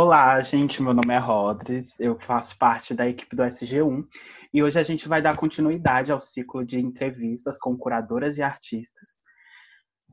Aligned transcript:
Olá, 0.00 0.40
gente. 0.42 0.80
Meu 0.80 0.94
nome 0.94 1.12
é 1.12 1.18
Rodrigues. 1.18 1.98
Eu 1.98 2.16
faço 2.20 2.56
parte 2.56 2.94
da 2.94 3.08
equipe 3.08 3.34
do 3.34 3.42
SG1 3.42 4.06
e 4.54 4.62
hoje 4.62 4.78
a 4.78 4.84
gente 4.84 5.08
vai 5.08 5.20
dar 5.20 5.36
continuidade 5.36 6.12
ao 6.12 6.20
ciclo 6.20 6.64
de 6.64 6.78
entrevistas 6.78 7.58
com 7.58 7.76
curadoras 7.76 8.36
e 8.36 8.42
artistas. 8.42 9.10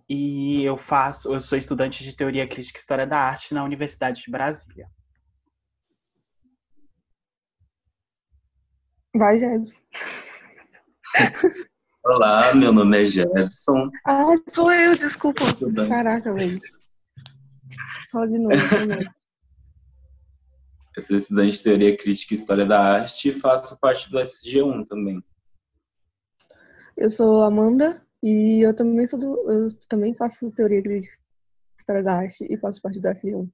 E 0.09 0.63
eu 0.63 0.75
faço, 0.75 1.31
eu 1.31 1.39
sou 1.39 1.55
estudante 1.55 2.03
de 2.03 2.15
Teoria 2.15 2.47
Crítica 2.47 2.79
e 2.79 2.81
História 2.81 3.05
da 3.05 3.19
Arte 3.19 3.53
na 3.53 3.63
Universidade 3.63 4.23
de 4.23 4.31
Brasília. 4.31 4.89
Vai, 9.15 9.37
Jebson. 9.37 9.81
Olá, 12.03 12.55
meu 12.55 12.73
nome 12.73 13.03
é 13.03 13.05
Jebson. 13.05 13.91
Ah, 14.03 14.33
sou 14.49 14.73
eu, 14.73 14.95
desculpa. 14.97 15.43
Caraca, 15.87 16.33
velho. 16.33 16.59
Fala 18.11 18.27
de 18.27 18.39
novo, 18.39 18.79
de 18.79 18.85
novo. 18.87 19.24
Eu 20.95 21.01
sou 21.01 21.17
estudante 21.17 21.57
de 21.57 21.63
Teoria 21.63 21.97
Crítica 21.97 22.33
e 22.33 22.37
História 22.37 22.65
da 22.65 22.79
Arte 22.79 23.27
e 23.27 23.33
faço 23.33 23.77
parte 23.81 24.09
do 24.09 24.17
SG1 24.17 24.87
também. 24.87 25.21
Eu 26.95 27.09
sou 27.09 27.41
Amanda 27.41 28.01
e 28.23 28.61
eu 28.61 28.73
também 28.73 29.05
sou 29.05 29.19
do, 29.19 29.51
eu 29.51 29.69
também 29.89 30.15
faço 30.15 30.49
Teoria 30.51 30.81
Crítica 30.81 31.13
e 31.17 31.81
História 31.81 32.01
da 32.01 32.13
Arte 32.13 32.47
e 32.49 32.57
faço 32.57 32.81
parte 32.81 32.97
do 33.01 33.09
SG1. 33.09 33.49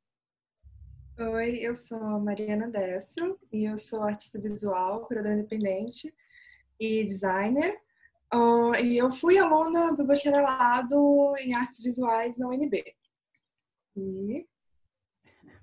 Oi, 1.34 1.56
eu 1.62 1.74
sou 1.74 2.20
Mariana 2.20 2.68
Destro 2.70 3.40
e 3.52 3.66
eu 3.66 3.76
sou 3.76 4.04
artista 4.04 4.40
visual, 4.40 5.08
curadora 5.08 5.34
independente 5.34 6.14
e 6.80 7.04
designer. 7.04 7.76
Uh, 8.32 8.76
e 8.76 9.00
eu 9.00 9.12
fui 9.12 9.40
aluna 9.40 9.94
do 9.94 10.06
bacharelado 10.06 11.34
em 11.40 11.56
artes 11.56 11.82
visuais 11.82 12.38
na 12.38 12.50
UNB. 12.50 12.84
E 13.98 14.46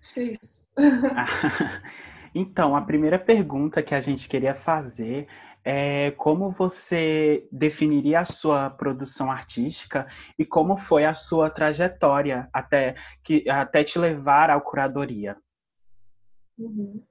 acho 0.00 0.14
que 0.14 0.20
é 0.20 0.32
isso. 0.40 0.68
então, 2.34 2.76
a 2.76 2.82
primeira 2.82 3.18
pergunta 3.18 3.82
que 3.82 3.94
a 3.94 4.00
gente 4.00 4.28
queria 4.28 4.54
fazer 4.54 5.28
é 5.64 6.12
como 6.12 6.50
você 6.50 7.46
definiria 7.52 8.20
a 8.20 8.24
sua 8.24 8.70
produção 8.70 9.30
artística 9.30 10.06
e 10.38 10.44
como 10.44 10.78
foi 10.78 11.04
a 11.04 11.12
sua 11.12 11.50
trajetória 11.50 12.48
até, 12.52 12.94
que, 13.22 13.48
até 13.50 13.84
te 13.84 13.98
levar 13.98 14.50
à 14.50 14.60
curadoria? 14.60 15.36
Uhum. 16.58 17.02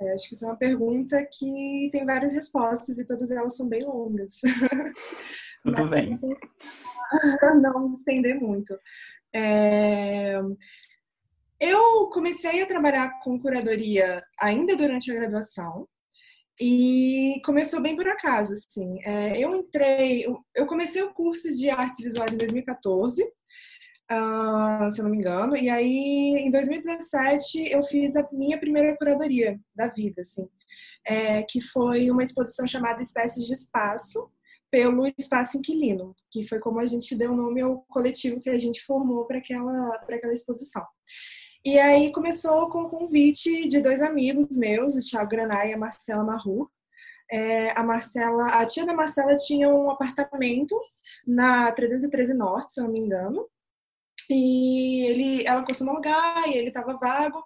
É, 0.00 0.12
acho 0.12 0.28
que 0.28 0.34
isso 0.34 0.44
é 0.44 0.48
uma 0.48 0.56
pergunta 0.56 1.24
que 1.32 1.88
tem 1.90 2.04
várias 2.04 2.32
respostas 2.32 2.98
e 2.98 3.06
todas 3.06 3.30
elas 3.30 3.56
são 3.56 3.68
bem 3.68 3.84
longas. 3.84 4.40
Tudo 5.64 5.88
bem. 5.88 6.18
Não 7.60 7.84
me 7.84 7.90
estender 7.90 8.40
muito. 8.40 8.78
É... 9.32 10.40
Eu 11.60 12.08
comecei 12.10 12.62
a 12.62 12.66
trabalhar 12.66 13.20
com 13.22 13.40
curadoria 13.40 14.22
ainda 14.40 14.76
durante 14.76 15.10
a 15.10 15.14
graduação 15.14 15.88
e 16.60 17.40
começou 17.44 17.80
bem 17.80 17.96
por 17.96 18.06
acaso, 18.06 18.54
assim. 18.54 19.02
É, 19.04 19.38
eu 19.38 19.54
entrei, 19.54 20.26
eu 20.54 20.66
comecei 20.66 21.02
o 21.02 21.12
curso 21.12 21.52
de 21.54 21.70
artes 21.70 22.04
visuais 22.04 22.32
em 22.32 22.36
2014 22.36 23.24
uh, 24.10 24.90
se 24.90 25.00
eu 25.00 25.04
não 25.04 25.10
me 25.10 25.18
engano. 25.18 25.56
E 25.56 25.68
aí, 25.68 26.36
em 26.38 26.50
2017, 26.50 27.70
eu 27.70 27.82
fiz 27.82 28.16
a 28.16 28.26
minha 28.32 28.58
primeira 28.58 28.96
curadoria 28.96 29.58
da 29.74 29.88
vida, 29.88 30.20
assim, 30.20 30.48
é, 31.06 31.42
que 31.42 31.60
foi 31.60 32.10
uma 32.10 32.22
exposição 32.22 32.66
chamada 32.66 33.02
Espécies 33.02 33.46
de 33.46 33.52
Espaço, 33.52 34.30
pelo 34.70 35.06
Espaço 35.16 35.56
Inquilino, 35.56 36.14
que 36.32 36.46
foi 36.48 36.58
como 36.58 36.80
a 36.80 36.86
gente 36.86 37.14
deu 37.14 37.32
o 37.32 37.36
nome 37.36 37.60
ao 37.60 37.82
coletivo 37.88 38.40
que 38.40 38.50
a 38.50 38.58
gente 38.58 38.82
formou 38.82 39.24
para 39.24 39.38
aquela, 39.38 39.94
aquela 39.94 40.32
exposição. 40.32 40.84
E 41.64 41.78
aí 41.78 42.12
começou 42.12 42.68
com 42.68 42.82
o 42.82 42.90
convite 42.90 43.66
de 43.66 43.80
dois 43.80 44.02
amigos 44.02 44.54
meus, 44.54 44.96
o 44.96 45.00
Thiago 45.00 45.30
Granai 45.30 45.70
e 45.70 45.72
a 45.72 45.78
Marcela 45.78 46.22
Marru. 46.22 46.70
É, 47.30 47.70
a 47.70 47.82
Marcela, 47.82 48.48
a 48.48 48.66
tia 48.66 48.84
da 48.84 48.92
Marcela 48.92 49.34
tinha 49.36 49.68
um 49.70 49.90
apartamento 49.90 50.78
na 51.26 51.72
313 51.72 52.34
Norte, 52.34 52.72
se 52.72 52.80
eu 52.80 52.84
não 52.84 52.92
me 52.92 53.00
engano, 53.00 53.48
e 54.28 55.06
ele, 55.06 55.46
ela 55.46 55.64
costuma 55.64 55.92
alugar 55.92 56.46
e 56.48 56.54
ele 56.54 56.68
estava 56.68 56.98
vago. 56.98 57.42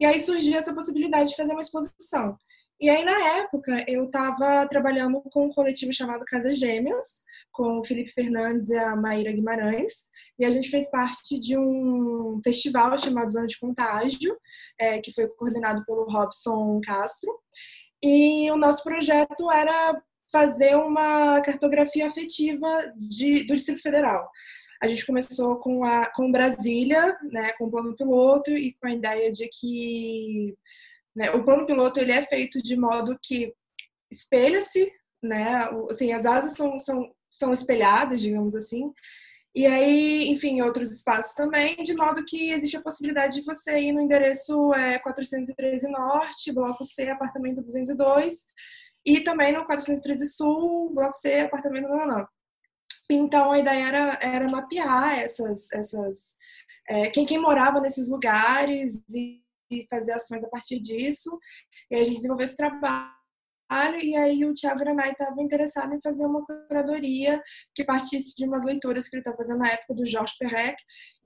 E 0.00 0.06
aí 0.06 0.18
surgiu 0.18 0.56
essa 0.56 0.74
possibilidade 0.74 1.30
de 1.30 1.36
fazer 1.36 1.52
uma 1.52 1.60
exposição. 1.60 2.38
E 2.80 2.88
aí, 2.88 3.04
na 3.04 3.38
época, 3.38 3.84
eu 3.88 4.06
estava 4.06 4.66
trabalhando 4.68 5.20
com 5.32 5.46
um 5.46 5.52
coletivo 5.52 5.92
chamado 5.92 6.24
Casa 6.24 6.52
Gêmeas, 6.52 7.22
com 7.58 7.80
o 7.80 7.84
Felipe 7.84 8.12
Fernandes 8.12 8.70
e 8.70 8.76
a 8.78 8.94
Maíra 8.94 9.32
Guimarães. 9.32 10.08
E 10.38 10.44
a 10.44 10.50
gente 10.52 10.70
fez 10.70 10.88
parte 10.88 11.40
de 11.40 11.58
um 11.58 12.40
festival 12.44 12.96
chamado 12.96 13.28
Zona 13.28 13.48
de 13.48 13.58
Contágio, 13.58 14.38
é, 14.78 15.00
que 15.00 15.12
foi 15.12 15.26
coordenado 15.26 15.84
pelo 15.84 16.04
Robson 16.04 16.80
Castro. 16.84 17.36
E 18.00 18.48
o 18.52 18.56
nosso 18.56 18.84
projeto 18.84 19.50
era 19.50 20.00
fazer 20.30 20.76
uma 20.76 21.40
cartografia 21.40 22.06
afetiva 22.06 22.92
de, 22.96 23.42
do 23.42 23.56
Distrito 23.56 23.82
Federal. 23.82 24.30
A 24.80 24.86
gente 24.86 25.04
começou 25.04 25.56
com, 25.56 25.82
a, 25.82 26.06
com 26.12 26.30
Brasília, 26.30 27.18
né, 27.24 27.50
com 27.54 27.64
o 27.64 27.70
plano 27.72 27.96
piloto 27.96 28.52
e 28.52 28.72
com 28.74 28.86
a 28.86 28.92
ideia 28.92 29.32
de 29.32 29.48
que 29.48 30.56
né, 31.12 31.32
o 31.32 31.44
plano 31.44 31.66
piloto 31.66 31.98
ele 31.98 32.12
é 32.12 32.22
feito 32.22 32.62
de 32.62 32.76
modo 32.76 33.18
que 33.20 33.52
espelha-se, 34.12 34.92
né, 35.20 35.68
assim, 35.90 36.12
as 36.12 36.24
asas 36.24 36.52
são, 36.52 36.78
são, 36.78 37.12
são 37.38 37.52
espelhadas, 37.52 38.20
digamos 38.20 38.54
assim, 38.54 38.92
e 39.54 39.66
aí, 39.66 40.28
enfim, 40.28 40.60
outros 40.62 40.90
espaços 40.90 41.34
também, 41.34 41.74
de 41.76 41.94
modo 41.94 42.24
que 42.24 42.50
existe 42.50 42.76
a 42.76 42.82
possibilidade 42.82 43.40
de 43.40 43.44
você 43.44 43.80
ir 43.80 43.92
no 43.92 44.00
endereço 44.00 44.72
é, 44.74 44.98
413 44.98 45.88
Norte, 45.88 46.52
Bloco 46.52 46.84
C, 46.84 47.08
apartamento 47.08 47.62
202, 47.62 48.44
e 49.04 49.20
também 49.20 49.52
no 49.52 49.64
413 49.64 50.26
Sul, 50.28 50.92
Bloco 50.94 51.14
C, 51.14 51.40
apartamento 51.40 51.88
99. 51.88 52.26
Então 53.10 53.50
a 53.50 53.58
ideia 53.58 53.88
era, 53.88 54.18
era 54.22 54.48
mapear 54.48 55.18
essas, 55.18 55.72
essas 55.72 56.36
é, 56.88 57.10
quem, 57.10 57.26
quem 57.26 57.38
morava 57.38 57.80
nesses 57.80 58.06
lugares 58.06 59.02
e, 59.12 59.42
e 59.70 59.86
fazer 59.88 60.12
ações 60.12 60.44
a 60.44 60.48
partir 60.48 60.78
disso. 60.78 61.36
E 61.90 61.96
a 61.96 62.04
gente 62.04 62.16
desenvolveu 62.16 62.44
esse 62.44 62.56
trabalho 62.56 63.17
e 64.02 64.16
aí 64.16 64.44
o 64.44 64.52
Tiago 64.52 64.80
Granai 64.80 65.12
estava 65.12 65.40
interessado 65.42 65.94
em 65.94 66.00
fazer 66.00 66.24
uma 66.24 66.44
curadoria 66.44 67.42
que 67.74 67.84
partisse 67.84 68.34
de 68.36 68.46
umas 68.46 68.64
leituras 68.64 69.08
que 69.08 69.16
ele 69.16 69.20
estava 69.20 69.36
fazendo 69.36 69.58
na 69.58 69.68
época 69.68 69.94
do 69.94 70.06
Jorge 70.06 70.34
Perrec. 70.38 70.76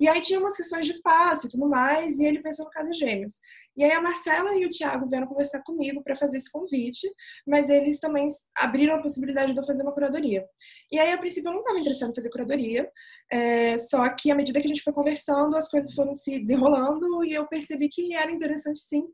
E 0.01 0.09
aí 0.09 0.21
tinha 0.21 0.41
umas 0.41 0.57
questões 0.57 0.85
de 0.85 0.93
espaço 0.93 1.47
e 1.47 1.51
tudo 1.51 1.69
mais, 1.69 2.19
e 2.19 2.25
ele 2.25 2.43
pensou 2.43 2.65
no 2.65 2.71
Casa 2.71 2.93
Gêmeas. 2.95 3.35
E 3.77 3.83
aí 3.83 3.93
a 3.93 4.03
Marcela 4.03 4.55
e 4.56 4.66
o 4.66 4.69
Tiago 4.69 5.09
vieram 5.09 5.27
conversar 5.27 5.62
comigo 5.62 6.03
para 6.03 6.16
fazer 6.16 6.37
esse 6.37 6.50
convite, 6.50 7.09
mas 7.47 7.71
eles 7.71 7.99
também 7.99 8.27
abriram 8.56 8.97
a 8.97 9.03
possibilidade 9.03 9.53
de 9.53 9.59
eu 9.59 9.65
fazer 9.65 9.83
uma 9.83 9.93
curadoria. 9.93 10.44
E 10.91 10.99
aí, 10.99 11.12
a 11.12 11.19
princípio, 11.19 11.49
eu 11.49 11.53
não 11.55 11.60
estava 11.60 11.78
interessada 11.78 12.12
em 12.12 12.15
fazer 12.15 12.31
curadoria, 12.31 12.91
é, 13.31 13.78
só 13.78 14.09
que 14.11 14.31
à 14.31 14.34
medida 14.34 14.61
que 14.61 14.66
a 14.66 14.69
gente 14.69 14.82
foi 14.82 14.93
conversando, 14.93 15.56
as 15.56 15.69
coisas 15.69 15.94
foram 15.94 16.15
se 16.15 16.38
desenrolando 16.38 17.25
e 17.25 17.32
eu 17.32 17.47
percebi 17.47 17.88
que 17.88 18.15
era 18.15 18.31
interessante 18.31 18.78
sim 18.78 19.05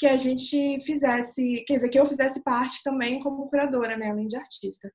que 0.00 0.06
a 0.06 0.16
gente 0.16 0.80
fizesse, 0.80 1.62
quer 1.66 1.74
dizer, 1.74 1.90
que 1.90 2.00
eu 2.00 2.06
fizesse 2.06 2.42
parte 2.42 2.82
também 2.82 3.20
como 3.20 3.46
curadora, 3.50 3.98
né, 3.98 4.10
além 4.10 4.26
de 4.26 4.34
artista. 4.34 4.90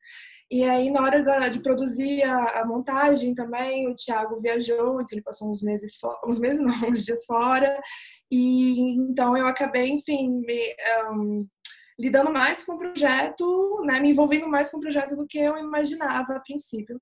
E 0.49 0.63
aí, 0.63 0.91
na 0.91 1.01
hora 1.01 1.23
da, 1.23 1.49
de 1.49 1.59
produzir 1.59 2.23
a, 2.23 2.61
a, 2.61 2.65
montagem 2.65 3.33
também, 3.33 3.89
o 3.89 3.95
Thiago 3.95 4.39
viajou, 4.39 5.01
então 5.01 5.07
ele 5.11 5.23
passou 5.23 5.49
uns 5.49 5.63
meses, 5.63 5.97
uns 6.25 6.39
meses 6.39 6.63
não, 6.63 6.73
uns 6.89 7.03
dias 7.03 7.25
fora, 7.25 7.79
e 8.31 8.91
então 8.91 9.35
eu 9.35 9.47
acabei, 9.47 9.89
enfim, 9.89 10.29
me, 10.29 10.75
um, 11.11 11.47
lidando 11.99 12.31
mais 12.31 12.63
com 12.63 12.73
o 12.73 12.77
projeto, 12.77 13.81
né, 13.85 13.99
me 13.99 14.11
envolvendo 14.11 14.47
mais 14.47 14.69
com 14.69 14.77
o 14.77 14.81
projeto 14.81 15.15
do 15.15 15.25
que 15.27 15.39
eu 15.39 15.57
imaginava 15.57 16.35
a 16.35 16.39
princípio. 16.39 17.01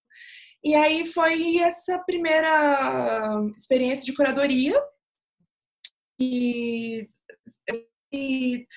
E 0.64 0.76
aí 0.76 1.06
foi 1.06 1.58
essa 1.58 2.00
primeira 2.00 3.42
experiência 3.58 4.06
de 4.06 4.16
curadoria, 4.16 4.82
e 6.20 7.10
e 8.14 8.68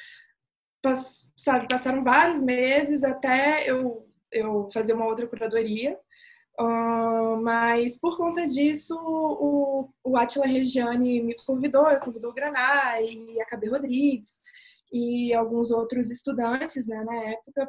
sabe, 1.36 1.68
passaram 1.68 2.02
vários 2.02 2.42
meses 2.42 3.04
até 3.04 3.68
eu, 3.68 4.05
eu 4.32 4.68
fazer 4.72 4.92
uma 4.92 5.06
outra 5.06 5.26
curadoria. 5.26 5.98
Uh, 6.58 7.42
mas 7.42 8.00
por 8.00 8.16
conta 8.16 8.46
disso, 8.46 8.96
o, 8.98 9.90
o 10.02 10.16
Atila 10.16 10.46
Regiane 10.46 11.20
me 11.20 11.34
convidou, 11.44 11.84
convidou 12.00 12.30
o 12.30 12.34
Graná 12.34 13.00
e 13.02 13.38
a 13.40 13.44
Cabe 13.44 13.68
Rodrigues 13.68 14.40
e 14.92 15.34
alguns 15.34 15.70
outros 15.70 16.10
estudantes 16.10 16.86
né, 16.86 17.04
na 17.04 17.14
época 17.30 17.66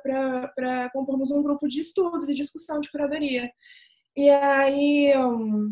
para 0.56 0.90
compormos 0.92 1.32
um 1.32 1.44
grupo 1.44 1.68
de 1.68 1.82
estudos 1.82 2.30
e 2.30 2.34
discussão 2.34 2.80
de 2.80 2.90
curadoria. 2.90 3.52
E 4.16 4.30
aí, 4.30 5.14
um, 5.18 5.68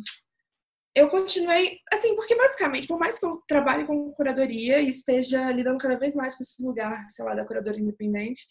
eu 0.96 1.10
continuei, 1.10 1.80
assim, 1.92 2.16
porque 2.16 2.36
basicamente, 2.36 2.88
por 2.88 3.00
mais 3.00 3.20
que 3.20 3.26
eu 3.26 3.42
trabalhe 3.48 3.86
com 3.86 4.12
curadoria 4.14 4.80
e 4.80 4.90
esteja 4.90 5.52
lidando 5.52 5.78
cada 5.78 5.98
vez 5.98 6.16
mais 6.16 6.36
com 6.36 6.44
esse 6.44 6.64
lugar, 6.64 7.06
sei 7.10 7.26
lá, 7.26 7.36
da 7.36 7.46
curadoria 7.46 7.82
independente, 7.82 8.48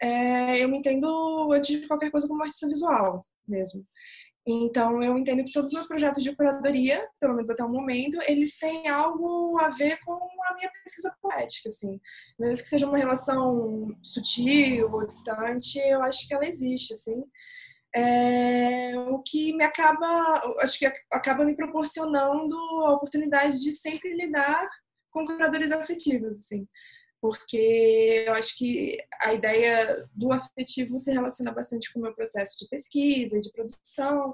é, 0.00 0.62
eu 0.62 0.68
me 0.68 0.78
entendo, 0.78 1.52
antes 1.52 1.80
de 1.80 1.86
qualquer 1.86 2.10
coisa, 2.10 2.28
como 2.28 2.42
artista 2.42 2.66
visual 2.66 3.20
mesmo. 3.46 3.84
Então, 4.48 5.02
eu 5.02 5.18
entendo 5.18 5.44
que 5.44 5.50
todos 5.50 5.70
os 5.70 5.72
meus 5.72 5.88
projetos 5.88 6.22
de 6.22 6.34
curadoria, 6.34 7.04
pelo 7.20 7.34
menos 7.34 7.50
até 7.50 7.64
o 7.64 7.68
momento, 7.68 8.16
eles 8.28 8.56
têm 8.56 8.86
algo 8.86 9.58
a 9.58 9.70
ver 9.70 9.98
com 10.04 10.12
a 10.12 10.54
minha 10.54 10.70
pesquisa 10.84 11.12
poética, 11.20 11.68
assim. 11.68 12.00
Mesmo 12.38 12.62
que 12.62 12.68
seja 12.68 12.86
uma 12.86 12.96
relação 12.96 13.88
sutil 14.04 14.88
ou 14.92 15.04
distante, 15.04 15.80
eu 15.80 16.00
acho 16.00 16.28
que 16.28 16.34
ela 16.34 16.46
existe, 16.46 16.92
assim. 16.92 17.24
É, 17.92 18.96
o 19.10 19.20
que 19.20 19.52
me 19.56 19.64
acaba, 19.64 20.40
acho 20.60 20.78
que 20.78 20.86
acaba 21.10 21.44
me 21.44 21.56
proporcionando 21.56 22.56
a 22.84 22.92
oportunidade 22.92 23.60
de 23.60 23.72
sempre 23.72 24.14
lidar 24.14 24.68
com 25.10 25.26
curadores 25.26 25.72
afetivos, 25.72 26.38
assim 26.38 26.68
porque 27.26 28.24
eu 28.24 28.34
acho 28.34 28.56
que 28.56 28.96
a 29.20 29.34
ideia 29.34 30.08
do 30.14 30.32
afetivo 30.32 30.96
se 30.96 31.12
relaciona 31.12 31.50
bastante 31.50 31.92
com 31.92 31.98
o 31.98 32.02
meu 32.02 32.14
processo 32.14 32.56
de 32.60 32.68
pesquisa, 32.68 33.40
de 33.40 33.50
produção, 33.50 34.32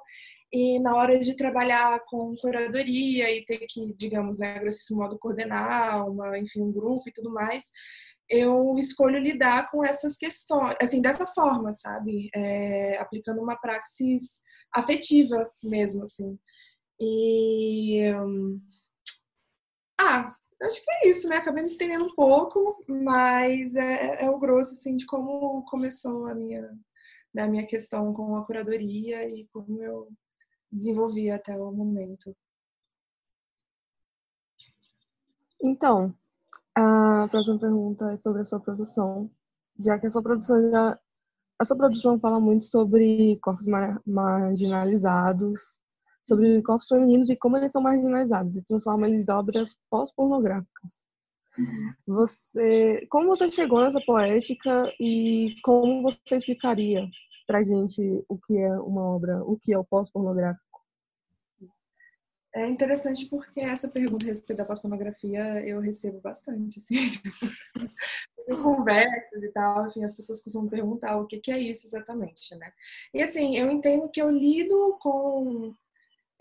e 0.52 0.78
na 0.78 0.94
hora 0.94 1.18
de 1.18 1.34
trabalhar 1.34 2.00
com 2.04 2.34
curadoria 2.36 3.34
e 3.34 3.46
ter 3.46 3.60
que, 3.66 3.94
digamos, 3.96 4.38
né, 4.38 4.58
grosso 4.58 4.94
modo, 4.94 5.18
coordenar 5.18 6.06
uma, 6.06 6.38
enfim, 6.38 6.60
um 6.60 6.70
grupo 6.70 7.08
e 7.08 7.12
tudo 7.12 7.32
mais, 7.32 7.70
eu 8.28 8.76
escolho 8.78 9.18
lidar 9.18 9.70
com 9.70 9.82
essas 9.82 10.14
questões, 10.14 10.76
assim, 10.78 11.00
dessa 11.00 11.26
forma, 11.26 11.72
sabe? 11.72 12.28
É, 12.34 12.98
aplicando 12.98 13.40
uma 13.40 13.56
praxis 13.56 14.42
afetiva 14.70 15.50
mesmo, 15.62 16.02
assim. 16.02 16.38
E. 17.00 18.02
Ah, 19.98 20.34
acho 20.62 20.84
que 20.84 20.90
é 20.90 21.08
isso, 21.08 21.28
né? 21.28 21.36
Acabei 21.36 21.62
me 21.62 21.68
estendendo 21.68 22.04
um 22.04 22.14
pouco, 22.14 22.84
mas 22.88 23.74
é, 23.74 24.24
é 24.24 24.30
o 24.30 24.38
grosso, 24.38 24.74
assim, 24.74 24.96
de 24.96 25.06
como 25.06 25.64
começou 25.64 26.26
a 26.26 26.34
minha, 26.34 26.62
né, 27.34 27.42
a 27.42 27.48
minha 27.48 27.66
questão 27.66 28.12
com 28.12 28.36
a 28.36 28.44
curadoria 28.44 29.26
e 29.26 29.46
como 29.52 29.82
eu 29.82 30.08
desenvolvi 30.70 31.30
até 31.30 31.56
o 31.56 31.72
momento. 31.72 32.34
Então, 35.62 36.14
a 36.74 37.28
próxima 37.30 37.58
pergunta 37.58 38.12
é 38.12 38.16
sobre 38.16 38.42
a 38.42 38.44
sua 38.44 38.60
produção, 38.60 39.30
já 39.78 39.98
que 39.98 40.06
a 40.06 40.10
sua 40.10 40.22
produção 40.22 40.70
já 40.70 40.98
a 41.58 41.64
sua 41.64 41.76
produção 41.76 42.18
fala 42.18 42.40
muito 42.40 42.64
sobre 42.64 43.38
corpos 43.40 43.66
marginalizados, 44.04 45.78
sobre 46.24 46.62
corpos 46.62 46.88
femininos 46.88 47.28
e 47.28 47.36
como 47.36 47.56
eles 47.56 47.72
são 47.72 47.82
marginalizados 47.82 48.56
e 48.56 48.64
transforma 48.64 49.08
eles 49.08 49.28
em 49.28 49.32
obras 49.32 49.76
pós-pornográficas. 49.90 51.04
Uhum. 51.58 51.94
Você, 52.06 53.06
como 53.10 53.28
você 53.28 53.50
chegou 53.50 53.80
nessa 53.80 54.00
poética 54.00 54.90
e 54.98 55.54
como 55.62 56.02
você 56.02 56.36
explicaria 56.36 57.06
pra 57.46 57.62
gente 57.62 58.24
o 58.28 58.38
que 58.38 58.56
é 58.56 58.72
uma 58.78 59.02
obra, 59.02 59.42
o 59.44 59.58
que 59.58 59.72
é 59.72 59.78
o 59.78 59.84
pós-pornográfico? 59.84 60.72
É 62.54 62.66
interessante 62.66 63.26
porque 63.26 63.60
essa 63.60 63.88
pergunta 63.88 64.26
a 64.26 64.28
respeito 64.28 64.58
da 64.58 64.64
pós-pornografia 64.64 65.66
eu 65.66 65.80
recebo 65.80 66.20
bastante, 66.20 66.78
assim, 66.78 66.94
conversas 68.62 69.42
e 69.42 69.48
tal, 69.52 69.88
enfim, 69.88 70.04
as 70.04 70.14
pessoas 70.14 70.42
costumam 70.42 70.68
perguntar 70.68 71.16
o 71.16 71.26
que, 71.26 71.38
que 71.38 71.50
é 71.50 71.58
isso 71.58 71.86
exatamente, 71.86 72.54
né? 72.56 72.70
E 73.14 73.22
assim, 73.22 73.56
eu 73.56 73.70
entendo 73.70 74.08
que 74.10 74.20
eu 74.20 74.28
lido 74.28 74.98
com 75.00 75.74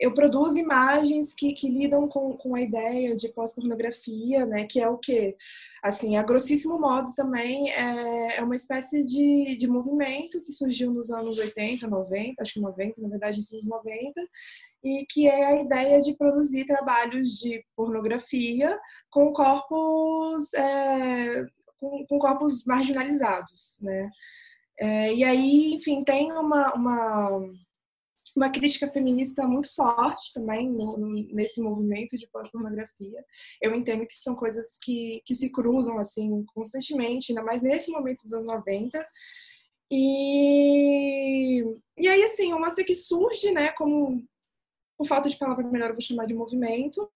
eu 0.02 0.12
produzo 0.16 0.58
imagens 0.58 1.32
que, 1.32 1.54
que 1.54 1.70
lidam 1.70 2.08
com, 2.08 2.36
com 2.36 2.56
a 2.56 2.62
ideia 2.62 3.16
de 3.16 3.30
pós-pornografia, 3.30 4.48
né? 4.48 4.66
Que 4.66 4.82
é 4.82 4.90
o 4.90 4.98
quê? 4.98 5.38
Assim, 5.84 6.18
a 6.18 6.24
grossíssimo 6.24 6.80
modo 6.80 7.14
também 7.14 7.70
é, 7.70 8.38
é 8.38 8.44
uma 8.44 8.56
espécie 8.56 9.04
de, 9.04 9.56
de 9.56 9.68
movimento 9.68 10.42
que 10.42 10.52
surgiu 10.52 10.92
nos 10.92 11.12
anos 11.12 11.38
80, 11.38 11.88
90, 11.88 12.42
acho 12.42 12.54
que 12.54 12.60
90, 12.60 13.00
na 13.00 13.10
verdade, 13.10 13.38
nos 13.38 13.54
anos 13.54 13.68
90, 13.68 14.22
e 14.84 15.06
que 15.08 15.28
é 15.28 15.46
a 15.46 15.62
ideia 15.62 16.00
de 16.00 16.18
produzir 16.18 16.66
trabalhos 16.66 17.38
de 17.38 17.64
pornografia 17.76 18.76
com 19.12 19.32
corpos 19.32 20.52
é, 20.56 21.46
com, 21.80 22.06
com, 22.10 22.18
corpos 22.18 22.66
marginalizados, 22.66 23.76
né? 23.80 24.10
É, 24.80 25.14
e 25.14 25.24
aí, 25.24 25.76
enfim, 25.76 26.04
tem 26.04 26.32
uma, 26.32 26.74
uma 26.74 27.52
uma 28.36 28.50
crítica 28.50 28.88
feminista 28.90 29.46
muito 29.46 29.74
forte 29.74 30.34
também 30.34 30.70
no, 30.70 30.98
nesse 31.34 31.62
movimento 31.62 32.18
de 32.18 32.28
pós-pornografia. 32.28 33.24
Eu 33.62 33.76
entendo 33.76 34.06
que 34.06 34.16
são 34.16 34.36
coisas 34.36 34.78
que, 34.82 35.22
que 35.26 35.36
se 35.36 35.52
cruzam 35.52 35.98
assim 35.98 36.44
constantemente, 36.54 37.32
ainda 37.32 37.44
mais 37.44 37.62
nesse 37.62 37.92
momento 37.92 38.24
dos 38.24 38.34
anos 38.34 38.46
90. 38.46 39.06
E, 39.92 41.62
e 41.98 42.08
aí, 42.08 42.24
assim, 42.24 42.54
uma 42.54 42.68
coisa 42.68 42.84
que 42.86 42.96
surge, 42.96 43.52
né, 43.52 43.74
como, 43.74 44.24
por 44.98 45.06
falta 45.06 45.30
de 45.30 45.38
palavra 45.38 45.68
melhor, 45.68 45.90
eu 45.90 45.96
vou 45.96 46.02
chamar 46.02 46.26
de 46.26 46.34
movimento, 46.34 47.12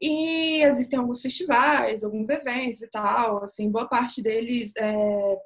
e 0.00 0.62
existem 0.62 0.98
alguns 0.98 1.20
festivais, 1.20 2.04
alguns 2.04 2.28
eventos 2.28 2.82
e 2.82 2.90
tal, 2.90 3.42
assim, 3.42 3.70
boa 3.70 3.88
parte 3.88 4.22
deles 4.22 4.76
é, 4.76 5.36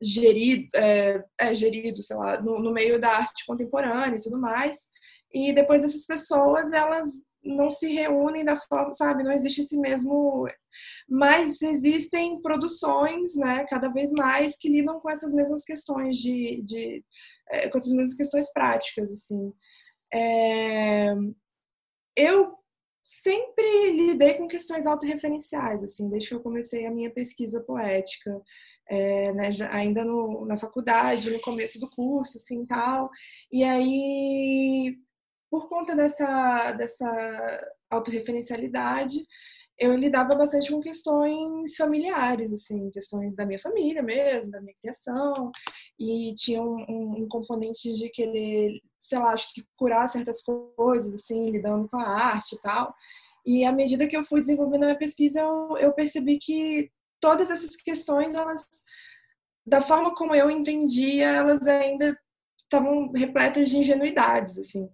gerido, 0.00 0.68
é, 0.74 1.24
é, 1.38 1.54
gerido, 1.54 2.02
sei 2.02 2.16
lá, 2.16 2.40
no, 2.40 2.58
no, 2.58 2.72
meio 2.72 3.00
da 3.00 3.10
arte 3.10 3.46
contemporânea 3.46 4.16
e 4.16 4.20
tudo 4.20 4.38
mais. 4.38 4.90
E 5.32 5.52
depois 5.52 5.84
essas 5.84 6.06
pessoas, 6.06 6.72
elas 6.72 7.08
não 7.42 7.70
se 7.70 7.86
reúnem 7.92 8.44
da 8.44 8.56
forma, 8.56 8.92
sabe, 8.92 9.22
não 9.22 9.32
existe 9.32 9.60
esse 9.60 9.78
mesmo, 9.78 10.46
mas 11.08 11.62
existem 11.62 12.40
produções, 12.42 13.36
né, 13.36 13.64
cada 13.68 13.88
vez 13.88 14.10
mais 14.12 14.56
que 14.56 14.68
lidam 14.68 14.98
com 14.98 15.08
essas 15.08 15.32
mesmas 15.32 15.62
questões 15.62 16.16
de, 16.16 16.60
de 16.62 17.04
é, 17.50 17.68
com 17.68 17.78
essas 17.78 17.92
mesmas 17.92 18.16
questões 18.16 18.52
práticas, 18.52 19.10
assim. 19.12 19.52
É, 20.12 21.14
eu 22.16 22.56
sempre 23.02 23.92
lidei 23.92 24.34
com 24.34 24.48
questões 24.48 24.86
autorreferenciais, 24.86 25.84
assim, 25.84 26.08
desde 26.08 26.30
que 26.30 26.34
eu 26.34 26.42
comecei 26.42 26.86
a 26.86 26.90
minha 26.90 27.10
pesquisa 27.10 27.60
poética 27.60 28.42
é, 28.88 29.32
né, 29.32 29.50
ainda 29.70 30.04
no, 30.04 30.44
na 30.46 30.56
faculdade, 30.58 31.30
no 31.30 31.40
começo 31.40 31.80
do 31.80 31.90
curso, 31.90 32.38
assim, 32.38 32.64
tal. 32.66 33.10
E 33.50 33.64
aí, 33.64 34.96
por 35.50 35.68
conta 35.68 35.94
dessa, 35.94 36.72
dessa 36.72 37.66
autorreferencialidade, 37.90 39.18
eu 39.78 39.94
lidava 39.94 40.34
bastante 40.34 40.70
com 40.70 40.80
questões 40.80 41.76
familiares, 41.76 42.52
assim, 42.52 42.90
questões 42.90 43.36
da 43.36 43.44
minha 43.44 43.58
família 43.58 44.02
mesmo, 44.02 44.50
da 44.50 44.60
minha 44.60 44.74
criação, 44.80 45.50
e 45.98 46.32
tinha 46.34 46.62
um, 46.62 46.76
um, 46.88 47.22
um, 47.22 47.28
componente 47.28 47.92
de 47.92 48.08
querer, 48.08 48.80
sei 48.98 49.18
lá, 49.18 49.32
acho 49.32 49.52
que 49.52 49.62
curar 49.76 50.08
certas 50.08 50.40
coisas, 50.42 51.12
assim, 51.12 51.50
lidando 51.50 51.88
com 51.88 51.98
a 51.98 52.08
arte 52.08 52.54
e 52.54 52.60
tal. 52.60 52.94
E 53.44 53.64
à 53.64 53.72
medida 53.72 54.08
que 54.08 54.16
eu 54.16 54.24
fui 54.24 54.40
desenvolvendo 54.40 54.84
a 54.84 54.86
minha 54.86 54.98
pesquisa, 54.98 55.40
eu, 55.40 55.76
eu 55.78 55.92
percebi 55.92 56.38
que 56.38 56.90
todas 57.20 57.50
essas 57.50 57.76
questões, 57.76 58.34
elas, 58.34 58.66
da 59.66 59.80
forma 59.80 60.14
como 60.14 60.34
eu 60.34 60.50
entendia, 60.50 61.28
elas 61.28 61.66
ainda 61.66 62.16
estavam 62.58 63.12
repletas 63.12 63.68
de 63.70 63.78
ingenuidades, 63.78 64.58
assim. 64.58 64.88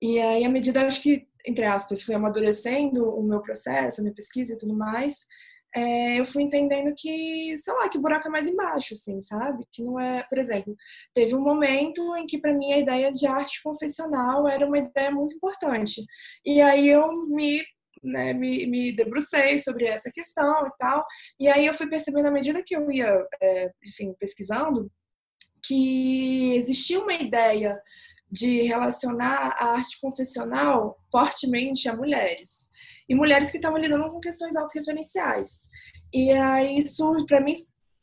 E 0.00 0.20
aí, 0.20 0.44
à 0.44 0.48
medida, 0.48 0.86
acho 0.86 1.02
que, 1.02 1.26
entre 1.46 1.64
aspas, 1.64 2.02
fui 2.02 2.14
amadurecendo 2.14 3.08
o 3.08 3.22
meu 3.22 3.40
processo, 3.40 4.00
a 4.00 4.04
minha 4.04 4.14
pesquisa 4.14 4.52
e 4.54 4.58
tudo 4.58 4.76
mais, 4.76 5.26
é, 5.76 6.18
eu 6.18 6.24
fui 6.24 6.42
entendendo 6.42 6.94
que, 6.96 7.56
sei 7.58 7.74
lá, 7.74 7.88
que 7.88 7.98
o 7.98 8.00
buraco 8.00 8.28
é 8.28 8.30
mais 8.30 8.46
embaixo, 8.46 8.94
assim, 8.94 9.20
sabe? 9.20 9.66
Que 9.70 9.82
não 9.82 10.00
é, 10.00 10.24
por 10.28 10.38
exemplo, 10.38 10.74
teve 11.12 11.34
um 11.34 11.42
momento 11.42 12.16
em 12.16 12.26
que 12.26 12.38
para 12.38 12.54
mim 12.54 12.72
a 12.72 12.78
ideia 12.78 13.12
de 13.12 13.26
arte 13.26 13.62
confessional 13.62 14.48
era 14.48 14.66
uma 14.66 14.78
ideia 14.78 15.10
muito 15.10 15.34
importante. 15.36 16.02
E 16.44 16.62
aí 16.62 16.88
eu 16.88 17.26
me 17.26 17.62
né, 18.02 18.32
me, 18.32 18.66
me 18.66 18.92
debrucei 18.92 19.58
sobre 19.58 19.86
essa 19.86 20.10
questão 20.12 20.66
e 20.66 20.70
tal. 20.78 21.04
E 21.38 21.48
aí 21.48 21.66
eu 21.66 21.74
fui 21.74 21.88
percebendo, 21.88 22.28
à 22.28 22.30
medida 22.30 22.62
que 22.64 22.76
eu 22.76 22.90
ia, 22.90 23.26
é, 23.40 23.70
enfim, 23.84 24.14
pesquisando, 24.18 24.90
que 25.64 26.54
existia 26.54 27.00
uma 27.00 27.14
ideia 27.14 27.78
de 28.30 28.62
relacionar 28.62 29.54
a 29.58 29.72
arte 29.72 29.98
confessional 30.00 30.98
fortemente 31.10 31.88
a 31.88 31.96
mulheres. 31.96 32.70
E 33.08 33.14
mulheres 33.14 33.50
que 33.50 33.56
estavam 33.56 33.78
lidando 33.78 34.10
com 34.10 34.20
questões 34.20 34.56
autorreferenciais. 34.56 35.70
E 36.12 36.32
aí, 36.32 36.82
para 37.26 37.40
mim, 37.40 37.54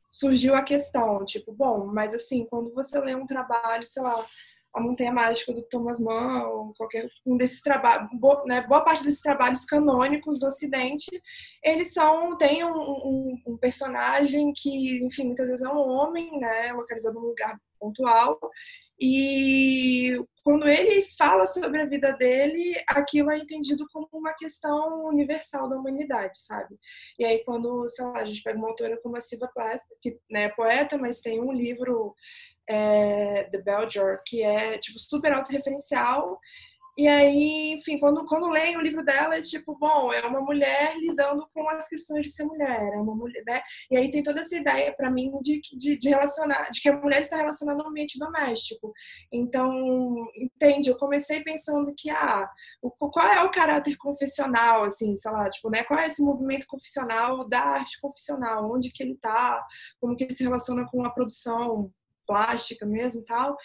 surgiu 0.07 0.55
a 0.55 0.61
questão, 0.61 1.25
tipo, 1.25 1.51
bom, 1.51 1.87
mas 1.87 2.13
assim, 2.13 2.45
quando 2.45 2.73
você 2.73 2.99
lê 2.99 3.15
um 3.15 3.25
trabalho, 3.25 3.85
sei 3.85 4.03
lá, 4.03 4.25
a 4.73 4.81
Montanha 4.81 5.11
Mágica 5.11 5.53
do 5.53 5.61
Thomas 5.63 5.99
Mann, 5.99 6.47
ou 6.47 6.73
qualquer 6.75 7.07
um 7.25 7.37
desses 7.37 7.61
trabalhos, 7.61 8.09
boa, 8.13 8.43
né, 8.45 8.65
boa 8.67 8.81
parte 8.81 9.03
desses 9.03 9.21
trabalhos 9.21 9.65
canônicos 9.65 10.39
do 10.39 10.47
Ocidente, 10.47 11.09
eles 11.63 11.93
são, 11.93 12.35
tem 12.37 12.63
um, 12.63 12.75
um, 12.75 13.41
um, 13.47 13.57
personagem 13.57 14.51
que, 14.55 15.05
enfim, 15.05 15.25
muitas 15.25 15.47
vezes 15.47 15.63
é 15.63 15.69
um 15.69 15.77
homem, 15.77 16.31
né, 16.39 16.73
localizado 16.73 17.19
num 17.19 17.27
lugar 17.27 17.59
pontual, 17.79 18.39
e 18.99 20.17
quando 20.43 20.67
ele 20.67 21.05
fala 21.17 21.45
sobre 21.45 21.81
a 21.81 21.85
vida 21.85 22.13
dele, 22.13 22.81
aquilo 22.87 23.31
é 23.31 23.37
entendido 23.37 23.85
como 23.91 24.07
uma 24.13 24.33
questão 24.33 25.05
universal 25.05 25.67
da 25.67 25.75
humanidade, 25.75 26.39
sabe? 26.41 26.75
E 27.17 27.25
aí 27.25 27.43
quando, 27.43 27.87
sei 27.87 28.05
lá, 28.05 28.19
a 28.19 28.23
gente 28.23 28.41
pega 28.41 28.57
uma 28.57 28.69
autora 28.69 28.99
como 29.01 29.17
a 29.17 29.21
Siva 29.21 29.49
Plath, 29.53 29.81
que 29.99 30.17
né, 30.29 30.43
é 30.43 30.49
poeta, 30.49 30.97
mas 30.97 31.19
tem 31.19 31.41
um 31.41 31.51
livro 31.51 32.15
é, 32.69 33.43
The 33.45 33.61
Belger, 33.61 34.21
que 34.25 34.41
é 34.43 34.77
tipo 34.77 34.99
super 34.99 35.33
autorreferencial 35.33 36.39
E 36.95 37.07
aí, 37.07 37.71
enfim, 37.73 37.97
quando, 37.97 38.23
quando 38.25 38.49
leio 38.49 38.77
o 38.77 38.81
livro 38.81 39.03
dela, 39.03 39.35
é 39.35 39.41
tipo, 39.41 39.75
bom, 39.79 40.13
é 40.13 40.21
uma 40.27 40.41
mulher 40.41 40.95
lidando 40.99 41.47
com 41.51 41.67
as 41.69 41.87
questões 41.87 42.27
de 42.27 42.31
ser 42.31 42.43
mulher, 42.43 42.93
é 42.93 42.97
uma 42.97 43.15
mulher, 43.15 43.43
né? 43.47 43.63
E 43.89 43.97
aí 43.97 44.11
tem 44.11 44.21
toda 44.21 44.41
essa 44.41 44.55
ideia 44.55 44.93
para 44.95 45.09
mim 45.09 45.31
de, 45.41 45.59
de, 45.75 45.97
de, 45.97 46.09
relacionar, 46.09 46.69
de 46.69 46.79
que 46.81 46.89
a 46.89 46.95
mulher 46.95 47.21
está 47.21 47.37
relacionada 47.37 47.81
ao 47.81 47.89
ambiente 47.89 48.19
doméstico. 48.19 48.93
Então, 49.31 49.73
entende? 50.37 50.89
Eu 50.89 50.97
comecei 50.97 51.43
pensando 51.43 51.91
que, 51.97 52.11
ah, 52.11 52.47
o, 52.81 52.91
qual 52.91 53.27
é 53.27 53.41
o 53.43 53.51
caráter 53.51 53.97
confessional, 53.97 54.83
assim, 54.83 55.15
sei 55.15 55.31
lá, 55.31 55.49
tipo, 55.49 55.71
né? 55.71 55.83
Qual 55.85 55.99
é 55.99 56.05
esse 56.07 56.21
movimento 56.21 56.67
confessional 56.67 57.47
da 57.49 57.59
arte 57.59 57.99
confessional? 57.99 58.71
Onde 58.71 58.91
que 58.91 59.01
ele 59.01 59.17
tá? 59.19 59.65
Como 59.99 60.15
que 60.15 60.25
ele 60.25 60.33
se 60.33 60.43
relaciona 60.43 60.85
com 60.91 61.03
a 61.03 61.09
produção 61.09 61.91
plástica 62.33 62.85
mesmo 62.85 63.21
e 63.21 63.25
tal. 63.25 63.55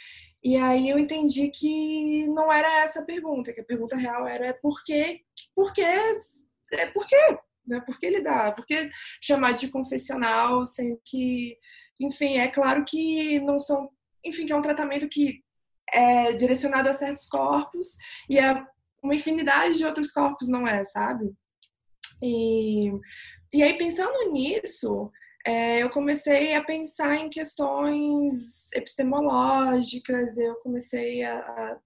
E 0.45 0.57
aí 0.57 0.91
eu 0.91 0.99
entendi 0.99 1.49
que 1.49 2.27
não 2.29 2.53
era 2.53 2.83
essa 2.83 3.01
a 3.01 3.05
pergunta, 3.05 3.53
que 3.53 3.63
a 3.63 3.65
pergunta 3.65 3.97
real 3.97 4.27
era 4.27 4.53
por 4.61 4.85
quê, 4.85 5.23
por 5.55 5.73
quê, 5.73 5.87
é 6.73 6.87
por 6.87 7.07
quê, 7.07 7.39
né? 7.67 7.81
Por 7.81 7.99
que 7.99 8.11
lidar? 8.11 8.55
Por 8.55 8.67
que 8.67 8.91
chamar 9.23 9.53
de 9.53 9.69
confessional 9.69 10.67
sem 10.67 10.99
que, 11.05 11.57
enfim, 11.99 12.39
é 12.39 12.49
claro 12.49 12.85
que 12.85 13.41
não 13.41 13.59
são, 13.59 13.91
enfim, 14.25 14.45
que 14.45 14.53
é 14.53 14.57
um 14.57 14.63
tratamento 14.63 15.09
que 15.09 15.43
é 15.91 16.35
direcionado 16.35 16.91
a 16.91 16.93
certos 16.93 17.27
corpos 17.27 17.97
e 18.29 18.39
a 18.39 18.67
uma 19.03 19.15
infinidade 19.15 19.79
de 19.79 19.87
outros 19.87 20.13
corpos 20.13 20.49
não 20.49 20.67
é, 20.67 20.85
sabe? 20.85 21.33
E, 22.23 22.91
e 23.55 23.63
aí 23.63 23.79
pensando 23.79 24.31
nisso, 24.33 25.11
é, 25.49 25.83
eu 25.83 25.89
comecei 25.89 26.55
a 26.55 26.63
pensar 26.63 27.17
em 27.17 27.31
questões 27.31 28.71
epistemológicas, 28.75 30.37
eu 30.37 30.57
comecei 30.57 31.23
a, 31.23 31.39
a 31.39 31.79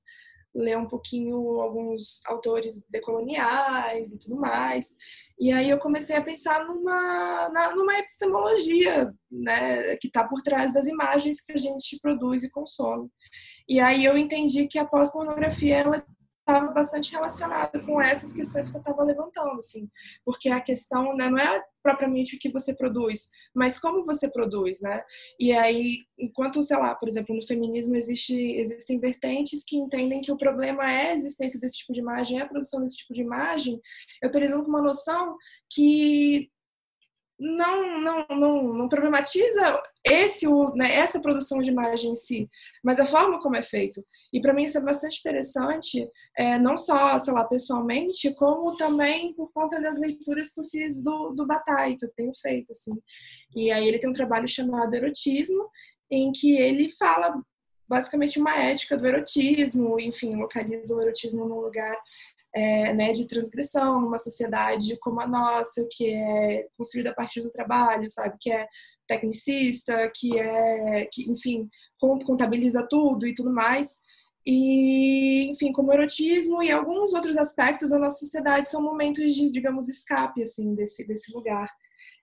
ler 0.53 0.77
um 0.77 0.89
pouquinho 0.89 1.37
alguns 1.61 2.21
autores 2.27 2.85
decoloniais 2.91 4.11
e 4.11 4.19
tudo 4.19 4.35
mais. 4.35 4.97
E 5.39 5.53
aí 5.53 5.71
eu 5.71 5.79
comecei 5.79 6.17
a 6.17 6.23
pensar 6.23 6.67
numa, 6.67 7.49
na, 7.51 7.73
numa 7.77 7.97
epistemologia 8.01 9.15
né, 9.31 9.97
que 9.99 10.09
está 10.09 10.27
por 10.27 10.43
trás 10.43 10.75
das 10.75 10.89
imagens 10.89 11.41
que 11.41 11.53
a 11.53 11.59
gente 11.59 12.01
produz 12.03 12.43
e 12.43 12.51
consome. 12.51 13.09
E 13.69 13.79
aí 13.79 14.05
eu 14.05 14.19
entendi 14.19 14.67
que 14.67 14.79
a 14.79 14.85
pós-pornografia 14.85 15.77
ela 15.77 16.05
estava 16.47 16.73
bastante 16.73 17.13
relacionada 17.13 17.81
com 17.81 18.01
essas 18.01 18.35
questões 18.35 18.69
que 18.69 18.77
eu 18.77 18.81
estava 18.81 19.03
levantando, 19.03 19.59
assim, 19.59 19.89
porque 20.25 20.49
a 20.49 20.61
questão 20.61 21.15
né, 21.17 21.29
não 21.29 21.39
é 21.39 21.63
propriamente 21.83 22.37
o 22.37 22.39
que 22.39 22.51
você 22.51 22.75
produz, 22.75 23.29
mas 23.55 23.79
como 23.79 24.05
você 24.05 24.31
produz, 24.31 24.81
né? 24.81 25.03
E 25.39 25.53
aí, 25.53 25.99
enquanto, 26.19 26.63
sei 26.63 26.77
lá, 26.77 26.95
por 26.95 27.09
exemplo, 27.09 27.35
no 27.35 27.47
feminismo 27.47 27.97
existe, 27.97 28.35
existem 28.35 28.99
vertentes 29.01 29.65
que 29.67 29.77
entendem 29.77 30.21
que 30.21 30.31
o 30.31 30.37
problema 30.37 30.91
é 30.91 31.11
a 31.11 31.15
existência 31.15 31.59
desse 31.59 31.79
tipo 31.79 31.93
de 31.93 32.01
imagem, 32.01 32.39
é 32.39 32.43
a 32.43 32.49
produção 32.49 32.81
desse 32.81 32.99
tipo 32.99 33.15
de 33.15 33.23
imagem, 33.23 33.81
eu 34.23 34.27
estou 34.27 34.41
lidando 34.41 34.63
com 34.63 34.71
uma 34.71 34.83
noção 34.83 35.37
que 35.71 36.51
não, 37.43 38.01
não, 38.01 38.27
não, 38.31 38.73
não 38.73 38.89
problematiza 38.89 39.83
esse, 40.05 40.47
né, 40.77 40.95
essa 40.95 41.21
produção 41.21 41.59
de 41.61 41.71
imagem 41.71 42.13
em 42.13 42.15
si, 42.15 42.49
mas 42.85 43.01
a 43.01 43.05
forma 43.07 43.43
como 43.43 43.57
é 43.57 43.63
feito. 43.63 44.05
E 44.33 44.41
para 44.41 44.53
mim 44.53 44.63
isso 44.63 44.79
é 44.79 44.81
bastante 44.81 45.19
interessante, 45.19 46.09
é, 46.39 46.57
não 46.57 46.77
só, 46.77 47.19
sei 47.19 47.35
lá, 47.35 47.45
pessoalmente, 47.45 48.33
como 48.35 48.77
também 48.77 49.35
por 49.35 49.53
conta 49.53 49.81
das 49.81 49.99
leituras 49.99 50.53
que 50.53 50.61
eu 50.61 50.65
fiz 50.65 51.03
do, 51.03 51.31
do 51.31 51.45
Bataille, 51.45 51.99
que 51.99 52.07
eu 52.07 52.13
tenho 52.15 52.33
feito, 52.41 52.71
assim. 52.71 52.93
E 53.57 53.73
aí 53.73 53.89
ele 53.89 53.99
tem 53.99 54.09
um 54.09 54.15
trabalho 54.15 54.47
chamado 54.47 54.95
Erotismo, 54.95 55.69
em 56.09 56.31
que 56.31 56.57
ele 56.59 56.91
fala 56.97 57.43
basicamente 57.89 58.39
uma 58.39 58.57
ética 58.57 58.97
do 58.97 59.07
erotismo, 59.07 60.01
enfim, 60.01 60.37
localiza 60.37 60.95
o 60.95 61.03
erotismo 61.03 61.47
num 61.47 61.61
lugar 61.61 61.95
é, 62.55 62.93
né, 62.95 63.13
de 63.13 63.27
transgressão 63.27 64.01
numa 64.01 64.19
sociedade 64.19 64.99
como 65.01 65.21
a 65.21 65.27
nossa, 65.27 65.87
que 65.91 66.11
é 66.11 66.67
construída 66.77 67.11
a 67.11 67.15
partir 67.15 67.41
do 67.41 67.51
trabalho, 67.51 68.09
sabe? 68.09 68.37
Que 68.41 68.53
é 68.53 68.67
tecnicista, 69.07 70.11
que 70.15 70.39
é, 70.39 71.09
que, 71.11 71.31
enfim, 71.31 71.69
contabiliza 71.99 72.87
tudo 72.89 73.27
e 73.27 73.35
tudo 73.35 73.53
mais. 73.53 74.01
E, 74.45 75.51
enfim, 75.51 75.73
como 75.73 75.93
erotismo 75.93 76.63
e 76.63 76.71
alguns 76.71 77.15
outros 77.15 77.37
aspectos 77.37 77.91
da 77.91 77.99
nossa 77.99 78.19
sociedade 78.19 78.69
são 78.69 78.83
momentos 78.83 79.35
de, 79.35 79.51
digamos, 79.51 79.89
escape, 79.89 80.43
assim, 80.43 80.75
desse, 80.75 81.07
desse 81.07 81.33
lugar. 81.33 81.71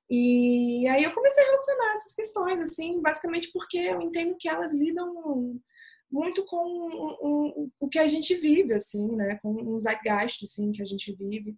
E 0.09 0.87
aí 0.87 1.03
eu 1.03 1.13
comecei 1.13 1.43
a 1.43 1.45
relacionar 1.45 1.93
essas 1.93 2.15
questões, 2.15 2.61
assim, 2.61 3.01
basicamente 3.01 3.51
porque 3.53 3.77
eu 3.77 4.01
entendo 4.01 4.35
que 4.39 4.49
elas 4.49 4.73
lidam 4.73 5.59
muito 6.11 6.45
com 6.45 6.57
um, 6.57 7.27
um, 7.27 7.71
o 7.79 7.87
que 7.87 7.99
a 7.99 8.07
gente 8.07 8.35
vive, 8.35 8.73
assim, 8.73 9.15
né? 9.15 9.39
Com 9.41 9.51
um 9.51 9.77
zeitgeist, 9.79 10.43
assim, 10.43 10.71
que 10.71 10.81
a 10.81 10.85
gente 10.85 11.13
vive. 11.13 11.55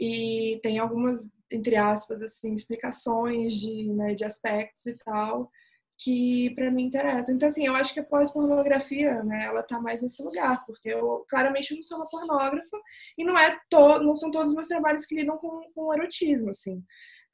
E 0.00 0.60
tem 0.62 0.78
algumas, 0.78 1.32
entre 1.50 1.76
aspas, 1.76 2.22
assim, 2.22 2.52
explicações 2.52 3.54
de, 3.54 3.92
né, 3.94 4.14
de 4.14 4.24
aspectos 4.24 4.86
e 4.86 4.96
tal 4.98 5.50
que 5.98 6.54
para 6.54 6.70
mim 6.70 6.84
interessam. 6.84 7.34
Então, 7.34 7.48
assim, 7.48 7.66
eu 7.66 7.74
acho 7.74 7.92
que 7.92 8.00
a 8.00 8.04
pós-pornografia, 8.04 9.22
né, 9.24 9.46
ela 9.46 9.62
tá 9.62 9.80
mais 9.80 10.00
nesse 10.00 10.22
lugar, 10.22 10.64
porque 10.64 10.88
eu 10.88 11.24
claramente 11.28 11.74
não 11.74 11.82
sou 11.82 11.98
uma 11.98 12.08
pornógrafa 12.08 12.80
e 13.18 13.24
não 13.24 13.36
é 13.36 13.58
to 13.68 13.98
não 13.98 14.14
são 14.14 14.30
todos 14.30 14.50
os 14.50 14.54
meus 14.54 14.68
trabalhos 14.68 15.04
que 15.04 15.16
lidam 15.16 15.36
com, 15.36 15.60
com 15.74 15.92
erotismo, 15.92 16.50
assim, 16.50 16.82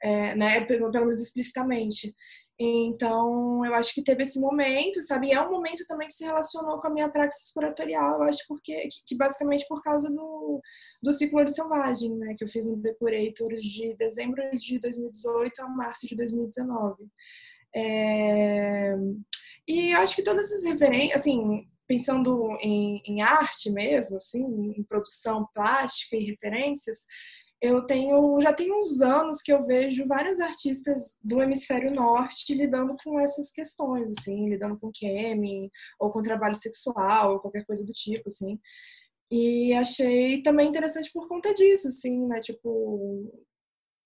é, 0.03 0.35
né, 0.35 0.65
pelo, 0.65 0.91
pelo 0.91 1.05
menos 1.05 1.21
explicitamente. 1.21 2.15
Então, 2.59 3.65
eu 3.65 3.75
acho 3.75 3.93
que 3.93 4.03
teve 4.03 4.23
esse 4.23 4.39
momento, 4.39 5.03
sabe? 5.03 5.29
E 5.29 5.33
é 5.33 5.41
um 5.41 5.51
momento 5.51 5.85
também 5.89 6.07
que 6.07 6.15
se 6.15 6.25
relacionou 6.25 6.81
com 6.81 6.87
a 6.87 6.91
minha 6.91 7.09
praxis 7.09 7.53
curatorial, 7.53 8.21
eu 8.21 8.23
acho 8.25 8.45
porque, 8.47 8.89
que, 9.07 9.17
basicamente 9.17 9.67
por 9.69 9.83
causa 9.83 10.09
do, 10.09 10.61
do 11.03 11.13
ciclo 11.13 11.45
de 11.45 11.53
selvagem, 11.53 12.15
né? 12.17 12.35
Que 12.39 12.45
eu 12.45 12.49
fiz 12.49 12.67
um 12.67 12.81
Depurator 12.81 13.49
de 13.57 13.97
dezembro 13.97 14.41
de 14.57 14.79
2018 14.79 15.63
a 15.63 15.69
março 15.69 16.07
de 16.07 16.15
2019. 16.15 17.05
É... 17.75 18.95
E 19.67 19.93
acho 19.95 20.15
que 20.15 20.23
todas 20.23 20.47
essas 20.47 20.65
referências, 20.65 21.21
assim, 21.21 21.67
pensando 21.89 22.57
em, 22.61 23.03
em 23.05 23.23
arte 23.23 23.71
mesmo, 23.71 24.17
assim, 24.17 24.45
em 24.77 24.83
produção 24.85 25.49
plástica 25.55 26.17
e 26.17 26.25
referências, 26.25 26.99
eu 27.65 27.87
tenho 27.87 28.39
já 28.43 28.53
tem 28.53 28.71
uns 28.71 29.01
anos 29.01 29.41
que 29.41 29.51
eu 29.51 29.63
vejo 29.63 30.07
várias 30.07 30.39
artistas 30.39 31.17
do 31.23 31.43
hemisfério 31.43 31.91
norte 31.91 32.55
lidando 32.55 32.95
com 33.03 33.19
essas 33.19 33.51
questões, 33.51 34.13
assim, 34.19 34.51
lidando 34.51 34.79
com 34.79 34.93
kemi 34.93 35.71
ou 35.99 36.11
com 36.11 36.21
trabalho 36.21 36.55
sexual 36.55 37.33
ou 37.33 37.41
qualquer 37.41 37.65
coisa 37.65 37.83
do 37.83 37.93
tipo, 37.93 38.25
assim. 38.27 38.61
E 39.31 39.73
achei 39.73 40.43
também 40.43 40.69
interessante 40.69 41.11
por 41.11 41.27
conta 41.27 41.55
disso, 41.55 41.89
assim, 41.89 42.27
né? 42.27 42.39
Tipo, 42.41 43.33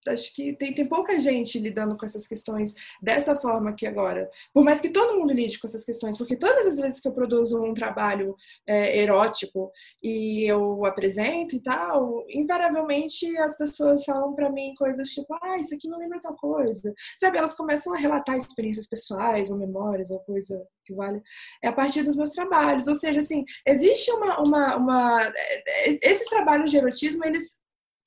acho 0.08 0.34
que 0.34 0.54
tem, 0.54 0.74
tem 0.74 0.86
pouca 0.86 1.18
gente 1.18 1.58
lidando 1.58 1.96
com 1.96 2.04
essas 2.04 2.26
questões 2.26 2.74
dessa 3.00 3.36
forma 3.36 3.70
aqui 3.70 3.86
agora. 3.86 4.30
Por 4.52 4.64
mais 4.64 4.80
que 4.80 4.90
todo 4.90 5.18
mundo 5.18 5.32
lide 5.32 5.58
com 5.58 5.66
essas 5.66 5.84
questões, 5.84 6.16
porque 6.16 6.36
todas 6.36 6.66
as 6.66 6.78
vezes 6.78 7.00
que 7.00 7.08
eu 7.08 7.12
produzo 7.12 7.62
um 7.62 7.74
trabalho 7.74 8.34
é, 8.66 8.98
erótico 8.98 9.70
e 10.02 10.44
eu 10.44 10.84
apresento 10.84 11.56
e 11.56 11.62
tal, 11.62 12.24
invariavelmente 12.28 13.36
as 13.38 13.56
pessoas 13.56 14.04
falam 14.04 14.34
para 14.34 14.50
mim 14.50 14.74
coisas 14.76 15.08
tipo, 15.08 15.34
ah, 15.42 15.58
isso 15.58 15.74
aqui 15.74 15.88
não 15.88 15.98
lembra 15.98 16.20
tal 16.20 16.36
coisa. 16.36 16.92
Sabe, 17.16 17.38
elas 17.38 17.54
começam 17.54 17.94
a 17.94 17.98
relatar 17.98 18.36
experiências 18.36 18.86
pessoais 18.86 19.50
ou 19.50 19.58
memórias 19.58 20.10
ou 20.10 20.20
coisa 20.20 20.66
que 20.88 20.94
vale. 20.94 21.22
É 21.62 21.68
a 21.68 21.72
partir 21.72 22.02
dos 22.02 22.16
meus 22.16 22.30
trabalhos. 22.30 22.88
Ou 22.88 22.94
seja, 22.94 23.20
assim, 23.20 23.44
existe 23.66 24.10
uma. 24.10 24.40
uma, 24.40 24.76
uma 24.76 25.22
é, 25.22 25.90
é, 25.90 26.10
esses 26.10 26.28
trabalhos 26.28 26.70
de 26.70 26.78
erotismo, 26.78 27.24
eles 27.24 27.58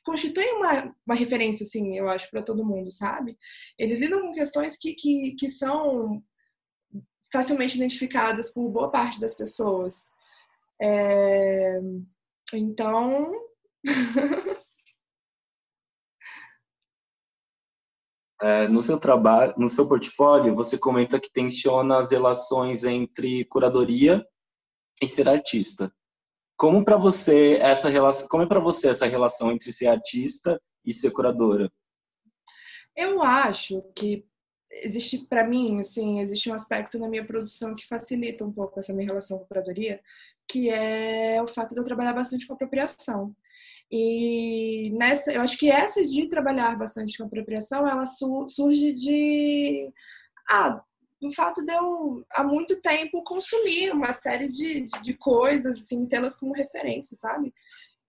constituem 0.04 0.54
uma, 0.58 0.96
uma 1.06 1.16
referência, 1.16 1.64
assim, 1.64 1.98
eu 1.98 2.10
acho, 2.10 2.30
para 2.30 2.42
todo 2.44 2.66
mundo, 2.66 2.92
sabe? 2.92 3.38
Eles 3.78 4.00
lidam 4.00 4.22
com 4.22 4.32
questões 4.34 4.78
que, 4.78 4.94
que, 4.94 5.36
que 5.38 5.50
são 5.50 6.24
facilmente 7.32 7.78
identificadas 7.78 8.52
por 8.54 8.70
boa 8.70 8.92
parte 8.92 9.20
das 9.20 9.36
pessoas. 9.36 10.12
É... 10.82 11.80
Então. 12.54 13.32
é, 18.42 18.68
no 18.68 18.82
seu 18.82 19.00
trabalho, 19.00 19.54
no 19.58 19.70
seu 19.70 19.88
portfólio, 19.88 20.56
você 20.56 20.78
comenta 20.78 21.20
que 21.20 21.32
tensiona 21.32 22.00
as 22.00 22.12
relações 22.12 22.84
entre 22.84 23.46
curadoria 23.46 24.26
e 25.02 25.08
ser 25.08 25.30
artista. 25.30 25.94
Como 26.62 26.86
para 26.86 26.96
você 26.96 27.58
essa 27.60 27.90
relação, 27.90 28.28
como 28.28 28.44
é 28.44 28.46
para 28.46 28.60
você 28.60 28.90
essa 28.90 29.08
relação 29.08 29.52
entre 29.52 29.72
ser 29.72 29.88
artista 29.88 30.62
e 30.86 30.94
ser 30.94 31.10
curadora? 31.10 31.72
Eu 32.96 33.24
acho 33.24 33.82
que 33.96 34.24
existe 34.72 35.26
para 35.28 35.44
mim, 35.44 35.80
assim, 35.80 36.20
existe 36.20 36.52
um 36.52 36.54
aspecto 36.54 37.00
na 37.00 37.10
minha 37.10 37.26
produção 37.26 37.74
que 37.74 37.88
facilita 37.88 38.46
um 38.46 38.54
pouco 38.54 38.80
essa 38.80 38.94
minha 38.94 39.08
relação 39.08 39.40
com 39.40 39.46
a 39.46 39.48
curadoria, 39.48 40.00
que 40.48 40.70
é 40.70 41.42
o 41.42 41.48
fato 41.48 41.74
de 41.74 41.80
eu 41.80 41.84
trabalhar 41.84 42.14
bastante 42.14 42.46
com 42.46 42.54
apropriação. 42.54 43.36
E 43.92 44.92
nessa, 44.92 45.34
eu 45.34 45.42
acho 45.42 45.58
que 45.58 45.68
essa 45.68 46.04
de 46.04 46.28
trabalhar 46.28 46.78
bastante 46.78 47.18
com 47.18 47.24
apropriação, 47.24 47.88
ela 47.88 48.06
su, 48.06 48.46
surge 48.48 48.94
de 48.94 49.92
ah, 50.48 50.80
o 51.28 51.32
fato 51.32 51.64
de 51.64 51.74
eu, 51.74 52.26
há 52.32 52.44
muito 52.44 52.80
tempo, 52.80 53.24
consumir 53.24 53.92
uma 53.92 54.14
série 54.14 54.48
de, 54.48 54.84
de 55.02 55.14
coisas, 55.14 55.80
assim, 55.80 56.08
tê-las 56.08 56.36
como 56.36 56.54
referência, 56.54 57.16
sabe? 57.16 57.54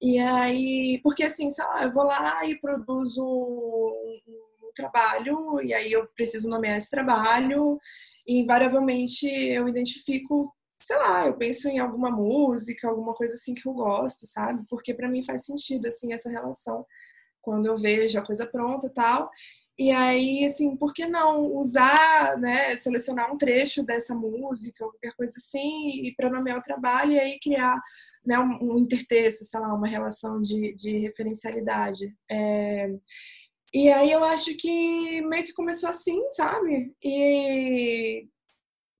E 0.00 0.18
aí, 0.18 1.00
porque 1.02 1.22
assim, 1.24 1.50
sei 1.50 1.64
lá, 1.64 1.84
eu 1.84 1.92
vou 1.92 2.04
lá 2.04 2.44
e 2.46 2.58
produzo 2.58 3.24
um, 3.24 4.20
um 4.64 4.72
trabalho, 4.74 5.60
e 5.62 5.72
aí 5.72 5.92
eu 5.92 6.06
preciso 6.08 6.48
nomear 6.48 6.76
esse 6.76 6.90
trabalho, 6.90 7.78
e 8.26 8.40
invariavelmente 8.40 9.26
eu 9.26 9.68
identifico, 9.68 10.54
sei 10.82 10.96
lá, 10.96 11.26
eu 11.26 11.36
penso 11.36 11.68
em 11.68 11.78
alguma 11.78 12.10
música, 12.10 12.88
alguma 12.88 13.14
coisa 13.14 13.34
assim 13.34 13.54
que 13.54 13.66
eu 13.66 13.72
gosto, 13.74 14.26
sabe? 14.26 14.64
Porque 14.68 14.94
para 14.94 15.08
mim 15.08 15.24
faz 15.24 15.44
sentido, 15.44 15.86
assim, 15.86 16.12
essa 16.12 16.30
relação 16.30 16.84
quando 17.42 17.66
eu 17.66 17.76
vejo 17.76 18.18
a 18.18 18.24
coisa 18.24 18.46
pronta 18.46 18.86
e 18.86 18.90
tal. 18.90 19.30
E 19.82 19.90
aí, 19.90 20.44
assim, 20.44 20.76
por 20.76 20.92
que 20.94 21.08
não 21.08 21.56
usar, 21.56 22.38
né, 22.38 22.76
selecionar 22.76 23.34
um 23.34 23.36
trecho 23.36 23.82
dessa 23.82 24.14
música, 24.14 24.84
qualquer 24.84 25.12
coisa 25.16 25.34
assim, 25.36 26.04
e 26.04 26.14
para 26.14 26.30
nomear 26.30 26.56
o 26.58 26.62
trabalho 26.62 27.10
e 27.10 27.18
aí 27.18 27.40
criar 27.40 27.82
né, 28.24 28.38
um, 28.38 28.74
um 28.74 28.78
intertexto, 28.78 29.44
sei 29.44 29.58
lá, 29.58 29.74
uma 29.74 29.88
relação 29.88 30.40
de, 30.40 30.72
de 30.76 30.98
referencialidade. 30.98 32.14
É... 32.30 32.94
E 33.74 33.90
aí 33.90 34.12
eu 34.12 34.22
acho 34.22 34.56
que 34.56 35.20
meio 35.22 35.44
que 35.44 35.52
começou 35.52 35.88
assim, 35.88 36.30
sabe? 36.30 36.94
E, 37.02 38.28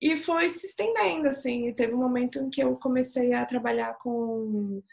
e 0.01 0.17
foi 0.17 0.49
se 0.49 0.67
estendendo, 0.67 1.29
assim. 1.29 1.73
Teve 1.73 1.93
um 1.93 1.99
momento 1.99 2.39
em 2.39 2.49
que 2.49 2.61
eu 2.61 2.75
comecei 2.75 3.33
a 3.33 3.45
trabalhar 3.45 3.93
com 3.99 4.83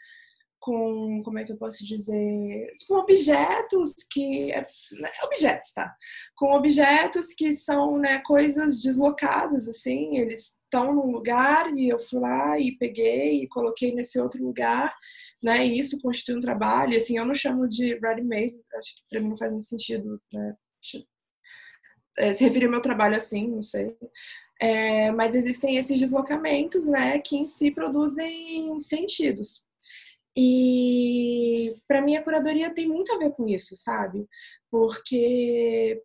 com, 0.61 1.23
como 1.23 1.39
é 1.39 1.43
que 1.43 1.51
eu 1.51 1.57
posso 1.57 1.83
dizer, 1.83 2.71
com 2.87 2.95
objetos 2.95 3.93
que, 4.09 4.47
né, 4.47 5.09
objetos, 5.23 5.73
tá? 5.73 5.93
Com 6.35 6.53
objetos 6.53 7.33
que 7.33 7.51
são, 7.51 7.97
né, 7.97 8.19
coisas 8.19 8.79
deslocadas, 8.79 9.67
assim, 9.67 10.17
eles 10.17 10.59
estão 10.63 10.93
num 10.93 11.11
lugar 11.11 11.75
e 11.75 11.89
eu 11.89 11.99
fui 11.99 12.19
lá 12.19 12.59
e 12.59 12.77
peguei 12.77 13.41
e 13.43 13.47
coloquei 13.47 13.91
nesse 13.93 14.19
outro 14.19 14.41
lugar, 14.43 14.95
né, 15.43 15.65
e 15.65 15.79
isso 15.79 15.99
constitui 15.99 16.37
um 16.37 16.41
trabalho, 16.41 16.95
assim, 16.95 17.17
eu 17.17 17.25
não 17.25 17.33
chamo 17.33 17.67
de 17.67 17.95
ready-made, 17.95 18.55
acho 18.75 18.95
que 18.95 19.01
pra 19.09 19.19
mim 19.19 19.29
não 19.29 19.37
faz 19.37 19.51
muito 19.51 19.65
sentido, 19.65 20.21
né, 20.31 20.55
é, 22.19 22.33
se 22.33 22.43
referir 22.43 22.65
ao 22.65 22.71
meu 22.71 22.81
trabalho 22.81 23.15
assim, 23.15 23.47
não 23.47 23.63
sei. 23.63 23.97
É, 24.59 25.09
mas 25.11 25.33
existem 25.33 25.77
esses 25.77 25.99
deslocamentos, 25.99 26.85
né, 26.85 27.17
que 27.19 27.35
em 27.35 27.47
si 27.47 27.71
produzem 27.71 28.79
sentidos. 28.79 29.65
E 30.35 31.75
para 31.87 32.01
mim 32.01 32.15
a 32.15 32.23
curadoria 32.23 32.73
tem 32.73 32.87
muito 32.87 33.11
a 33.13 33.17
ver 33.17 33.31
com 33.31 33.47
isso, 33.47 33.75
sabe? 33.75 34.25
Porque 34.69 36.01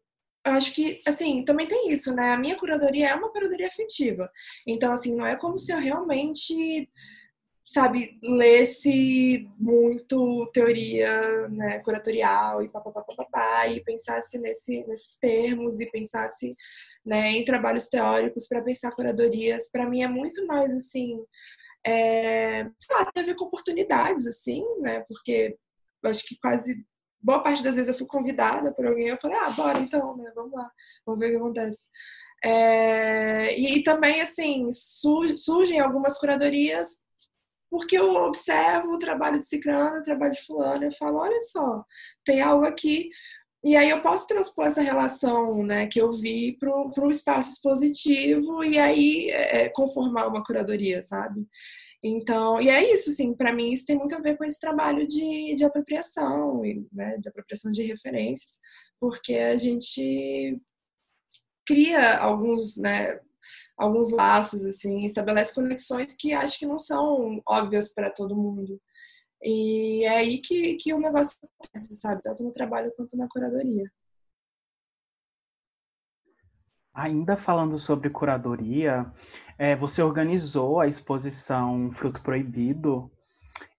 eu 0.47 0.53
acho 0.53 0.73
que, 0.73 1.03
assim, 1.05 1.45
também 1.45 1.67
tem 1.67 1.91
isso, 1.93 2.15
né? 2.15 2.33
A 2.33 2.39
minha 2.39 2.57
curadoria 2.57 3.09
é 3.09 3.15
uma 3.15 3.31
curadoria 3.31 3.67
afetiva. 3.67 4.31
Então, 4.67 4.93
assim, 4.93 5.15
não 5.15 5.27
é 5.27 5.35
como 5.37 5.59
se 5.59 5.73
eu 5.73 5.79
realmente, 5.79 6.89
sabe, 7.67 8.17
lesse 8.23 9.49
muito 9.59 10.49
teoria 10.53 11.49
né, 11.49 11.81
curatorial 11.85 12.63
e 12.63 12.69
papapá, 12.69 13.67
e 13.69 13.83
pensasse 13.83 14.39
nesse, 14.39 14.87
nesses 14.87 15.19
termos 15.19 15.81
e 15.81 15.91
pensasse 15.91 16.51
né, 17.05 17.31
em 17.33 17.45
trabalhos 17.45 17.89
teóricos 17.89 18.47
para 18.47 18.63
pensar 18.63 18.93
curadorias. 18.93 19.69
Para 19.71 19.89
mim 19.89 20.03
é 20.03 20.09
muito 20.09 20.47
mais, 20.47 20.71
assim, 20.73 21.25
é, 21.87 22.65
sei 22.79 22.97
lá, 22.97 23.11
com 23.37 23.45
oportunidades, 23.45 24.27
assim, 24.27 24.65
né? 24.81 25.01
Porque 25.09 25.57
acho 26.05 26.27
que 26.27 26.37
quase 26.39 26.85
boa 27.21 27.43
parte 27.43 27.63
das 27.63 27.75
vezes 27.77 27.89
eu 27.89 27.95
fui 27.95 28.07
convidada 28.07 28.73
por 28.73 28.87
alguém, 28.87 29.09
eu 29.09 29.19
falei, 29.21 29.37
ah, 29.39 29.51
bora 29.51 29.79
então, 29.79 30.17
né? 30.17 30.31
Vamos 30.35 30.53
lá, 30.53 30.71
vamos 31.05 31.21
ver 31.21 31.27
o 31.27 31.31
que 31.31 31.37
acontece. 31.37 31.89
É, 32.45 33.59
e, 33.59 33.79
e, 33.79 33.85
também, 33.85 34.21
assim, 34.21 34.69
surgem 34.71 35.81
algumas 35.81 36.19
curadorias 36.19 37.05
porque 37.71 37.99
eu 37.99 38.15
observo 38.15 38.95
o 38.95 38.99
trabalho 38.99 39.41
de 39.41 39.47
Cicrano, 39.47 39.99
o 39.99 40.03
trabalho 40.03 40.33
de 40.33 40.45
Fulano, 40.47 40.85
eu 40.85 40.93
falo, 40.93 41.19
olha 41.19 41.41
só, 41.41 41.85
tem 42.25 42.41
algo 42.41 42.65
aqui. 42.65 43.11
E 43.65 43.75
aí 43.75 43.91
eu 43.91 44.01
posso 44.01 44.29
transpor 44.29 44.67
essa 44.67 44.81
relação 44.81 45.65
né, 45.65 45.87
que 45.89 46.01
eu 46.01 46.13
vi 46.13 46.57
para 46.59 47.05
um 47.05 47.11
espaço 47.11 47.51
expositivo 47.51 48.63
e 48.63 48.79
aí 48.79 49.31
é, 49.31 49.69
conformar 49.71 50.29
uma 50.29 50.45
curadoria, 50.45 51.03
sabe? 51.03 51.45
Então, 52.03 52.61
e 52.61 52.69
é 52.69 52.93
isso, 52.93 53.11
sim, 53.11 53.35
para 53.35 53.53
mim 53.53 53.71
isso 53.73 53.87
tem 53.87 53.97
muito 53.97 54.15
a 54.15 54.21
ver 54.21 54.37
com 54.37 54.45
esse 54.45 54.61
trabalho 54.61 55.07
de, 55.07 55.55
de 55.55 55.65
apropriação, 55.65 56.63
né, 56.93 57.17
de 57.19 57.29
apropriação 57.29 57.73
de 57.73 57.83
referências, 57.83 58.59
porque 59.01 59.35
a 59.35 59.57
gente 59.57 60.61
cria 61.67 62.19
alguns, 62.19 62.77
né, 62.77 63.19
alguns 63.77 64.11
laços, 64.11 64.65
assim, 64.65 65.05
estabelece 65.05 65.55
conexões 65.55 66.15
que 66.15 66.33
acho 66.33 66.59
que 66.59 66.67
não 66.67 66.79
são 66.79 67.43
óbvias 67.47 67.93
para 67.93 68.11
todo 68.11 68.37
mundo. 68.37 68.81
E 69.43 70.05
é 70.05 70.19
aí 70.19 70.41
que, 70.41 70.77
que 70.77 70.95
o 70.95 70.99
negócio 70.99 71.37
acontece, 71.43 71.95
sabe? 71.97 72.23
Tanto 72.23 72.43
no 72.43 72.53
trabalho 72.53 72.93
quanto 72.97 73.17
na 73.17 73.29
curadoria. 73.29 73.85
Ainda 76.95 77.37
falando 77.37 77.79
sobre 77.79 78.09
curadoria, 78.09 79.13
é, 79.59 79.75
você 79.75 80.03
organizou 80.03 80.81
a 80.81 80.87
exposição 80.87 81.91
Fruto 81.93 82.23
Proibido 82.23 83.11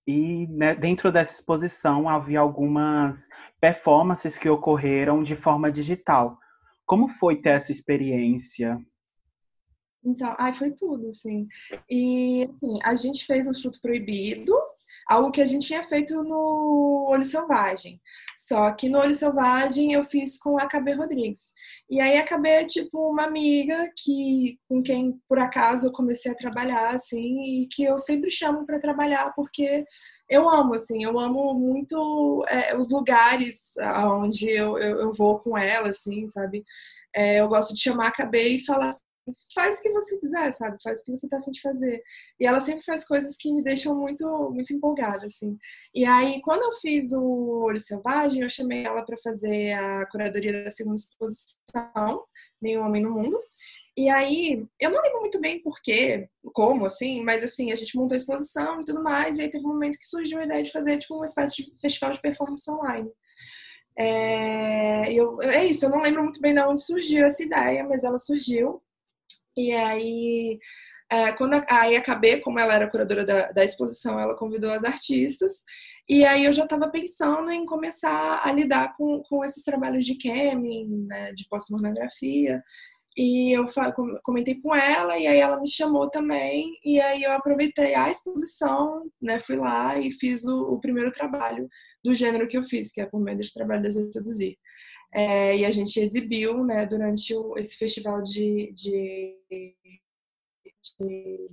e 0.07 0.47
né, 0.47 0.73
dentro 0.73 1.11
dessa 1.11 1.33
exposição 1.33 2.07
havia 2.07 2.39
algumas 2.39 3.27
performances 3.59 4.37
que 4.37 4.49
ocorreram 4.49 5.23
de 5.23 5.35
forma 5.35 5.71
digital. 5.71 6.37
Como 6.85 7.07
foi 7.07 7.41
ter 7.41 7.49
essa 7.49 7.71
experiência? 7.71 8.79
Então, 10.03 10.33
ai, 10.37 10.53
foi 10.53 10.71
tudo, 10.71 11.09
assim. 11.09 11.47
E, 11.89 12.47
assim, 12.49 12.79
a 12.83 12.95
gente 12.95 13.25
fez 13.25 13.45
um 13.45 13.53
Fruto 13.53 13.81
Proibido, 13.81 14.53
algo 15.07 15.31
que 15.31 15.41
a 15.41 15.45
gente 15.45 15.67
tinha 15.67 15.87
feito 15.87 16.21
no 16.23 17.07
Olho 17.09 17.23
Selvagem. 17.23 18.01
Só 18.37 18.71
que 18.71 18.89
no 18.89 18.99
Olho 18.99 19.15
Selvagem 19.15 19.93
eu 19.93 20.03
fiz 20.03 20.37
com 20.37 20.59
a 20.59 20.67
KB 20.67 20.93
Rodrigues. 20.93 21.53
E 21.89 21.99
aí 21.99 22.17
a 22.17 22.23
KB 22.23 22.47
é 22.47 22.65
tipo 22.65 23.09
uma 23.09 23.23
amiga 23.23 23.89
que 23.97 24.59
com 24.69 24.81
quem 24.81 25.19
por 25.27 25.39
acaso 25.39 25.87
eu 25.87 25.91
comecei 25.91 26.31
a 26.31 26.35
trabalhar 26.35 26.93
assim 26.93 27.63
e 27.63 27.67
que 27.67 27.83
eu 27.83 27.97
sempre 27.97 28.29
chamo 28.29 28.65
para 28.65 28.79
trabalhar 28.79 29.33
porque 29.35 29.85
eu 30.29 30.47
amo, 30.49 30.73
assim, 30.73 31.03
eu 31.03 31.17
amo 31.17 31.53
muito 31.53 32.43
é, 32.49 32.75
os 32.77 32.91
lugares 32.91 33.71
onde 34.21 34.49
eu, 34.49 34.77
eu, 34.77 34.99
eu, 34.99 35.11
vou 35.13 35.39
com 35.39 35.57
ela, 35.57 35.89
assim, 35.89 36.27
sabe? 36.27 36.65
É, 37.15 37.39
eu 37.39 37.47
gosto 37.47 37.73
de 37.73 37.81
chamar 37.81 38.09
a 38.09 38.11
KB 38.11 38.37
e 38.37 38.65
falar 38.65 38.93
faz 39.53 39.79
o 39.79 39.81
que 39.81 39.91
você 39.91 40.17
quiser, 40.17 40.51
sabe? 40.51 40.77
Faz 40.83 41.01
o 41.01 41.03
que 41.05 41.11
você 41.11 41.27
tá 41.27 41.37
afim 41.37 41.51
de 41.51 41.61
fazer. 41.61 42.01
E 42.39 42.45
ela 42.45 42.59
sempre 42.59 42.83
faz 42.83 43.05
coisas 43.05 43.35
que 43.37 43.51
me 43.53 43.63
deixam 43.63 43.95
muito, 43.95 44.25
muito 44.51 44.73
empolgada, 44.73 45.25
assim. 45.25 45.57
E 45.93 46.05
aí, 46.05 46.41
quando 46.41 46.63
eu 46.63 46.73
fiz 46.79 47.11
o 47.13 47.63
Olho 47.63 47.79
Selvagem, 47.79 48.43
eu 48.43 48.49
chamei 48.49 48.85
ela 48.85 49.03
para 49.03 49.17
fazer 49.23 49.73
a 49.73 50.05
curadoria 50.07 50.63
da 50.63 50.71
segunda 50.71 50.95
exposição, 50.95 52.25
Nenhum 52.61 52.83
Homem 52.83 53.03
no 53.03 53.11
Mundo. 53.11 53.39
E 53.97 54.09
aí, 54.09 54.63
eu 54.79 54.91
não 54.91 55.01
lembro 55.01 55.21
muito 55.21 55.41
bem 55.41 55.59
porquê, 55.59 56.29
como, 56.53 56.85
assim, 56.85 57.23
mas 57.23 57.43
assim, 57.43 57.71
a 57.71 57.75
gente 57.75 57.97
montou 57.97 58.13
a 58.13 58.17
exposição 58.17 58.81
e 58.81 58.85
tudo 58.85 59.01
mais, 59.01 59.37
e 59.37 59.41
aí 59.41 59.49
teve 59.49 59.65
um 59.65 59.69
momento 59.69 59.97
que 59.97 60.05
surgiu 60.05 60.39
a 60.39 60.45
ideia 60.45 60.63
de 60.63 60.71
fazer, 60.71 60.99
tipo, 60.99 61.15
uma 61.15 61.25
espécie 61.25 61.63
de 61.63 61.79
festival 61.81 62.11
de 62.11 62.21
performance 62.21 62.69
online. 62.69 63.09
É, 63.97 65.11
eu, 65.11 65.41
é 65.41 65.65
isso, 65.65 65.83
eu 65.85 65.89
não 65.89 66.01
lembro 66.01 66.23
muito 66.23 66.39
bem 66.39 66.53
de 66.53 66.61
onde 66.61 66.83
surgiu 66.83 67.25
essa 67.25 67.41
ideia, 67.41 67.83
mas 67.83 68.03
ela 68.03 68.19
surgiu. 68.19 68.81
E 69.57 69.71
aí, 69.73 70.59
é, 71.11 71.31
quando 71.33 71.55
a, 71.55 71.65
aí 71.69 71.95
acabei, 71.95 72.39
como 72.41 72.59
ela 72.59 72.75
era 72.75 72.89
curadora 72.89 73.25
da, 73.25 73.51
da 73.51 73.65
exposição, 73.65 74.19
ela 74.19 74.37
convidou 74.37 74.71
as 74.71 74.83
artistas. 74.83 75.63
E 76.07 76.23
aí 76.23 76.45
eu 76.45 76.53
já 76.53 76.63
estava 76.63 76.89
pensando 76.89 77.51
em 77.51 77.65
começar 77.65 78.41
a 78.43 78.51
lidar 78.51 78.95
com, 78.95 79.21
com 79.23 79.43
esses 79.43 79.63
trabalhos 79.63 80.05
de 80.05 80.15
camming, 80.15 81.05
né, 81.07 81.33
de 81.33 81.47
pós-pornografia. 81.49 82.63
E 83.17 83.51
eu 83.51 83.65
comentei 84.23 84.61
com 84.61 84.75
ela, 84.75 85.17
e 85.17 85.25
aí 85.25 85.39
ela 85.39 85.59
me 85.59 85.67
chamou 85.67 86.07
também, 86.07 86.77
e 86.85 87.01
aí 87.01 87.23
eu 87.23 87.31
aproveitei 87.31 87.95
a 87.95 88.11
exposição, 88.11 89.09
né, 89.19 89.39
fui 89.39 89.55
lá 89.55 89.97
e 89.99 90.11
fiz 90.11 90.45
o, 90.45 90.73
o 90.73 90.79
primeiro 90.79 91.11
trabalho 91.11 91.67
do 92.03 92.13
gênero 92.13 92.47
que 92.47 92.55
eu 92.55 92.63
fiz, 92.63 92.91
que 92.91 93.01
é 93.01 93.07
por 93.07 93.19
meio 93.19 93.35
desse 93.37 93.55
trabalho 93.55 93.81
de 93.81 94.13
seduzir. 94.13 94.55
É, 95.13 95.57
e 95.57 95.65
a 95.65 95.71
gente 95.71 95.99
exibiu 95.99 96.63
né, 96.63 96.85
durante 96.85 97.33
o, 97.33 97.57
esse 97.57 97.75
festival 97.75 98.21
de, 98.21 98.71
de, 98.73 99.37
de, 100.99 101.49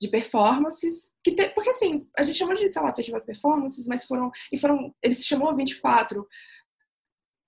de 0.00 0.08
performances, 0.08 1.12
que 1.22 1.32
te, 1.32 1.48
porque 1.50 1.70
assim, 1.70 2.06
a 2.16 2.22
gente 2.22 2.36
chamou 2.36 2.54
de, 2.54 2.68
sei 2.68 2.82
lá, 2.82 2.94
festival 2.94 3.20
de 3.20 3.26
performances, 3.26 3.88
mas 3.88 4.04
foram, 4.04 4.30
e 4.52 4.58
foram, 4.58 4.94
ele 5.02 5.14
se 5.14 5.24
chamou 5.24 5.56
24, 5.56 6.26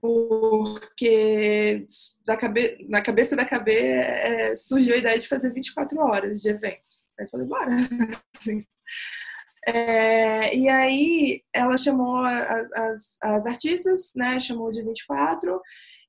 porque 0.01 1.85
da 2.25 2.37
cabe, 2.37 2.87
na 2.88 3.03
cabeça 3.03 3.35
da 3.35 3.44
KB 3.44 3.70
é, 3.72 4.55
surgiu 4.55 4.94
a 4.94 4.99
ideia 4.99 5.18
de 5.18 5.29
fazer 5.29 5.53
24 5.53 5.99
horas 6.01 6.40
de 6.40 6.49
eventos. 6.51 7.09
Aí 7.18 7.27
eu 7.27 7.31
falei, 7.31 7.46
bora! 7.46 7.77
Assim. 8.37 8.64
É, 9.69 10.57
e 10.57 10.69
aí 10.69 11.43
ela 11.53 11.77
chamou 11.77 12.19
as, 12.19 12.73
as, 12.73 13.17
as, 13.21 13.47
artistas, 13.47 14.13
né? 14.15 14.39
Chamou 14.39 14.71
de 14.71 14.83
24 14.83 15.61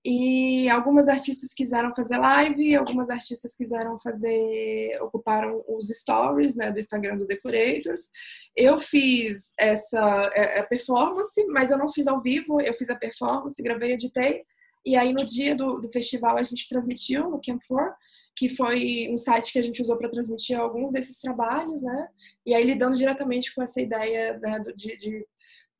e 0.05 0.69
algumas 0.69 1.07
artistas 1.07 1.53
quiseram 1.53 1.93
fazer 1.93 2.17
live, 2.17 2.75
algumas 2.75 3.09
artistas 3.09 3.55
quiseram 3.55 3.99
fazer, 3.99 4.97
ocuparam 5.01 5.61
os 5.67 5.87
stories, 5.89 6.55
né, 6.55 6.71
do 6.71 6.79
Instagram 6.79 7.17
do 7.17 7.25
Decorators. 7.25 8.09
Eu 8.55 8.79
fiz 8.79 9.53
essa 9.59 10.31
é, 10.33 10.59
é 10.59 10.63
performance, 10.63 11.45
mas 11.47 11.71
eu 11.71 11.77
não 11.77 11.89
fiz 11.89 12.07
ao 12.07 12.21
vivo, 12.21 12.61
eu 12.61 12.73
fiz 12.73 12.89
a 12.89 12.95
performance, 12.95 13.61
gravei, 13.61 13.93
editei. 13.93 14.43
E 14.85 14.95
aí 14.95 15.11
no 15.11 15.25
dia 15.25 15.55
do, 15.55 15.81
do 15.81 15.91
festival 15.91 16.37
a 16.37 16.43
gente 16.43 16.69
transmitiu 16.69 17.29
no 17.29 17.41
Camp 17.45 17.61
4 17.67 17.95
que 18.37 18.47
foi 18.47 19.09
um 19.11 19.17
site 19.17 19.51
que 19.51 19.57
a 19.57 19.63
gente 19.63 19.81
usou 19.81 19.97
para 19.97 20.09
transmitir 20.09 20.57
alguns 20.57 20.91
desses 20.91 21.19
trabalhos, 21.19 21.81
né? 21.81 22.07
E 22.45 22.53
aí 22.53 22.63
lidando 22.63 22.95
diretamente 22.95 23.53
com 23.53 23.63
essa 23.63 23.81
ideia 23.81 24.37
né, 24.37 24.59
de, 24.75 24.95
de, 24.95 25.27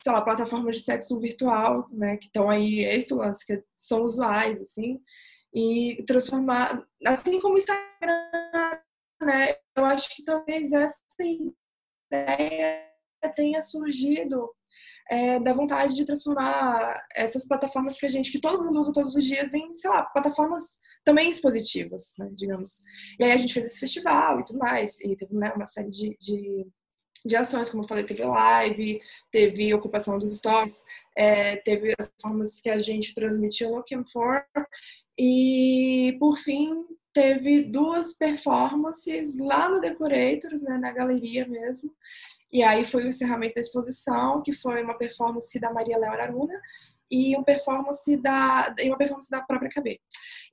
sei 0.01 0.11
lá, 0.11 0.23
plataformas 0.23 0.75
de 0.75 0.81
sexo 0.81 1.19
virtual, 1.19 1.85
né? 1.91 2.17
Que 2.17 2.25
estão 2.25 2.49
aí, 2.49 2.79
esse 2.79 3.13
lance, 3.13 3.45
que 3.45 3.63
são 3.77 4.01
usuais, 4.03 4.59
assim. 4.59 4.99
E 5.53 6.03
transformar, 6.07 6.83
assim 7.05 7.39
como 7.39 7.53
o 7.53 7.57
Instagram, 7.59 8.81
né? 9.21 9.55
Eu 9.75 9.85
acho 9.85 10.15
que 10.15 10.23
talvez 10.23 10.73
essa 10.73 10.97
ideia 12.11 12.87
tenha 13.35 13.61
surgido 13.61 14.49
é, 15.09 15.39
da 15.39 15.53
vontade 15.53 15.95
de 15.95 16.05
transformar 16.05 17.05
essas 17.15 17.47
plataformas 17.47 17.97
que 17.97 18.05
a 18.05 18.09
gente, 18.09 18.31
que 18.31 18.39
todo 18.39 18.63
mundo 18.63 18.79
usa 18.79 18.91
todos 18.93 19.15
os 19.15 19.25
dias, 19.25 19.53
em, 19.53 19.71
sei 19.71 19.89
lá, 19.89 20.03
plataformas 20.03 20.79
também 21.03 21.29
expositivas, 21.29 22.13
né, 22.19 22.29
digamos. 22.33 22.83
E 23.19 23.23
aí 23.23 23.31
a 23.31 23.37
gente 23.37 23.53
fez 23.53 23.67
esse 23.67 23.79
festival 23.79 24.39
e 24.39 24.43
tudo 24.43 24.59
mais, 24.59 24.99
e 25.01 25.15
teve 25.15 25.33
né, 25.33 25.53
uma 25.55 25.65
série 25.65 25.89
de, 25.89 26.17
de, 26.19 26.67
de, 27.25 27.35
ações, 27.35 27.69
como 27.69 27.83
eu 27.83 27.87
falei, 27.87 28.03
teve 28.03 28.23
live, 28.23 28.99
teve 29.31 29.73
ocupação 29.73 30.17
dos 30.17 30.37
stories, 30.37 30.83
é, 31.15 31.55
teve 31.57 31.93
as 31.97 32.11
formas 32.21 32.59
que 32.59 32.69
a 32.69 32.77
gente 32.77 33.15
transmitiu 33.15 33.71
no 33.71 33.83
Cam4, 33.83 34.43
e 35.17 36.15
por 36.19 36.37
fim 36.37 36.85
teve 37.13 37.63
duas 37.63 38.13
performances 38.13 39.39
lá 39.39 39.69
no 39.69 39.79
Decorators, 39.79 40.61
né, 40.61 40.77
na 40.77 40.91
galeria 40.91 41.47
mesmo, 41.47 41.91
e 42.51 42.63
aí 42.63 42.85
foi 42.85 43.03
o 43.03 43.07
encerramento 43.07 43.55
da 43.55 43.61
exposição, 43.61 44.41
que 44.41 44.53
foi 44.53 44.83
uma 44.83 44.97
performance 44.97 45.59
da 45.59 45.73
Maria 45.73 45.97
Léo 45.97 46.11
Araruna 46.11 46.59
e 47.09 47.35
uma 47.35 47.43
performance 47.43 48.17
da, 48.17 48.73
e 48.79 48.87
uma 48.87 48.97
performance 48.97 49.29
da 49.29 49.41
própria 49.41 49.69
KB. 49.69 49.99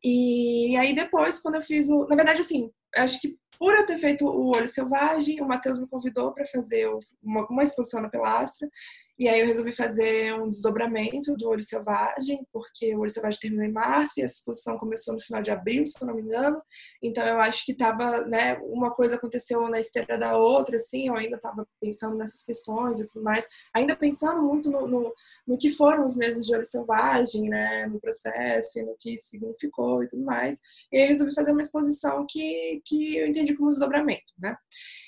E 0.02 0.76
aí 0.76 0.94
depois, 0.94 1.40
quando 1.40 1.56
eu 1.56 1.62
fiz 1.62 1.88
o... 1.88 2.06
Na 2.06 2.16
verdade, 2.16 2.40
assim, 2.40 2.70
acho 2.94 3.20
que 3.20 3.36
por 3.58 3.74
eu 3.74 3.86
ter 3.86 3.98
feito 3.98 4.26
o 4.26 4.54
Olho 4.54 4.68
Selvagem, 4.68 5.40
o 5.40 5.46
Matheus 5.46 5.78
me 5.78 5.88
convidou 5.88 6.32
para 6.32 6.44
fazer 6.46 6.88
uma, 7.22 7.46
uma 7.46 7.62
exposição 7.62 8.02
na 8.02 8.08
Pelastra. 8.08 8.68
E 9.16 9.28
aí 9.28 9.40
eu 9.40 9.46
resolvi 9.46 9.72
fazer 9.72 10.34
um 10.34 10.50
desdobramento 10.50 11.36
do 11.36 11.48
Olho 11.48 11.62
Selvagem, 11.62 12.44
porque 12.52 12.96
o 12.96 13.00
Olho 13.00 13.10
Selvagem 13.10 13.38
terminou 13.38 13.64
em 13.64 13.72
março 13.72 14.18
e 14.18 14.24
essa 14.24 14.34
exposição 14.34 14.76
começou 14.76 15.14
no 15.14 15.20
final 15.20 15.40
de 15.40 15.52
abril, 15.52 15.86
se 15.86 16.02
eu 16.02 16.08
não 16.08 16.16
me 16.16 16.22
engano. 16.22 16.60
Então 17.00 17.24
eu 17.24 17.40
acho 17.40 17.64
que 17.64 17.72
estava, 17.72 18.22
né, 18.26 18.58
uma 18.62 18.90
coisa 18.90 19.14
aconteceu 19.14 19.68
na 19.68 19.78
esteira 19.78 20.18
da 20.18 20.36
outra, 20.36 20.76
assim, 20.76 21.06
eu 21.06 21.14
ainda 21.14 21.36
estava 21.36 21.64
pensando 21.80 22.16
nessas 22.16 22.42
questões 22.42 22.98
e 22.98 23.06
tudo 23.06 23.22
mais, 23.22 23.48
ainda 23.72 23.94
pensando 23.94 24.42
muito 24.42 24.68
no, 24.68 24.86
no, 24.88 25.14
no, 25.46 25.58
que 25.58 25.70
foram 25.70 26.04
os 26.04 26.16
meses 26.16 26.44
de 26.44 26.52
Olho 26.52 26.64
Selvagem, 26.64 27.48
né, 27.48 27.86
no 27.86 28.00
processo 28.00 28.80
e 28.80 28.82
no 28.82 28.96
que 28.98 29.16
significou 29.16 30.02
e 30.02 30.08
tudo 30.08 30.24
mais. 30.24 30.58
E 30.90 30.96
aí 30.96 31.04
eu 31.04 31.08
resolvi 31.08 31.32
fazer 31.32 31.52
uma 31.52 31.60
exposição 31.60 32.26
que, 32.28 32.82
que 32.84 33.16
eu 33.16 33.28
entendi 33.28 33.54
como 33.54 33.70
desdobramento, 33.70 34.24
né. 34.36 34.56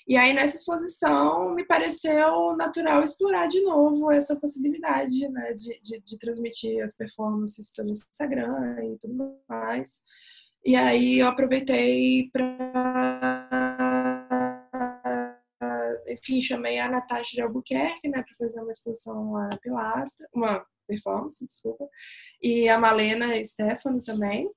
E 0.09 0.17
aí, 0.17 0.33
nessa 0.33 0.57
exposição, 0.57 1.53
me 1.53 1.67
pareceu 1.67 2.55
natural 2.57 3.03
explorar 3.03 3.49
de 3.49 3.61
novo 3.63 4.13
essa 4.13 4.37
possibilidade 4.37 5.29
né, 5.29 5.53
de, 5.53 5.81
de, 5.81 6.01
de 6.01 6.19
transmitir 6.19 6.81
as 6.81 6.95
performances 6.95 7.73
pelo 7.75 7.91
Instagram 7.91 8.85
e 8.85 8.99
tudo 8.99 9.37
mais. 9.49 10.01
E 10.65 10.77
aí, 10.77 11.19
eu 11.19 11.27
aproveitei 11.27 12.31
para. 12.33 12.47
Enfim, 16.09 16.41
chamei 16.41 16.79
a 16.79 16.89
Natasha 16.89 17.31
de 17.33 17.43
Albuquerque 17.43 18.09
né, 18.09 18.23
para 18.23 18.35
fazer 18.39 18.61
uma 18.61 18.71
exposição 18.71 19.33
lá 19.33 19.49
na 19.49 19.59
Pilastra, 19.59 20.29
uma 20.33 20.65
performance, 20.87 21.45
desculpa, 21.45 21.89
e 22.41 22.69
a 22.69 22.79
Malena 22.79 23.43
Stefano 23.45 24.01
também. 24.01 24.49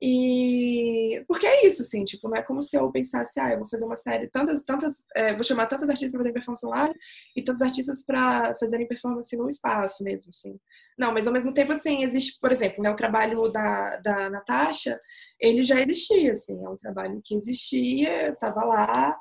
E 0.00 1.24
porque 1.26 1.46
é 1.46 1.66
isso, 1.66 1.82
assim, 1.82 2.04
tipo, 2.04 2.28
não 2.28 2.36
é 2.36 2.42
como 2.42 2.62
se 2.62 2.76
eu 2.76 2.90
pensasse, 2.92 3.40
ah, 3.40 3.50
eu 3.50 3.58
vou 3.58 3.68
fazer 3.68 3.84
uma 3.84 3.96
série, 3.96 4.28
tantas, 4.28 4.62
tantas, 4.62 5.04
é, 5.14 5.34
vou 5.34 5.42
chamar 5.42 5.66
tantas 5.66 5.90
artistas 5.90 6.12
para 6.12 6.20
fazer 6.20 6.32
performance 6.32 6.66
online 6.66 6.94
e 7.36 7.42
tantos 7.42 7.62
artistas 7.62 8.04
para 8.04 8.54
fazerem 8.60 8.86
performance 8.86 9.36
no 9.36 9.48
espaço 9.48 10.04
mesmo, 10.04 10.30
assim. 10.30 10.56
Não, 10.96 11.12
mas 11.12 11.26
ao 11.26 11.32
mesmo 11.32 11.52
tempo, 11.52 11.72
assim, 11.72 12.02
existe, 12.04 12.38
por 12.40 12.52
exemplo, 12.52 12.82
né, 12.82 12.90
o 12.90 12.96
trabalho 12.96 13.48
da, 13.48 13.96
da 13.98 14.30
Natasha, 14.30 14.98
ele 15.40 15.62
já 15.62 15.80
existia, 15.80 16.32
assim, 16.32 16.64
é 16.64 16.68
um 16.68 16.76
trabalho 16.76 17.20
que 17.24 17.34
existia, 17.34 18.30
estava 18.30 18.64
lá, 18.64 19.16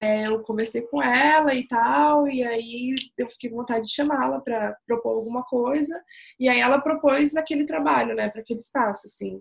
é, 0.00 0.26
eu 0.26 0.42
conversei 0.42 0.82
com 0.82 1.02
ela 1.02 1.54
e 1.54 1.66
tal, 1.68 2.28
e 2.28 2.42
aí 2.44 2.94
eu 3.18 3.28
fiquei 3.28 3.50
com 3.50 3.56
vontade 3.56 3.86
de 3.86 3.94
chamá-la 3.94 4.40
para 4.40 4.76
propor 4.86 5.16
alguma 5.16 5.44
coisa, 5.44 6.02
e 6.38 6.48
aí 6.48 6.58
ela 6.60 6.80
propôs 6.80 7.36
aquele 7.36 7.64
trabalho, 7.64 8.14
né, 8.14 8.28
para 8.28 8.40
aquele 8.40 8.60
espaço, 8.60 9.06
assim. 9.06 9.40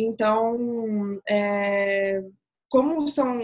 Então, 0.00 1.20
é, 1.28 2.22
como 2.68 3.08
são 3.08 3.36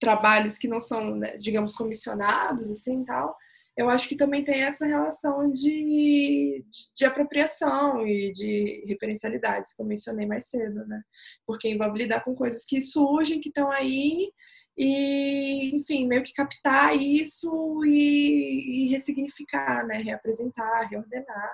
trabalhos 0.00 0.56
que 0.56 0.66
não 0.66 0.80
são, 0.80 1.16
né, 1.16 1.36
digamos, 1.36 1.74
comissionados, 1.74 2.70
assim, 2.70 3.04
tal, 3.04 3.36
eu 3.76 3.88
acho 3.90 4.08
que 4.08 4.16
também 4.16 4.42
tem 4.42 4.62
essa 4.62 4.86
relação 4.86 5.50
de, 5.52 5.60
de, 5.60 6.64
de, 6.96 7.04
apropriação 7.04 8.06
e 8.06 8.32
de 8.32 8.84
referencialidades, 8.88 9.74
que 9.74 9.82
eu 9.82 9.86
mencionei 9.86 10.26
mais 10.26 10.48
cedo, 10.48 10.86
né? 10.86 11.02
Porque 11.46 11.68
envolve 11.68 11.98
lidar 11.98 12.24
com 12.24 12.34
coisas 12.34 12.64
que 12.64 12.80
surgem, 12.80 13.40
que 13.40 13.50
estão 13.50 13.70
aí, 13.70 14.32
e, 14.76 15.76
enfim, 15.76 16.08
meio 16.08 16.22
que 16.22 16.32
captar 16.32 16.96
isso 16.96 17.84
e, 17.84 18.86
e 18.86 18.88
ressignificar, 18.88 19.86
né? 19.86 19.98
Reapresentar, 19.98 20.88
reordenar, 20.88 21.52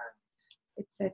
etc. 0.78 1.12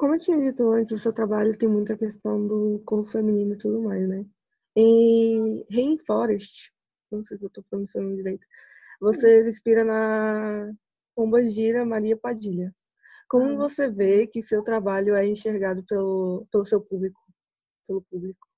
Como 0.00 0.14
eu 0.14 0.18
tinha 0.18 0.40
dito 0.40 0.66
antes, 0.72 0.92
o 0.92 0.98
seu 0.98 1.12
trabalho 1.12 1.58
tem 1.58 1.68
muita 1.68 1.94
questão 1.94 2.46
do 2.46 2.82
corpo 2.86 3.10
feminino 3.10 3.52
e 3.52 3.58
tudo 3.58 3.82
mais, 3.82 4.08
né? 4.08 4.24
Em 4.74 5.62
Rainforest, 5.70 6.72
não 7.12 7.22
sei 7.22 7.36
se 7.36 7.44
eu 7.44 7.48
estou 7.48 7.62
pronunciando 7.68 8.16
direito, 8.16 8.46
você 8.98 9.42
se 9.42 9.50
inspira 9.50 9.84
na 9.84 10.72
Pomba 11.14 11.42
Gira 11.42 11.84
Maria 11.84 12.16
Padilha. 12.16 12.74
Como 13.28 13.52
ah. 13.52 13.56
você 13.56 13.90
vê 13.90 14.26
que 14.26 14.40
seu 14.40 14.62
trabalho 14.62 15.14
é 15.14 15.26
enxergado 15.26 15.84
pelo, 15.84 16.46
pelo 16.50 16.64
seu 16.64 16.80
público? 16.80 17.20
Pelo 17.86 18.00
público? 18.00 18.48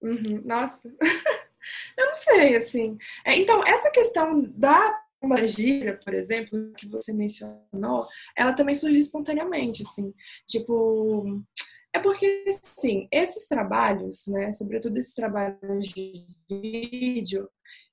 Uhum. 0.00 0.42
Nossa, 0.44 0.80
eu 1.98 2.06
não 2.06 2.14
sei, 2.14 2.54
assim. 2.54 2.96
É, 3.24 3.34
então, 3.34 3.60
essa 3.66 3.90
questão 3.90 4.40
da 4.42 4.96
uma 5.22 5.46
gira, 5.46 5.98
por 6.04 6.14
exemplo, 6.14 6.72
que 6.76 6.88
você 6.88 7.12
mencionou, 7.12 8.06
ela 8.36 8.52
também 8.52 8.74
surgiu 8.74 9.00
espontaneamente, 9.00 9.82
assim. 9.82 10.12
Tipo, 10.46 11.42
é 11.92 11.98
porque, 11.98 12.44
assim, 12.48 13.08
esses 13.10 13.46
trabalhos, 13.46 14.26
né, 14.28 14.50
sobretudo 14.52 14.98
esses 14.98 15.14
trabalhos 15.14 15.88
de 15.88 16.26
vídeo, 16.48 17.48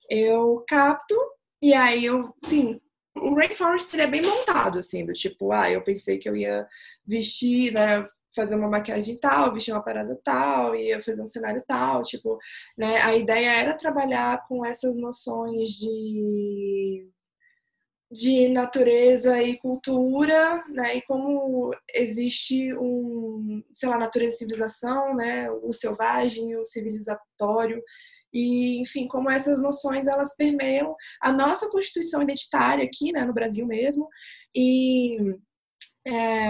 eu 0.10 0.63
capto 0.68 1.15
e 1.62 1.74
aí 1.74 2.06
eu, 2.06 2.34
sim, 2.46 2.80
o 3.18 3.36
Rainforest 3.36 3.94
ele 3.94 4.04
é 4.04 4.08
bem 4.08 4.22
montado, 4.22 4.80
assim, 4.80 5.06
do 5.06 5.13
tipo, 5.13 5.52
ah, 5.52 5.70
eu 5.70 5.84
pensei 5.84 6.18
que 6.18 6.30
eu 6.30 6.36
ia 6.36 6.68
vestir, 7.06 7.74
né, 7.74 8.06
fazer 8.36 8.56
uma 8.56 8.70
maquiagem 8.70 9.18
tal, 9.18 9.54
vestir 9.54 9.74
uma 9.74 9.84
parada 9.84 10.18
tal, 10.24 10.76
ia 10.76 11.02
fazer 11.02 11.22
um 11.22 11.28
cenário 11.28 11.62
tal, 11.68 12.04
tipo, 12.04 12.38
né, 12.78 12.98
a 13.02 13.15
ideia 13.15 13.52
era 13.52 13.78
trabalhar 13.78 14.48
com 14.48 14.65
essas 14.65 14.96
noções 14.96 15.70
de 15.72 17.10
de 18.12 18.50
natureza 18.50 19.41
e 19.41 19.58
cultura, 19.58 20.63
né? 20.69 20.98
E 20.98 21.02
como 21.04 21.72
existe 21.93 22.74
um, 22.76 23.63
sei 23.74 23.88
lá, 23.88 23.98
natureza 23.98 24.36
e 24.36 24.38
civilização, 24.39 25.15
né? 25.15 25.50
O 25.52 25.72
selvagem, 25.72 26.56
o 26.56 26.65
civilizatório 26.65 27.82
e, 28.34 28.80
enfim, 28.82 29.08
como 29.08 29.30
essas 29.30 29.62
noções 29.62 30.08
elas 30.08 30.36
permeiam 30.36 30.95
a 31.22 31.32
nossa 31.32 31.69
constituição 31.69 32.22
identitária 32.22 32.84
aqui, 32.84 33.12
né? 33.12 33.24
No 33.24 33.34
Brasil 33.34 33.65
mesmo 33.65 34.08
e 34.56 35.17
é, 36.08 36.50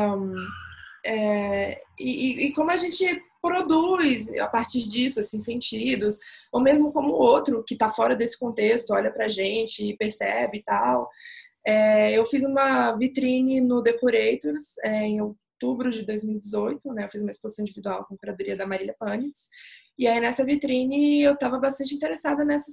é, 1.06 1.82
e, 2.00 2.45
e 2.45 2.54
como 2.54 2.72
a 2.72 2.78
gente 2.78 3.22
produz 3.41 4.30
a 4.38 4.48
partir 4.48 4.88
disso 4.88 5.19
assim 5.19 5.39
sentidos 5.39 6.17
ou 6.52 6.62
mesmo 6.62 6.91
como 6.91 7.13
o 7.13 7.19
outro 7.19 7.63
que 7.65 7.74
está 7.74 7.89
fora 7.89 8.15
desse 8.15 8.38
contexto 8.38 8.91
olha 8.91 9.12
para 9.12 9.30
gente 9.30 9.84
e 9.84 9.95
percebe 9.95 10.58
e 10.58 10.63
tal 10.63 11.10
é, 11.69 12.17
eu 12.17 12.25
fiz 12.25 12.43
uma 12.43 12.93
vitrine 12.93 13.62
no 13.62 13.79
Decorators 13.79 14.77
é, 14.84 15.03
em 15.03 15.21
outubro 15.21 15.91
de 15.91 16.03
2018, 16.03 16.91
né? 16.93 17.05
Eu 17.05 17.10
fiz 17.10 17.21
uma 17.21 17.29
exposição 17.29 17.63
individual 17.63 18.05
com 18.05 18.15
a 18.15 18.17
curadoria 18.17 18.58
da 18.58 18.65
Marília 18.65 18.95
Panitz. 18.97 19.49
E 19.95 20.08
aí 20.08 20.19
nessa 20.19 20.43
vitrine 20.43 21.21
eu 21.21 21.34
estava 21.34 21.60
bastante 21.60 21.93
interessada 21.93 22.43
nessa 22.43 22.71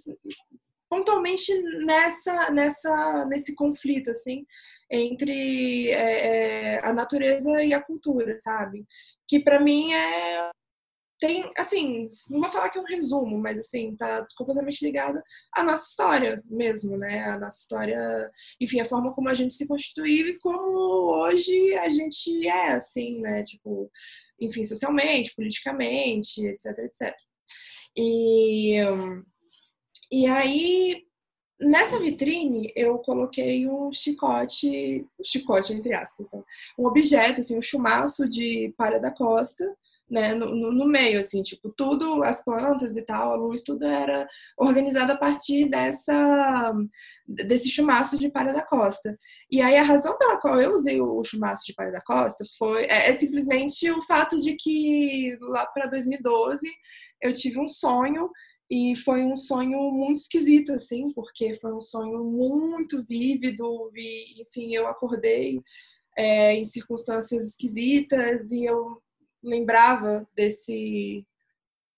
pontualmente 0.89 1.53
nessa 1.85 2.51
nessa 2.51 3.27
nesse 3.27 3.55
conflito 3.55 4.11
assim 4.11 4.47
entre 4.91 5.91
é, 5.91 6.77
é, 6.77 6.87
a 6.87 6.93
natureza 6.93 7.63
e 7.63 7.75
a 7.75 7.83
cultura, 7.83 8.39
sabe? 8.41 8.87
Que 9.29 9.41
para 9.41 9.61
mim 9.61 9.93
é 9.93 10.51
tem, 11.19 11.51
assim, 11.57 12.09
não 12.29 12.41
vou 12.41 12.49
falar 12.51 12.69
que 12.69 12.79
é 12.79 12.81
um 12.81 12.87
resumo, 12.87 13.39
mas 13.39 13.59
assim, 13.59 13.97
tá 13.97 14.27
completamente 14.37 14.85
ligado 14.85 15.21
à 15.55 15.63
nossa 15.63 15.89
história 15.89 16.43
mesmo, 16.45 16.97
né? 16.99 17.25
A 17.25 17.39
nossa 17.39 17.59
história, 17.59 18.31
enfim, 18.61 18.81
a 18.81 18.85
forma 18.85 19.15
como 19.15 19.29
a 19.29 19.35
gente 19.35 19.55
se 19.55 19.67
constituiu 19.67 20.29
e 20.29 20.39
como 20.39 20.79
hoje 21.25 21.75
a 21.77 21.89
gente 21.89 22.47
é, 22.47 22.73
assim, 22.73 23.21
né? 23.21 23.43
Tipo, 23.43 23.91
enfim, 24.41 24.63
socialmente, 24.63 25.35
politicamente, 25.35 26.45
etc, 26.47 26.79
etc. 26.81 27.15
E, 27.97 28.77
e 30.13 30.27
aí, 30.27 31.03
nessa 31.59 31.99
vitrine, 31.99 32.71
eu 32.77 32.99
coloquei 32.99 33.67
um 33.67 33.91
chicote, 33.91 35.07
um 35.19 35.25
chicote 35.25 35.73
entre 35.73 35.95
aspas, 35.95 36.29
tá? 36.29 36.39
um 36.79 36.87
objeto, 36.87 37.41
assim, 37.41 37.57
um 37.57 37.63
chumaço 37.63 38.29
de 38.29 38.75
palha 38.77 39.01
da 39.01 39.11
costa, 39.11 39.65
né, 40.09 40.35
no, 40.35 40.73
no, 40.73 40.87
meio, 40.87 41.19
assim, 41.19 41.43
tipo, 41.43 41.69
tudo, 41.71 42.23
as 42.23 42.45
plantas 42.45 42.97
e 42.97 43.03
tal, 43.03 43.33
a 43.33 43.37
luz, 43.37 43.63
tudo 43.63 43.85
era 43.85 44.27
organizado 44.57 45.13
a 45.13 45.17
partir 45.17 45.69
dessa, 45.69 46.73
desse 47.27 47.69
chumaço 47.69 48.19
de 48.19 48.31
palha 48.31 48.53
da 48.53 48.65
costa. 48.65 49.19
E 49.51 49.61
aí 49.61 49.77
a 49.77 49.83
razão 49.83 50.17
pela 50.17 50.39
qual 50.41 50.61
eu 50.61 50.73
usei 50.73 51.01
o 51.01 51.23
chumaço 51.25 51.65
de 51.67 51.75
palha 51.75 51.91
da 51.91 52.01
costa 52.01 52.45
foi, 52.57 52.85
é, 52.85 53.11
é 53.11 53.19
simplesmente 53.19 53.91
o 53.91 54.01
fato 54.03 54.41
de 54.41 54.55
que 54.55 55.37
lá 55.41 55.67
para 55.67 55.87
2012 55.87 56.69
eu 57.23 57.33
tive 57.33 57.59
um 57.59 57.69
sonho 57.69 58.31
e 58.71 58.95
foi 58.97 59.25
um 59.25 59.37
sonho 59.37 59.91
muito 59.93 60.19
esquisito, 60.19 60.73
assim, 60.73 61.13
porque 61.13 61.55
foi 61.55 61.73
um 61.73 61.81
sonho 61.81 62.25
muito 62.25 63.05
vívido 63.05 63.91
e, 63.95 64.43
enfim, 64.43 64.75
eu 64.75 64.89
acordei 64.89 65.61
é, 66.17 66.55
em 66.55 66.65
circunstâncias 66.65 67.45
esquisitas 67.45 68.51
e 68.51 68.65
eu 68.65 69.01
lembrava 69.47 70.29
desse 70.35 71.25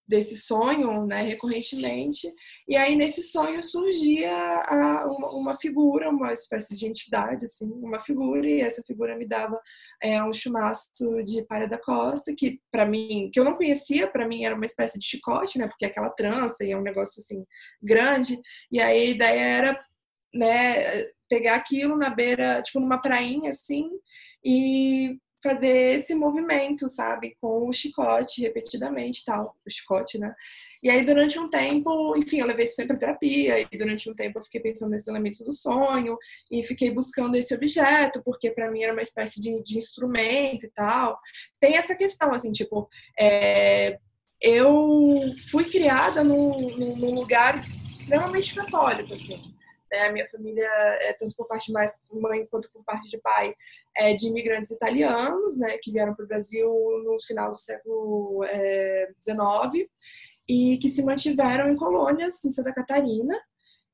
desse 0.08 0.38
sonho, 0.38 1.04
né, 1.04 1.20
recorrentemente. 1.20 2.32
E 2.66 2.74
aí 2.74 2.96
nesse 2.96 3.22
sonho 3.22 3.62
surgia 3.62 4.32
a, 4.32 5.06
uma, 5.06 5.30
uma, 5.32 5.54
figura, 5.54 6.08
uma 6.08 6.32
espécie 6.32 6.74
de 6.74 6.86
entidade, 6.86 7.44
assim, 7.44 7.70
uma 7.70 8.00
figura 8.00 8.48
e 8.48 8.62
essa 8.62 8.82
figura 8.86 9.14
me 9.18 9.28
dava 9.28 9.60
é, 10.02 10.22
um 10.24 10.32
chumaço 10.32 10.88
de 11.24 11.44
palha 11.44 11.68
da 11.68 11.78
costa 11.78 12.34
que 12.34 12.58
para 12.72 12.86
mim, 12.86 13.30
que 13.30 13.38
eu 13.38 13.44
não 13.44 13.54
conhecia, 13.54 14.06
para 14.08 14.26
mim 14.26 14.44
era 14.44 14.54
uma 14.54 14.64
espécie 14.64 14.98
de 14.98 15.04
chicote, 15.04 15.58
né, 15.58 15.68
porque 15.68 15.84
é 15.84 15.88
aquela 15.88 16.08
trança 16.08 16.64
e 16.64 16.72
é 16.72 16.76
um 16.76 16.82
negócio 16.82 17.20
assim 17.20 17.44
grande. 17.82 18.40
E 18.72 18.80
aí 18.80 19.08
a 19.08 19.10
ideia 19.10 19.40
era, 19.40 19.84
né, 20.32 21.04
pegar 21.28 21.56
aquilo 21.56 21.98
na 21.98 22.08
beira, 22.08 22.62
tipo 22.62 22.80
numa 22.80 22.98
prainha 22.98 23.50
assim 23.50 23.90
e 24.42 25.18
fazer 25.42 25.94
esse 25.94 26.14
movimento, 26.14 26.88
sabe, 26.88 27.36
com 27.40 27.68
o 27.68 27.72
chicote 27.72 28.42
repetidamente, 28.42 29.24
tal, 29.24 29.54
o 29.66 29.70
chicote, 29.70 30.18
né? 30.18 30.34
E 30.82 30.90
aí 30.90 31.04
durante 31.04 31.38
um 31.38 31.48
tempo, 31.48 32.16
enfim, 32.16 32.40
eu 32.40 32.46
levei 32.46 32.64
isso 32.64 32.74
sempre 32.74 32.96
para 32.96 33.06
terapia 33.06 33.60
e 33.60 33.78
durante 33.78 34.10
um 34.10 34.14
tempo 34.14 34.38
eu 34.38 34.42
fiquei 34.42 34.60
pensando 34.60 34.90
nesses 34.90 35.08
elementos 35.08 35.40
do 35.40 35.52
sonho 35.52 36.16
e 36.50 36.64
fiquei 36.64 36.90
buscando 36.90 37.36
esse 37.36 37.54
objeto 37.54 38.22
porque 38.24 38.50
para 38.50 38.70
mim 38.70 38.82
era 38.82 38.92
uma 38.92 39.02
espécie 39.02 39.40
de, 39.40 39.62
de, 39.62 39.78
instrumento 39.78 40.66
e 40.66 40.70
tal. 40.70 41.18
Tem 41.60 41.76
essa 41.76 41.94
questão 41.94 42.32
assim, 42.32 42.52
tipo, 42.52 42.88
é, 43.18 43.98
eu 44.40 45.34
fui 45.50 45.64
criada 45.64 46.22
num, 46.24 46.76
num 46.76 47.14
lugar 47.14 47.64
extremamente 47.88 48.54
católico, 48.54 49.14
assim. 49.14 49.57
Né? 49.90 50.06
A 50.06 50.12
minha 50.12 50.26
família 50.26 50.66
é 51.00 51.12
tanto 51.12 51.34
por 51.36 51.46
parte 51.46 51.66
de 51.66 52.20
mãe 52.20 52.46
quanto 52.46 52.70
por 52.70 52.84
parte 52.84 53.08
de 53.08 53.18
pai 53.18 53.54
é 53.96 54.14
de 54.14 54.28
imigrantes 54.28 54.70
italianos, 54.70 55.58
né, 55.58 55.78
que 55.82 55.90
vieram 55.90 56.14
para 56.14 56.24
o 56.24 56.28
Brasil 56.28 56.68
no 57.04 57.16
final 57.26 57.50
do 57.50 57.58
século 57.58 58.44
XIX 59.22 59.84
é, 59.84 59.88
e 60.48 60.78
que 60.78 60.88
se 60.88 61.02
mantiveram 61.02 61.68
em 61.68 61.76
colônias 61.76 62.44
em 62.44 62.50
Santa 62.50 62.72
Catarina 62.72 63.38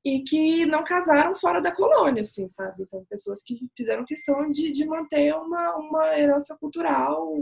e 0.04 0.20
que 0.20 0.66
não 0.66 0.84
casaram 0.84 1.34
fora 1.34 1.62
da 1.62 1.72
colônia, 1.72 2.20
assim, 2.20 2.46
sabe? 2.46 2.82
Então, 2.82 3.06
pessoas 3.08 3.42
que 3.42 3.66
fizeram 3.74 4.04
questão 4.04 4.50
de, 4.50 4.70
de 4.70 4.84
manter 4.86 5.34
uma, 5.34 5.76
uma 5.76 6.18
herança 6.18 6.54
cultural 6.58 7.32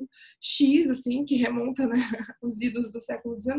X, 0.40 0.88
assim, 0.88 1.24
que 1.24 1.34
remonta 1.34 1.88
né, 1.88 1.96
os 2.40 2.60
idos 2.62 2.92
do 2.92 3.00
século 3.00 3.36
XIX. 3.36 3.58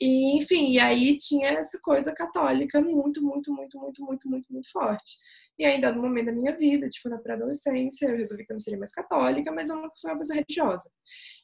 E, 0.00 0.36
enfim, 0.36 0.70
e 0.70 0.78
aí 0.78 1.16
tinha 1.16 1.48
essa 1.48 1.78
coisa 1.80 2.12
católica 2.12 2.80
muito, 2.80 3.22
muito, 3.22 3.52
muito, 3.52 3.78
muito, 3.78 4.04
muito, 4.04 4.28
muito, 4.28 4.52
muito 4.52 4.70
forte. 4.70 5.16
E 5.58 5.64
aí, 5.64 5.80
dado 5.80 6.00
momento 6.00 6.26
da 6.26 6.32
minha 6.32 6.56
vida, 6.56 6.88
tipo, 6.88 7.08
na 7.08 7.18
pré-adolescência, 7.18 8.06
eu 8.06 8.16
resolvi 8.16 8.46
que 8.46 8.52
eu 8.52 8.54
não 8.54 8.60
seria 8.60 8.78
mais 8.78 8.92
católica, 8.92 9.50
mas 9.50 9.68
eu 9.68 9.76
nunca 9.76 9.94
fui 10.00 10.10
uma 10.10 10.18
pessoa 10.18 10.36
religiosa. 10.36 10.88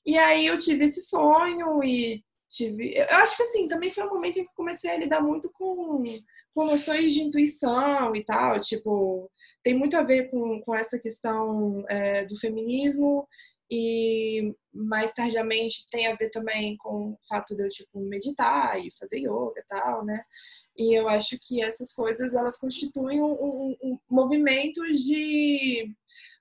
E 0.07 0.17
aí 0.17 0.47
eu 0.47 0.57
tive 0.57 0.85
esse 0.85 1.03
sonho 1.03 1.83
e 1.83 2.23
tive... 2.49 2.95
Eu 2.97 3.17
acho 3.17 3.37
que, 3.37 3.43
assim, 3.43 3.67
também 3.67 3.91
foi 3.91 4.05
um 4.05 4.11
momento 4.11 4.39
em 4.39 4.45
que 4.45 4.55
comecei 4.55 4.91
a 4.91 4.99
lidar 4.99 5.21
muito 5.21 5.51
com, 5.53 6.05
com 6.55 6.65
noções 6.65 7.13
de 7.13 7.23
intuição 7.23 8.15
e 8.15 8.25
tal, 8.25 8.61
tipo... 8.61 9.29
Tem 9.65 9.75
muito 9.75 9.97
a 9.97 10.03
ver 10.05 10.31
com, 10.31 10.61
com 10.61 10.75
essa 10.75 10.99
questão 10.99 11.85
é, 11.89 12.25
do 12.25 12.39
feminismo 12.39 13.27
e 13.69 14.55
mais 14.75 15.15
tardiamente 15.15 15.87
tem 15.91 16.07
a 16.07 16.17
ver 16.17 16.31
também 16.31 16.77
com 16.77 17.11
o 17.13 17.19
fato 17.29 17.55
de 17.55 17.63
eu 17.63 17.69
tipo 17.69 18.01
meditar 18.01 18.79
e 18.85 18.91
fazer 18.99 19.19
yoga 19.21 19.61
e 19.61 19.65
tal, 19.69 20.05
né? 20.05 20.23
E 20.77 20.99
eu 20.99 21.09
acho 21.09 21.39
que 21.41 21.63
essas 21.63 21.93
coisas 21.93 22.35
elas 22.35 22.59
constituem 22.59 23.23
um, 23.23 23.33
um, 23.33 23.77
um 23.83 23.99
movimento 24.11 24.83
de 24.93 25.95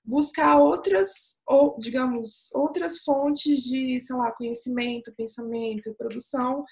buscar 0.04 0.58
outras 0.58 1.40
ou 1.46 1.78
digamos 1.78 2.50
outras 2.54 2.98
fontes 2.98 3.60
de 3.62 3.98
sei 4.00 4.16
lá 4.16 4.32
conhecimento, 4.32 5.14
pensamento, 5.16 5.94
produção 5.94 6.64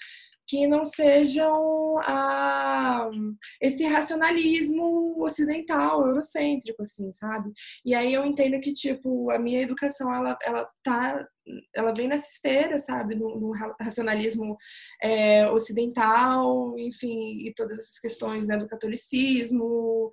que 0.47 0.67
não 0.67 0.83
sejam 0.83 1.97
ah, 1.99 3.09
esse 3.61 3.85
racionalismo 3.85 5.15
ocidental, 5.23 6.05
eurocêntrico, 6.05 6.83
assim, 6.83 7.11
sabe? 7.11 7.51
E 7.85 7.95
aí 7.95 8.13
eu 8.13 8.25
entendo 8.25 8.59
que, 8.59 8.73
tipo, 8.73 9.31
a 9.31 9.39
minha 9.39 9.61
educação, 9.61 10.13
ela, 10.13 10.37
ela 10.43 10.69
tá, 10.83 11.27
ela 11.75 11.93
vem 11.93 12.07
nessa 12.07 12.29
esteira, 12.29 12.77
sabe? 12.77 13.15
No, 13.15 13.39
no 13.39 13.51
racionalismo 13.79 14.57
é, 15.01 15.49
ocidental, 15.49 16.77
enfim, 16.77 17.45
e 17.45 17.53
todas 17.53 17.79
essas 17.79 17.99
questões, 17.99 18.47
né, 18.47 18.57
do 18.57 18.67
catolicismo, 18.67 20.09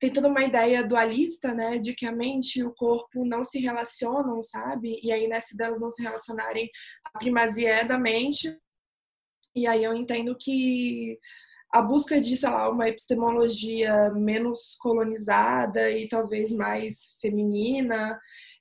tem 0.00 0.12
toda 0.12 0.28
uma 0.28 0.44
ideia 0.44 0.86
dualista, 0.86 1.54
né, 1.54 1.78
de 1.78 1.94
que 1.94 2.06
a 2.06 2.12
mente 2.12 2.58
e 2.58 2.64
o 2.64 2.74
corpo 2.74 3.24
não 3.24 3.44
se 3.44 3.60
relacionam, 3.60 4.42
sabe? 4.42 5.00
E 5.02 5.12
aí 5.12 5.28
nessa 5.28 5.56
delas 5.56 5.80
não 5.80 5.90
se 5.90 6.02
relacionarem, 6.02 6.68
a 7.04 7.18
primazia 7.18 7.70
é 7.70 7.84
da 7.84 7.98
mente, 7.98 8.54
e 9.54 9.66
aí 9.66 9.84
eu 9.84 9.94
entendo 9.94 10.36
que 10.38 11.18
a 11.72 11.80
busca 11.82 12.20
de, 12.20 12.36
sei 12.36 12.48
lá, 12.50 12.70
uma 12.70 12.88
epistemologia 12.88 14.10
menos 14.12 14.76
colonizada 14.78 15.90
e 15.90 16.08
talvez 16.08 16.52
mais 16.52 17.16
feminina, 17.20 18.18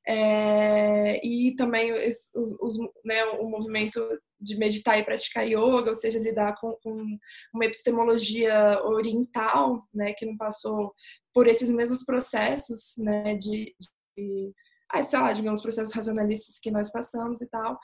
é, 0.08 1.26
e 1.26 1.56
também 1.56 1.94
os, 1.94 2.58
os, 2.62 2.78
né, 3.06 3.24
o 3.40 3.50
movimento 3.50 4.00
de 4.40 4.58
meditar 4.58 5.00
e 5.00 5.04
praticar 5.04 5.48
yoga, 5.48 5.90
ou 5.90 5.96
seja, 5.96 6.20
lidar 6.20 6.56
com, 6.60 6.74
com 6.84 7.18
uma 7.54 7.66
epistemologia 7.66 8.82
oriental, 8.84 9.88
né, 9.94 10.14
que 10.14 10.26
não 10.26 10.36
passou 10.36 10.94
por 11.34 11.48
esses 11.48 11.70
mesmos 11.70 12.04
processos, 12.04 12.96
né, 12.98 13.36
de, 13.36 13.74
de 14.18 14.54
ah, 14.92 15.02
sei 15.02 15.20
lá, 15.20 15.34
digamos, 15.34 15.62
processos 15.62 15.94
racionalistas 15.94 16.60
que 16.60 16.70
nós 16.70 16.92
passamos 16.92 17.42
e 17.42 17.50
tal. 17.50 17.80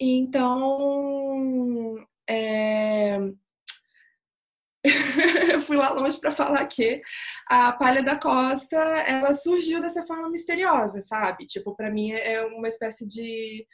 Então, 0.00 1.94
é... 2.28 3.18
eu 5.52 5.60
fui 5.62 5.76
lá 5.76 5.90
longe 5.90 6.20
para 6.20 6.30
falar 6.30 6.64
que 6.66 7.00
a 7.48 7.72
palha 7.72 8.02
da 8.02 8.16
costa 8.16 8.76
ela 8.76 9.32
surgiu 9.32 9.80
dessa 9.80 10.06
forma 10.06 10.28
misteriosa, 10.28 11.00
sabe? 11.00 11.46
Tipo, 11.46 11.74
para 11.74 11.90
mim 11.90 12.12
é 12.12 12.44
uma 12.44 12.68
espécie 12.68 13.06
de, 13.06 13.66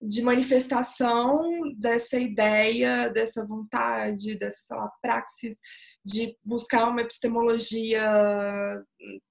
de 0.00 0.20
manifestação 0.20 1.50
dessa 1.76 2.18
ideia, 2.18 3.08
dessa 3.08 3.46
vontade, 3.46 4.38
dessa, 4.38 4.58
sei 4.62 4.76
lá, 4.76 4.92
praxis 5.00 5.58
de 6.04 6.36
buscar 6.44 6.88
uma 6.88 7.00
epistemologia 7.00 8.04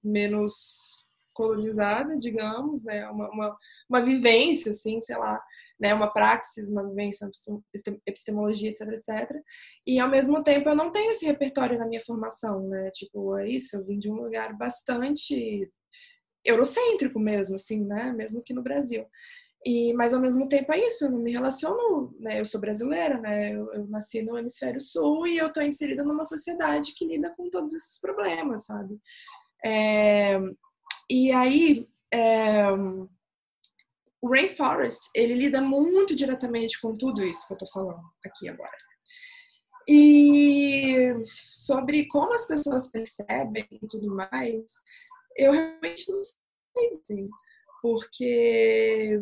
menos 0.02 1.06
colonizada, 1.32 2.18
digamos, 2.18 2.84
né? 2.84 3.08
Uma, 3.08 3.30
uma, 3.30 3.56
uma 3.88 4.00
vivência, 4.00 4.72
assim, 4.72 5.00
sei 5.00 5.16
lá, 5.16 5.40
né, 5.80 5.94
uma 5.94 6.12
praxis, 6.12 6.68
uma 6.70 6.86
vivência, 6.88 7.28
epistemologia, 8.06 8.70
etc, 8.70 8.88
etc. 8.88 9.42
E 9.86 9.98
ao 10.00 10.08
mesmo 10.08 10.42
tempo 10.42 10.68
eu 10.68 10.76
não 10.76 10.90
tenho 10.90 11.10
esse 11.10 11.24
repertório 11.24 11.78
na 11.78 11.86
minha 11.86 12.00
formação, 12.00 12.68
né? 12.68 12.90
Tipo, 12.90 13.36
é 13.38 13.48
isso, 13.48 13.76
eu 13.76 13.86
vim 13.86 13.98
de 13.98 14.10
um 14.10 14.16
lugar 14.16 14.56
bastante 14.56 15.70
eurocêntrico 16.44 17.18
mesmo, 17.20 17.54
assim, 17.54 17.84
né? 17.84 18.12
Mesmo 18.12 18.42
que 18.42 18.54
no 18.54 18.62
Brasil. 18.62 19.06
E, 19.66 19.92
mas 19.94 20.14
ao 20.14 20.20
mesmo 20.20 20.48
tempo 20.48 20.72
é 20.72 20.86
isso, 20.86 21.04
eu 21.04 21.10
não 21.10 21.18
me 21.18 21.32
relaciono, 21.32 22.14
né? 22.20 22.40
Eu 22.40 22.44
sou 22.44 22.60
brasileira, 22.60 23.18
né? 23.20 23.54
Eu, 23.54 23.72
eu 23.74 23.88
nasci 23.88 24.22
no 24.22 24.38
hemisfério 24.38 24.80
sul 24.80 25.26
e 25.26 25.36
eu 25.36 25.52
tô 25.52 25.60
inserida 25.60 26.04
numa 26.04 26.24
sociedade 26.24 26.94
que 26.94 27.06
lida 27.06 27.34
com 27.36 27.50
todos 27.50 27.74
esses 27.74 28.00
problemas, 28.00 28.66
sabe? 28.66 28.98
É, 29.64 30.38
e 31.10 31.32
aí, 31.32 31.88
é, 32.12 32.68
o 34.20 34.28
Rainforest, 34.28 35.10
ele 35.14 35.34
lida 35.34 35.60
muito 35.60 36.14
diretamente 36.14 36.80
com 36.80 36.96
tudo 36.96 37.22
isso 37.22 37.46
que 37.46 37.54
eu 37.54 37.58
tô 37.58 37.66
falando 37.68 38.02
aqui 38.24 38.48
agora. 38.48 38.76
E 39.88 41.14
sobre 41.54 42.06
como 42.08 42.34
as 42.34 42.46
pessoas 42.46 42.90
percebem 42.90 43.66
e 43.70 43.88
tudo 43.88 44.14
mais, 44.14 44.64
eu 45.36 45.52
realmente 45.52 46.10
não 46.12 46.22
sei, 46.24 47.00
assim, 47.00 47.28
porque 47.80 49.18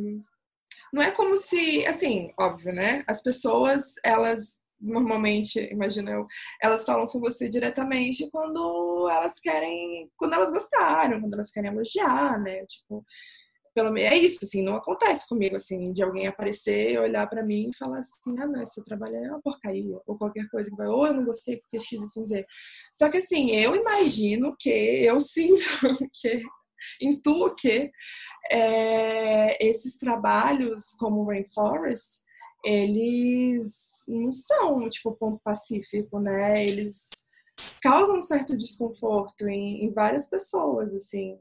não 0.92 1.02
é 1.02 1.10
como 1.12 1.36
se, 1.36 1.86
assim, 1.86 2.32
óbvio, 2.40 2.72
né? 2.72 3.04
As 3.06 3.22
pessoas, 3.22 3.94
elas 4.04 4.60
normalmente, 4.80 5.58
imagino 5.72 6.10
eu, 6.10 6.26
elas 6.62 6.84
falam 6.84 7.06
com 7.06 7.18
você 7.18 7.48
diretamente 7.48 8.28
quando 8.30 9.08
elas 9.10 9.38
querem, 9.40 10.10
quando 10.16 10.34
elas 10.34 10.50
gostaram, 10.50 11.20
quando 11.20 11.34
elas 11.34 11.50
querem 11.50 11.70
elogiar, 11.70 12.40
né? 12.40 12.64
Tipo, 12.66 13.04
pelo 13.76 13.92
menos 13.92 14.10
é 14.10 14.16
isso, 14.16 14.38
assim, 14.42 14.62
não 14.62 14.76
acontece 14.76 15.28
comigo, 15.28 15.54
assim, 15.54 15.92
de 15.92 16.02
alguém 16.02 16.26
aparecer, 16.26 16.98
olhar 16.98 17.28
para 17.28 17.44
mim 17.44 17.68
e 17.68 17.76
falar 17.76 17.98
assim, 17.98 18.34
ah, 18.38 18.46
não, 18.46 18.62
esse 18.62 18.82
trabalho 18.82 19.16
é 19.16 19.28
uma 19.28 19.42
porcaria, 19.42 20.00
ou 20.06 20.16
qualquer 20.16 20.48
coisa 20.48 20.70
que 20.70 20.76
vai, 20.76 20.86
ou 20.86 21.06
eu 21.06 21.12
não 21.12 21.26
gostei 21.26 21.58
porque 21.58 21.78
X, 21.78 21.92
Y, 21.92 22.24
Z. 22.24 22.46
Só 22.90 23.10
que, 23.10 23.18
assim, 23.18 23.50
eu 23.50 23.76
imagino 23.76 24.56
que, 24.58 24.70
eu 24.70 25.20
sinto 25.20 25.60
que, 26.10 26.42
intuo 27.02 27.54
que 27.54 27.90
é, 28.50 29.68
esses 29.68 29.98
trabalhos 29.98 30.92
como 30.98 31.26
Rainforest, 31.26 32.22
eles 32.64 34.06
não 34.08 34.30
são, 34.32 34.88
tipo, 34.88 35.12
ponto 35.12 35.38
pacífico, 35.44 36.18
né? 36.18 36.64
Eles 36.64 37.10
causam 37.82 38.16
um 38.16 38.22
certo 38.22 38.56
desconforto 38.56 39.46
em, 39.46 39.84
em 39.84 39.92
várias 39.92 40.28
pessoas, 40.30 40.94
assim. 40.94 41.38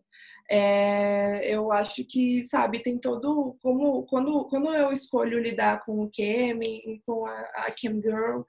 É, 0.50 1.52
eu 1.52 1.72
acho 1.72 2.06
que, 2.06 2.44
sabe, 2.44 2.82
tem 2.82 3.00
todo. 3.00 3.58
Como, 3.62 4.04
quando, 4.06 4.46
quando 4.46 4.74
eu 4.74 4.92
escolho 4.92 5.40
lidar 5.40 5.84
com 5.84 6.04
o 6.04 6.10
Kemi, 6.10 7.02
com 7.06 7.26
a, 7.26 7.32
a 7.32 7.74
Girl 7.76 8.42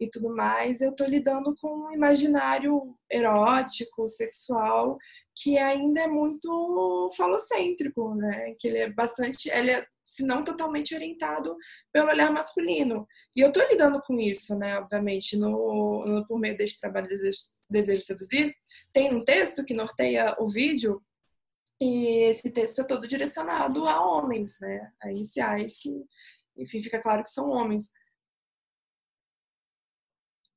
e 0.00 0.08
tudo 0.08 0.34
mais, 0.34 0.80
eu 0.80 0.92
tô 0.92 1.04
lidando 1.04 1.54
com 1.60 1.88
um 1.88 1.92
imaginário 1.92 2.96
erótico, 3.10 4.08
sexual, 4.08 4.98
que 5.36 5.56
ainda 5.56 6.02
é 6.02 6.06
muito 6.08 7.08
falocêntrico, 7.16 8.14
né? 8.16 8.54
Que 8.58 8.68
ele 8.68 8.78
é 8.78 8.92
bastante. 8.92 9.48
Ele 9.48 9.70
é, 9.70 9.86
se 10.02 10.24
não 10.24 10.42
totalmente 10.42 10.94
orientado 10.94 11.56
pelo 11.92 12.10
olhar 12.10 12.32
masculino. 12.32 13.06
E 13.34 13.40
eu 13.40 13.52
tô 13.52 13.60
lidando 13.68 14.00
com 14.02 14.18
isso, 14.18 14.58
né? 14.58 14.78
Obviamente, 14.78 15.36
no, 15.36 16.04
no 16.04 16.26
por 16.26 16.38
meio 16.38 16.56
deste 16.56 16.80
trabalho 16.80 17.08
Desejo, 17.08 17.38
Desejo 17.70 18.02
Seduzir, 18.02 18.54
tem 18.92 19.14
um 19.14 19.24
texto 19.24 19.64
que 19.64 19.72
norteia 19.72 20.34
o 20.38 20.48
vídeo 20.48 21.00
e 21.80 22.30
esse 22.30 22.50
texto 22.50 22.80
é 22.80 22.84
todo 22.84 23.08
direcionado 23.08 23.86
a 23.86 24.00
homens, 24.04 24.58
né? 24.60 24.92
A 25.02 25.10
iniciais 25.10 25.78
que, 25.78 25.90
enfim, 26.56 26.82
fica 26.82 27.00
claro 27.00 27.22
que 27.22 27.30
são 27.30 27.50
homens. 27.50 27.90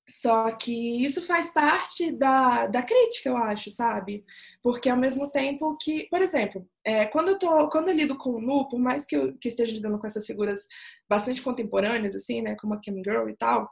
Só 0.09 0.49
que 0.55 1.03
isso 1.03 1.21
faz 1.21 1.51
parte 1.51 2.11
da, 2.13 2.65
da 2.67 2.81
crítica, 2.81 3.29
eu 3.29 3.35
acho, 3.35 3.69
sabe? 3.69 4.23
Porque 4.63 4.89
ao 4.89 4.95
mesmo 4.95 5.29
tempo 5.29 5.75
que, 5.81 6.07
por 6.09 6.21
exemplo, 6.21 6.65
é, 6.83 7.05
quando, 7.07 7.29
eu 7.29 7.39
tô, 7.39 7.69
quando 7.69 7.89
eu 7.89 7.93
lido 7.95 8.17
com 8.17 8.31
o 8.31 8.41
nu, 8.41 8.69
por 8.69 8.79
mais 8.79 9.05
que 9.05 9.17
eu 9.17 9.37
que 9.37 9.49
esteja 9.49 9.73
lidando 9.73 9.99
com 9.99 10.07
essas 10.07 10.25
figuras 10.25 10.65
bastante 11.09 11.41
contemporâneas, 11.41 12.15
assim, 12.15 12.41
né? 12.41 12.55
Como 12.55 12.73
a 12.73 12.81
Cam 12.81 12.95
Girl 13.03 13.27
e 13.27 13.35
tal, 13.35 13.69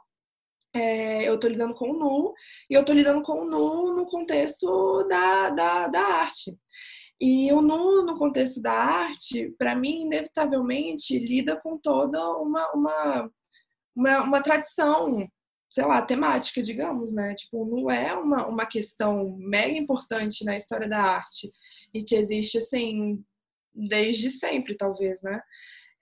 é, 0.74 1.24
eu 1.26 1.40
tô 1.40 1.48
lidando 1.48 1.74
com 1.74 1.90
o 1.90 1.98
nu, 1.98 2.34
e 2.70 2.74
eu 2.74 2.84
tô 2.84 2.92
lidando 2.92 3.22
com 3.22 3.40
o 3.40 3.44
nu 3.46 3.96
no 3.96 4.06
contexto 4.06 5.04
da, 5.08 5.50
da, 5.50 5.88
da 5.88 6.00
arte. 6.00 6.56
E 7.20 7.50
o 7.52 7.62
nu, 7.62 8.04
no 8.04 8.16
contexto 8.16 8.60
da 8.60 8.72
arte, 8.72 9.54
para 9.58 9.74
mim, 9.74 10.02
inevitavelmente, 10.02 11.18
lida 11.18 11.56
com 11.56 11.78
toda 11.78 12.20
uma, 12.36 12.70
uma, 12.72 13.30
uma, 13.94 14.22
uma, 14.22 14.42
tradição, 14.42 15.26
sei 15.70 15.86
lá, 15.86 16.02
temática, 16.02 16.62
digamos, 16.62 17.14
né? 17.14 17.34
Tipo, 17.34 17.64
não 17.64 17.90
é 17.90 18.14
uma, 18.14 18.46
uma 18.46 18.66
questão 18.66 19.34
mega 19.38 19.78
importante 19.78 20.44
na 20.44 20.56
história 20.56 20.88
da 20.88 21.00
arte 21.00 21.50
e 21.94 22.04
que 22.04 22.14
existe, 22.14 22.58
assim, 22.58 23.24
desde 23.74 24.30
sempre, 24.30 24.76
talvez, 24.76 25.22
né? 25.22 25.40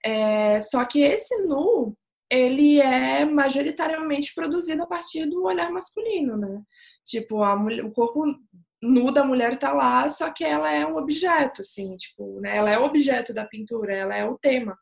É, 0.03 0.59
só 0.59 0.83
que 0.83 0.99
esse 0.99 1.43
nu, 1.43 1.97
ele 2.29 2.81
é 2.81 3.23
majoritariamente 3.25 4.33
produzido 4.35 4.83
a 4.83 4.87
partir 4.87 5.25
do 5.25 5.43
olhar 5.43 5.71
masculino, 5.71 6.35
né? 6.37 6.61
Tipo, 7.05 7.41
a 7.41 7.55
mulher, 7.55 7.85
o 7.85 7.91
corpo 7.91 8.23
nu 8.81 9.11
da 9.11 9.23
mulher 9.23 9.57
tá 9.57 9.73
lá, 9.73 10.09
só 10.09 10.31
que 10.31 10.43
ela 10.43 10.71
é 10.71 10.85
um 10.85 10.97
objeto, 10.97 11.61
assim, 11.61 11.95
tipo, 11.97 12.39
né? 12.41 12.57
Ela 12.57 12.71
é 12.71 12.77
o 12.77 12.85
objeto 12.85 13.33
da 13.33 13.45
pintura, 13.45 13.95
ela 13.95 14.15
é 14.15 14.25
o 14.25 14.37
tema. 14.37 14.77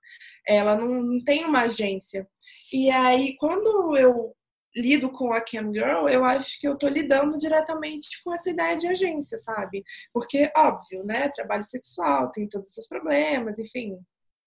Ela 0.48 0.76
não, 0.76 0.88
não 1.02 1.24
tem 1.24 1.46
uma 1.46 1.62
agência. 1.62 2.28
E 2.72 2.90
aí, 2.90 3.36
quando 3.38 3.96
eu 3.98 4.36
lido 4.76 5.12
com 5.12 5.32
a 5.32 5.42
Cam 5.42 5.72
Girl, 5.72 6.10
eu 6.10 6.24
acho 6.26 6.60
que 6.60 6.68
eu 6.68 6.78
tô 6.78 6.88
lidando 6.88 7.38
diretamente 7.38 8.22
com 8.24 8.34
essa 8.34 8.50
ideia 8.50 8.76
de 8.78 8.88
agência, 8.88 9.38
sabe? 9.38 9.84
Porque, 10.12 10.52
óbvio, 10.58 11.04
né? 11.04 11.30
Trabalho 11.30 11.64
sexual 11.64 12.32
tem 12.32 12.48
todos 12.48 12.70
os 12.70 12.74
seus 12.74 12.88
problemas, 12.88 13.60
enfim, 13.60 13.98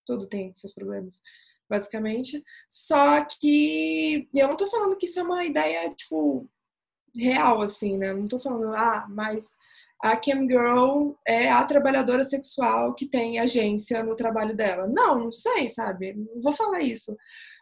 tudo 0.04 0.26
tem 0.26 0.52
seus 0.54 0.74
problemas, 0.74 1.20
basicamente. 1.68 2.42
Só 2.68 3.24
que 3.24 4.28
eu 4.34 4.48
não 4.48 4.56
tô 4.56 4.66
falando 4.66 4.96
que 4.96 5.06
isso 5.06 5.20
é 5.20 5.22
uma 5.22 5.44
ideia, 5.44 5.88
tipo, 5.94 6.48
real, 7.18 7.62
assim, 7.62 7.98
né? 7.98 8.12
Não 8.12 8.28
tô 8.28 8.38
falando, 8.38 8.74
ah, 8.74 9.06
mas 9.08 9.56
a 10.02 10.16
Cam 10.16 10.46
Girl 10.46 11.12
é 11.26 11.48
a 11.48 11.64
trabalhadora 11.64 12.22
sexual 12.24 12.94
que 12.94 13.06
tem 13.06 13.38
agência 13.38 14.02
no 14.02 14.14
trabalho 14.14 14.54
dela. 14.54 14.86
Não, 14.86 15.24
não 15.24 15.32
sei, 15.32 15.68
sabe? 15.68 16.14
Não 16.14 16.40
vou 16.40 16.52
falar 16.52 16.80
isso. 16.82 17.16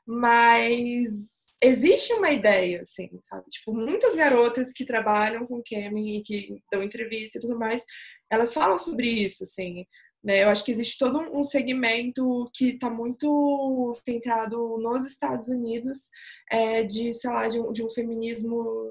Mas 0.07 1.57
existe 1.63 2.13
uma 2.13 2.31
ideia, 2.31 2.83
assim, 2.83 3.09
sabe? 3.23 3.45
Tipo, 3.49 3.73
muitas 3.73 4.15
garotas 4.15 4.73
que 4.73 4.85
trabalham 4.85 5.47
com 5.47 5.63
Cam 5.63 5.99
e 5.99 6.23
que 6.23 6.61
dão 6.71 6.83
entrevista 6.83 7.39
e 7.39 7.41
tudo 7.41 7.59
mais, 7.59 7.85
elas 8.31 8.53
falam 8.53 8.77
sobre 8.77 9.09
isso, 9.09 9.45
assim. 9.45 9.87
Né? 10.23 10.43
Eu 10.43 10.49
acho 10.49 10.65
que 10.65 10.73
existe 10.73 10.99
todo 10.99 11.19
um 11.19 11.43
segmento 11.43 12.51
que 12.55 12.69
está 12.71 12.89
muito 12.89 13.93
centrado 14.07 14.79
nos 14.79 15.05
Estados 15.05 15.49
Unidos 15.49 16.09
é, 16.51 16.83
de, 16.83 17.13
sei 17.15 17.31
lá, 17.31 17.49
de 17.49 17.61
um, 17.61 17.73
de 17.73 17.85
um 17.85 17.91
feminismo 17.91 18.91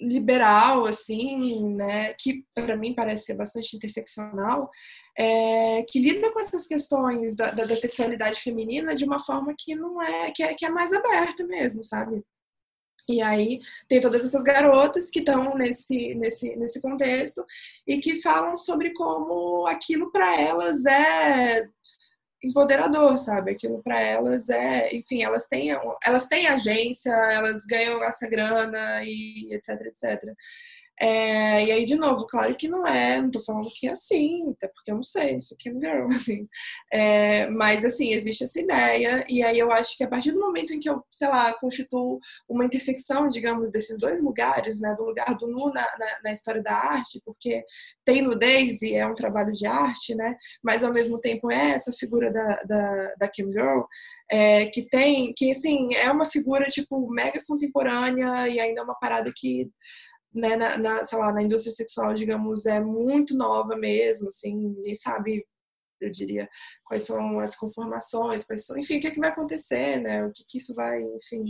liberal, 0.00 0.86
assim, 0.86 1.74
né, 1.74 2.14
que 2.14 2.44
para 2.54 2.76
mim 2.76 2.94
parece 2.94 3.24
ser 3.26 3.34
bastante 3.34 3.76
interseccional, 3.76 4.70
é, 5.16 5.82
que 5.88 5.98
lida 5.98 6.32
com 6.32 6.40
essas 6.40 6.66
questões 6.66 7.34
da, 7.34 7.50
da, 7.50 7.64
da, 7.64 7.74
sexualidade 7.74 8.40
feminina 8.40 8.94
de 8.94 9.04
uma 9.04 9.18
forma 9.18 9.54
que 9.58 9.74
não 9.74 10.00
é 10.00 10.30
que, 10.30 10.42
é, 10.42 10.54
que 10.54 10.64
é 10.64 10.70
mais 10.70 10.92
aberta 10.92 11.44
mesmo, 11.44 11.82
sabe? 11.82 12.22
E 13.08 13.22
aí 13.22 13.60
tem 13.88 14.00
todas 14.00 14.22
essas 14.24 14.42
garotas 14.42 15.08
que 15.08 15.20
estão 15.20 15.54
nesse, 15.56 16.14
nesse, 16.14 16.54
nesse 16.56 16.80
contexto 16.80 17.44
e 17.86 17.98
que 17.98 18.20
falam 18.20 18.54
sobre 18.56 18.92
como 18.92 19.66
aquilo 19.66 20.12
para 20.12 20.38
elas 20.38 20.84
é 20.84 21.68
empoderador, 22.42 23.18
sabe? 23.18 23.52
Aquilo 23.52 23.82
para 23.82 24.00
elas 24.00 24.48
é, 24.48 24.94
enfim, 24.94 25.22
elas 25.22 25.46
têm, 25.46 25.70
elas 26.04 26.26
têm 26.26 26.46
agência, 26.46 27.10
elas 27.10 27.64
ganham 27.66 28.02
essa 28.02 28.28
grana 28.28 29.02
e 29.04 29.52
etc, 29.52 29.70
etc. 29.86 30.34
É, 31.00 31.64
e 31.64 31.70
aí, 31.70 31.84
de 31.84 31.94
novo, 31.94 32.26
claro 32.26 32.54
que 32.56 32.66
não 32.68 32.84
é, 32.86 33.22
não 33.22 33.30
tô 33.30 33.40
falando 33.40 33.68
que 33.70 33.86
é 33.86 33.92
assim, 33.92 34.50
até 34.50 34.66
porque 34.66 34.90
eu 34.90 34.96
não 34.96 35.02
sei, 35.02 35.36
isso 35.36 35.54
aqui 35.54 35.68
é 35.68 35.72
girl, 35.72 36.06
assim. 36.12 36.48
É, 36.92 37.48
mas, 37.50 37.84
assim, 37.84 38.12
existe 38.12 38.44
essa 38.44 38.60
ideia, 38.60 39.24
e 39.28 39.42
aí 39.42 39.58
eu 39.58 39.70
acho 39.70 39.96
que 39.96 40.02
a 40.02 40.08
partir 40.08 40.32
do 40.32 40.40
momento 40.40 40.72
em 40.72 40.80
que 40.80 40.90
eu, 40.90 41.02
sei 41.12 41.28
lá, 41.28 41.52
constituo 41.60 42.18
uma 42.48 42.64
intersecção, 42.64 43.28
digamos, 43.28 43.70
desses 43.70 43.98
dois 43.98 44.20
lugares, 44.20 44.80
né, 44.80 44.94
do 44.96 45.04
lugar 45.04 45.36
do 45.36 45.46
nu 45.46 45.72
na, 45.72 45.82
na, 45.98 46.20
na 46.24 46.32
história 46.32 46.62
da 46.62 46.74
arte, 46.74 47.20
porque 47.24 47.64
tem 48.04 48.22
nudez 48.22 48.82
e 48.82 48.94
é 48.94 49.06
um 49.06 49.14
trabalho 49.14 49.52
de 49.52 49.66
arte, 49.66 50.14
né, 50.14 50.36
mas 50.62 50.82
ao 50.82 50.92
mesmo 50.92 51.20
tempo 51.20 51.50
é 51.50 51.70
essa 51.72 51.92
figura 51.92 52.32
da, 52.32 52.62
da, 52.64 53.14
da 53.20 53.28
Kim 53.28 53.52
Girl, 53.52 53.82
é, 54.30 54.66
que 54.66 54.82
tem, 54.82 55.32
que, 55.34 55.50
assim, 55.52 55.94
é 55.94 56.10
uma 56.10 56.26
figura, 56.26 56.66
tipo, 56.66 57.08
mega 57.10 57.42
contemporânea 57.46 58.48
e 58.48 58.60
ainda 58.60 58.80
é 58.80 58.84
uma 58.84 58.98
parada 58.98 59.32
que 59.34 59.70
né, 60.34 60.56
na, 60.56 60.78
na, 60.78 61.04
sei 61.04 61.18
lá, 61.18 61.32
na 61.32 61.42
indústria 61.42 61.72
sexual, 61.72 62.14
digamos, 62.14 62.66
é 62.66 62.80
muito 62.80 63.36
nova 63.36 63.76
mesmo, 63.76 64.28
assim, 64.28 64.54
ninguém 64.54 64.94
sabe, 64.94 65.46
eu 66.00 66.10
diria, 66.10 66.48
quais 66.84 67.02
são 67.02 67.40
as 67.40 67.56
conformações, 67.56 68.44
quais 68.44 68.64
são, 68.64 68.78
enfim, 68.78 68.98
o 68.98 69.00
que, 69.00 69.08
é 69.08 69.10
que 69.10 69.20
vai 69.20 69.30
acontecer, 69.30 70.00
né, 70.00 70.24
o 70.24 70.32
que, 70.32 70.44
que 70.46 70.58
isso 70.58 70.74
vai, 70.74 71.00
enfim, 71.02 71.42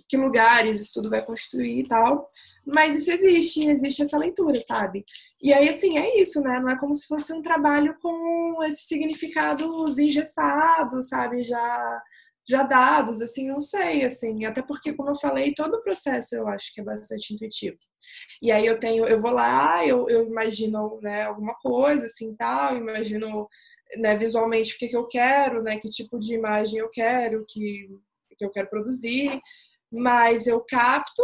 o 0.00 0.04
que 0.08 0.16
lugares 0.16 0.80
isso 0.80 0.92
tudo 0.94 1.10
vai 1.10 1.24
constituir 1.24 1.80
e 1.80 1.88
tal. 1.88 2.28
Mas 2.66 2.96
isso 2.96 3.12
existe, 3.12 3.68
existe 3.68 4.02
essa 4.02 4.18
leitura, 4.18 4.58
sabe? 4.60 5.04
E 5.40 5.52
aí, 5.52 5.68
assim, 5.68 5.98
é 5.98 6.20
isso, 6.20 6.40
né? 6.40 6.58
Não 6.60 6.70
é 6.70 6.78
como 6.78 6.94
se 6.94 7.06
fosse 7.06 7.32
um 7.32 7.42
trabalho 7.42 7.96
com 8.00 8.62
esses 8.64 8.86
significados 8.86 9.98
engessados, 9.98 11.08
sabe? 11.08 11.44
Já, 11.44 12.02
já 12.48 12.62
dados, 12.62 13.22
assim, 13.22 13.48
não 13.48 13.62
sei, 13.62 14.04
assim. 14.04 14.44
Até 14.44 14.62
porque, 14.62 14.92
como 14.92 15.10
eu 15.10 15.16
falei, 15.16 15.54
todo 15.54 15.74
o 15.76 15.82
processo 15.82 16.34
eu 16.34 16.46
acho 16.48 16.72
que 16.72 16.80
é 16.80 16.84
bastante 16.84 17.34
intuitivo. 17.34 17.78
E 18.42 18.52
aí 18.52 18.66
eu 18.66 18.78
tenho, 18.78 19.06
eu 19.06 19.20
vou 19.20 19.30
lá, 19.32 19.86
eu, 19.86 20.08
eu 20.08 20.26
imagino, 20.26 21.00
né, 21.02 21.24
alguma 21.24 21.54
coisa, 21.54 22.06
assim, 22.06 22.34
tal, 22.36 22.76
imagino 22.76 23.48
né, 23.96 24.16
visualmente 24.16 24.74
o 24.74 24.78
que, 24.78 24.88
que 24.88 24.96
eu 24.96 25.06
quero, 25.06 25.62
né, 25.62 25.78
que 25.78 25.88
tipo 25.88 26.18
de 26.18 26.34
imagem 26.34 26.78
eu 26.78 26.90
quero, 26.90 27.44
que, 27.48 27.88
que 28.36 28.44
eu 28.44 28.50
quero 28.50 28.68
produzir, 28.68 29.40
mas 29.90 30.46
eu 30.46 30.60
capto 30.60 31.22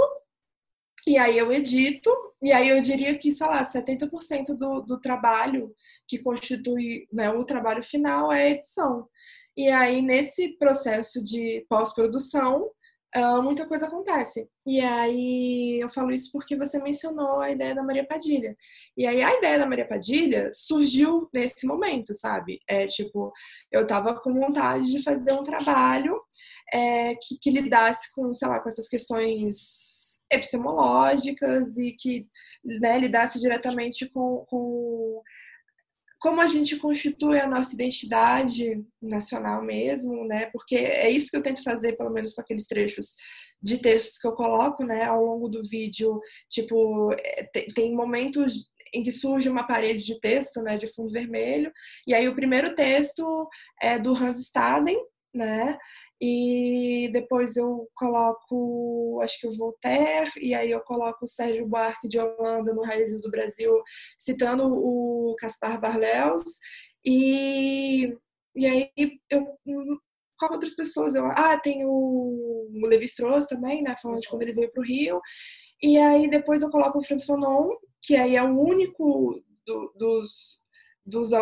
e 1.07 1.16
aí 1.16 1.39
eu 1.39 1.51
edito, 1.53 2.11
e 2.43 2.53
aí 2.53 2.68
eu 2.68 2.81
diria 2.81 3.16
que, 3.18 3.33
sei 3.33 3.47
lá, 3.47 3.64
70% 3.64 4.57
do, 4.57 4.81
do 4.83 5.01
trabalho 5.01 5.75
que 6.07 6.18
constitui 6.18 7.09
né, 7.12 7.31
o 7.31 7.45
trabalho 7.45 7.83
final 7.83 8.31
é 8.31 8.43
a 8.43 8.51
edição. 8.51 9.09
E 9.57 9.68
aí, 9.68 10.01
nesse 10.03 10.57
processo 10.59 11.22
de 11.22 11.64
pós-produção, 11.68 12.70
uh, 13.16 13.42
muita 13.42 13.66
coisa 13.66 13.86
acontece. 13.86 14.48
E 14.66 14.80
aí 14.80 15.80
eu 15.80 15.88
falo 15.88 16.12
isso 16.12 16.30
porque 16.32 16.57
você 16.57 16.80
mencionou 16.80 17.40
a 17.40 17.51
ideia 17.51 17.74
da 17.74 17.82
Maria 17.82 18.07
Padilha. 18.07 18.57
E 18.96 19.07
aí 19.07 19.22
a 19.22 19.34
ideia 19.36 19.59
da 19.59 19.66
Maria 19.66 19.86
Padilha 19.86 20.51
surgiu 20.53 21.28
nesse 21.32 21.66
momento, 21.66 22.14
sabe? 22.14 22.61
É 22.68 22.86
tipo, 22.86 23.32
eu 23.70 23.86
tava 23.86 24.20
com 24.20 24.32
vontade 24.34 24.90
de 24.90 25.03
fazer 25.03 25.32
um 25.32 25.42
trabalho 25.42 26.20
é, 26.72 27.14
que, 27.16 27.38
que 27.40 27.51
lidasse 27.51 28.12
com, 28.14 28.32
sei 28.32 28.48
lá, 28.48 28.61
com 28.61 28.68
essas 28.68 28.88
questões 28.88 30.18
epistemológicas 30.32 31.76
e 31.76 31.92
que 31.92 32.28
né, 32.64 32.98
lidasse 32.98 33.40
diretamente 33.40 34.09
com, 34.11 34.44
com 34.48 35.20
como 36.21 36.41
a 36.41 36.47
gente 36.47 36.77
constitui 36.77 37.41
a 37.41 37.49
nossa 37.49 37.75
identidade 37.75 38.85
nacional 39.01 39.62
mesmo, 39.62 40.27
né? 40.27 40.51
Porque 40.53 40.77
é 40.77 41.11
isso 41.11 41.31
que 41.31 41.37
eu 41.37 41.43
tento 41.43 41.62
fazer, 41.62 41.97
pelo 41.97 42.11
menos 42.11 42.35
com 42.35 42.43
aqueles 42.43 42.66
trechos 42.66 43.14
de 43.62 43.79
textos 43.79 44.18
que 44.18 44.27
eu 44.27 44.33
coloco, 44.33 44.85
né, 44.85 45.05
ao 45.05 45.25
longo 45.25 45.49
do 45.49 45.62
vídeo. 45.62 46.21
Tipo, 46.49 47.12
é, 47.12 47.49
tem 47.75 47.95
momentos 47.95 48.71
em 48.93 49.03
que 49.03 49.12
surge 49.12 49.49
uma 49.49 49.66
parede 49.66 50.05
de 50.05 50.21
texto, 50.21 50.62
né, 50.62 50.77
de 50.77 50.93
fundo 50.93 51.12
vermelho, 51.12 51.73
e 52.07 52.12
aí 52.12 52.29
o 52.29 52.35
primeiro 52.35 52.75
texto 52.75 53.49
é 53.81 53.99
do 53.99 54.12
Hans 54.12 54.39
Staden, 54.39 54.99
né? 55.33 55.79
E 56.21 57.09
depois 57.12 57.57
eu 57.57 57.89
coloco, 57.95 59.21
acho 59.23 59.41
que 59.41 59.47
o 59.47 59.57
Voltaire, 59.57 60.31
e 60.39 60.55
aí 60.55 60.71
eu 60.71 60.81
coloco 60.81 61.25
o 61.25 61.29
Sérgio 61.29 61.66
Buarque 61.66 62.09
de 62.09 62.18
Holanda 62.18 62.75
no 62.75 62.83
Raízes 62.83 63.23
do 63.23 63.31
Brasil, 63.31 63.73
citando 64.18 64.64
o 64.66 65.35
Caspar 65.39 65.81
Barlels. 65.81 66.45
E, 67.05 68.14
e 68.55 68.66
aí 68.66 68.91
eu 69.31 69.47
com 70.41 70.55
outras 70.55 70.75
pessoas. 70.75 71.14
Eu, 71.14 71.27
ah, 71.27 71.59
tem 71.59 71.85
o, 71.85 71.91
o 71.91 72.87
Levi 72.87 73.05
Strauss 73.05 73.47
também, 73.47 73.83
né? 73.83 73.95
Falando 74.01 74.21
de 74.21 74.29
quando 74.29 74.43
ele 74.43 74.55
veio 74.55 74.73
para 74.73 74.81
o 74.81 74.87
Rio. 74.87 75.21
E 75.83 75.99
aí 75.99 76.29
depois 76.29 76.62
eu 76.62 76.71
coloco 76.71 76.99
o 76.99 77.05
Franz 77.05 77.25
Fanon, 77.25 77.68
que 78.03 78.16
aí 78.16 78.37
é 78.37 78.43
o 78.43 78.59
único 78.59 79.41
do, 79.66 79.93
dos, 79.97 80.61
dos. 81.05 81.33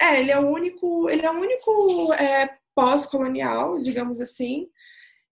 É, 0.00 0.20
ele 0.20 0.30
é 0.30 0.38
o 0.38 0.48
único. 0.48 1.10
Ele 1.10 1.26
é 1.26 1.30
o 1.30 1.38
único 1.38 2.12
é, 2.14 2.57
pós-colonial, 2.78 3.82
digamos 3.82 4.20
assim. 4.20 4.68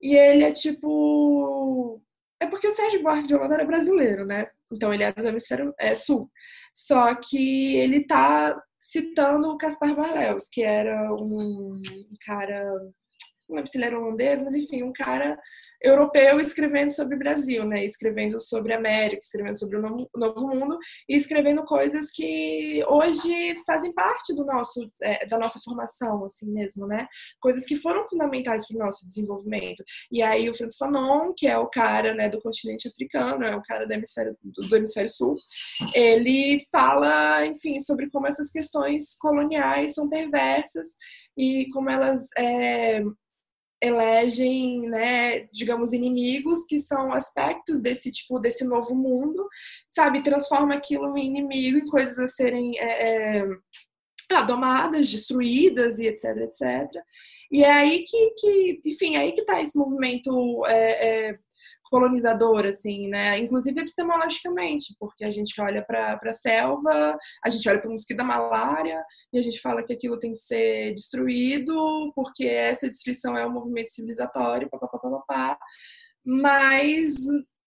E 0.03 0.17
ele 0.17 0.43
é 0.43 0.51
tipo. 0.51 2.03
É 2.41 2.47
porque 2.47 2.67
o 2.67 2.73
Sérgio 2.73 3.03
Buarque 3.03 3.29
de 3.29 3.37
Holanda 3.37 3.55
era 3.55 3.65
brasileiro, 3.65 4.27
né? 4.27 4.49
Então 4.73 4.93
ele 4.93 5.05
é 5.05 5.13
do 5.13 5.29
hemisfério 5.29 5.73
é, 5.79 5.95
sul. 5.95 6.29
Só 6.75 7.15
que 7.15 7.77
ele 7.77 8.05
tá 8.05 8.61
citando 8.83 9.49
o 9.49 9.57
Caspar 9.57 9.95
Barlels, 9.95 10.49
que 10.49 10.61
era 10.61 11.15
um 11.15 11.81
cara. 12.25 12.65
Não 13.49 13.57
lembro 13.57 13.71
se 13.71 13.79
ele 13.79 13.85
era 13.85 13.99
holandês, 13.99 14.43
mas 14.43 14.57
enfim, 14.57 14.83
um 14.83 14.93
cara 14.93 15.39
europeu 15.83 16.41
escrevendo 16.41 16.91
sobre 16.91 17.17
o 17.17 17.19
Brasil, 17.19 17.65
né? 17.65 17.85
Escrevendo 17.85 18.41
sobre 18.41 18.73
América, 18.73 19.21
escrevendo 19.23 19.59
sobre 19.59 19.79
o 19.79 20.09
Novo 20.17 20.49
Mundo 20.49 20.79
e 21.09 21.17
escrevendo 21.17 21.65
coisas 21.65 22.11
que 22.11 22.83
hoje 22.87 23.57
fazem 23.67 23.93
parte 23.93 24.35
do 24.35 24.45
nosso, 24.45 24.91
é, 25.03 25.27
da 25.27 25.39
nossa 25.39 25.61
formação, 25.61 26.25
assim 26.25 26.51
mesmo, 26.53 26.87
né? 26.87 27.07
Coisas 27.41 27.65
que 27.67 27.77
foram 27.77 28.07
fundamentais 28.09 28.67
para 28.67 28.77
o 28.77 28.81
nosso 28.81 29.07
desenvolvimento. 29.07 29.83
E 30.11 30.23
aí 30.23 30.49
o 30.49 30.55
Franz 30.55 30.77
Fanon, 30.77 31.33
que 31.37 31.47
é 31.47 31.59
o 31.59 31.69
cara, 31.69 32.15
né, 32.15 32.29
do 32.29 32.41
continente 32.41 32.89
africano, 32.89 33.45
é 33.45 33.55
o 33.55 33.63
cara 33.63 33.87
do 33.87 33.93
hemisfério, 33.93 34.37
do 34.43 34.77
hemisfério 34.77 35.11
sul, 35.11 35.35
ele 35.95 36.65
fala, 36.71 37.47
enfim, 37.47 37.79
sobre 37.79 38.11
como 38.11 38.27
essas 38.27 38.51
questões 38.51 39.17
coloniais 39.19 39.95
são 39.95 40.09
perversas 40.09 40.89
e 41.37 41.69
como 41.73 41.91
elas 41.91 42.29
é, 42.39 43.03
elegem, 43.81 44.81
né, 44.89 45.41
digamos, 45.53 45.93
inimigos 45.93 46.65
que 46.65 46.81
são 46.81 47.13
aspectos 47.13 47.81
desse 47.81 48.11
tipo, 48.11 48.39
desse 48.39 48.65
novo 48.65 48.95
mundo, 48.95 49.47
sabe? 49.95 50.23
Transforma 50.23 50.75
aquilo 50.75 51.17
em 51.17 51.27
inimigo, 51.27 51.79
em 51.79 51.87
coisas 51.87 52.19
a 52.19 52.29
serem 52.29 52.79
é, 52.79 53.41
é, 53.41 54.47
domadas, 54.47 55.11
destruídas 55.11 55.99
e 55.99 56.07
etc, 56.07 56.37
etc. 56.39 57.03
E 57.51 57.63
é 57.63 57.73
aí 57.73 58.05
que, 58.05 58.31
que 58.39 58.81
enfim, 58.87 59.15
é 59.15 59.21
aí 59.21 59.33
que 59.33 59.43
está 59.43 59.61
esse 59.61 59.79
movimento 59.79 60.65
é, 60.67 61.29
é 61.31 61.39
colonizador, 61.91 62.67
assim, 62.67 63.09
né? 63.09 63.39
Inclusive 63.39 63.81
epistemologicamente, 63.81 64.95
porque 64.99 65.25
a 65.25 65.31
gente 65.31 65.61
olha 65.61 65.85
para 65.85 66.19
a 66.23 66.33
selva, 66.33 67.17
a 67.45 67.51
gente 67.51 67.69
olha 67.69 67.81
para 67.81 67.89
o 67.89 67.93
mosquito 67.93 68.19
da 68.19 68.25
malária 68.25 69.03
e 69.33 69.39
a 69.39 69.43
gente 69.43 69.61
fala 69.61 69.83
que 69.83 69.93
aquilo 69.93 70.19
tem 70.19 70.33
que 70.33 70.39
ser 70.39 70.93
destruído 70.95 72.13
porque 72.15 72.47
essa 72.47 72.89
destruição 72.89 73.37
é 73.37 73.47
um 73.47 73.53
movimento 73.53 73.91
civilizatório, 73.91 74.69
papapá, 74.71 75.59
mas 76.25 77.15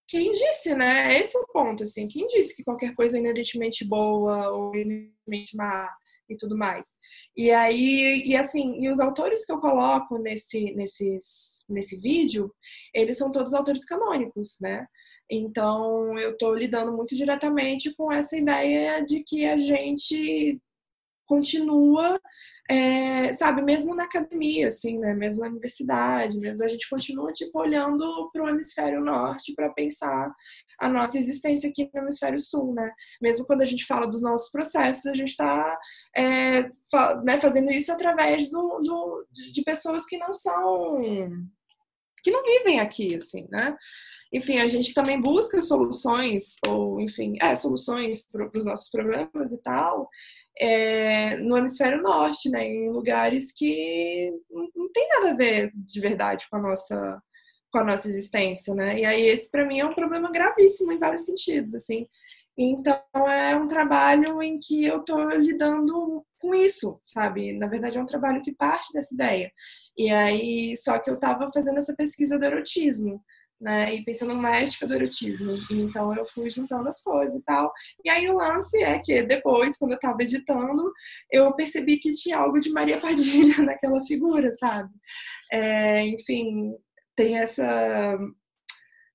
quem 0.10 0.32
disse, 0.32 0.74
né? 0.74 1.20
Esse 1.20 1.38
é 1.38 1.40
o 1.40 1.48
ponto, 1.48 1.84
assim. 1.84 2.08
Quem 2.08 2.28
disse 2.28 2.56
que 2.56 2.64
qualquer 2.64 2.96
coisa 2.96 3.16
é 3.16 3.20
inerentemente 3.20 3.86
boa 3.86 4.50
ou 4.50 4.76
inerentemente 4.76 5.56
má? 5.56 5.88
E 6.30 6.38
tudo 6.38 6.58
mais. 6.58 6.98
E 7.36 7.52
aí, 7.52 8.24
e 8.26 8.36
assim, 8.36 8.82
e 8.82 8.90
os 8.92 9.00
autores 9.00 9.46
que 9.46 9.52
eu 9.52 9.60
coloco 9.60 10.18
nesse, 10.18 10.72
nesses, 10.74 11.66
nesse 11.68 11.98
vídeo, 11.98 12.54
eles 12.94 13.18
são 13.18 13.32
todos 13.32 13.54
autores 13.54 13.86
canônicos, 13.86 14.58
né? 14.62 14.86
Então, 15.30 16.18
eu 16.18 16.32
estou 16.32 16.54
lidando 16.56 16.92
muito 16.96 17.16
diretamente 17.16 17.94
com 17.96 18.12
essa 18.12 18.38
ideia 18.38 19.04
de 19.04 19.24
que 19.24 19.46
a 19.46 19.58
gente 19.58 20.60
continua, 21.26 22.20
é, 22.70 23.34
sabe, 23.34 23.64
mesmo 23.64 23.96
na 23.96 24.04
academia, 24.04 24.68
assim, 24.68 25.00
né? 25.00 25.16
Mesmo 25.16 25.42
na 25.42 25.50
universidade, 25.50 26.38
mesmo 26.38 26.64
a 26.64 26.68
gente 26.68 26.88
continua, 26.88 27.32
tipo, 27.32 27.58
olhando 27.60 28.30
para 28.32 28.44
o 28.44 28.50
hemisfério 28.50 29.02
norte 29.02 29.56
para 29.56 29.74
pensar 29.74 30.32
a 30.80 30.88
nossa 30.88 31.18
existência 31.18 31.68
aqui 31.68 31.90
no 31.92 32.02
hemisfério 32.02 32.40
sul, 32.40 32.76
né? 32.76 32.92
Mesmo 33.20 33.44
quando 33.46 33.62
a 33.62 33.66
gente 33.66 33.86
fala 33.86 34.06
dos 34.06 34.22
nossos 34.22 34.52
processos, 34.52 35.08
a 35.08 35.14
gente 35.14 35.30
está 35.30 35.80
é, 36.16 36.70
né, 37.24 37.42
fazendo 37.42 37.72
isso 37.72 37.92
através 37.92 38.52
do, 38.52 38.80
do, 38.80 39.26
de 39.52 39.64
pessoas 39.64 40.06
que 40.06 40.18
não 40.18 40.32
são 40.32 41.02
que 42.22 42.32
não 42.32 42.44
vivem 42.44 42.80
aqui, 42.82 43.16
assim, 43.16 43.48
né? 43.50 43.76
Enfim, 44.32 44.60
a 44.60 44.68
gente 44.68 44.94
também 44.94 45.20
busca 45.20 45.62
soluções, 45.62 46.58
ou 46.68 47.00
enfim, 47.00 47.36
é, 47.42 47.56
soluções 47.56 48.24
para 48.24 48.50
os 48.56 48.66
nossos 48.66 48.90
problemas 48.90 49.52
e 49.52 49.62
tal, 49.62 50.08
é, 50.60 51.38
no 51.38 51.58
hemisfério 51.58 52.02
norte, 52.02 52.50
né? 52.50 52.68
Em 52.68 52.90
lugares 52.92 53.52
que 53.52 54.32
não 54.52 54.92
tem 54.92 55.08
nada 55.10 55.32
a 55.32 55.36
ver 55.36 55.72
de 55.74 56.00
verdade 56.02 56.48
com 56.50 56.58
a 56.58 56.62
nossa 56.62 57.22
com 57.72 57.80
a 57.80 57.84
nossa 57.84 58.08
existência, 58.08 58.74
né? 58.74 59.00
E 59.00 59.06
aí 59.06 59.22
esse 59.28 59.50
para 59.52 59.66
mim 59.66 59.80
é 59.80 59.86
um 59.86 59.94
problema 59.94 60.32
gravíssimo 60.32 60.92
em 60.92 61.00
vários 61.00 61.26
sentidos, 61.26 61.76
assim. 61.76 62.08
Então 62.58 63.00
é 63.28 63.56
um 63.56 63.68
trabalho 63.68 64.42
em 64.42 64.60
que 64.60 64.86
eu 64.86 65.02
tô 65.04 65.30
lidando 65.32 66.26
com 66.40 66.54
isso, 66.56 67.00
sabe? 67.06 67.54
Na 67.54 67.68
verdade 67.68 67.98
é 67.98 68.02
um 68.02 68.06
trabalho 68.06 68.42
que 68.44 68.54
parte 68.56 68.92
dessa 68.94 69.14
ideia. 69.14 69.52
E 69.98 70.10
aí 70.12 70.76
só 70.78 71.00
que 71.00 71.10
eu 71.10 71.20
tava 71.20 71.50
fazendo 71.54 71.78
essa 71.78 71.96
pesquisa 71.96 72.40
do 72.40 72.46
erotismo, 72.46 73.24
né? 73.60 73.94
E 73.94 74.04
pensando 74.04 74.34
numa 74.34 74.56
ética 74.56 74.88
do 74.88 74.96
erotismo. 74.96 75.58
Então 75.72 76.14
eu 76.16 76.26
fui 76.28 76.50
juntando 76.50 76.88
as 76.88 77.02
coisas 77.02 77.36
e 77.40 77.44
tal. 77.44 77.72
E 78.04 78.10
aí 78.10 78.30
o 78.30 78.36
lance 78.36 78.82
é 78.82 79.00
que 79.00 79.24
depois, 79.24 79.78
quando 79.78 79.92
eu 79.92 80.00
tava 80.00 80.22
editando, 80.24 80.92
eu 81.32 81.54
percebi 81.56 81.98
que 81.98 82.12
tinha 82.14 82.38
algo 82.38 82.60
de 82.60 82.72
Maria 82.72 83.00
Padilha 83.00 83.58
naquela 83.64 84.04
figura, 84.06 84.52
sabe? 84.54 84.90
É, 85.52 86.06
enfim, 86.08 86.74
tem 87.16 87.38
essa 87.38 88.18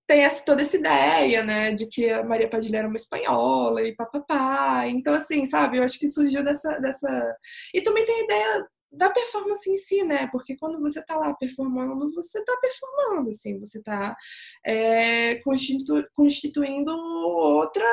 tem 0.06 0.20
essa, 0.20 0.44
toda 0.44 0.60
essa 0.62 0.76
ideia, 0.76 1.42
né, 1.42 1.72
de 1.72 1.86
que 1.88 2.10
a 2.10 2.22
Maria 2.22 2.48
Padilha 2.48 2.78
era 2.78 2.88
uma 2.88 2.96
espanhola 2.96 3.82
e 3.82 3.94
papapá. 3.96 4.86
Então, 4.86 5.14
assim, 5.14 5.46
sabe, 5.46 5.78
eu 5.78 5.82
acho 5.82 5.98
que 5.98 6.08
surgiu 6.08 6.44
dessa, 6.44 6.78
dessa... 6.78 7.36
E 7.72 7.80
também 7.80 8.04
tem 8.04 8.20
a 8.20 8.24
ideia 8.24 8.66
da 8.96 9.10
performance 9.10 9.70
em 9.70 9.76
si, 9.76 10.02
né? 10.04 10.28
Porque 10.28 10.56
quando 10.56 10.80
você 10.80 11.00
está 11.00 11.16
lá 11.16 11.34
performando, 11.34 12.12
você 12.14 12.38
está 12.38 12.56
performando, 12.58 13.30
assim, 13.30 13.58
você 13.58 13.78
está 13.78 14.16
é, 14.64 15.36
constitu 15.36 16.04
constituindo 16.14 16.92
outra 16.92 17.84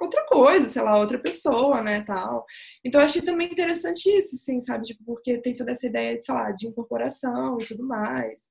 outra 0.00 0.26
coisa, 0.26 0.68
sei 0.68 0.82
lá, 0.82 0.98
outra 0.98 1.18
pessoa, 1.18 1.80
né, 1.82 2.02
tal. 2.04 2.44
Então 2.84 3.00
eu 3.00 3.04
achei 3.04 3.22
também 3.22 3.50
interessante 3.50 4.06
isso, 4.08 4.34
assim, 4.34 4.60
sabe, 4.60 4.84
tipo, 4.84 5.04
porque 5.04 5.38
tem 5.38 5.54
toda 5.54 5.72
essa 5.72 5.86
ideia 5.86 6.16
de, 6.16 6.24
sei 6.24 6.34
lá, 6.34 6.50
de 6.50 6.66
incorporação 6.66 7.58
e 7.60 7.66
tudo 7.66 7.86
mais, 7.86 8.48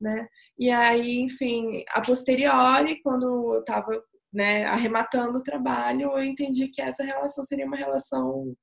né? 0.00 0.28
E 0.58 0.70
aí, 0.70 1.20
enfim, 1.20 1.84
a 1.90 2.00
posteriori, 2.00 3.02
quando 3.02 3.54
eu 3.54 3.64
tava, 3.64 4.02
né, 4.32 4.64
arrematando 4.66 5.38
o 5.38 5.42
trabalho, 5.42 6.12
eu 6.12 6.24
entendi 6.24 6.68
que 6.68 6.80
essa 6.82 7.04
relação 7.04 7.44
seria 7.44 7.66
uma 7.66 7.76
relação 7.76 8.56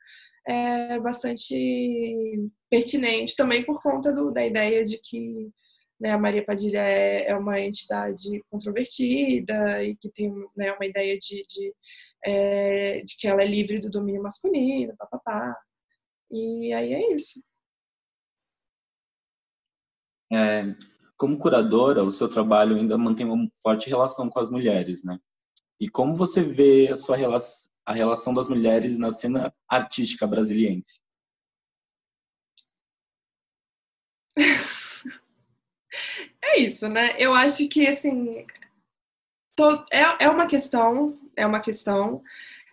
é 0.47 0.99
bastante 0.99 2.49
pertinente, 2.69 3.35
também 3.35 3.63
por 3.63 3.79
conta 3.81 4.13
do, 4.13 4.31
da 4.31 4.45
ideia 4.45 4.83
de 4.83 4.97
que 4.97 5.51
né, 5.99 6.11
a 6.11 6.17
Maria 6.17 6.43
Padilha 6.43 6.79
é, 6.79 7.29
é, 7.29 7.37
uma 7.37 7.59
entidade 7.59 8.43
controvertida 8.49 9.83
e 9.83 9.95
que 9.95 10.09
tem 10.09 10.33
né, 10.57 10.73
uma 10.73 10.85
ideia 10.85 11.17
de, 11.19 11.43
de, 11.47 11.73
é, 12.25 13.01
de, 13.01 13.15
que 13.17 13.27
ela 13.27 13.43
é 13.43 13.45
livre 13.45 13.79
do 13.79 13.89
domínio 13.89 14.23
masculino, 14.23 14.95
papapá. 14.97 15.55
E 16.31 16.73
aí 16.73 16.93
é 16.93 17.13
isso. 17.13 17.43
É, 20.33 20.63
como 21.17 21.37
curadora, 21.37 22.03
o 22.03 22.11
seu 22.11 22.27
trabalho 22.27 22.77
ainda 22.77 22.97
mantém 22.97 23.27
uma 23.27 23.47
forte 23.61 23.87
relação 23.87 24.27
com 24.27 24.39
as 24.39 24.49
mulheres, 24.49 25.03
né? 25.03 25.19
E 25.79 25.87
como 25.87 26.15
você 26.15 26.41
vê 26.41 26.89
a 26.91 26.95
sua 26.95 27.15
relação 27.15 27.70
a 27.85 27.93
relação 27.93 28.33
das 28.33 28.47
mulheres 28.47 28.97
na 28.97 29.11
cena 29.11 29.53
artística 29.67 30.27
brasiliense? 30.27 30.99
É 36.43 36.59
isso, 36.59 36.89
né? 36.89 37.15
Eu 37.17 37.33
acho 37.33 37.67
que, 37.69 37.87
assim, 37.87 38.45
tô, 39.55 39.71
é, 39.91 40.25
é 40.25 40.29
uma 40.29 40.47
questão, 40.47 41.17
é 41.35 41.45
uma 41.45 41.61
questão, 41.61 42.21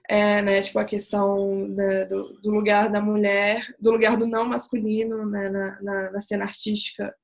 é, 0.09 0.43
né, 0.43 0.61
tipo, 0.63 0.79
a 0.79 0.85
questão 0.85 1.69
do, 1.69 2.41
do, 2.41 2.51
lugar 2.51 2.91
da 2.91 3.01
mulher, 3.01 3.75
do 3.79 3.93
lugar 3.93 4.17
do 4.17 4.27
não 4.27 4.45
masculino 4.49 5.27
né, 5.27 5.49
na, 5.49 5.83
na, 5.83 6.11
na 6.13 6.21
cena 6.21 6.45
artística, 6.45 7.15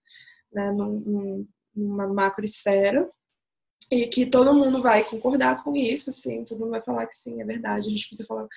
né, 0.52 0.70
num, 0.70 1.46
numa 1.74 2.06
macroesfera 2.06 3.08
e 3.94 4.08
que 4.08 4.26
todo 4.26 4.52
mundo 4.54 4.82
vai 4.82 5.04
concordar 5.04 5.62
com 5.62 5.76
isso, 5.76 6.10
assim, 6.10 6.44
todo 6.44 6.58
mundo 6.58 6.70
vai 6.70 6.82
falar 6.82 7.06
que 7.06 7.14
sim, 7.14 7.40
é 7.40 7.44
verdade. 7.44 7.88
A 7.88 7.90
gente 7.90 8.08
precisa 8.08 8.26
falar. 8.26 8.48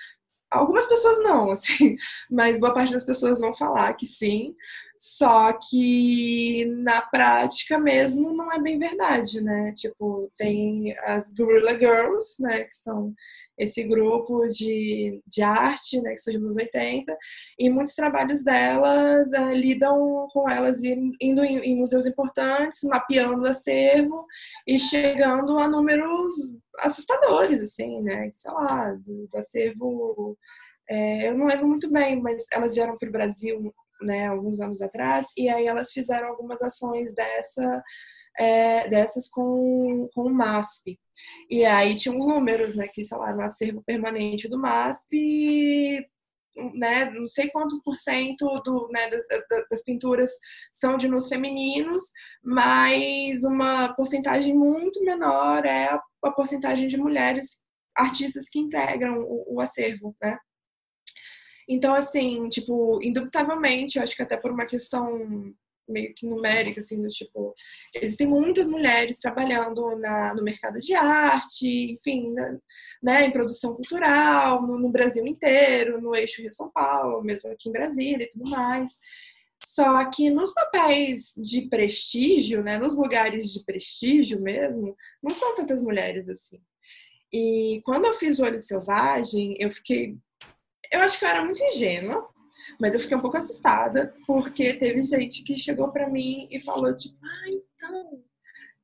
Algumas 0.49 0.85
pessoas 0.87 1.19
não, 1.19 1.51
assim, 1.51 1.95
mas 2.31 2.59
boa 2.59 2.73
parte 2.73 2.93
das 2.93 3.03
pessoas 3.03 3.39
vão 3.39 3.53
falar 3.53 3.93
que 3.93 4.05
sim, 4.07 4.55
só 4.97 5.53
que 5.53 6.65
na 6.83 7.01
prática 7.01 7.77
mesmo 7.77 8.33
não 8.33 8.51
é 8.51 8.59
bem 8.59 8.79
verdade, 8.79 9.41
né? 9.41 9.73
Tipo, 9.73 10.31
tem 10.35 10.97
as 10.99 11.31
Guerrilla 11.33 11.77
Girls, 11.77 12.41
né, 12.41 12.63
que 12.63 12.73
são 12.73 13.13
esse 13.57 13.83
grupo 13.83 14.47
de, 14.47 15.21
de 15.25 15.41
arte, 15.41 15.99
né, 16.01 16.11
que 16.11 16.21
surgiu 16.21 16.41
nos 16.41 16.55
80, 16.55 17.17
e 17.57 17.69
muitos 17.69 17.93
trabalhos 17.93 18.43
delas 18.43 19.27
uh, 19.29 19.53
lidam 19.53 20.27
com 20.31 20.49
elas 20.49 20.83
indo 20.83 21.43
em, 21.43 21.57
em, 21.59 21.75
museus 21.75 22.05
importantes, 22.05 22.83
mapeando 22.83 23.43
o 23.43 23.47
acervo 23.47 24.25
e 24.67 24.79
chegando 24.79 25.57
a 25.57 25.67
números 25.67 26.57
assustadores, 26.79 27.59
assim, 27.59 28.01
né, 28.01 28.29
sei 28.31 28.51
lá, 28.51 28.93
do, 28.93 29.27
do 29.27 29.37
acervo, 29.37 30.37
é, 30.89 31.29
eu 31.29 31.37
não 31.37 31.47
lembro 31.47 31.67
muito 31.67 31.91
bem, 31.91 32.21
mas 32.21 32.45
elas 32.51 32.75
vieram 32.75 32.97
para 32.97 33.09
o 33.09 33.11
Brasil, 33.11 33.73
né, 34.01 34.27
alguns 34.27 34.59
anos 34.59 34.81
atrás, 34.81 35.27
e 35.35 35.49
aí 35.49 35.65
elas 35.65 35.91
fizeram 35.91 36.29
algumas 36.29 36.61
ações 36.61 37.13
dessa 37.15 37.83
é, 38.37 38.87
dessas 38.89 39.29
com, 39.29 40.09
com 40.13 40.23
o 40.23 40.33
MASP. 40.33 40.99
E 41.49 41.65
aí 41.65 41.95
tinha 41.95 42.15
uns 42.15 42.27
números, 42.27 42.75
né, 42.75 42.87
que, 42.87 43.03
sei 43.03 43.17
lá, 43.17 43.33
no 43.33 43.41
acervo 43.41 43.83
permanente 43.83 44.47
do 44.47 44.59
MASP, 44.59 46.05
né, 46.73 47.09
não 47.11 47.27
sei 47.27 47.49
quantos 47.49 47.79
por 47.83 47.95
cento 47.95 48.45
do, 48.63 48.89
né, 48.89 49.09
das 49.69 49.83
pinturas 49.83 50.31
são 50.71 50.97
de 50.97 51.07
nus 51.07 51.27
femininos, 51.27 52.03
mas 52.43 53.43
uma 53.43 53.93
porcentagem 53.93 54.55
muito 54.55 55.03
menor 55.03 55.65
é 55.65 55.85
a, 55.85 56.01
a 56.23 56.31
porcentagem 56.31 56.87
de 56.87 56.97
mulheres 56.97 57.63
artistas 57.95 58.49
que 58.49 58.59
integram 58.59 59.19
o, 59.19 59.55
o 59.55 59.61
acervo, 59.61 60.15
né? 60.21 60.37
Então, 61.69 61.93
assim, 61.93 62.47
tipo, 62.47 62.99
indubitavelmente, 63.03 63.97
eu 63.97 64.03
acho 64.03 64.15
que 64.15 64.21
até 64.21 64.37
por 64.37 64.51
uma 64.51 64.65
questão 64.65 65.53
meio 65.87 66.13
que 66.13 66.27
numérica, 66.27 66.79
assim, 66.79 67.01
do 67.01 67.07
tipo, 67.07 67.53
existem 67.93 68.27
muitas 68.27 68.67
mulheres 68.67 69.19
trabalhando 69.19 69.95
na, 69.97 70.33
no 70.33 70.43
mercado 70.43 70.79
de 70.79 70.93
arte, 70.93 71.91
enfim, 71.91 72.33
na, 72.33 72.57
né, 73.01 73.25
em 73.25 73.31
produção 73.31 73.75
cultural, 73.75 74.65
no, 74.65 74.79
no, 74.79 74.89
Brasil 74.89 75.25
inteiro, 75.25 76.01
no 76.01 76.15
eixo 76.15 76.41
Rio-São 76.41 76.69
Paulo, 76.71 77.23
mesmo 77.23 77.51
aqui 77.51 77.69
em 77.69 77.73
Brasília 77.73 78.23
e 78.23 78.29
tudo 78.29 78.49
mais. 78.49 78.99
Só 79.63 80.05
que 80.11 80.29
nos 80.29 80.53
papéis 80.53 81.33
de 81.35 81.67
prestígio, 81.67 82.63
né, 82.63 82.77
nos 82.77 82.97
lugares 82.97 83.51
de 83.51 83.63
prestígio 83.63 84.39
mesmo, 84.39 84.95
não 85.21 85.33
são 85.33 85.55
tantas 85.55 85.81
mulheres 85.81 86.29
assim. 86.29 86.61
E 87.31 87.81
quando 87.83 88.05
eu 88.05 88.13
fiz 88.13 88.39
o 88.39 88.43
Olho 88.43 88.59
Selvagem, 88.59 89.55
eu 89.59 89.69
fiquei. 89.69 90.15
Eu 90.91 91.01
acho 91.01 91.19
que 91.19 91.25
eu 91.25 91.29
era 91.29 91.43
muito 91.43 91.61
ingênua, 91.61 92.29
mas 92.79 92.93
eu 92.93 92.99
fiquei 92.99 93.17
um 93.17 93.21
pouco 93.21 93.37
assustada, 93.37 94.13
porque 94.25 94.73
teve 94.73 95.03
gente 95.03 95.43
que 95.43 95.57
chegou 95.57 95.91
para 95.91 96.09
mim 96.09 96.47
e 96.51 96.59
falou, 96.59 96.95
tipo, 96.95 97.17
ah, 97.23 97.49
então, 97.49 98.23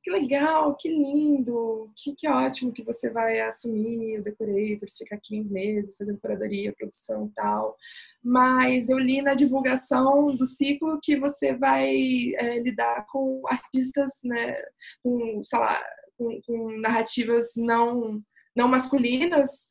que 0.04 0.10
legal, 0.10 0.76
que 0.76 0.88
lindo, 0.90 1.90
que, 1.96 2.14
que 2.14 2.28
ótimo 2.28 2.72
que 2.72 2.84
você 2.84 3.10
vai 3.10 3.40
assumir 3.40 4.18
o 4.18 4.22
Decorators, 4.22 4.98
ficar 4.98 5.18
15 5.18 5.50
meses 5.50 5.96
fazendo 5.96 6.20
curadoria, 6.20 6.74
produção 6.76 7.26
e 7.26 7.30
tal. 7.34 7.74
Mas 8.22 8.90
eu 8.90 8.98
li 8.98 9.22
na 9.22 9.32
divulgação 9.32 10.34
do 10.36 10.44
ciclo 10.44 11.00
que 11.02 11.16
você 11.16 11.56
vai 11.56 11.96
é, 12.36 12.58
lidar 12.58 13.06
com 13.06 13.40
artistas, 13.48 14.20
né, 14.24 14.54
com, 15.02 15.42
sei 15.42 15.58
lá, 15.58 15.82
com, 16.18 16.40
com 16.46 16.80
narrativas 16.80 17.52
não, 17.56 18.20
não 18.54 18.68
masculinas, 18.68 19.68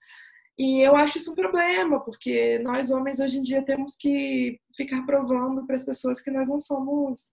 e 0.58 0.82
eu 0.82 0.96
acho 0.96 1.18
isso 1.18 1.32
um 1.32 1.36
problema, 1.36 2.00
porque 2.04 2.60
nós 2.60 2.92
homens 2.92 3.20
hoje 3.20 3.40
em 3.40 3.42
dia 3.42 3.66
temos 3.66 3.96
que 3.96 4.60
ficar 4.76 5.04
provando 5.06 5.66
para 5.66 5.76
as 5.76 5.84
pessoas 5.84 6.22
que 6.22 6.30
nós 6.30 6.48
não 6.48 6.60
somos 6.60 7.32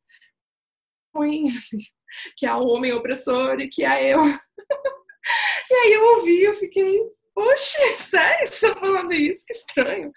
ruins, 1.14 1.68
que 2.36 2.46
há 2.46 2.58
um 2.58 2.68
homem 2.68 2.92
opressor 2.92 3.60
e 3.60 3.68
que 3.68 3.84
há 3.84 4.02
eu. 4.02 4.20
e 5.70 5.74
aí 5.74 5.92
eu 5.92 6.16
ouvi, 6.16 6.42
eu 6.42 6.54
fiquei, 6.58 6.98
poxa, 7.34 7.78
sério, 7.98 8.46
você 8.46 8.74
tá 8.74 8.80
falando 8.80 9.12
isso? 9.12 9.44
Que 9.46 9.52
estranho. 9.52 10.10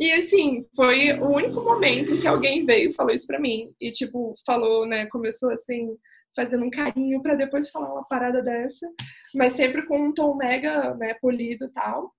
E 0.00 0.10
assim, 0.12 0.66
foi 0.74 1.12
o 1.12 1.28
único 1.28 1.60
momento 1.60 2.20
que 2.20 2.26
alguém 2.26 2.66
veio 2.66 2.90
e 2.90 2.94
falou 2.94 3.14
isso 3.14 3.26
pra 3.26 3.38
mim. 3.38 3.72
E 3.80 3.92
tipo, 3.92 4.34
falou, 4.44 4.84
né, 4.84 5.06
começou 5.06 5.52
assim, 5.52 5.96
fazendo 6.34 6.64
um 6.64 6.70
carinho 6.70 7.22
para 7.22 7.36
depois 7.36 7.70
falar 7.70 7.92
uma 7.92 8.06
parada 8.08 8.42
dessa, 8.42 8.90
mas 9.34 9.52
sempre 9.52 9.86
com 9.86 10.08
um 10.08 10.12
tom 10.12 10.34
mega, 10.34 10.94
né, 10.94 11.14
polido 11.14 11.66
e 11.66 11.72
tal. 11.72 12.12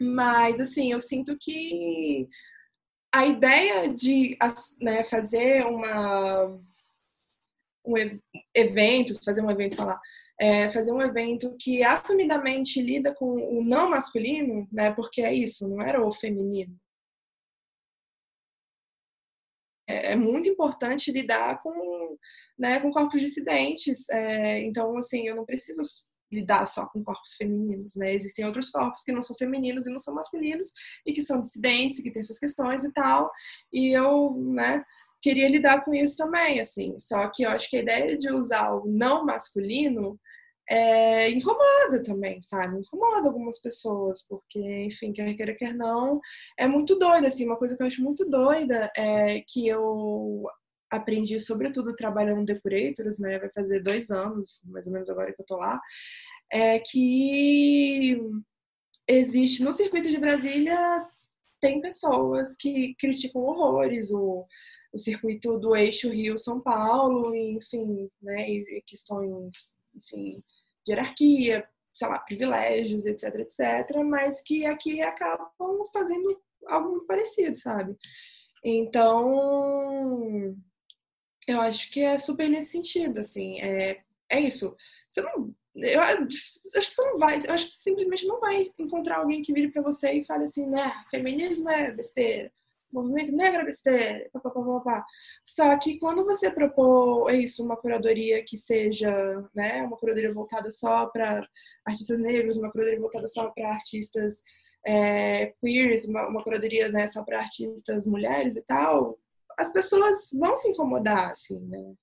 Mas, 0.00 0.60
assim, 0.60 0.92
eu 0.92 1.00
sinto 1.00 1.36
que 1.38 2.28
a 3.14 3.26
ideia 3.26 3.88
de 3.88 4.36
né, 4.80 5.04
fazer 5.04 5.64
uma, 5.66 6.46
um 7.84 7.94
evento, 8.54 9.22
fazer 9.24 9.42
um 9.42 9.50
evento, 9.50 9.74
sei 9.74 9.84
lá, 9.84 10.00
é, 10.40 10.70
fazer 10.70 10.92
um 10.92 11.02
evento 11.02 11.54
que 11.58 11.82
assumidamente 11.84 12.80
lida 12.80 13.14
com 13.14 13.26
o 13.26 13.64
não 13.64 13.90
masculino, 13.90 14.66
né, 14.72 14.92
porque 14.94 15.22
é 15.22 15.32
isso, 15.32 15.68
não 15.68 15.80
era 15.80 16.04
o 16.04 16.12
feminino. 16.12 16.76
É, 19.86 20.12
é 20.12 20.16
muito 20.16 20.48
importante 20.48 21.12
lidar 21.12 21.62
com, 21.62 22.16
né, 22.58 22.80
com 22.80 22.90
corpos 22.90 23.20
dissidentes. 23.20 24.08
É, 24.08 24.60
então, 24.60 24.96
assim, 24.96 25.26
eu 25.28 25.36
não 25.36 25.44
preciso 25.44 25.82
lidar 26.32 26.64
só 26.66 26.86
com 26.86 27.04
corpos 27.04 27.34
femininos, 27.34 27.94
né? 27.96 28.14
Existem 28.14 28.44
outros 28.44 28.70
corpos 28.70 29.02
que 29.04 29.12
não 29.12 29.22
são 29.22 29.36
femininos 29.36 29.86
e 29.86 29.90
não 29.90 29.98
são 29.98 30.14
masculinos 30.14 30.68
e 31.06 31.12
que 31.12 31.22
são 31.22 31.40
dissidentes 31.40 31.98
e 31.98 32.02
que 32.02 32.10
têm 32.10 32.22
suas 32.22 32.38
questões 32.38 32.84
e 32.84 32.92
tal. 32.92 33.30
E 33.72 33.92
eu, 33.96 34.34
né, 34.54 34.84
queria 35.20 35.48
lidar 35.48 35.84
com 35.84 35.94
isso 35.94 36.16
também, 36.16 36.60
assim. 36.60 36.98
Só 36.98 37.28
que 37.28 37.44
eu 37.44 37.50
acho 37.50 37.70
que 37.70 37.76
a 37.76 37.82
ideia 37.82 38.18
de 38.18 38.30
usar 38.30 38.72
o 38.74 38.86
não 38.86 39.24
masculino 39.24 40.18
é, 40.68 41.30
incomoda 41.30 42.02
também, 42.02 42.40
sabe? 42.40 42.78
Incomoda 42.78 43.28
algumas 43.28 43.60
pessoas, 43.60 44.22
porque, 44.26 44.60
enfim, 44.84 45.12
quer 45.12 45.34
queira, 45.34 45.54
quer 45.54 45.74
não, 45.74 46.20
é 46.58 46.66
muito 46.66 46.98
doida, 46.98 47.26
assim. 47.26 47.46
Uma 47.46 47.58
coisa 47.58 47.76
que 47.76 47.82
eu 47.82 47.86
acho 47.86 48.02
muito 48.02 48.24
doida 48.24 48.90
é 48.96 49.42
que 49.46 49.66
eu 49.66 50.44
aprendi 50.92 51.40
sobretudo 51.40 51.96
trabalhando 51.96 52.44
Decorators, 52.44 53.18
né? 53.18 53.38
Vai 53.38 53.50
fazer 53.50 53.80
dois 53.80 54.10
anos, 54.10 54.62
mais 54.66 54.86
ou 54.86 54.92
menos 54.92 55.08
agora 55.08 55.32
que 55.32 55.40
eu 55.40 55.46
tô 55.46 55.56
lá, 55.56 55.80
é 56.50 56.78
que 56.78 58.20
existe 59.08 59.62
no 59.62 59.72
circuito 59.72 60.10
de 60.10 60.18
Brasília 60.18 61.06
tem 61.60 61.80
pessoas 61.80 62.56
que 62.56 62.94
criticam 62.96 63.42
horrores 63.42 64.10
o, 64.10 64.44
o 64.92 64.98
circuito 64.98 65.58
do 65.58 65.74
eixo 65.74 66.10
Rio-São 66.10 66.60
Paulo, 66.60 67.34
enfim, 67.34 68.10
né, 68.20 68.50
e 68.50 68.82
questões, 68.86 69.76
enfim, 69.94 70.42
de 70.84 70.92
hierarquia, 70.92 71.66
sei 71.94 72.08
lá, 72.08 72.18
privilégios, 72.18 73.06
etc, 73.06 73.34
etc, 73.36 74.02
mas 74.04 74.42
que 74.42 74.66
aqui 74.66 75.00
acabam 75.00 75.48
fazendo 75.92 76.36
algo 76.66 76.90
muito 76.90 77.06
parecido, 77.06 77.54
sabe? 77.54 77.96
Então, 78.64 80.56
eu 81.46 81.60
acho 81.60 81.90
que 81.90 82.00
é 82.00 82.16
super 82.16 82.48
nesse 82.48 82.70
sentido, 82.70 83.20
assim, 83.20 83.60
é, 83.60 84.02
é 84.30 84.40
isso. 84.40 84.76
Você 85.08 85.20
não, 85.20 85.54
eu 85.74 86.00
acho 86.00 86.26
que 86.26 86.94
você 86.94 87.02
não 87.04 87.18
vai, 87.18 87.36
eu 87.36 87.52
acho 87.52 87.66
que 87.66 87.72
você 87.72 87.82
simplesmente 87.82 88.26
não 88.26 88.40
vai 88.40 88.70
encontrar 88.78 89.18
alguém 89.18 89.42
que 89.42 89.52
vire 89.52 89.70
para 89.70 89.82
você 89.82 90.12
e 90.12 90.24
fale 90.24 90.44
assim, 90.44 90.66
né, 90.66 90.92
feminismo 91.10 91.70
é 91.70 91.90
besteira, 91.90 92.52
movimento 92.92 93.32
negro 93.32 93.62
é 93.62 93.64
besteira, 93.64 94.28
pá, 94.32 94.40
pá, 94.40 94.50
pá, 94.50 94.80
pá, 94.80 95.06
Só 95.42 95.76
que 95.78 95.98
quando 95.98 96.24
você 96.24 96.50
propor 96.50 97.30
é 97.30 97.36
isso, 97.36 97.64
uma 97.64 97.76
curadoria 97.76 98.44
que 98.44 98.56
seja, 98.56 99.10
né, 99.54 99.82
uma 99.82 99.96
curadoria 99.96 100.32
voltada 100.32 100.70
só 100.70 101.06
para 101.06 101.46
artistas 101.86 102.18
negros, 102.18 102.56
uma 102.56 102.70
curadoria 102.70 103.00
voltada 103.00 103.26
só 103.26 103.50
para 103.50 103.70
artistas 103.70 104.42
é, 104.86 105.54
queers, 105.60 106.04
uma, 106.04 106.28
uma 106.28 106.42
curadoria 106.42 106.88
né, 106.90 107.06
só 107.06 107.24
para 107.24 107.40
artistas 107.40 108.06
mulheres 108.06 108.56
e 108.56 108.62
tal, 108.62 109.18
as 109.58 109.72
pessoas 109.72 110.30
vão 110.32 110.54
se 110.56 110.68
incomodar, 110.68 111.30
assim, 111.30 111.58
né? 111.60 111.94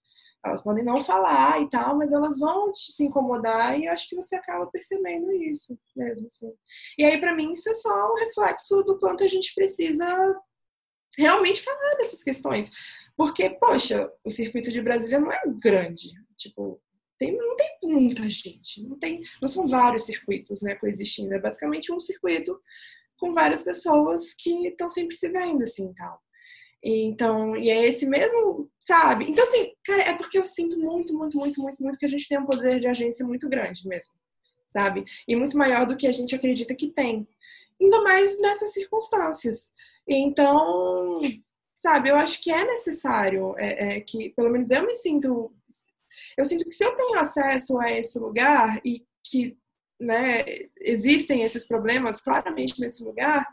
Elas 0.45 0.63
podem 0.63 0.85
não 0.85 1.01
falar 1.01 1.61
e 1.61 1.69
tal, 1.69 1.97
mas 1.97 2.13
elas 2.13 2.39
vão 2.39 2.73
se 2.73 3.05
incomodar 3.05 3.77
e 3.77 3.85
eu 3.85 3.91
acho 3.91 4.07
que 4.07 4.15
você 4.15 4.35
acaba 4.35 4.67
percebendo 4.67 5.31
isso 5.33 5.77
mesmo, 5.95 6.27
assim. 6.27 6.51
E 6.97 7.03
aí, 7.03 7.19
para 7.19 7.35
mim, 7.35 7.51
isso 7.51 7.69
é 7.69 7.73
só 7.73 8.13
um 8.13 8.15
reflexo 8.15 8.81
do 8.83 8.97
quanto 8.97 9.23
a 9.23 9.27
gente 9.27 9.53
precisa 9.53 10.07
realmente 11.17 11.61
falar 11.61 11.95
dessas 11.95 12.23
questões. 12.23 12.71
Porque, 13.17 13.49
poxa, 13.49 14.09
o 14.23 14.29
circuito 14.29 14.71
de 14.71 14.81
Brasília 14.81 15.19
não 15.19 15.29
é 15.29 15.41
grande. 15.61 16.09
Tipo, 16.37 16.81
tem, 17.17 17.35
não 17.35 17.57
tem 17.57 17.77
muita 17.83 18.29
gente. 18.29 18.81
Não, 18.87 18.97
tem, 18.97 19.21
não 19.41 19.47
são 19.47 19.67
vários 19.67 20.05
circuitos 20.05 20.61
né, 20.61 20.75
coexistindo. 20.75 21.33
É 21.33 21.39
basicamente 21.39 21.91
um 21.91 21.99
circuito 21.99 22.57
com 23.17 23.33
várias 23.33 23.61
pessoas 23.61 24.33
que 24.33 24.67
estão 24.67 24.87
sempre 24.87 25.13
se 25.13 25.27
vendo, 25.27 25.63
assim, 25.63 25.93
tal. 25.93 26.21
Então, 26.83 27.57
e 27.57 27.69
é 27.69 27.85
esse 27.85 28.07
mesmo, 28.07 28.69
sabe? 28.79 29.29
Então, 29.29 29.43
assim, 29.43 29.73
cara, 29.83 30.01
é 30.03 30.15
porque 30.15 30.37
eu 30.37 30.45
sinto 30.45 30.79
muito, 30.79 31.13
muito, 31.13 31.37
muito, 31.37 31.61
muito, 31.61 31.83
muito 31.83 31.97
que 31.97 32.05
a 32.05 32.09
gente 32.09 32.27
tem 32.27 32.39
um 32.39 32.45
poder 32.45 32.79
de 32.79 32.87
agência 32.87 33.25
muito 33.25 33.49
grande 33.49 33.85
mesmo, 33.87 34.13
sabe? 34.67 35.03
E 35.27 35.35
muito 35.35 35.57
maior 35.57 35.85
do 35.85 35.97
que 35.97 36.07
a 36.07 36.11
gente 36.11 36.33
acredita 36.33 36.73
que 36.73 36.91
tem. 36.91 37.27
Ainda 37.81 38.01
mais 38.01 38.39
nessas 38.39 38.73
circunstâncias. 38.73 39.71
Então, 40.07 41.21
sabe, 41.75 42.09
eu 42.09 42.15
acho 42.15 42.41
que 42.41 42.51
é 42.51 42.65
necessário 42.65 43.55
é, 43.57 43.97
é, 43.97 44.01
que, 44.01 44.29
pelo 44.29 44.49
menos 44.49 44.71
eu 44.71 44.85
me 44.85 44.93
sinto. 44.93 45.53
Eu 46.37 46.45
sinto 46.45 46.63
que 46.63 46.71
se 46.71 46.83
eu 46.85 46.95
tenho 46.95 47.17
acesso 47.19 47.77
a 47.79 47.91
esse 47.91 48.17
lugar 48.19 48.81
e 48.85 49.05
que 49.23 49.57
né, 49.99 50.45
existem 50.79 51.43
esses 51.43 51.65
problemas 51.65 52.21
claramente 52.21 52.79
nesse 52.79 53.03
lugar, 53.03 53.45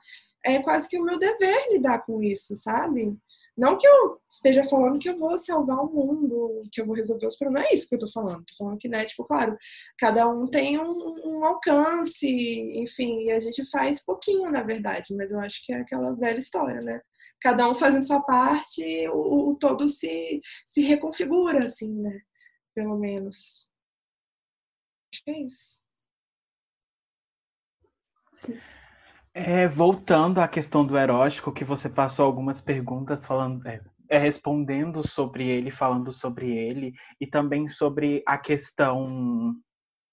é 0.46 0.62
quase 0.62 0.88
que 0.88 0.98
o 0.98 1.04
meu 1.04 1.18
dever 1.18 1.68
lidar 1.72 2.04
com 2.04 2.22
isso, 2.22 2.54
sabe? 2.56 3.16
Não 3.56 3.78
que 3.78 3.86
eu 3.86 4.20
esteja 4.28 4.62
falando 4.64 4.98
que 4.98 5.08
eu 5.08 5.18
vou 5.18 5.36
salvar 5.38 5.78
o 5.78 5.90
mundo, 5.90 6.62
que 6.70 6.80
eu 6.80 6.86
vou 6.86 6.94
resolver 6.94 7.26
os 7.26 7.36
problemas, 7.36 7.62
não 7.64 7.70
é 7.70 7.74
isso 7.74 7.88
que 7.88 7.94
eu 7.94 7.98
tô 8.00 8.08
falando. 8.08 8.44
Tô 8.44 8.54
falando 8.58 8.78
que, 8.78 8.88
né, 8.88 9.04
tipo, 9.06 9.24
claro, 9.24 9.56
cada 9.98 10.28
um 10.28 10.46
tem 10.46 10.78
um, 10.78 10.94
um 11.24 11.44
alcance, 11.44 12.28
enfim, 12.28 13.24
e 13.24 13.32
a 13.32 13.40
gente 13.40 13.64
faz 13.70 14.04
pouquinho, 14.04 14.50
na 14.50 14.62
verdade, 14.62 15.14
mas 15.16 15.30
eu 15.32 15.40
acho 15.40 15.64
que 15.64 15.72
é 15.72 15.78
aquela 15.80 16.14
velha 16.14 16.38
história, 16.38 16.82
né? 16.82 17.00
Cada 17.40 17.68
um 17.68 17.74
fazendo 17.74 18.06
sua 18.06 18.20
parte, 18.20 19.08
o, 19.08 19.50
o 19.50 19.56
todo 19.56 19.88
se, 19.88 20.40
se 20.66 20.82
reconfigura, 20.82 21.64
assim, 21.64 21.90
né? 21.92 22.20
Pelo 22.74 22.98
menos. 22.98 23.70
Acho 25.12 25.24
que 25.24 25.30
é 25.30 25.40
isso. 25.42 25.80
É, 29.38 29.68
voltando 29.68 30.40
à 30.40 30.48
questão 30.48 30.82
do 30.82 30.96
erótico, 30.96 31.52
que 31.52 31.62
você 31.62 31.90
passou 31.90 32.24
algumas 32.24 32.58
perguntas 32.58 33.26
falando, 33.26 33.68
é, 33.68 33.82
é, 34.08 34.16
respondendo 34.16 35.06
sobre 35.06 35.46
ele, 35.46 35.70
falando 35.70 36.10
sobre 36.10 36.56
ele, 36.56 36.94
e 37.20 37.26
também 37.26 37.68
sobre 37.68 38.22
a 38.26 38.38
questão 38.38 39.54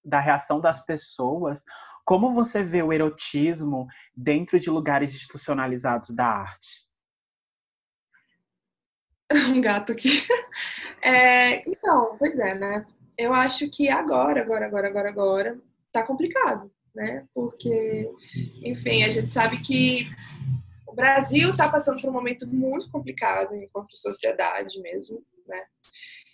da 0.04 0.20
reação 0.20 0.60
das 0.60 0.86
pessoas. 0.86 1.64
Como 2.04 2.34
você 2.34 2.62
vê 2.66 2.84
o 2.84 2.92
erotismo 2.92 3.88
dentro 4.14 4.60
de 4.60 4.70
lugares 4.70 5.16
institucionalizados 5.16 6.10
da 6.10 6.26
arte? 6.26 6.86
Um 9.32 9.62
gato 9.64 9.94
aqui. 9.94 10.10
É, 11.06 11.70
então, 11.70 12.16
pois 12.18 12.40
é, 12.40 12.56
né? 12.56 12.86
Eu 13.18 13.34
acho 13.34 13.70
que 13.70 13.90
agora, 13.90 14.42
agora, 14.42 14.68
agora, 14.68 14.88
agora, 14.88 15.10
agora, 15.10 15.62
tá 15.92 16.02
complicado 16.02 16.73
né? 16.94 17.26
Porque, 17.34 18.10
enfim, 18.64 19.04
a 19.04 19.10
gente 19.10 19.30
sabe 19.30 19.62
que 19.62 20.08
o 20.88 20.94
Brasil 20.94 21.50
está 21.50 21.70
passando 21.70 22.00
por 22.02 22.10
um 22.10 22.14
momento 22.14 22.48
muito 22.48 22.90
complicado 22.92 23.56
enquanto 23.56 23.98
sociedade 23.98 24.80
mesmo, 24.82 25.24
né? 25.48 25.64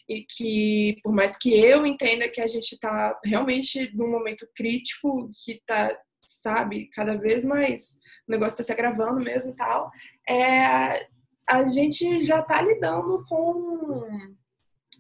E 0.08 0.26
que, 0.28 1.00
por 1.04 1.14
mais 1.14 1.38
que 1.38 1.58
eu 1.58 1.86
entenda 1.86 2.28
que 2.28 2.42
a 2.42 2.48
gente 2.48 2.74
está 2.74 3.18
realmente 3.24 3.90
num 3.96 4.10
momento 4.12 4.48
crítico, 4.56 5.30
que 5.46 5.54
está, 5.54 5.98
sabe, 6.26 6.90
cada 6.90 7.16
vez 7.16 7.46
mais, 7.46 8.00
o 8.28 8.32
negócio 8.32 8.54
está 8.54 8.64
se 8.64 8.72
agravando 8.72 9.22
mesmo 9.22 9.52
e 9.52 9.56
tal, 9.56 9.90
é, 10.28 11.08
a 11.48 11.64
gente 11.70 12.22
já 12.22 12.40
está 12.40 12.62
lidando 12.62 13.24
com 13.28 14.08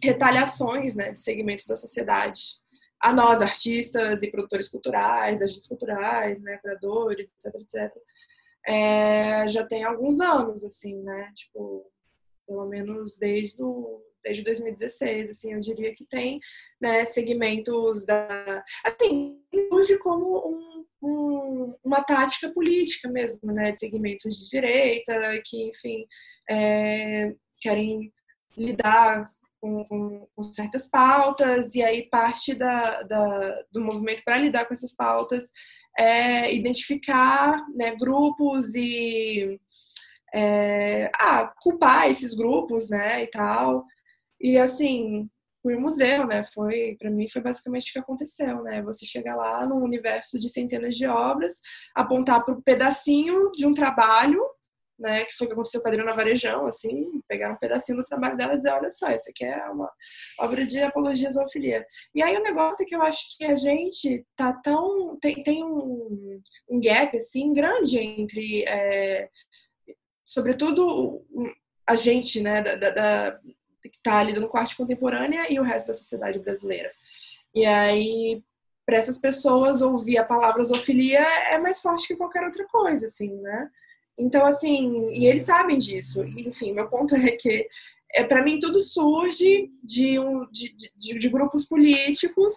retaliações, 0.01 0.95
né, 0.95 1.11
de 1.11 1.19
segmentos 1.19 1.65
da 1.65 1.75
sociedade 1.75 2.59
a 3.01 3.13
nós, 3.13 3.41
artistas 3.41 4.21
e 4.23 4.31
produtores 4.31 4.67
culturais, 4.67 5.41
agentes 5.41 5.67
culturais, 5.67 6.41
né, 6.41 6.57
curadores, 6.57 7.33
etc, 7.33 7.55
etc, 7.61 7.95
é, 8.67 9.47
já 9.49 9.65
tem 9.65 9.83
alguns 9.83 10.19
anos, 10.19 10.63
assim, 10.63 11.01
né, 11.01 11.31
tipo, 11.33 11.89
pelo 12.45 12.65
menos 12.67 13.17
desde, 13.17 13.61
o, 13.61 14.01
desde 14.23 14.43
2016, 14.43 15.29
assim, 15.29 15.53
eu 15.53 15.59
diria 15.59 15.95
que 15.95 16.05
tem, 16.05 16.39
né, 16.81 17.05
segmentos 17.05 18.05
da... 18.05 18.63
Assim, 18.83 19.39
surge 19.69 19.97
como 19.99 20.49
um, 20.49 20.85
um, 21.01 21.73
uma 21.83 22.03
tática 22.03 22.49
política 22.51 23.09
mesmo, 23.09 23.51
né, 23.51 23.71
de 23.71 23.79
segmentos 23.79 24.37
de 24.37 24.49
direita, 24.49 25.41
que, 25.45 25.69
enfim, 25.69 26.05
é, 26.49 27.33
querem 27.61 28.11
lidar 28.57 29.25
com, 29.59 30.27
com, 30.35 30.43
certas 30.43 30.89
pautas, 30.89 31.75
e 31.75 31.83
aí 31.83 32.09
parte 32.09 32.53
da, 32.53 33.03
da 33.03 33.63
do 33.71 33.81
movimento 33.81 34.23
para 34.23 34.37
lidar 34.37 34.65
com 34.65 34.73
essas 34.73 34.95
pautas 34.95 35.51
é 35.97 36.53
identificar 36.53 37.65
né, 37.75 37.95
grupos 37.95 38.73
e 38.75 39.59
é, 40.33 41.11
ah, 41.15 41.51
culpar 41.61 42.09
esses 42.09 42.33
grupos, 42.33 42.89
né, 42.89 43.23
e 43.23 43.27
tal. 43.27 43.85
E 44.39 44.57
assim, 44.57 45.29
fui 45.61 45.75
museu, 45.77 46.25
né? 46.25 46.43
Foi, 46.43 46.95
para 46.99 47.09
mim, 47.11 47.27
foi 47.27 47.41
basicamente 47.41 47.89
o 47.89 47.93
que 47.93 47.99
aconteceu, 47.99 48.63
né? 48.63 48.81
Você 48.83 49.05
chegar 49.05 49.35
lá 49.35 49.65
num 49.65 49.83
universo 49.83 50.39
de 50.39 50.49
centenas 50.49 50.95
de 50.95 51.05
obras, 51.05 51.61
apontar 51.95 52.43
para 52.43 52.53
um 52.53 52.61
pedacinho 52.61 53.51
de 53.51 53.65
um 53.65 53.73
trabalho 53.73 54.41
né, 54.99 55.23
que 55.23 55.33
foi 55.35 55.45
o 55.45 55.47
que 55.47 55.53
aconteceu 55.53 55.81
com 55.81 55.87
a 55.87 55.91
Adriana 55.91 56.13
Varejão, 56.13 56.65
assim, 56.65 57.21
pegar 57.27 57.51
um 57.51 57.57
pedacinho 57.57 57.99
do 57.99 58.03
trabalho 58.03 58.35
dela 58.35 58.53
e 58.53 58.57
dizer, 58.57 58.71
olha 58.71 58.91
só, 58.91 59.09
isso 59.11 59.29
aqui 59.29 59.45
é 59.45 59.63
uma 59.69 59.89
obra 60.39 60.65
de 60.65 60.79
apologia 60.81 61.29
à 61.29 61.31
zoofilia. 61.31 61.85
E 62.13 62.21
aí 62.21 62.35
o 62.35 62.43
negócio 62.43 62.83
é 62.83 62.85
que 62.85 62.95
eu 62.95 63.01
acho 63.01 63.25
que 63.37 63.45
a 63.45 63.55
gente 63.55 64.25
tá 64.35 64.51
tão, 64.53 65.17
tem, 65.19 65.41
tem 65.41 65.63
um, 65.63 66.41
um 66.69 66.81
gap, 66.81 67.15
assim, 67.15 67.53
grande 67.53 67.97
entre, 67.97 68.63
é, 68.63 69.29
sobretudo, 70.23 71.25
a 71.87 71.95
gente, 71.95 72.41
né, 72.41 72.61
da, 72.61 72.89
da, 72.89 73.39
que 73.81 73.97
está 73.97 74.21
lidando 74.21 74.49
com 74.49 74.57
arte 74.57 74.75
contemporânea 74.75 75.51
e 75.51 75.59
o 75.59 75.63
resto 75.63 75.87
da 75.87 75.93
sociedade 75.93 76.39
brasileira. 76.39 76.91
E 77.55 77.65
aí, 77.65 78.43
para 78.85 78.97
essas 78.97 79.17
pessoas, 79.17 79.81
ouvir 79.81 80.17
a 80.17 80.25
palavra 80.25 80.63
zoofilia 80.63 81.21
é 81.51 81.57
mais 81.57 81.79
forte 81.79 82.07
que 82.07 82.15
qualquer 82.15 82.43
outra 82.43 82.67
coisa, 82.67 83.05
assim, 83.05 83.33
né? 83.41 83.69
Então, 84.19 84.45
assim, 84.45 85.09
e 85.11 85.25
eles 85.25 85.43
sabem 85.43 85.77
disso. 85.77 86.23
Enfim, 86.25 86.73
meu 86.73 86.89
ponto 86.89 87.15
é 87.15 87.31
que, 87.31 87.67
é, 88.13 88.23
para 88.23 88.43
mim, 88.43 88.59
tudo 88.59 88.81
surge 88.81 89.71
de, 89.81 90.19
um, 90.19 90.45
de, 90.51 90.75
de, 90.97 91.17
de 91.17 91.29
grupos 91.29 91.65
políticos 91.65 92.53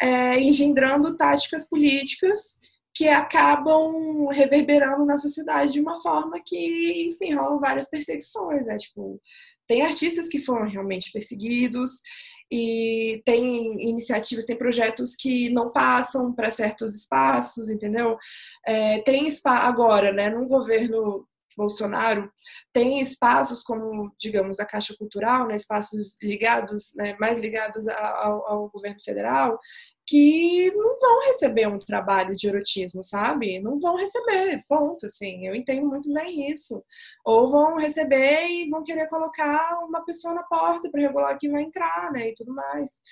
é, 0.00 0.40
engendrando 0.40 1.16
táticas 1.16 1.68
políticas 1.68 2.58
que 2.94 3.08
acabam 3.08 4.28
reverberando 4.28 5.04
na 5.04 5.16
sociedade 5.16 5.72
de 5.72 5.80
uma 5.80 5.96
forma 6.00 6.40
que, 6.44 7.08
enfim, 7.08 7.34
rolam 7.34 7.60
várias 7.60 7.88
perseguições, 7.88 8.66
né? 8.66 8.76
Tipo, 8.76 9.20
tem 9.66 9.82
artistas 9.82 10.28
que 10.28 10.38
foram 10.38 10.66
realmente 10.66 11.12
perseguidos, 11.12 12.00
e 12.50 13.22
tem 13.24 13.88
iniciativas, 13.88 14.44
tem 14.44 14.56
projetos 14.56 15.14
que 15.14 15.50
não 15.50 15.70
passam 15.70 16.32
para 16.32 16.50
certos 16.50 16.94
espaços, 16.94 17.70
entendeu? 17.70 18.16
É, 18.66 19.00
tem 19.02 19.28
agora, 19.44 20.12
né, 20.12 20.30
num 20.30 20.46
governo 20.48 21.26
Bolsonaro 21.58 22.30
tem 22.72 23.00
espaços 23.00 23.62
como, 23.62 24.12
digamos, 24.18 24.60
a 24.60 24.64
Caixa 24.64 24.94
Cultural, 24.96 25.48
né, 25.48 25.56
espaços 25.56 26.16
ligados, 26.22 26.92
né, 26.96 27.16
mais 27.18 27.40
ligados 27.40 27.88
ao, 27.88 28.46
ao 28.48 28.70
governo 28.70 29.00
federal, 29.02 29.58
que 30.06 30.70
não 30.74 30.98
vão 30.98 31.26
receber 31.26 31.66
um 31.68 31.78
trabalho 31.78 32.34
de 32.34 32.48
erotismo, 32.48 33.02
sabe? 33.02 33.60
Não 33.60 33.78
vão 33.78 33.96
receber, 33.96 34.64
ponto, 34.66 35.04
assim. 35.04 35.46
Eu 35.46 35.54
entendo 35.54 35.86
muito 35.86 36.10
bem 36.10 36.50
isso. 36.50 36.82
Ou 37.26 37.50
vão 37.50 37.76
receber 37.76 38.46
e 38.46 38.70
vão 38.70 38.82
querer 38.82 39.06
colocar 39.08 39.78
uma 39.84 40.02
pessoa 40.06 40.32
na 40.32 40.44
porta 40.44 40.90
para 40.90 41.02
regular 41.02 41.36
quem 41.38 41.50
vai 41.50 41.62
entrar, 41.62 42.10
né, 42.12 42.30
e 42.30 42.34
tudo 42.34 42.54
mais. 42.54 43.02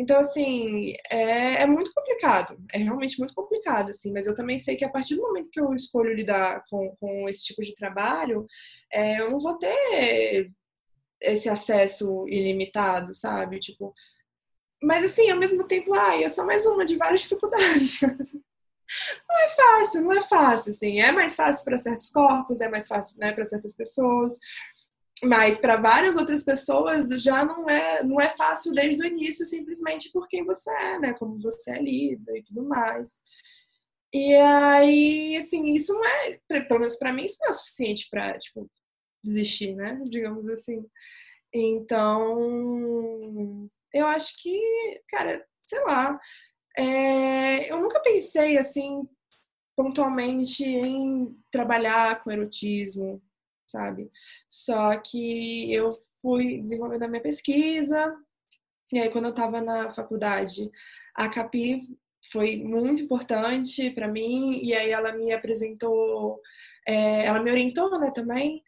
Então, 0.00 0.18
assim, 0.18 0.94
é, 1.10 1.62
é, 1.62 1.66
muito 1.66 1.92
complicado, 1.92 2.56
é 2.72 2.78
realmente 2.78 3.18
muito 3.18 3.34
complicado, 3.34 3.90
assim, 3.90 4.10
mas 4.10 4.26
eu 4.26 4.34
também 4.34 4.58
sei 4.58 4.74
que 4.74 4.84
a 4.84 4.88
partir 4.88 5.14
do 5.14 5.20
momento 5.20 5.50
que 5.50 5.60
eu 5.60 5.74
escolho 5.74 6.14
lidar 6.14 6.64
com, 6.70 6.96
com 6.98 7.28
esse 7.28 7.44
tipo 7.44 7.62
de 7.62 7.74
trabalho, 7.74 8.46
é, 8.90 9.20
eu 9.20 9.30
não 9.30 9.38
vou 9.38 9.58
ter 9.58 10.50
esse 11.20 11.50
acesso 11.50 12.26
ilimitado, 12.28 13.12
sabe? 13.12 13.58
Tipo, 13.58 13.92
mas 14.82 15.04
assim, 15.04 15.28
ao 15.30 15.38
mesmo 15.38 15.66
tempo, 15.66 15.92
ai, 15.94 16.24
é 16.24 16.30
só 16.30 16.46
mais 16.46 16.64
uma 16.64 16.86
de 16.86 16.96
várias 16.96 17.20
dificuldades. 17.28 18.00
não 18.00 19.38
é 19.38 19.48
fácil, 19.50 20.02
não 20.02 20.12
é 20.14 20.22
fácil, 20.22 20.70
assim. 20.70 20.98
É 20.98 21.12
mais 21.12 21.34
fácil 21.34 21.62
para 21.62 21.76
certos 21.76 22.10
corpos, 22.10 22.62
é 22.62 22.70
mais 22.70 22.88
fácil, 22.88 23.18
né, 23.18 23.32
para 23.32 23.44
certas 23.44 23.76
pessoas. 23.76 24.38
Mas 25.22 25.58
para 25.58 25.76
várias 25.76 26.16
outras 26.16 26.42
pessoas 26.42 27.08
já 27.22 27.44
não 27.44 27.68
é, 27.68 28.02
não 28.02 28.18
é 28.20 28.30
fácil 28.30 28.72
desde 28.72 29.02
o 29.02 29.06
início, 29.06 29.44
simplesmente 29.44 30.10
por 30.10 30.26
quem 30.26 30.44
você 30.44 30.70
é, 30.70 30.98
né? 30.98 31.12
Como 31.14 31.38
você 31.40 31.72
é 31.72 31.82
lida 31.82 32.36
e 32.36 32.42
tudo 32.42 32.62
mais. 32.62 33.20
E 34.12 34.34
aí, 34.34 35.36
assim, 35.36 35.70
isso 35.70 35.92
não 35.94 36.04
é, 36.04 36.40
pelo 36.62 36.80
menos 36.80 36.96
para 36.96 37.12
mim, 37.12 37.24
isso 37.24 37.36
não 37.40 37.48
é 37.48 37.50
o 37.50 37.54
suficiente 37.54 38.08
para, 38.10 38.38
tipo, 38.38 38.68
desistir, 39.22 39.74
né? 39.74 40.00
Digamos 40.04 40.48
assim. 40.48 40.84
Então, 41.52 42.38
eu 43.92 44.06
acho 44.06 44.34
que, 44.40 45.02
cara, 45.08 45.44
sei 45.60 45.80
lá, 45.84 46.18
é, 46.76 47.70
eu 47.70 47.80
nunca 47.80 48.00
pensei, 48.00 48.56
assim, 48.58 49.06
pontualmente 49.76 50.64
em 50.64 51.36
trabalhar 51.50 52.22
com 52.22 52.30
erotismo, 52.30 53.22
sabe? 53.70 54.10
Só 54.48 54.96
que 54.98 55.72
eu 55.72 55.92
fui 56.22 56.60
desenvolvendo 56.60 57.04
a 57.04 57.08
minha 57.08 57.22
pesquisa, 57.22 58.14
e 58.92 58.98
aí 58.98 59.10
quando 59.10 59.26
eu 59.26 59.30
estava 59.30 59.60
na 59.60 59.92
faculdade, 59.92 60.70
a 61.14 61.28
CAPI 61.28 61.82
foi 62.32 62.56
muito 62.62 63.02
importante 63.02 63.90
para 63.90 64.08
mim, 64.08 64.60
e 64.62 64.74
aí 64.74 64.90
ela 64.90 65.12
me 65.16 65.32
apresentou, 65.32 66.40
é, 66.86 67.26
ela 67.26 67.42
me 67.42 67.50
orientou, 67.50 67.98
né, 67.98 68.10
também, 68.10 68.62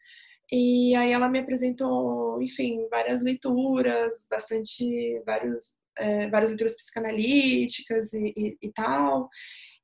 e 0.50 0.94
aí 0.94 1.12
ela 1.12 1.28
me 1.28 1.38
apresentou, 1.38 2.40
enfim, 2.42 2.86
várias 2.90 3.22
leituras, 3.22 4.26
bastante, 4.30 5.22
vários, 5.24 5.76
é, 5.96 6.28
várias 6.28 6.50
leituras 6.50 6.76
psicanalíticas 6.76 8.12
e, 8.12 8.34
e, 8.36 8.59
e, 8.62 8.72
tal. 8.72 9.30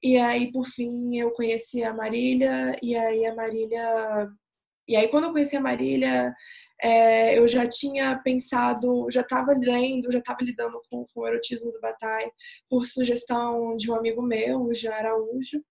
E 0.03 0.19
aí, 0.19 0.53
por 0.53 0.67
fim, 0.67 1.17
eu 1.17 1.31
conheci 1.33 1.83
a 1.83 1.95
Marília, 1.95 2.77
e 2.83 2.95
aí 2.97 3.25
a 3.27 3.35
Marília 3.35 4.29
e 4.89 4.97
aí, 4.97 5.09
quando 5.09 5.25
eu 5.25 5.33
conheci 5.33 5.57
a 5.57 5.61
Marília, 5.61 6.35
é, 6.81 7.39
eu 7.39 7.47
já 7.49 7.69
tinha 7.69 8.19
pensado, 8.23 9.07
já 9.11 9.21
estava 9.21 9.53
lendo, 9.53 10.11
já 10.13 10.19
estava 10.19 10.39
lidando 10.43 10.81
com, 10.91 11.05
com, 11.13 11.21
o 11.21 11.27
erotismo 11.27 11.73
do 11.73 11.81
Bataille 11.81 12.31
por 12.71 12.87
sugestão 12.87 13.77
de 13.77 13.91
um 13.91 13.95
amigo 13.95 14.23
meu, 14.23 14.63
o 14.63 14.75
Jean 14.75 14.93
Araújo. 14.93 15.63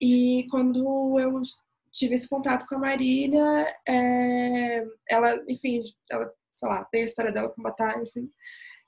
E 0.00 0.46
quando 0.50 1.18
eu 1.18 1.40
tive 1.92 2.14
esse 2.14 2.28
contato 2.28 2.66
com 2.66 2.76
a 2.76 2.78
Marília, 2.78 3.66
é, 3.86 4.84
ela, 5.08 5.42
enfim, 5.48 5.80
ela, 6.10 6.32
sei 6.54 6.68
lá, 6.68 6.84
tem 6.86 7.02
a 7.02 7.04
história 7.04 7.32
dela 7.32 7.50
com 7.50 7.60
o 7.60 7.64
Bataille, 7.64 8.02
assim. 8.02 8.30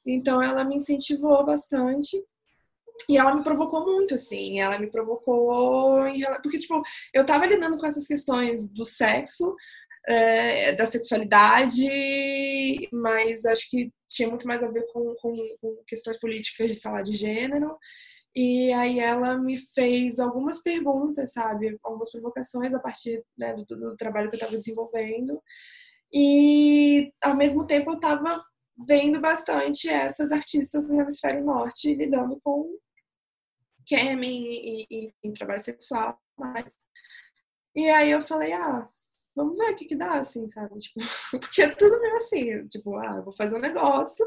Então, 0.06 0.42
ela 0.42 0.64
me 0.64 0.76
incentivou 0.76 1.44
bastante. 1.44 2.16
E 3.09 3.16
ela 3.16 3.34
me 3.34 3.42
provocou 3.42 3.84
muito, 3.84 4.14
assim. 4.14 4.61
Ela 4.61 4.78
me 4.78 4.90
provocou 4.90 6.07
em... 6.07 6.22
Porque, 6.42 6.59
tipo, 6.59 6.82
eu 7.14 7.24
tava 7.24 7.46
lidando 7.46 7.78
com 7.78 7.86
essas 7.86 8.07
questões 8.07 8.70
do 8.72 8.84
sexo, 8.84 9.55
é, 10.07 10.72
da 10.72 10.86
sexualidade, 10.86 11.86
mas 12.92 13.44
acho 13.44 13.68
que 13.68 13.92
tinha 14.09 14.28
muito 14.28 14.46
mais 14.46 14.62
a 14.62 14.68
ver 14.68 14.86
com, 14.92 15.14
com, 15.16 15.32
com 15.61 15.82
questões 15.86 16.18
políticas 16.18 16.70
de 16.70 16.74
sala 16.76 17.03
de 17.03 17.14
gênero. 17.14 17.76
E 18.34 18.72
aí 18.72 19.01
ela 19.01 19.36
me 19.38 19.59
fez 19.74 20.20
algumas 20.20 20.62
perguntas, 20.62 21.32
sabe? 21.32 21.76
Algumas 21.82 22.11
provocações 22.12 22.72
a 22.74 22.78
partir 22.78 23.24
né, 23.36 23.55
do, 23.55 23.64
do, 23.64 23.96
trabalho 23.96 24.30
que 24.30 24.36
eu 24.36 24.38
estava 24.38 24.57
desenvolvendo. 24.57 25.42
E, 26.12 27.12
ao 27.22 27.36
mesmo 27.36 27.66
tempo, 27.66 27.90
eu 27.90 27.94
estava 27.96 28.42
vendo 28.86 29.20
bastante 29.20 29.88
essas 29.88 30.32
artistas 30.32 30.88
no 30.88 31.01
hemisfério 31.01 31.44
norte 31.44 31.94
lidando 31.94 32.40
com 32.42 32.76
scamming 33.91 34.47
e, 34.51 34.86
e, 34.91 35.14
e 35.24 35.32
trabalho 35.32 35.61
sexual, 35.61 36.18
mas... 36.38 36.76
E 37.74 37.88
aí 37.88 38.11
eu 38.11 38.20
falei, 38.20 38.53
ah, 38.53 38.88
vamos 39.34 39.57
ver 39.57 39.72
o 39.72 39.76
que 39.76 39.84
que 39.86 39.97
dá, 39.97 40.18
assim, 40.18 40.47
sabe? 40.49 40.78
Tipo, 40.78 41.01
porque 41.41 41.62
é 41.62 41.68
tudo 41.70 42.01
meio 42.01 42.16
assim, 42.16 42.68
tipo, 42.68 42.97
ah, 42.97 43.20
vou 43.20 43.34
fazer 43.36 43.57
um 43.57 43.61
negócio, 43.61 44.26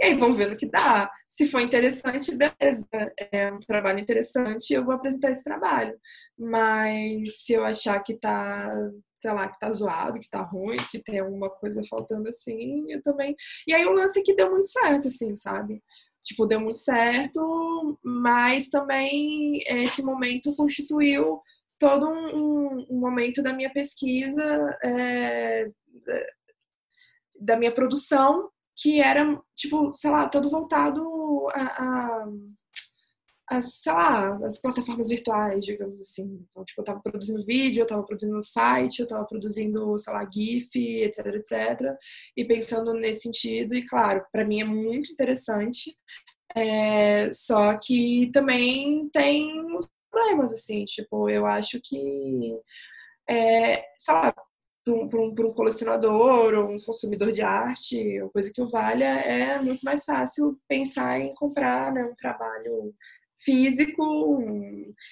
e 0.00 0.04
aí 0.04 0.14
vamos 0.14 0.38
ver 0.38 0.50
no 0.50 0.56
que 0.56 0.66
dá. 0.66 1.10
Se 1.28 1.46
for 1.46 1.60
interessante, 1.60 2.34
beleza, 2.34 2.86
é 3.32 3.52
um 3.52 3.58
trabalho 3.60 3.98
interessante, 3.98 4.72
eu 4.72 4.84
vou 4.84 4.94
apresentar 4.94 5.30
esse 5.30 5.44
trabalho. 5.44 5.98
Mas 6.38 7.44
se 7.44 7.52
eu 7.52 7.64
achar 7.64 8.00
que 8.02 8.14
tá, 8.14 8.72
sei 9.20 9.32
lá, 9.32 9.48
que 9.48 9.58
tá 9.58 9.70
zoado, 9.70 10.20
que 10.20 10.28
tá 10.28 10.42
ruim, 10.42 10.76
que 10.90 11.02
tem 11.02 11.18
alguma 11.20 11.50
coisa 11.50 11.82
faltando 11.88 12.28
assim, 12.28 12.90
eu 12.90 13.02
também. 13.02 13.36
E 13.66 13.74
aí 13.74 13.84
o 13.86 13.92
lance 13.92 14.18
é 14.20 14.22
que 14.22 14.34
deu 14.34 14.50
muito 14.50 14.68
certo, 14.68 15.08
assim, 15.08 15.34
sabe? 15.36 15.82
Tipo, 16.24 16.46
deu 16.46 16.60
muito 16.60 16.78
certo, 16.78 17.98
mas 18.02 18.68
também 18.68 19.58
esse 19.66 20.02
momento 20.02 20.56
constituiu 20.56 21.40
todo 21.78 22.08
um, 22.08 22.86
um, 22.90 22.98
momento 22.98 23.42
da 23.42 23.52
minha 23.52 23.70
pesquisa, 23.72 24.78
é, 24.82 25.70
da 27.40 27.56
minha 27.56 27.74
produção, 27.74 28.48
que 28.76 29.00
era, 29.00 29.38
tipo, 29.54 29.94
sei 29.94 30.10
lá, 30.10 30.28
todo 30.28 30.48
voltado 30.48 31.02
a, 31.52 31.62
a, 31.62 32.26
a, 33.48 33.60
sei 33.60 33.92
lá, 33.92 34.36
as 34.44 34.60
plataformas 34.60 35.08
virtuais, 35.08 35.64
digamos 35.64 36.00
assim. 36.00 36.46
Então, 36.50 36.64
tipo, 36.64 36.80
eu 36.80 36.84
tava 36.84 37.00
produzindo 37.00 37.44
vídeo, 37.44 37.82
eu 37.82 37.86
tava 37.86 38.02
produzindo 38.02 38.40
site, 38.42 39.00
eu 39.00 39.06
tava 39.06 39.26
produzindo, 39.26 39.98
sei 39.98 40.12
lá, 40.12 40.28
GIF, 40.32 40.76
etc, 40.76 41.26
etc. 41.26 41.96
E 42.36 42.44
pensando 42.44 42.92
nesse 42.94 43.22
sentido, 43.22 43.74
e 43.74 43.84
claro, 43.84 44.24
para 44.32 44.44
mim 44.44 44.60
é 44.60 44.64
muito 44.64 45.12
interessante, 45.12 45.96
é, 46.56 47.30
só 47.32 47.78
que 47.78 48.30
também 48.32 49.08
tem 49.10 49.60
os 49.76 49.88
problemas, 50.10 50.52
assim, 50.52 50.84
tipo, 50.84 51.28
eu 51.28 51.46
acho 51.46 51.80
que, 51.82 52.56
é, 53.28 53.84
sei 53.98 54.14
lá, 54.14 54.34
para 54.84 54.94
um, 54.94 55.08
um, 55.12 55.48
um, 55.48 55.54
colecionador 55.54 56.54
ou 56.54 56.70
um 56.70 56.78
consumidor 56.80 57.32
de 57.32 57.42
arte, 57.42 58.20
ou 58.20 58.30
coisa 58.30 58.52
que 58.52 58.62
o 58.62 58.70
valha, 58.70 59.04
é 59.04 59.58
muito 59.60 59.82
mais 59.82 60.04
fácil 60.04 60.58
pensar 60.68 61.18
em 61.20 61.34
comprar 61.34 61.92
né, 61.92 62.04
um 62.04 62.14
trabalho 62.14 62.94
físico 63.38 64.38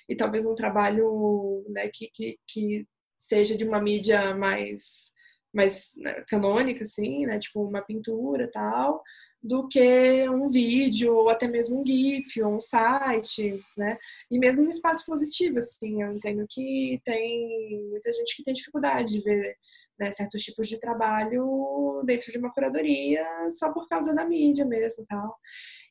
e 0.08 0.16
talvez 0.16 0.46
um 0.46 0.54
trabalho 0.54 1.64
né, 1.68 1.88
que, 1.92 2.08
que, 2.12 2.38
que, 2.46 2.86
seja 3.18 3.56
de 3.56 3.64
uma 3.64 3.80
mídia 3.80 4.34
mais, 4.34 5.12
mais 5.54 5.92
né, 5.96 6.24
canônica, 6.28 6.82
assim, 6.82 7.24
né, 7.26 7.38
tipo 7.38 7.62
uma 7.62 7.80
pintura 7.82 8.50
tal, 8.52 9.02
do 9.42 9.66
que 9.68 10.28
um 10.28 10.48
vídeo, 10.48 11.14
ou 11.14 11.28
até 11.28 11.48
mesmo 11.48 11.80
um 11.80 11.86
GIF, 11.86 12.42
ou 12.42 12.54
um 12.54 12.60
site, 12.60 13.60
né? 13.76 13.98
E 14.30 14.38
mesmo 14.38 14.62
no 14.62 14.70
espaço 14.70 15.04
positivo, 15.04 15.58
assim, 15.58 16.02
eu 16.02 16.12
entendo 16.12 16.46
que 16.48 17.00
tem 17.04 17.88
muita 17.90 18.12
gente 18.12 18.36
que 18.36 18.42
tem 18.44 18.54
dificuldade 18.54 19.14
de 19.14 19.20
ver 19.20 19.56
né, 19.98 20.10
certos 20.12 20.42
tipos 20.42 20.68
de 20.68 20.78
trabalho 20.78 22.02
dentro 22.04 22.30
de 22.30 22.38
uma 22.38 22.52
curadoria 22.52 23.24
só 23.50 23.72
por 23.72 23.88
causa 23.88 24.14
da 24.14 24.24
mídia 24.24 24.64
mesmo 24.64 25.04
tal. 25.08 25.36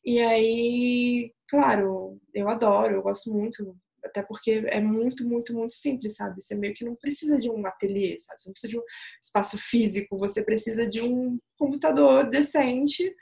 E 0.04 0.20
aí, 0.20 1.34
claro, 1.48 2.20
eu 2.34 2.50
adoro, 2.50 2.96
eu 2.96 3.02
gosto 3.02 3.32
muito, 3.32 3.76
até 4.04 4.24
porque 4.24 4.64
é 4.68 4.82
muito, 4.82 5.28
muito, 5.28 5.54
muito 5.54 5.74
simples, 5.74 6.16
sabe? 6.16 6.42
Você 6.42 6.56
meio 6.56 6.74
que 6.74 6.84
não 6.84 6.96
precisa 6.96 7.38
de 7.38 7.50
um 7.50 7.66
ateliê, 7.66 8.18
sabe? 8.20 8.42
Você 8.42 8.50
não 8.50 8.54
precisa 8.54 8.72
de 8.72 8.80
um 8.80 8.84
espaço 9.22 9.58
físico, 9.58 10.18
você 10.18 10.44
precisa 10.44 10.88
de 10.88 11.02
um 11.02 11.40
computador 11.58 12.30
decente 12.30 13.16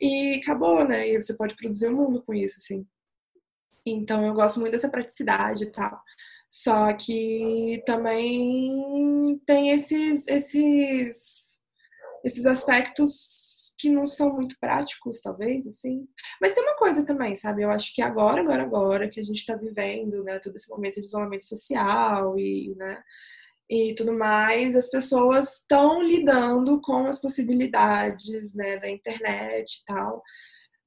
e 0.00 0.40
acabou, 0.42 0.86
né? 0.86 1.08
E 1.08 1.22
você 1.22 1.36
pode 1.36 1.56
produzir 1.56 1.86
o 1.88 1.92
um 1.92 1.96
mundo 1.96 2.22
com 2.24 2.34
isso, 2.34 2.58
assim. 2.58 2.84
Então 3.86 4.26
eu 4.26 4.34
gosto 4.34 4.60
muito 4.60 4.72
dessa 4.72 4.88
praticidade 4.88 5.64
e 5.64 5.70
tal. 5.70 6.00
Só 6.50 6.92
que 6.94 7.82
também 7.86 9.40
tem 9.46 9.70
esses, 9.70 10.26
esses, 10.28 11.58
esses 12.24 12.46
aspectos 12.46 13.53
que 13.84 13.90
não 13.90 14.06
são 14.06 14.32
muito 14.32 14.56
práticos, 14.58 15.20
talvez, 15.20 15.66
assim. 15.66 16.08
Mas 16.40 16.54
tem 16.54 16.62
uma 16.62 16.76
coisa 16.76 17.04
também, 17.04 17.34
sabe? 17.34 17.62
Eu 17.62 17.70
acho 17.70 17.94
que 17.94 18.00
agora, 18.00 18.40
agora, 18.40 18.62
agora 18.62 19.10
que 19.10 19.20
a 19.20 19.22
gente 19.22 19.36
está 19.36 19.54
vivendo, 19.56 20.24
né, 20.24 20.38
todo 20.38 20.54
esse 20.56 20.70
momento 20.70 21.00
de 21.00 21.06
isolamento 21.06 21.44
social 21.44 22.38
e, 22.38 22.74
né, 22.76 23.02
e 23.68 23.94
tudo 23.94 24.12
mais, 24.12 24.74
as 24.74 24.88
pessoas 24.90 25.58
estão 25.58 26.02
lidando 26.02 26.80
com 26.80 27.06
as 27.06 27.20
possibilidades 27.20 28.54
né, 28.54 28.78
da 28.78 28.90
internet 28.90 29.82
e 29.82 29.84
tal, 29.84 30.22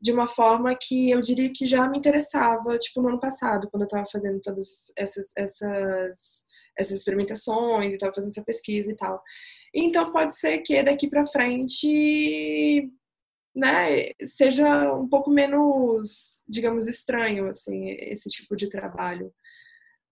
de 0.01 0.11
uma 0.11 0.27
forma 0.27 0.75
que 0.75 1.11
eu 1.11 1.21
diria 1.21 1.51
que 1.53 1.67
já 1.67 1.87
me 1.87 1.99
interessava, 1.99 2.79
tipo, 2.79 3.01
no 3.01 3.09
ano 3.09 3.19
passado, 3.19 3.69
quando 3.69 3.83
eu 3.83 3.87
estava 3.87 4.07
fazendo 4.11 4.39
todas 4.41 4.91
essas, 4.97 5.31
essas, 5.37 6.43
essas 6.77 6.97
experimentações 6.97 7.91
e 7.91 7.95
estava 7.95 8.13
fazendo 8.13 8.31
essa 8.31 8.43
pesquisa 8.43 8.91
e 8.91 8.95
tal. 8.95 9.21
Então, 9.79 10.11
pode 10.11 10.35
ser 10.35 10.59
que 10.59 10.81
daqui 10.83 11.07
para 11.07 11.27
frente 11.27 12.91
né, 13.55 14.11
seja 14.25 14.93
um 14.95 15.07
pouco 15.07 15.29
menos, 15.29 16.43
digamos, 16.47 16.87
estranho, 16.87 17.47
assim, 17.47 17.89
esse 17.99 18.29
tipo 18.29 18.55
de 18.55 18.69
trabalho. 18.69 19.31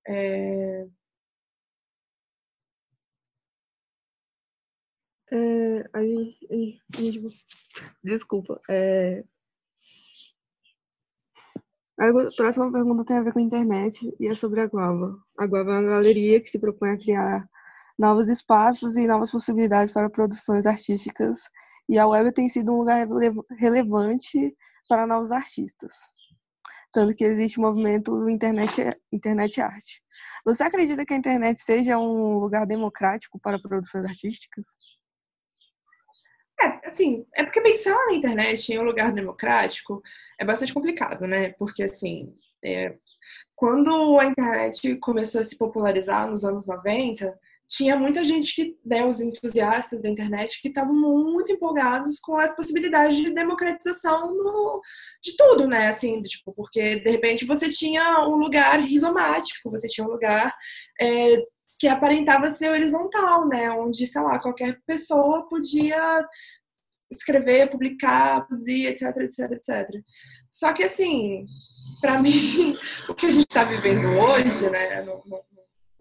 É... 0.08 0.86
É, 5.32 5.90
aí, 5.94 6.38
aí, 6.52 6.80
desculpa. 8.04 8.62
É, 8.70 9.24
a 11.98 12.12
próxima 12.36 12.72
pergunta 12.72 13.06
tem 13.06 13.18
a 13.18 13.24
ver 13.24 13.34
com 13.34 13.40
a 13.40 13.42
internet 13.42 14.14
e 14.20 14.28
é 14.28 14.36
sobre 14.36 14.62
a 14.62 14.68
Guava. 14.68 15.18
A 15.38 15.48
Guava 15.48 15.72
é 15.72 15.80
uma 15.80 15.90
galeria 15.90 16.42
que 16.42 16.50
se 16.50 16.60
propõe 16.60 16.92
a 16.92 16.98
criar 16.98 17.50
novos 17.98 18.30
espaços 18.30 18.98
e 18.98 19.08
novas 19.08 19.32
possibilidades 19.32 19.92
para 19.94 20.10
produções 20.10 20.66
artísticas 20.66 21.44
e 21.88 21.98
a 21.98 22.08
web 22.08 22.32
tem 22.32 22.50
sido 22.50 22.72
um 22.74 22.78
lugar 22.78 23.08
relevante 23.58 24.56
para 24.90 25.08
novos 25.08 25.32
artistas. 25.32 25.94
Tanto 26.92 27.14
que 27.14 27.24
existe 27.24 27.60
o 27.60 27.62
movimento 27.62 28.30
internet, 28.30 28.98
internet 29.12 29.62
arte. 29.62 30.02
Você 30.46 30.64
acredita 30.64 31.06
que 31.06 31.14
a 31.14 31.18
internet 31.18 31.60
seja 31.60 31.98
um 31.98 32.38
lugar 32.38 32.66
democrático 32.66 33.40
para 33.40 33.60
produções 33.60 34.06
artísticas? 34.06 34.78
É, 36.62 36.88
assim, 36.88 37.26
é 37.36 37.44
porque 37.44 37.62
pensar 37.62 37.98
na 38.08 38.14
internet 38.14 38.72
em 38.72 38.80
um 38.80 38.84
lugar 38.84 39.12
democrático 39.12 40.02
é 40.40 40.46
bastante 40.46 40.74
complicado, 40.74 41.28
né? 41.28 41.50
Porque, 41.54 41.84
assim, 41.84 42.34
é, 42.64 42.98
quando 43.54 44.18
a 44.18 44.26
internet 44.26 44.96
começou 44.98 45.42
a 45.42 45.44
se 45.44 45.58
popularizar 45.58 46.30
nos 46.30 46.46
anos 46.46 46.68
90, 46.68 47.38
tinha 47.68 47.98
muita 47.98 48.24
gente 48.24 48.54
que, 48.54 48.78
né, 48.86 49.06
os 49.06 49.20
entusiastas 49.20 50.02
da 50.02 50.10
internet, 50.10 50.62
que 50.62 50.68
estavam 50.68 50.94
muito 50.94 51.52
empolgados 51.52 52.20
com 52.20 52.38
as 52.38 52.56
possibilidades 52.56 53.18
de 53.18 53.34
democratização 53.34 54.34
no, 54.34 54.82
de 55.24 55.36
tudo, 55.36 55.68
né? 55.68 55.88
Assim, 55.88 56.22
tipo, 56.22 56.54
porque 56.54 56.98
de 56.98 57.10
repente 57.10 57.46
você 57.46 57.70
tinha 57.70 58.28
um 58.28 58.36
lugar 58.36 58.80
rizomático, 58.82 59.72
você 59.72 59.88
tinha 59.88 60.06
um 60.06 60.12
lugar 60.12 60.54
é, 61.02 61.44
que 61.80 61.88
aparentava 61.88 62.52
ser 62.52 62.70
horizontal, 62.70 63.48
né? 63.48 63.72
Onde, 63.72 64.06
sei 64.06 64.22
lá, 64.22 64.40
qualquer 64.40 64.80
pessoa 64.86 65.48
podia 65.50 66.24
escrever, 67.12 67.70
publicar, 67.70 68.46
produzir, 68.46 68.88
etc, 68.88 69.18
etc, 69.18 69.52
etc. 69.52 69.90
Só 70.52 70.72
que, 70.72 70.84
assim, 70.84 71.46
para 72.00 72.22
mim, 72.22 72.78
o 73.10 73.16
que 73.16 73.26
a 73.26 73.32
gente 73.32 73.48
está 73.48 73.64
vivendo 73.64 74.08
hoje, 74.20 74.70
né, 74.70 75.02
no, 75.02 75.24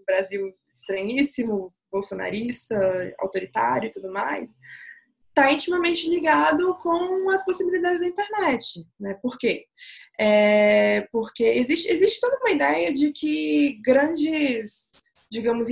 Brasil 0.07 0.53
estranhíssimo, 0.69 1.73
bolsonarista, 1.91 3.15
autoritário 3.19 3.89
e 3.89 3.91
tudo 3.91 4.13
mais, 4.13 4.57
está 5.29 5.53
intimamente 5.53 6.09
ligado 6.09 6.77
com 6.77 7.29
as 7.31 7.45
possibilidades 7.45 8.01
da 8.01 8.07
internet. 8.07 8.87
Né? 8.99 9.15
Por 9.21 9.39
quê? 9.39 9.67
É 10.19 11.09
porque 11.13 11.45
existe, 11.45 11.89
existe 11.89 12.21
toda 12.21 12.39
uma 12.39 12.51
ideia 12.51 12.93
de 12.93 13.13
que 13.13 13.81
grandes 13.85 14.93
digamos, 15.35 15.69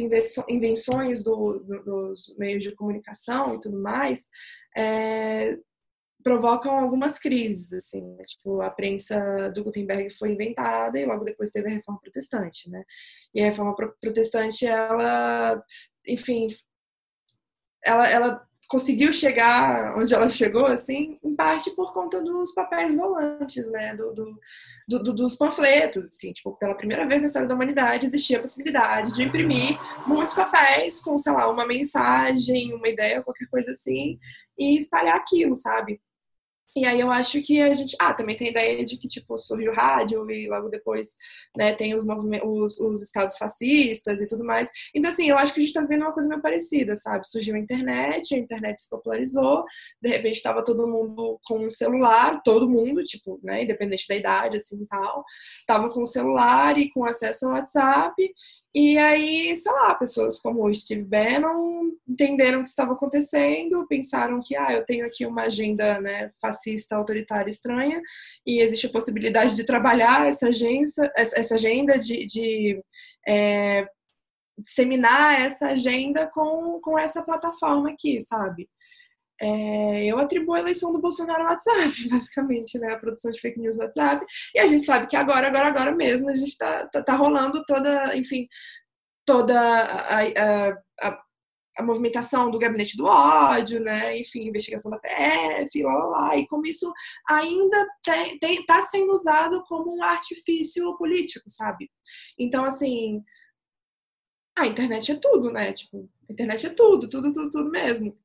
invenções 0.49 1.23
do, 1.23 1.61
do, 1.61 1.85
dos 1.85 2.35
meios 2.37 2.65
de 2.65 2.75
comunicação 2.75 3.55
e 3.55 3.61
tudo 3.61 3.81
mais, 3.81 4.29
é, 4.77 5.57
provocam 6.23 6.79
algumas 6.79 7.19
crises, 7.19 7.73
assim, 7.73 8.03
né? 8.17 8.25
tipo, 8.25 8.61
a 8.61 8.71
prensa 8.71 9.51
do 9.51 9.65
Gutenberg 9.65 10.11
foi 10.11 10.33
inventada 10.33 10.99
e 10.99 11.07
logo 11.07 11.25
depois 11.25 11.51
teve 11.51 11.69
a 11.69 11.73
reforma 11.73 12.01
protestante, 12.01 12.71
né? 12.71 12.83
E 13.35 13.41
a 13.41 13.45
reforma 13.47 13.75
protestante, 14.01 14.67
ela, 14.67 15.63
enfim, 16.07 16.49
ela, 17.85 18.09
ela 18.09 18.49
conseguiu 18.73 19.13
chegar 19.13 19.99
onde 19.99 20.15
ela 20.15 20.31
chegou, 20.31 20.65
assim, 20.65 21.19
em 21.23 21.37
parte 21.37 21.71
por 21.77 21.93
conta 21.93 22.23
dos 22.23 22.55
papéis 22.55 22.95
volantes, 22.95 23.71
né, 23.71 23.95
do, 23.95 24.15
do, 24.15 25.03
do, 25.03 25.13
dos 25.13 25.37
panfletos, 25.37 26.07
assim, 26.07 26.33
tipo, 26.33 26.57
pela 26.57 26.75
primeira 26.75 27.07
vez 27.07 27.21
na 27.21 27.27
história 27.27 27.47
da 27.47 27.55
humanidade 27.55 28.07
existia 28.07 28.39
a 28.39 28.41
possibilidade 28.41 29.13
de 29.13 29.25
imprimir 29.25 29.79
muitos 30.07 30.33
papéis 30.33 31.01
com, 31.01 31.19
sei 31.19 31.33
lá, 31.35 31.51
uma 31.51 31.67
mensagem, 31.67 32.73
uma 32.73 32.89
ideia, 32.89 33.23
qualquer 33.23 33.47
coisa 33.49 33.73
assim, 33.73 34.19
e 34.59 34.79
espalhar 34.79 35.17
aquilo, 35.17 35.55
sabe? 35.55 36.01
E 36.75 36.87
aí 36.87 37.01
eu 37.01 37.11
acho 37.11 37.43
que 37.43 37.61
a 37.61 37.75
gente. 37.75 37.95
Ah, 38.01 38.15
também 38.15 38.37
tem 38.37 38.49
a 38.49 38.51
ideia 38.51 38.85
de 38.85 38.97
que, 38.97 39.07
tipo, 39.07 39.37
surge 39.37 39.69
o 39.69 39.75
rádio 39.75 40.31
e 40.31 40.49
logo 40.49 40.69
depois 40.69 41.17
né, 41.57 41.75
tem 41.75 41.95
os, 41.95 42.05
os, 42.45 42.81
os 42.81 43.03
estados 43.03 43.37
fascistas 43.37 44.21
e 44.21 44.27
tudo 44.27 44.45
mais. 44.45 44.71
Então, 44.95 45.11
assim, 45.11 45.29
eu 45.29 45.37
acho 45.37 45.53
que 45.53 45.61
a 45.61 45.63
gente 45.63 45.75
tá 45.75 45.83
vendo 45.83 46.03
uma 46.03 46.13
coisa 46.13 46.29
meio 46.29 46.41
parecida, 46.41 46.97
sabe? 46.97 47.27
Surgiu 47.27 47.55
a 47.55 47.59
internet, 47.59 48.35
a 48.35 48.39
internet 48.39 48.81
se 48.81 48.89
popularizou, 48.89 49.65
de 50.01 50.09
repente 50.09 50.37
estava 50.37 50.65
todo 50.65 50.89
mundo 50.89 51.39
com 51.45 51.59
um 51.59 51.71
celular, 51.71 52.43
todo 52.43 52.69
mundo, 52.69 53.05
tipo, 53.05 53.39
né, 53.43 53.65
independente 53.65 54.07
da 54.09 54.17
idade, 54.17 54.57
assim 54.57 54.83
e 54.83 54.87
tal, 54.87 55.25
tava 55.67 55.91
com 55.91 56.03
o 56.03 56.07
celular 56.07 56.79
e 56.79 56.91
com 56.91 57.05
acesso 57.05 57.47
ao 57.47 57.53
WhatsApp, 57.53 58.15
e 58.75 58.97
aí, 58.97 59.55
sei 59.57 59.71
lá, 59.71 59.95
pessoas 59.95 60.39
como 60.41 60.65
o 60.65 60.75
Steve 60.75 61.05
Bannon 61.05 61.91
entenderam 62.09 62.61
o 62.61 62.63
que 62.63 62.69
estava 62.69 62.93
acontecendo, 62.95 63.87
pensaram 63.87 64.41
que, 64.43 64.57
ah, 64.57 64.73
eu 64.73 64.85
tenho 64.85 65.05
aqui 65.07 65.27
uma 65.27 65.43
agenda 65.43 66.01
né, 66.01 66.31
fascista, 66.41 66.97
autoritária, 66.97 67.51
estranha, 67.51 68.01
e 68.47 68.61
existe 68.61 68.87
a 68.87 68.93
possibilidade 68.93 69.55
de 69.55 69.65
trabalhar 69.65 70.27
essa, 70.27 70.49
agência, 70.49 71.11
essa 71.17 71.55
agenda, 71.55 71.99
de, 71.99 72.25
de 72.25 72.83
é, 73.29 73.87
disseminar 74.59 75.41
essa 75.41 75.69
agenda 75.69 76.27
com, 76.33 76.81
com 76.81 76.99
essa 76.99 77.23
plataforma 77.23 77.91
aqui, 77.91 78.21
sabe? 78.21 78.69
É, 79.43 80.05
eu 80.07 80.19
atribuo 80.19 80.55
a 80.55 80.61
eleição 80.61 80.93
do 80.93 81.01
Bolsonaro 81.01 81.43
ao 81.43 81.49
WhatsApp, 81.49 81.93
basicamente, 82.09 82.79
né? 82.79 82.93
A 82.93 82.99
produção 82.99 83.29
de 83.29 83.41
fake 83.41 83.59
news 83.59 83.77
no 83.77 83.83
WhatsApp. 83.83 84.25
E 84.55 84.61
a 84.61 84.67
gente 84.67 84.85
sabe 84.85 85.09
que 85.09 85.17
agora, 85.17 85.49
agora, 85.49 85.67
agora 85.67 85.93
mesmo, 85.93 86.31
a 86.31 86.35
gente 86.35 86.57
tá, 86.57 86.87
tá, 86.87 87.03
tá 87.03 87.17
rolando 87.17 87.65
toda, 87.67 88.17
enfim, 88.17 88.47
toda 89.27 89.59
a, 89.59 90.21
a, 90.21 90.69
a, 91.01 91.23
a, 91.79 91.83
movimentação 91.83 92.53
do 92.53 92.59
gabinete 92.59 92.97
do 92.97 93.05
ódio, 93.05 93.81
né? 93.81 94.17
Enfim, 94.17 94.47
investigação 94.47 94.93
da 94.93 94.99
PF, 94.99 95.83
lá, 95.83 95.93
lá, 95.93 96.07
lá. 96.07 96.37
E 96.37 96.47
como 96.47 96.65
isso 96.65 96.93
ainda 97.29 97.85
tem, 98.05 98.39
tem, 98.39 98.65
tá 98.65 98.81
sendo 98.83 99.13
usado 99.13 99.65
como 99.67 99.97
um 99.97 100.05
artifício 100.05 100.97
político, 100.97 101.51
sabe? 101.51 101.91
Então, 102.39 102.65
assim, 102.65 103.21
a 104.57 104.69
internet 104.69 105.11
é 105.11 105.17
tudo, 105.17 105.51
né? 105.51 105.73
Tipo, 105.73 106.09
a 106.31 106.33
internet 106.33 106.65
é 106.67 106.71
tudo, 106.71 107.09
tudo, 107.09 107.33
tudo, 107.33 107.51
tudo 107.51 107.71
mesmo. 107.71 108.17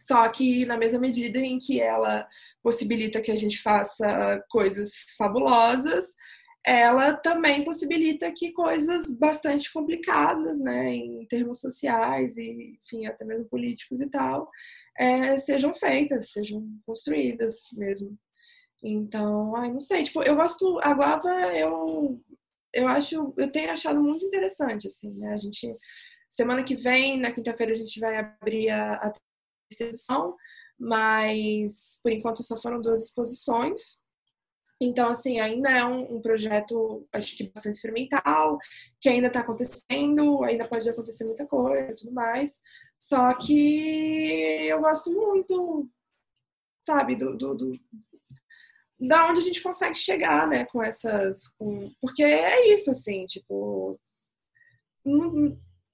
Só 0.00 0.28
que 0.28 0.64
na 0.64 0.76
mesma 0.76 0.98
medida 0.98 1.38
em 1.38 1.58
que 1.58 1.80
ela 1.80 2.26
possibilita 2.62 3.20
que 3.20 3.30
a 3.30 3.36
gente 3.36 3.60
faça 3.60 4.42
coisas 4.48 4.92
fabulosas, 5.16 6.14
ela 6.64 7.14
também 7.14 7.64
possibilita 7.64 8.32
que 8.32 8.52
coisas 8.52 9.16
bastante 9.18 9.72
complicadas, 9.72 10.60
né, 10.60 10.94
em 10.94 11.26
termos 11.26 11.60
sociais 11.60 12.36
e, 12.36 12.78
enfim, 12.82 13.06
até 13.06 13.24
mesmo 13.24 13.48
políticos 13.48 14.00
e 14.00 14.10
tal, 14.10 14.50
é, 14.98 15.36
sejam 15.36 15.72
feitas, 15.74 16.30
sejam 16.30 16.62
construídas 16.84 17.68
mesmo. 17.74 18.18
Então, 18.82 19.56
ai, 19.56 19.72
não 19.72 19.80
sei, 19.80 20.04
tipo, 20.04 20.22
eu 20.22 20.36
gosto, 20.36 20.78
a 20.82 20.92
Guava, 20.94 21.30
eu, 21.56 22.20
eu 22.72 22.86
acho, 22.88 23.34
eu 23.36 23.50
tenho 23.50 23.70
achado 23.70 24.02
muito 24.02 24.24
interessante, 24.24 24.86
assim, 24.88 25.12
né, 25.14 25.32
a 25.32 25.36
gente, 25.36 25.72
semana 26.28 26.62
que 26.62 26.76
vem, 26.76 27.18
na 27.18 27.32
quinta-feira, 27.32 27.72
a 27.72 27.76
gente 27.76 27.98
vai 27.98 28.16
abrir 28.18 28.70
a, 28.70 28.94
a 28.94 29.12
exposição, 29.70 30.36
mas 30.78 31.98
por 32.02 32.12
enquanto 32.12 32.42
só 32.42 32.56
foram 32.56 32.80
duas 32.80 33.04
exposições. 33.04 34.02
Então, 34.80 35.08
assim, 35.10 35.40
ainda 35.40 35.70
é 35.70 35.84
um, 35.84 36.16
um 36.16 36.20
projeto, 36.20 37.06
acho 37.12 37.36
que 37.36 37.50
bastante 37.52 37.74
experimental, 37.74 38.58
que 39.00 39.08
ainda 39.08 39.26
está 39.26 39.40
acontecendo, 39.40 40.44
ainda 40.44 40.68
pode 40.68 40.88
acontecer 40.88 41.24
muita 41.24 41.46
coisa 41.46 41.92
e 41.92 41.96
tudo 41.96 42.12
mais. 42.12 42.60
Só 42.98 43.34
que 43.34 44.66
eu 44.68 44.80
gosto 44.80 45.10
muito, 45.12 45.88
sabe, 46.86 47.16
do, 47.16 47.36
do, 47.36 47.54
do 47.54 47.72
da 49.00 49.28
onde 49.28 49.40
a 49.40 49.42
gente 49.42 49.62
consegue 49.62 49.94
chegar, 49.94 50.48
né, 50.48 50.64
com 50.66 50.82
essas, 50.82 51.48
com... 51.56 51.90
porque 52.00 52.22
é 52.22 52.72
isso, 52.72 52.90
assim, 52.90 53.26
tipo, 53.26 53.98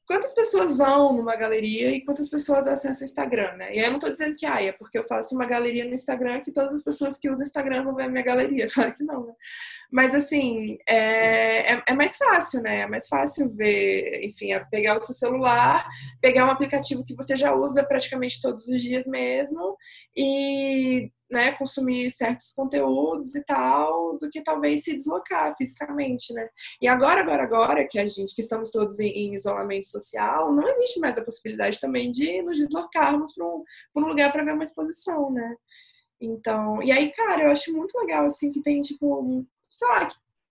quantas 0.07 0.35
pessoas 0.35 0.77
vão 0.77 1.17
numa 1.17 1.35
galeria 1.37 1.91
e 1.91 2.05
quantas 2.05 2.29
pessoas 2.29 2.67
acessam 2.67 3.03
o 3.03 3.05
Instagram, 3.05 3.57
né? 3.57 3.75
E 3.75 3.79
aí 3.79 3.87
eu 3.87 3.93
não 3.93 3.99
tô 3.99 4.11
dizendo 4.11 4.37
que 4.37 4.47
ah, 4.47 4.63
é 4.63 4.73
porque 4.73 4.99
eu 4.99 5.05
faço 5.05 5.35
uma 5.35 5.47
galeria 5.47 5.85
no 5.85 5.95
Instagram 5.95 6.41
que 6.41 6.53
todas 6.53 6.75
as 6.75 6.83
pessoas 6.83 7.19
que 7.19 7.31
usam 7.31 7.45
o 7.45 7.47
Instagram 7.47 7.85
vão 7.85 7.95
ver 7.95 8.05
a 8.05 8.09
minha 8.09 8.25
galeria. 8.25 8.67
Claro 8.75 8.95
que 8.95 9.05
não, 9.05 9.27
né? 9.27 9.33
Mas 9.91 10.15
assim, 10.15 10.77
é, 10.89 11.75
é, 11.75 11.83
é, 11.89 11.95
mais 11.95 12.17
fácil, 12.17 12.61
né? 12.61 12.81
É 12.81 12.87
mais 12.87 13.07
fácil 13.07 13.49
ver, 13.55 14.25
enfim, 14.25 14.53
é 14.53 14.61
pegar 14.65 14.99
o 14.99 15.01
seu 15.01 15.15
celular, 15.15 15.89
pegar 16.21 16.47
um 16.47 16.51
aplicativo 16.51 17.05
que 17.05 17.15
você 17.15 17.37
já 17.37 17.55
usa 17.55 17.85
praticamente 17.85 18.41
todos 18.43 18.67
os 18.69 18.83
dias 18.83 19.07
mesmo 19.07 19.77
e 20.17 21.11
né, 21.31 21.53
consumir 21.53 22.11
certos 22.11 22.53
conteúdos 22.53 23.35
e 23.35 23.45
tal, 23.45 24.19
do 24.19 24.29
que 24.31 24.43
talvez 24.43 24.85
se 24.85 24.95
deslocar 24.95 25.55
fisicamente, 25.57 26.33
né? 26.33 26.49
E 26.81 26.87
agora, 26.87 27.21
agora, 27.21 27.43
agora 27.43 27.89
que 27.89 27.99
a 27.99 28.07
gente, 28.07 28.35
que 28.35 28.43
estamos 28.43 28.71
todos 28.71 29.01
em, 29.01 29.09
em 29.09 29.35
isolamento 29.35 29.87
social, 29.87 30.53
não 30.53 30.67
existe 30.69 31.01
mais 31.01 31.17
a 31.19 31.25
possibilidade 31.25 31.81
também 31.81 32.11
de 32.11 32.43
nos 32.43 32.59
deslocarmos 32.59 33.35
para 33.35 33.47
um, 33.47 33.65
um 33.97 34.07
lugar 34.07 34.33
para 34.33 34.45
ver 34.45 34.53
uma 34.53 34.63
exposição, 34.63 35.31
né? 35.31 35.55
Então, 36.21 36.83
e 36.83 36.93
aí, 36.93 37.13
cara, 37.13 37.45
eu 37.45 37.51
acho 37.51 37.73
muito 37.73 37.99
legal, 37.99 38.27
assim, 38.27 38.51
que 38.51 38.63
tem, 38.63 38.83
tipo, 38.83 39.45
sei 39.77 39.89
lá, 39.89 40.09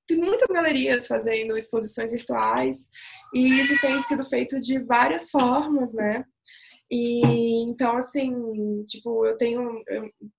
tem 0.08 0.18
muitas 0.18 0.48
galerias 0.48 1.08
fazendo 1.08 1.58
exposições 1.58 2.12
virtuais, 2.12 2.90
e 3.34 3.60
isso 3.60 3.80
tem 3.80 4.00
sido 4.02 4.26
feito 4.26 4.60
de 4.60 4.80
várias 4.80 5.30
formas, 5.30 5.94
né? 5.94 6.26
E 6.96 7.64
então, 7.64 7.98
assim, 7.98 8.84
tipo, 8.86 9.26
eu 9.26 9.36
tenho 9.36 9.84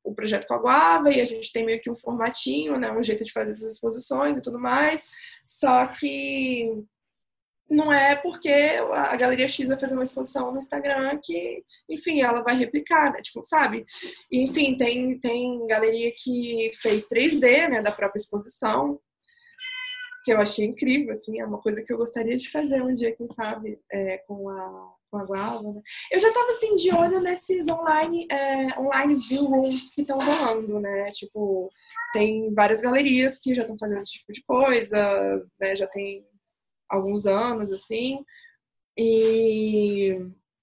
o 0.04 0.14
projeto 0.14 0.46
com 0.46 0.54
a 0.54 0.58
Guava 0.58 1.10
e 1.10 1.20
a 1.20 1.24
gente 1.24 1.52
tem 1.52 1.66
meio 1.66 1.80
que 1.80 1.90
um 1.90 1.96
formatinho, 1.96 2.78
né? 2.78 2.92
Um 2.92 3.02
jeito 3.02 3.24
de 3.24 3.32
fazer 3.32 3.50
essas 3.50 3.72
exposições 3.72 4.36
e 4.36 4.40
tudo 4.40 4.56
mais. 4.56 5.10
Só 5.44 5.84
que 5.88 6.70
não 7.68 7.92
é 7.92 8.14
porque 8.14 8.52
a 8.92 9.16
Galeria 9.16 9.48
X 9.48 9.66
vai 9.66 9.80
fazer 9.80 9.94
uma 9.94 10.04
exposição 10.04 10.52
no 10.52 10.58
Instagram 10.58 11.18
que, 11.20 11.64
enfim, 11.90 12.20
ela 12.20 12.40
vai 12.40 12.56
replicar, 12.56 13.12
né? 13.12 13.20
Tipo, 13.20 13.44
sabe? 13.44 13.84
E, 14.30 14.40
enfim, 14.44 14.76
tem, 14.76 15.18
tem 15.18 15.66
galeria 15.66 16.12
que 16.16 16.70
fez 16.80 17.08
3D, 17.08 17.68
né, 17.68 17.82
da 17.82 17.90
própria 17.90 18.20
exposição, 18.20 19.00
que 20.24 20.32
eu 20.32 20.38
achei 20.38 20.64
incrível, 20.64 21.10
assim, 21.10 21.40
é 21.40 21.44
uma 21.44 21.60
coisa 21.60 21.82
que 21.84 21.92
eu 21.92 21.98
gostaria 21.98 22.36
de 22.36 22.48
fazer 22.48 22.80
um 22.80 22.92
dia, 22.92 23.14
quem 23.14 23.26
sabe, 23.26 23.78
é, 23.92 24.18
com 24.18 24.48
a 24.48 24.94
com 25.14 25.18
a 25.18 25.24
Guava, 25.24 25.62
né? 25.62 25.80
Eu 26.10 26.18
já 26.18 26.28
estava 26.28 26.50
assim 26.50 26.74
de 26.74 26.92
olho 26.92 27.20
nesses 27.20 27.68
online 27.68 28.26
é, 28.30 28.78
online 28.78 29.14
view 29.14 29.44
rooms 29.44 29.94
que 29.94 30.00
estão 30.00 30.18
rolando, 30.18 30.80
né? 30.80 31.10
Tipo, 31.12 31.70
tem 32.12 32.52
várias 32.52 32.80
galerias 32.80 33.38
que 33.38 33.54
já 33.54 33.62
estão 33.62 33.76
fazendo 33.78 33.98
esse 33.98 34.12
tipo 34.12 34.32
de 34.32 34.42
coisa, 34.42 35.46
né? 35.60 35.76
Já 35.76 35.86
tem 35.86 36.26
alguns 36.90 37.26
anos 37.26 37.70
assim. 37.70 38.24
E 38.98 40.18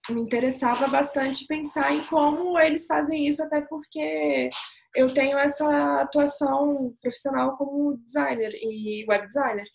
me 0.09 0.21
interessava 0.21 0.87
bastante 0.87 1.45
pensar 1.45 1.93
em 1.93 2.05
como 2.07 2.59
eles 2.59 2.85
fazem 2.85 3.27
isso, 3.27 3.41
até 3.43 3.61
porque 3.61 4.49
eu 4.95 5.13
tenho 5.13 5.37
essa 5.37 6.01
atuação 6.01 6.93
profissional 7.01 7.55
como 7.55 7.97
designer 7.97 8.53
e 8.53 9.05
web 9.09 9.25
designer. 9.25 9.65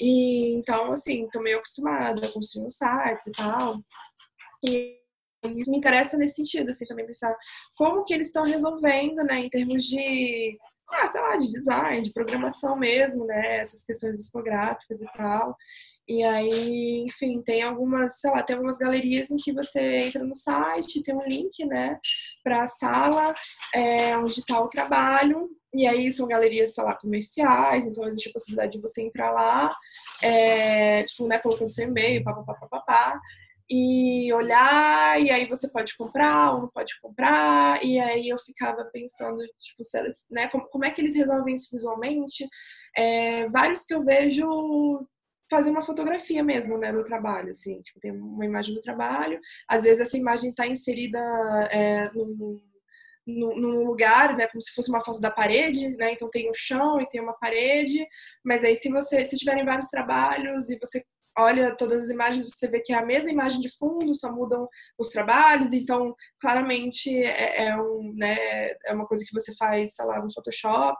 E 0.00 0.54
então, 0.54 0.92
assim, 0.92 1.28
tô 1.30 1.40
meio 1.40 1.58
acostumada 1.58 2.26
a 2.26 2.32
construir 2.32 2.70
sites 2.70 3.26
e 3.28 3.32
tal. 3.32 3.80
E 4.66 5.04
isso 5.58 5.70
me 5.70 5.76
interessa 5.78 6.16
nesse 6.16 6.36
sentido, 6.36 6.70
assim, 6.70 6.86
também 6.86 7.06
pensar 7.06 7.36
como 7.76 8.04
que 8.04 8.14
eles 8.14 8.28
estão 8.28 8.44
resolvendo, 8.44 9.22
né, 9.24 9.40
em 9.40 9.48
termos 9.48 9.84
de, 9.84 10.56
ah, 10.90 11.06
sei 11.06 11.20
lá, 11.20 11.36
de 11.36 11.50
design, 11.50 12.02
de 12.02 12.12
programação 12.12 12.76
mesmo, 12.76 13.26
né, 13.26 13.58
essas 13.58 13.84
questões 13.84 14.16
discográficas 14.16 15.02
e 15.02 15.06
tal. 15.16 15.56
E 16.06 16.22
aí, 16.22 17.04
enfim, 17.06 17.42
tem 17.42 17.62
algumas, 17.62 18.20
sei 18.20 18.30
lá, 18.30 18.42
tem 18.42 18.54
algumas 18.56 18.76
galerias 18.76 19.30
em 19.30 19.36
que 19.36 19.52
você 19.52 19.80
entra 19.80 20.22
no 20.22 20.34
site, 20.34 21.02
tem 21.02 21.14
um 21.14 21.26
link, 21.26 21.64
né, 21.66 21.98
para 22.42 22.62
a 22.62 22.66
sala 22.66 23.34
é, 23.74 24.16
onde 24.18 24.40
está 24.40 24.60
o 24.60 24.68
trabalho, 24.68 25.48
e 25.74 25.86
aí 25.86 26.12
são 26.12 26.28
galerias, 26.28 26.74
sei 26.74 26.84
lá, 26.84 26.94
comerciais, 26.94 27.84
então 27.84 28.06
existe 28.06 28.28
a 28.28 28.32
possibilidade 28.32 28.72
de 28.72 28.80
você 28.80 29.02
entrar 29.02 29.32
lá, 29.32 29.74
é, 30.22 31.02
tipo, 31.04 31.26
né, 31.26 31.38
colocando 31.38 31.70
seu 31.70 31.88
e-mail, 31.88 32.22
papapá, 32.22 32.54
papapá, 32.54 33.20
e 33.70 34.32
olhar, 34.32 35.20
e 35.20 35.30
aí 35.30 35.46
você 35.46 35.68
pode 35.68 35.96
comprar 35.96 36.54
ou 36.54 36.62
não 36.62 36.68
pode 36.68 36.98
comprar, 37.00 37.82
e 37.84 37.98
aí 37.98 38.28
eu 38.28 38.38
ficava 38.38 38.84
pensando, 38.92 39.38
tipo, 39.58 39.82
elas, 39.94 40.26
né, 40.30 40.48
como, 40.48 40.66
como 40.68 40.84
é 40.84 40.90
que 40.90 41.00
eles 41.00 41.16
resolvem 41.16 41.54
isso 41.54 41.68
visualmente. 41.72 42.46
É, 42.96 43.48
vários 43.48 43.84
que 43.84 43.94
eu 43.94 44.04
vejo 44.04 45.06
fazer 45.50 45.70
uma 45.70 45.82
fotografia 45.82 46.42
mesmo, 46.42 46.78
né, 46.78 46.92
no 46.92 47.04
trabalho, 47.04 47.50
assim, 47.50 47.80
tipo, 47.82 48.00
tem 48.00 48.12
uma 48.12 48.44
imagem 48.44 48.74
do 48.74 48.80
trabalho, 48.80 49.40
às 49.68 49.84
vezes 49.84 50.00
essa 50.00 50.16
imagem 50.16 50.50
está 50.50 50.66
inserida 50.66 51.18
é, 51.70 52.10
num, 52.12 52.60
num 53.26 53.84
lugar, 53.84 54.36
né, 54.36 54.46
como 54.48 54.60
se 54.60 54.72
fosse 54.74 54.90
uma 54.90 55.00
foto 55.00 55.20
da 55.20 55.30
parede, 55.30 55.88
né, 55.96 56.12
então 56.12 56.28
tem 56.30 56.50
o 56.50 56.54
chão 56.54 57.00
e 57.00 57.08
tem 57.08 57.20
uma 57.20 57.34
parede, 57.34 58.06
mas 58.44 58.64
aí 58.64 58.74
se 58.74 58.90
você, 58.90 59.24
se 59.24 59.36
tiverem 59.38 59.64
vários 59.64 59.88
trabalhos 59.88 60.70
e 60.70 60.78
você 60.78 61.04
olha 61.38 61.74
todas 61.76 62.04
as 62.04 62.10
imagens, 62.10 62.46
você 62.48 62.68
vê 62.68 62.80
que 62.80 62.92
é 62.92 62.96
a 62.96 63.04
mesma 63.04 63.30
imagem 63.30 63.60
de 63.60 63.74
fundo, 63.76 64.14
só 64.14 64.32
mudam 64.32 64.68
os 64.98 65.08
trabalhos, 65.08 65.72
então 65.72 66.14
claramente 66.40 67.10
é, 67.22 67.66
é 67.66 67.76
um, 67.76 68.14
né, 68.16 68.36
é 68.86 68.92
uma 68.92 69.06
coisa 69.06 69.24
que 69.26 69.32
você 69.32 69.54
faz, 69.56 69.94
sei 69.94 70.04
lá, 70.06 70.22
no 70.22 70.32
Photoshop, 70.32 70.98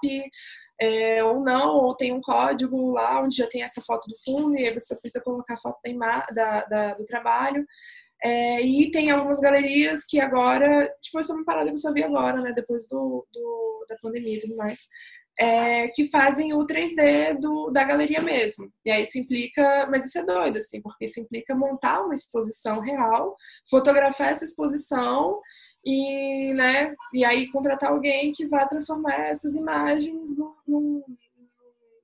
é, 0.80 1.22
ou 1.22 1.40
não, 1.40 1.76
ou 1.76 1.96
tem 1.96 2.12
um 2.12 2.20
código 2.20 2.90
lá 2.90 3.22
onde 3.22 3.36
já 3.36 3.46
tem 3.46 3.62
essa 3.62 3.80
foto 3.80 4.08
do 4.08 4.16
fundo, 4.24 4.56
e 4.56 4.66
aí 4.66 4.72
você 4.72 4.98
precisa 5.00 5.22
colocar 5.22 5.54
a 5.54 5.58
foto 5.58 5.78
da, 5.82 6.26
da, 6.32 6.64
da 6.64 6.94
do 6.94 7.04
trabalho. 7.04 7.64
É, 8.22 8.60
e 8.62 8.90
tem 8.90 9.10
algumas 9.10 9.38
galerias 9.38 10.04
que 10.04 10.18
agora, 10.20 10.88
tipo, 11.00 11.20
isso 11.20 11.32
é 11.32 11.36
uma 11.36 11.44
parada 11.44 11.66
que 11.66 11.74
eu 11.74 11.78
só 11.78 11.92
vi 11.92 12.02
agora, 12.02 12.40
né, 12.40 12.52
depois 12.52 12.88
do, 12.88 13.26
do 13.32 13.86
da 13.88 13.96
pandemia 14.00 14.38
e 14.38 14.40
tudo 14.40 14.56
mais, 14.56 14.80
é, 15.38 15.88
que 15.88 16.08
fazem 16.08 16.52
o 16.52 16.66
3D 16.66 17.38
do, 17.38 17.70
da 17.70 17.84
galeria 17.84 18.22
mesmo. 18.22 18.72
E 18.84 18.90
aí 18.90 19.02
isso 19.02 19.18
implica, 19.18 19.86
mas 19.90 20.06
isso 20.06 20.18
é 20.18 20.24
doido, 20.24 20.58
assim, 20.58 20.80
porque 20.80 21.06
isso 21.06 21.20
implica 21.20 21.54
montar 21.54 22.02
uma 22.02 22.14
exposição 22.14 22.80
real, 22.80 23.36
fotografar 23.68 24.30
essa 24.30 24.44
exposição 24.44 25.40
e, 25.84 26.54
né, 26.54 26.94
e 27.12 27.24
aí 27.24 27.50
contratar 27.50 27.90
alguém 27.90 28.32
que 28.32 28.46
vá 28.46 28.66
transformar 28.66 29.20
essas 29.26 29.54
imagens 29.54 30.36
num, 30.36 31.02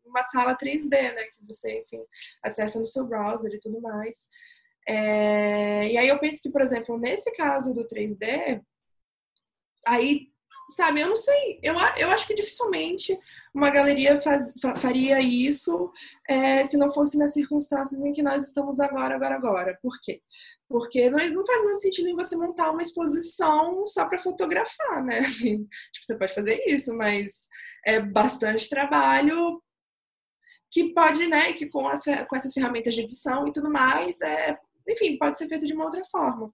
numa 0.04 0.22
sala 0.30 0.56
3D, 0.56 0.90
né, 0.90 1.22
que 1.22 1.46
você, 1.46 1.80
enfim, 1.80 2.02
acessa 2.42 2.78
no 2.80 2.86
seu 2.86 3.06
browser 3.06 3.52
e 3.54 3.60
tudo 3.60 3.80
mais. 3.80 4.28
É, 4.88 5.88
e 5.88 5.96
aí 5.96 6.08
eu 6.08 6.18
penso 6.18 6.42
que, 6.42 6.50
por 6.50 6.62
exemplo, 6.62 6.98
nesse 6.98 7.32
caso 7.36 7.72
do 7.72 7.86
3D, 7.86 8.60
aí 9.86 10.29
sabe, 10.70 11.00
eu 11.00 11.08
não 11.08 11.16
sei, 11.16 11.60
eu, 11.62 11.74
eu 11.98 12.10
acho 12.10 12.26
que 12.26 12.34
dificilmente 12.34 13.18
uma 13.54 13.70
galeria 13.70 14.20
faz, 14.20 14.52
faria 14.80 15.20
isso 15.20 15.90
é, 16.28 16.64
se 16.64 16.76
não 16.76 16.88
fosse 16.88 17.18
nas 17.18 17.32
circunstâncias 17.32 18.00
em 18.00 18.12
que 18.12 18.22
nós 18.22 18.46
estamos 18.46 18.80
agora, 18.80 19.14
agora, 19.14 19.34
agora. 19.34 19.78
Por 19.82 20.00
quê? 20.02 20.22
Porque 20.68 21.10
não, 21.10 21.18
não 21.30 21.44
faz 21.44 21.62
muito 21.64 21.80
sentido 21.80 22.08
em 22.08 22.14
você 22.14 22.36
montar 22.36 22.70
uma 22.70 22.82
exposição 22.82 23.86
só 23.86 24.08
para 24.08 24.18
fotografar, 24.18 25.04
né? 25.04 25.18
Assim, 25.26 25.66
tipo, 25.92 26.06
você 26.06 26.18
pode 26.18 26.34
fazer 26.34 26.62
isso, 26.66 26.94
mas 26.96 27.48
é 27.84 28.00
bastante 28.00 28.68
trabalho 28.68 29.60
que 30.70 30.94
pode, 30.94 31.26
né, 31.26 31.52
que 31.52 31.66
com, 31.66 31.88
as, 31.88 32.04
com 32.04 32.36
essas 32.36 32.52
ferramentas 32.52 32.94
de 32.94 33.00
edição 33.00 33.46
e 33.48 33.52
tudo 33.52 33.70
mais, 33.70 34.20
é, 34.20 34.56
enfim, 34.88 35.18
pode 35.18 35.36
ser 35.36 35.48
feito 35.48 35.66
de 35.66 35.74
uma 35.74 35.84
outra 35.84 36.02
forma. 36.10 36.52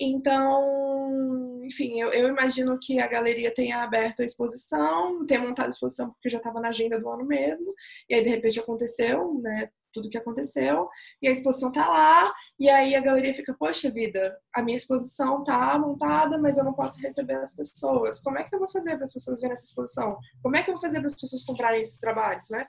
Então, 0.00 1.60
enfim, 1.64 2.00
eu, 2.00 2.12
eu, 2.12 2.28
imagino 2.28 2.78
que 2.80 2.98
a 2.98 3.06
galeria 3.06 3.54
tenha 3.54 3.82
aberto 3.82 4.22
a 4.22 4.24
exposição, 4.24 5.24
tenha 5.24 5.40
montado 5.40 5.66
a 5.66 5.70
exposição 5.70 6.10
porque 6.10 6.28
já 6.28 6.38
estava 6.38 6.60
na 6.60 6.68
agenda 6.68 6.98
do 6.98 7.08
ano 7.08 7.24
mesmo, 7.24 7.72
e 8.08 8.14
aí 8.14 8.24
de 8.24 8.30
repente 8.30 8.58
aconteceu, 8.58 9.34
né? 9.40 9.70
Tudo 9.92 10.10
que 10.10 10.18
aconteceu, 10.18 10.88
e 11.22 11.28
a 11.28 11.30
exposição 11.30 11.70
tá 11.70 11.88
lá, 11.88 12.34
e 12.58 12.68
aí 12.68 12.96
a 12.96 13.00
galeria 13.00 13.32
fica, 13.32 13.54
poxa 13.56 13.88
vida, 13.88 14.36
a 14.52 14.60
minha 14.60 14.76
exposição 14.76 15.44
tá 15.44 15.78
montada, 15.78 16.36
mas 16.36 16.58
eu 16.58 16.64
não 16.64 16.74
posso 16.74 17.00
receber 17.00 17.36
as 17.36 17.54
pessoas. 17.54 18.20
Como 18.20 18.36
é 18.36 18.42
que 18.42 18.52
eu 18.52 18.58
vou 18.58 18.68
fazer 18.68 18.96
para 18.96 19.04
as 19.04 19.12
pessoas 19.12 19.40
verem 19.40 19.52
essa 19.52 19.64
exposição? 19.64 20.18
Como 20.42 20.56
é 20.56 20.62
que 20.64 20.70
eu 20.70 20.74
vou 20.74 20.80
fazer 20.80 20.98
para 20.98 21.06
as 21.06 21.14
pessoas 21.14 21.44
comprarem 21.44 21.80
esses 21.80 22.00
trabalhos, 22.00 22.48
né? 22.50 22.66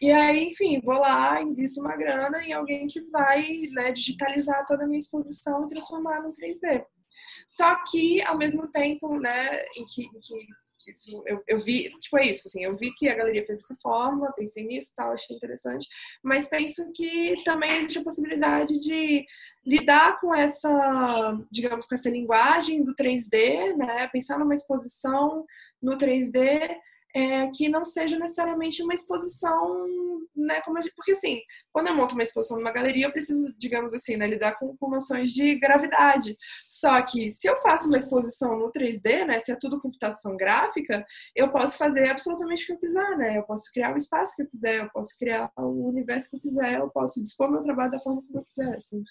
E 0.00 0.10
aí, 0.12 0.50
enfim, 0.50 0.80
vou 0.82 0.98
lá, 0.98 1.40
invisto 1.40 1.80
uma 1.80 1.96
grana 1.96 2.42
em 2.44 2.52
alguém 2.52 2.86
que 2.86 3.00
vai 3.10 3.66
né, 3.72 3.90
digitalizar 3.92 4.64
toda 4.66 4.84
a 4.84 4.86
minha 4.86 4.98
exposição 4.98 5.64
e 5.64 5.68
transformar 5.68 6.22
no 6.22 6.32
3D. 6.32 6.84
Só 7.48 7.82
que, 7.84 8.22
ao 8.22 8.36
mesmo 8.36 8.68
tempo, 8.70 9.18
né, 9.18 9.64
em 9.76 9.86
que, 9.86 10.02
em 10.02 10.20
que 10.20 10.90
isso, 10.90 11.22
eu, 11.26 11.42
eu, 11.48 11.58
vi, 11.58 11.90
tipo, 11.98 12.18
é 12.18 12.26
isso, 12.26 12.46
assim, 12.46 12.62
eu 12.62 12.76
vi 12.76 12.94
que 12.94 13.08
a 13.08 13.14
galeria 13.14 13.44
fez 13.44 13.60
dessa 13.60 13.76
forma, 13.76 14.32
pensei 14.32 14.64
nisso 14.64 14.92
tal, 14.94 15.12
achei 15.12 15.34
interessante, 15.34 15.88
mas 16.22 16.46
penso 16.46 16.92
que 16.92 17.42
também 17.44 17.70
existe 17.78 17.98
a 17.98 18.04
possibilidade 18.04 18.78
de 18.78 19.24
lidar 19.64 20.20
com 20.20 20.34
essa, 20.34 21.38
digamos, 21.50 21.86
com 21.86 21.94
essa 21.94 22.10
linguagem 22.10 22.84
do 22.84 22.94
3D, 22.94 23.76
né, 23.76 24.06
pensar 24.08 24.38
numa 24.38 24.54
exposição 24.54 25.44
no 25.82 25.96
3D 25.96 26.76
é, 27.16 27.46
que 27.48 27.66
não 27.66 27.82
seja 27.82 28.18
necessariamente 28.18 28.82
uma 28.82 28.92
exposição, 28.92 29.74
né? 30.36 30.60
Gente, 30.82 30.92
porque 30.94 31.12
assim, 31.12 31.40
quando 31.72 31.86
eu 31.86 31.94
monto 31.94 32.12
uma 32.12 32.22
exposição 32.22 32.58
numa 32.58 32.70
galeria, 32.70 33.06
eu 33.06 33.10
preciso, 33.10 33.54
digamos 33.56 33.94
assim, 33.94 34.18
né, 34.18 34.26
lidar 34.26 34.58
com, 34.58 34.76
com 34.76 34.90
noções 34.90 35.30
de 35.30 35.54
gravidade. 35.58 36.36
Só 36.66 37.00
que 37.00 37.30
se 37.30 37.48
eu 37.48 37.58
faço 37.62 37.88
uma 37.88 37.96
exposição 37.96 38.58
no 38.58 38.70
3D, 38.70 39.24
né? 39.24 39.38
Se 39.38 39.50
é 39.50 39.56
tudo 39.58 39.80
computação 39.80 40.36
gráfica, 40.36 41.06
eu 41.34 41.50
posso 41.50 41.78
fazer 41.78 42.06
absolutamente 42.10 42.64
o 42.64 42.66
que 42.66 42.72
eu 42.74 42.78
quiser, 42.80 43.16
né? 43.16 43.38
Eu 43.38 43.44
posso 43.44 43.72
criar 43.72 43.94
o 43.94 43.96
espaço 43.96 44.36
que 44.36 44.42
eu 44.42 44.48
quiser, 44.48 44.82
eu 44.82 44.90
posso 44.90 45.16
criar 45.18 45.50
o 45.56 45.88
universo 45.88 46.28
que 46.28 46.36
eu 46.36 46.40
quiser, 46.40 46.80
eu 46.80 46.90
posso 46.90 47.22
dispor 47.22 47.50
meu 47.50 47.62
trabalho 47.62 47.92
da 47.92 47.98
forma 47.98 48.22
que 48.30 48.36
eu 48.36 48.42
quiser, 48.42 48.76
assim. 48.76 49.02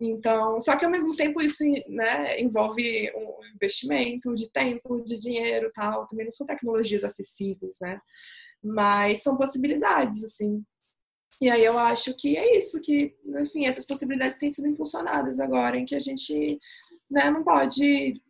Então, 0.00 0.58
só 0.60 0.76
que 0.76 0.84
ao 0.84 0.90
mesmo 0.90 1.14
tempo 1.14 1.40
isso 1.40 1.62
né, 1.88 2.40
envolve 2.40 3.12
um 3.16 3.54
investimento 3.54 4.34
de 4.34 4.50
tempo, 4.50 5.00
de 5.02 5.16
dinheiro, 5.18 5.70
tal. 5.72 6.06
Também 6.06 6.26
não 6.26 6.30
são 6.30 6.46
tecnologias 6.46 7.04
acessíveis, 7.04 7.76
né? 7.80 8.00
Mas 8.62 9.22
são 9.22 9.36
possibilidades, 9.36 10.24
assim. 10.24 10.64
E 11.40 11.50
aí 11.50 11.64
eu 11.64 11.78
acho 11.78 12.14
que 12.14 12.36
é 12.36 12.56
isso, 12.56 12.80
que, 12.80 13.14
enfim, 13.40 13.66
essas 13.66 13.86
possibilidades 13.86 14.38
têm 14.38 14.50
sido 14.50 14.68
impulsionadas 14.68 15.40
agora, 15.40 15.76
em 15.76 15.84
que 15.84 15.94
a 15.94 16.00
gente 16.00 16.60
né, 17.10 17.30
não 17.30 17.42
pode 17.42 18.20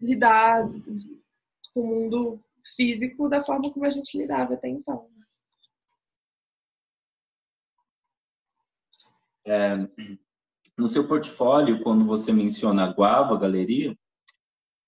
lidar 0.00 0.68
com 1.74 1.80
o 1.80 1.86
mundo 1.86 2.40
físico 2.76 3.28
da 3.28 3.42
forma 3.42 3.70
como 3.72 3.84
a 3.84 3.90
gente 3.90 4.16
lidava 4.16 4.54
até 4.54 4.68
então. 4.68 5.08
É, 9.44 9.74
no 10.76 10.88
seu 10.88 11.06
portfólio, 11.06 11.82
quando 11.82 12.04
você 12.04 12.32
menciona 12.32 12.84
a 12.84 12.92
Guava 12.92 13.38
Galeria, 13.38 13.96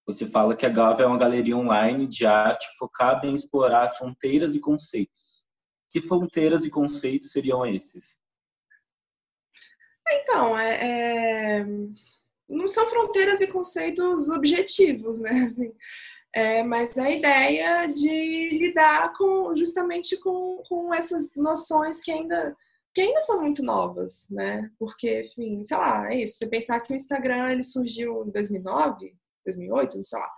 você 0.07 0.26
fala 0.26 0.57
que 0.57 0.66
a 0.66 0.70
Guava 0.70 1.03
é 1.03 1.07
uma 1.07 1.18
galeria 1.18 1.57
online 1.57 2.07
de 2.07 2.26
arte 2.26 2.66
focada 2.78 3.26
em 3.26 3.35
explorar 3.35 3.95
fronteiras 3.95 4.55
e 4.55 4.61
conceitos. 4.61 5.47
Que 5.91 6.03
fronteiras 6.03 6.64
e 6.64 6.70
conceitos 6.70 7.30
seriam 7.30 7.64
esses? 7.64 8.18
Então, 10.07 10.59
é, 10.59 11.61
é... 11.61 11.66
não 12.49 12.68
são 12.68 12.87
fronteiras 12.87 13.41
e 13.41 13.47
conceitos 13.47 14.28
objetivos, 14.28 15.18
né? 15.20 15.53
É, 16.37 16.64
mas 16.64 16.99
a 16.99 17.09
ideia 17.09 17.87
de 17.87 18.49
lidar 18.59 19.12
com 19.12 19.55
justamente 19.55 20.16
com, 20.16 20.61
com 20.68 20.93
essas 20.93 21.32
noções 21.37 22.01
que 22.01 22.11
ainda 22.11 22.57
que 22.95 23.01
ainda 23.01 23.20
são 23.22 23.40
muito 23.40 23.62
novas, 23.62 24.26
né? 24.30 24.70
Porque, 24.78 25.22
enfim, 25.22 25.64
sei 25.64 25.76
lá, 25.76 26.12
é 26.12 26.22
isso. 26.22 26.38
Você 26.38 26.47
pensar 26.47 26.80
que 26.80 26.92
o 26.92 26.97
Instagram 26.97 27.51
ele 27.51 27.64
surgiu 27.64 28.24
em 28.26 28.30
2009, 28.30 29.14
2008, 29.45 30.05
sei 30.05 30.18
lá. 30.18 30.30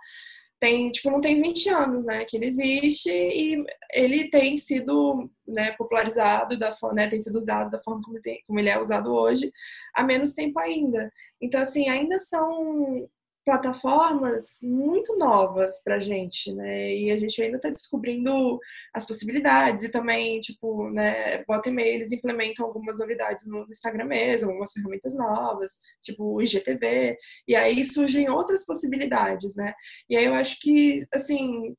Tem, 0.59 0.91
tipo, 0.91 1.11
não 1.11 1.21
tem 1.21 1.39
20 1.39 1.69
anos, 1.69 2.05
né, 2.07 2.25
que 2.25 2.35
ele 2.35 2.47
existe 2.47 3.11
e 3.11 3.63
ele 3.93 4.27
tem 4.31 4.57
sido, 4.57 5.29
né, 5.47 5.73
popularizado 5.73 6.57
da 6.57 6.73
forma, 6.73 6.95
né, 6.95 7.07
tem 7.07 7.19
sido 7.19 7.35
usado 7.35 7.69
da 7.69 7.77
forma 7.77 8.01
como, 8.03 8.19
tem, 8.19 8.41
como 8.47 8.59
ele 8.59 8.69
é 8.69 8.79
usado 8.79 9.11
hoje 9.11 9.53
há 9.93 10.03
menos 10.03 10.33
tempo 10.33 10.59
ainda. 10.59 11.11
Então, 11.39 11.61
assim, 11.61 11.87
ainda 11.89 12.17
são 12.17 13.07
plataformas 13.47 14.59
muito 14.61 15.15
novas 15.17 15.81
para 15.81 16.01
gente, 16.01 16.53
né? 16.53 16.93
E 16.93 17.09
a 17.09 17.15
gente 17.15 17.41
ainda 17.41 17.55
está 17.55 17.69
descobrindo 17.69 18.59
as 18.93 19.07
possibilidades 19.07 19.85
e 19.85 19.89
também, 19.89 20.41
tipo, 20.41 20.89
né, 20.89 21.45
bota 21.45 21.69
e-mail, 21.69 21.95
eles 21.95 22.11
implementam 22.11 22.65
algumas 22.65 22.99
novidades 22.99 23.47
no 23.47 23.65
Instagram 23.69 24.03
mesmo, 24.03 24.49
algumas 24.49 24.73
ferramentas 24.73 25.15
novas, 25.15 25.79
tipo 26.01 26.25
o 26.35 26.41
IGTV, 26.41 27.17
e 27.47 27.55
aí 27.55 27.85
surgem 27.85 28.29
outras 28.29 28.65
possibilidades, 28.65 29.55
né? 29.55 29.73
E 30.09 30.17
aí 30.17 30.25
eu 30.25 30.33
acho 30.33 30.59
que, 30.59 31.07
assim, 31.13 31.73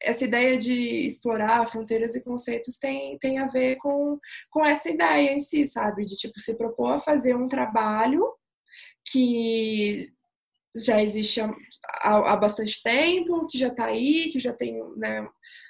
essa 0.00 0.24
ideia 0.24 0.56
de 0.56 0.72
explorar 1.04 1.66
fronteiras 1.66 2.14
e 2.14 2.22
conceitos 2.22 2.78
tem, 2.78 3.18
tem 3.18 3.38
a 3.38 3.48
ver 3.48 3.74
com, 3.78 4.20
com 4.50 4.64
essa 4.64 4.88
ideia 4.88 5.32
em 5.32 5.40
si, 5.40 5.66
sabe? 5.66 6.02
De, 6.04 6.16
tipo, 6.16 6.38
se 6.38 6.56
propor 6.56 6.92
a 6.92 6.98
fazer 7.00 7.34
um 7.34 7.48
trabalho 7.48 8.24
que 9.04 10.15
já 10.76 11.02
existe 11.02 11.40
há, 11.40 11.52
há 12.32 12.36
bastante 12.36 12.82
tempo, 12.82 13.46
que 13.46 13.58
já 13.58 13.68
está 13.68 13.86
aí, 13.86 14.30
que 14.30 14.40
já 14.40 14.52
tem 14.52 14.82
né, 14.96 15.28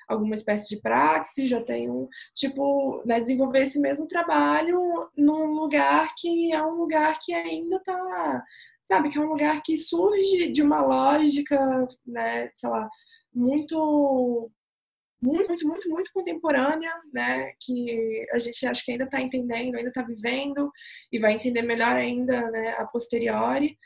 alguma 0.09 0.35
espécie 0.35 0.69
de 0.69 0.81
praxe, 0.81 1.47
já 1.47 1.63
tem 1.63 1.91
um, 1.91 2.09
tipo, 2.35 3.03
né, 3.07 3.21
desenvolver 3.21 3.63
esse 3.63 3.81
mesmo 3.81 4.07
trabalho 4.07 5.11
num 5.17 5.53
lugar 5.53 6.15
que 6.17 6.53
é 6.53 6.63
um 6.63 6.75
lugar 6.75 7.19
que 7.21 7.35
ainda 7.35 7.77
está, 7.77 8.45
sabe, 8.85 9.11
que 9.11 9.19
é 9.19 9.21
um 9.21 9.29
lugar 9.29 9.63
que 9.63 9.77
surge 9.77 10.51
de 10.51 10.63
uma 10.63 10.83
lógica, 10.83 11.59
né, 12.07 12.51
sei 12.55 12.71
lá, 12.71 12.89
muito 13.35 14.51
muito, 15.21 15.49
muito, 15.49 15.67
muito, 15.67 15.91
muito 15.91 16.13
contemporânea, 16.13 16.93
né? 17.13 17.53
Que 17.59 18.27
a 18.33 18.39
gente 18.39 18.67
acho 18.67 18.85
que 18.85 18.93
ainda 18.93 19.05
está 19.05 19.21
entendendo, 19.21 19.77
ainda 19.77 19.89
está 19.89 20.03
vivendo 20.03 20.71
e 21.11 21.19
vai 21.19 21.33
entender 21.33 21.63
melhor 21.63 21.97
ainda, 21.97 22.51
né? 22.51 22.75
A 22.79 22.85
posteriori. 22.87 23.77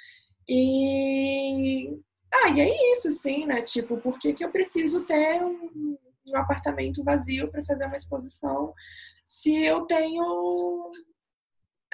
E. 0.52 1.96
Ah, 2.34 2.48
e 2.48 2.60
é 2.60 2.92
isso, 2.92 3.12
sim, 3.12 3.46
né? 3.46 3.62
Tipo, 3.62 3.98
por 3.98 4.18
que, 4.18 4.32
que 4.32 4.44
eu 4.44 4.50
preciso 4.50 5.04
ter 5.04 5.40
um, 5.44 5.96
um 6.26 6.36
apartamento 6.36 7.04
vazio 7.04 7.48
para 7.50 7.64
fazer 7.64 7.86
uma 7.86 7.94
exposição 7.94 8.74
se 9.24 9.62
eu 9.62 9.82
tenho 9.82 10.90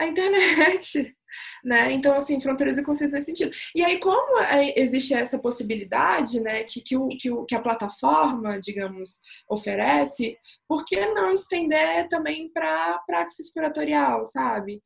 a 0.00 0.06
internet? 0.06 1.14
Né? 1.62 1.92
Então, 1.92 2.16
assim, 2.16 2.40
fronteiras 2.40 2.78
e 2.78 2.82
conceitos 2.82 3.12
nesse 3.12 3.26
sentido. 3.26 3.54
E 3.74 3.84
aí, 3.84 3.98
como 3.98 4.38
é, 4.38 4.72
existe 4.80 5.12
essa 5.12 5.38
possibilidade, 5.38 6.40
né, 6.40 6.62
que, 6.64 6.80
que, 6.80 6.96
o, 6.96 7.08
que, 7.08 7.30
o, 7.30 7.44
que 7.44 7.54
a 7.54 7.60
plataforma, 7.60 8.58
digamos, 8.58 9.20
oferece, 9.50 10.38
por 10.66 10.86
que 10.86 11.04
não 11.08 11.32
estender 11.32 12.08
também 12.08 12.48
para 12.50 13.00
praxis 13.00 13.52
curatorial, 13.52 14.24
sabe? 14.24 14.80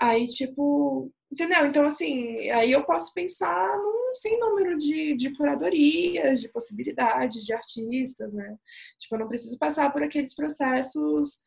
Aí, 0.00 0.26
tipo, 0.26 1.12
Entendeu? 1.32 1.64
Então, 1.64 1.86
assim, 1.86 2.50
aí 2.50 2.72
eu 2.72 2.84
posso 2.84 3.14
pensar 3.14 3.66
num 3.78 4.12
sem 4.12 4.38
número 4.38 4.76
de, 4.76 5.16
de 5.16 5.34
curadorias, 5.34 6.42
de 6.42 6.48
possibilidades, 6.50 7.42
de 7.42 7.54
artistas, 7.54 8.34
né? 8.34 8.58
Tipo, 8.98 9.14
eu 9.14 9.20
não 9.20 9.28
preciso 9.28 9.58
passar 9.58 9.90
por 9.90 10.02
aqueles 10.02 10.34
processos, 10.34 11.40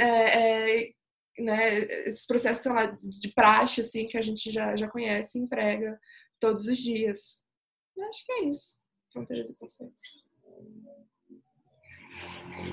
é, 0.00 0.80
é, 0.80 0.90
né, 1.38 1.78
esses 2.06 2.26
processos, 2.26 2.62
sei 2.62 2.72
lá, 2.72 2.86
de 2.86 3.28
praxe, 3.34 3.82
assim, 3.82 4.06
que 4.06 4.16
a 4.16 4.22
gente 4.22 4.50
já, 4.50 4.74
já 4.74 4.88
conhece 4.88 5.38
e 5.38 5.42
emprega 5.42 6.00
todos 6.40 6.66
os 6.66 6.78
dias. 6.78 7.44
Eu 7.94 8.08
acho 8.08 8.24
que 8.24 8.32
é 8.32 8.44
isso. 8.44 8.78
Fronteiras 9.12 9.50
e 9.50 9.58
conceitos. 9.58 10.24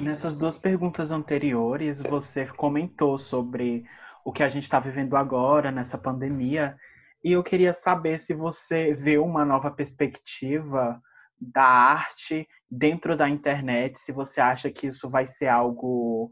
Nessas 0.01 0.37
duas 0.37 0.57
perguntas 0.57 1.11
anteriores, 1.11 2.01
você 2.01 2.47
comentou 2.47 3.17
sobre 3.17 3.85
o 4.25 4.31
que 4.31 4.43
a 4.43 4.49
gente 4.49 4.63
está 4.63 4.79
vivendo 4.79 5.15
agora 5.15 5.71
nessa 5.71 5.97
pandemia. 5.97 6.77
E 7.23 7.31
eu 7.33 7.43
queria 7.43 7.73
saber 7.73 8.19
se 8.19 8.33
você 8.33 8.93
vê 8.93 9.17
uma 9.17 9.45
nova 9.45 9.69
perspectiva 9.71 11.01
da 11.39 11.63
arte 11.63 12.47
dentro 12.69 13.17
da 13.17 13.27
internet, 13.27 13.99
se 13.99 14.11
você 14.11 14.39
acha 14.39 14.69
que 14.69 14.87
isso 14.87 15.09
vai 15.09 15.25
ser 15.25 15.47
algo 15.47 16.31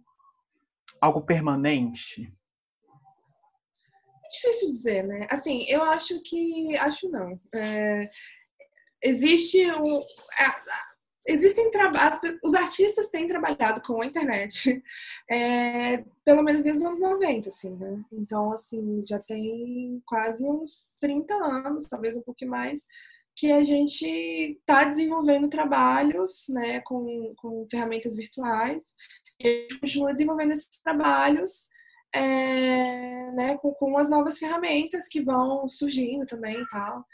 algo 1.02 1.22
permanente. 1.22 2.32
É 4.24 4.30
difícil 4.30 4.72
dizer, 4.72 5.04
né? 5.08 5.28
Assim, 5.30 5.66
eu 5.68 5.82
acho 5.84 6.22
que 6.22 6.76
acho 6.78 7.10
não. 7.10 7.40
É, 7.56 8.10
existe 9.02 9.66
um 9.72 10.02
existem 11.30 11.72
trabalhos, 11.72 12.20
os 12.44 12.54
artistas 12.54 13.10
têm 13.10 13.28
trabalhado 13.28 13.82
com 13.82 14.02
a 14.02 14.06
internet 14.06 14.82
é, 15.30 16.04
pelo 16.26 16.44
menos 16.44 16.64
desde 16.64 16.82
os 16.82 16.86
anos 16.88 17.00
90, 17.00 17.50
assim, 17.50 17.76
né? 17.76 18.04
Então, 18.12 18.52
assim, 18.52 19.04
já 19.06 19.20
tem 19.20 20.02
quase 20.06 20.46
uns 20.46 20.98
30 21.00 21.34
anos, 21.34 21.88
talvez 21.88 22.16
um 22.16 22.22
pouco 22.22 22.46
mais, 22.46 22.86
que 23.36 23.52
a 23.52 23.62
gente 23.64 24.06
está 24.06 24.84
desenvolvendo 24.84 25.48
trabalhos, 25.48 26.48
né, 26.50 26.82
com, 26.82 27.34
com 27.38 27.66
ferramentas 27.70 28.16
virtuais 28.16 28.96
e 29.40 29.48
a 29.48 29.52
gente 29.52 29.80
continua 29.80 30.12
desenvolvendo 30.12 30.52
esses 30.52 30.82
trabalhos 30.82 31.70
é, 32.14 33.32
né, 33.32 33.58
com, 33.58 33.72
com 33.74 33.98
as 33.98 34.10
novas 34.10 34.38
ferramentas 34.38 35.08
que 35.08 35.22
vão 35.22 35.70
surgindo 35.70 36.26
também 36.26 36.60
e 36.60 36.70
tal. 36.70 37.06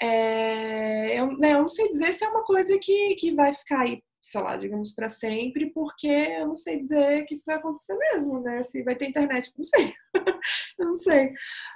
É, 0.00 1.18
eu, 1.18 1.36
né, 1.38 1.52
eu, 1.52 1.62
não 1.62 1.68
sei 1.68 1.88
dizer 1.88 2.12
se 2.12 2.24
é 2.24 2.28
uma 2.28 2.44
coisa 2.44 2.78
que, 2.78 3.14
que 3.16 3.34
vai 3.34 3.54
ficar 3.54 3.80
aí, 3.80 4.02
sei 4.22 4.40
lá, 4.42 4.56
digamos, 4.56 4.92
para 4.94 5.08
sempre, 5.08 5.70
porque 5.72 6.06
eu 6.06 6.48
não 6.48 6.54
sei 6.54 6.80
dizer 6.80 7.22
o 7.22 7.26
que 7.26 7.40
vai 7.46 7.56
acontecer 7.56 7.96
mesmo, 7.96 8.40
né? 8.40 8.62
Se 8.62 8.82
vai 8.82 8.96
ter 8.96 9.08
internet, 9.08 9.52
não 9.56 9.64
sei. 9.64 9.94
eu 10.78 10.86
não 10.86 10.94
sei. 10.94 11.32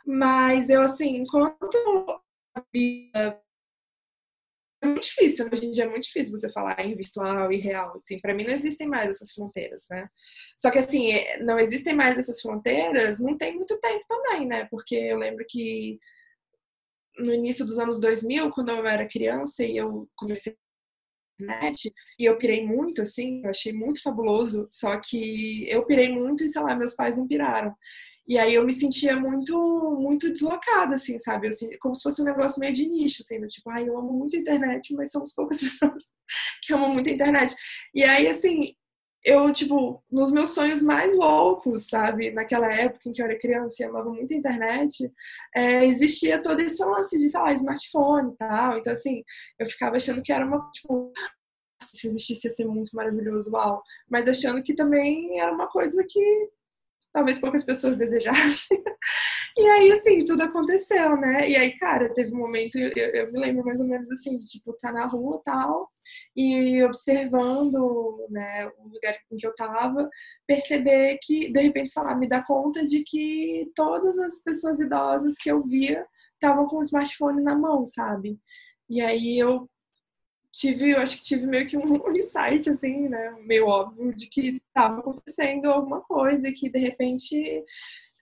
Mas 0.06 0.68
eu, 0.68 0.82
assim, 0.82 1.16
enquanto 1.18 1.76
a 2.54 2.62
vida 2.72 3.40
é 4.82 4.86
muito 4.86 5.02
difícil, 5.02 5.48
hoje 5.52 5.66
em 5.66 5.70
dia 5.70 5.84
é 5.84 5.88
muito 5.88 6.04
difícil 6.04 6.36
você 6.36 6.50
falar 6.52 6.78
em 6.80 6.94
virtual 6.94 7.52
e 7.52 7.56
real, 7.56 7.94
assim, 7.94 8.18
para 8.18 8.34
mim 8.34 8.44
não 8.44 8.52
existem 8.52 8.88
mais 8.88 9.10
essas 9.10 9.30
fronteiras, 9.32 9.84
né? 9.90 10.08
Só 10.56 10.70
que 10.70 10.78
assim, 10.78 11.12
não 11.42 11.58
existem 11.58 11.94
mais 11.94 12.16
essas 12.16 12.40
fronteiras, 12.40 13.18
não 13.20 13.36
tem 13.36 13.54
muito 13.56 13.78
tempo 13.78 14.04
também, 14.08 14.46
né? 14.46 14.66
Porque 14.70 14.94
eu 14.94 15.18
lembro 15.18 15.44
que 15.48 15.98
no 17.20 17.32
início 17.32 17.64
dos 17.64 17.78
anos 17.78 18.00
2000, 18.00 18.50
quando 18.50 18.70
eu 18.70 18.86
era 18.86 19.08
criança 19.08 19.64
e 19.64 19.76
eu 19.76 20.08
comecei 20.16 20.56
internet 21.40 21.92
e 22.18 22.24
eu 22.24 22.36
pirei 22.36 22.66
muito, 22.66 23.02
assim, 23.02 23.42
eu 23.42 23.50
achei 23.50 23.72
muito 23.72 24.02
fabuloso, 24.02 24.68
só 24.70 24.98
que 25.00 25.68
eu 25.68 25.84
pirei 25.86 26.12
muito 26.12 26.44
e, 26.44 26.48
sei 26.48 26.62
lá, 26.62 26.74
meus 26.74 26.94
pais 26.94 27.16
não 27.16 27.26
piraram. 27.26 27.74
E 28.28 28.38
aí 28.38 28.54
eu 28.54 28.64
me 28.64 28.72
sentia 28.72 29.16
muito, 29.16 29.98
muito 30.00 30.30
deslocada, 30.30 30.94
assim, 30.94 31.18
sabe? 31.18 31.48
Eu, 31.48 31.52
como 31.80 31.96
se 31.96 32.02
fosse 32.02 32.22
um 32.22 32.24
negócio 32.24 32.60
meio 32.60 32.72
de 32.72 32.86
nicho, 32.88 33.22
assim, 33.22 33.44
tipo, 33.46 33.68
ai, 33.70 33.88
eu 33.88 33.98
amo 33.98 34.12
muito 34.12 34.36
a 34.36 34.38
internet, 34.38 34.94
mas 34.94 35.10
somos 35.10 35.32
poucas 35.32 35.58
pessoas 35.60 36.12
que 36.62 36.72
amam 36.72 36.92
muito 36.92 37.08
a 37.08 37.12
internet. 37.12 37.54
E 37.94 38.04
aí, 38.04 38.28
assim, 38.28 38.74
eu, 39.24 39.52
tipo, 39.52 40.02
nos 40.10 40.32
meus 40.32 40.50
sonhos 40.50 40.82
mais 40.82 41.14
loucos, 41.14 41.88
sabe? 41.88 42.30
Naquela 42.30 42.72
época 42.72 43.08
em 43.08 43.12
que 43.12 43.20
eu 43.20 43.26
era 43.26 43.38
criança 43.38 43.82
e 43.82 43.86
amava 43.86 44.10
muito 44.10 44.32
a 44.32 44.36
internet, 44.36 45.12
é, 45.54 45.84
existia 45.84 46.42
todo 46.42 46.60
esse 46.60 46.82
lance 46.84 47.16
de, 47.16 47.28
sei 47.28 47.40
lá, 47.40 47.52
smartphone 47.52 48.32
e 48.32 48.36
tal. 48.36 48.78
Então, 48.78 48.92
assim, 48.92 49.22
eu 49.58 49.66
ficava 49.66 49.96
achando 49.96 50.22
que 50.22 50.32
era 50.32 50.46
uma, 50.46 50.70
tipo, 50.70 51.12
se 51.82 52.06
existisse 52.06 52.46
ia 52.46 52.50
ser 52.52 52.66
muito 52.66 52.94
maravilhoso, 52.94 53.50
uau. 53.52 53.82
Mas 54.08 54.28
achando 54.28 54.62
que 54.62 54.74
também 54.74 55.40
era 55.40 55.52
uma 55.52 55.68
coisa 55.68 56.04
que 56.08 56.48
talvez 57.12 57.38
poucas 57.38 57.64
pessoas 57.64 57.96
desejassem. 57.96 58.82
E 59.58 59.68
aí, 59.68 59.92
assim, 59.92 60.24
tudo 60.24 60.42
aconteceu, 60.42 61.16
né? 61.16 61.50
E 61.50 61.56
aí, 61.56 61.76
cara, 61.76 62.12
teve 62.14 62.32
um 62.32 62.38
momento, 62.38 62.78
eu, 62.78 62.88
eu 62.90 63.32
me 63.32 63.38
lembro 63.38 63.64
mais 63.64 63.80
ou 63.80 63.86
menos 63.86 64.10
assim, 64.10 64.38
de 64.38 64.46
tipo, 64.46 64.72
tá 64.74 64.92
na 64.92 65.06
rua 65.06 65.42
tal, 65.44 65.90
e 66.36 66.82
observando, 66.84 68.26
né, 68.30 68.66
o 68.78 68.88
lugar 68.88 69.16
em 69.30 69.36
que 69.36 69.46
eu 69.46 69.54
tava, 69.54 70.08
perceber 70.46 71.18
que, 71.22 71.52
de 71.52 71.60
repente, 71.60 71.90
sei 71.90 72.02
lá, 72.02 72.14
me 72.14 72.28
dá 72.28 72.42
conta 72.44 72.84
de 72.84 73.02
que 73.02 73.70
todas 73.74 74.16
as 74.18 74.42
pessoas 74.42 74.80
idosas 74.80 75.34
que 75.36 75.50
eu 75.50 75.62
via 75.64 76.06
estavam 76.34 76.64
com 76.66 76.76
o 76.78 76.82
smartphone 76.82 77.42
na 77.42 77.54
mão, 77.54 77.84
sabe? 77.84 78.38
E 78.88 79.00
aí 79.00 79.38
eu 79.38 79.68
tive, 80.52 80.90
eu 80.90 80.98
acho 80.98 81.16
que 81.16 81.24
tive 81.24 81.46
meio 81.46 81.66
que 81.66 81.76
um 81.76 81.82
insight, 82.14 82.68
assim, 82.68 83.08
né, 83.08 83.36
meio 83.42 83.66
óbvio, 83.66 84.14
de 84.14 84.26
que 84.26 84.62
estava 84.66 85.00
acontecendo 85.00 85.66
alguma 85.66 86.00
coisa 86.00 86.48
e 86.48 86.52
que 86.52 86.68
de 86.68 86.78
repente, 86.78 87.64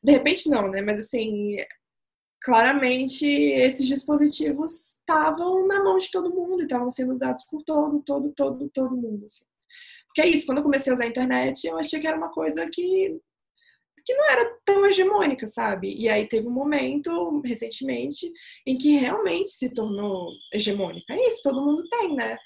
de 0.02 0.12
repente 0.12 0.48
não, 0.48 0.68
né, 0.68 0.80
mas 0.82 0.98
assim, 0.98 1.56
claramente 2.40 3.26
esses 3.26 3.86
dispositivos 3.86 4.98
estavam 4.98 5.66
na 5.66 5.82
mão 5.82 5.98
de 5.98 6.10
todo 6.10 6.34
mundo 6.34 6.60
e 6.60 6.64
estavam 6.64 6.90
sendo 6.90 7.12
usados 7.12 7.44
por 7.44 7.62
todo, 7.62 8.02
todo, 8.02 8.32
todo, 8.32 8.70
todo 8.70 8.96
mundo, 8.96 9.24
assim. 9.24 9.44
Porque 10.06 10.22
é 10.22 10.26
isso, 10.26 10.46
quando 10.46 10.58
eu 10.58 10.64
comecei 10.64 10.90
a 10.90 10.94
usar 10.94 11.04
a 11.04 11.08
internet, 11.08 11.66
eu 11.66 11.78
achei 11.78 12.00
que 12.00 12.06
era 12.06 12.16
uma 12.16 12.30
coisa 12.30 12.68
que 12.70 13.20
que 14.04 14.14
não 14.14 14.24
era 14.30 14.58
tão 14.64 14.86
hegemônica, 14.86 15.46
sabe? 15.46 15.94
E 15.94 16.08
aí 16.08 16.26
teve 16.28 16.46
um 16.46 16.52
momento, 16.52 17.40
recentemente, 17.44 18.30
em 18.66 18.76
que 18.76 18.96
realmente 18.96 19.50
se 19.50 19.72
tornou 19.72 20.30
hegemônica. 20.52 21.12
É 21.12 21.28
isso, 21.28 21.42
todo 21.42 21.64
mundo 21.64 21.86
tem, 21.88 22.14
né? 22.14 22.36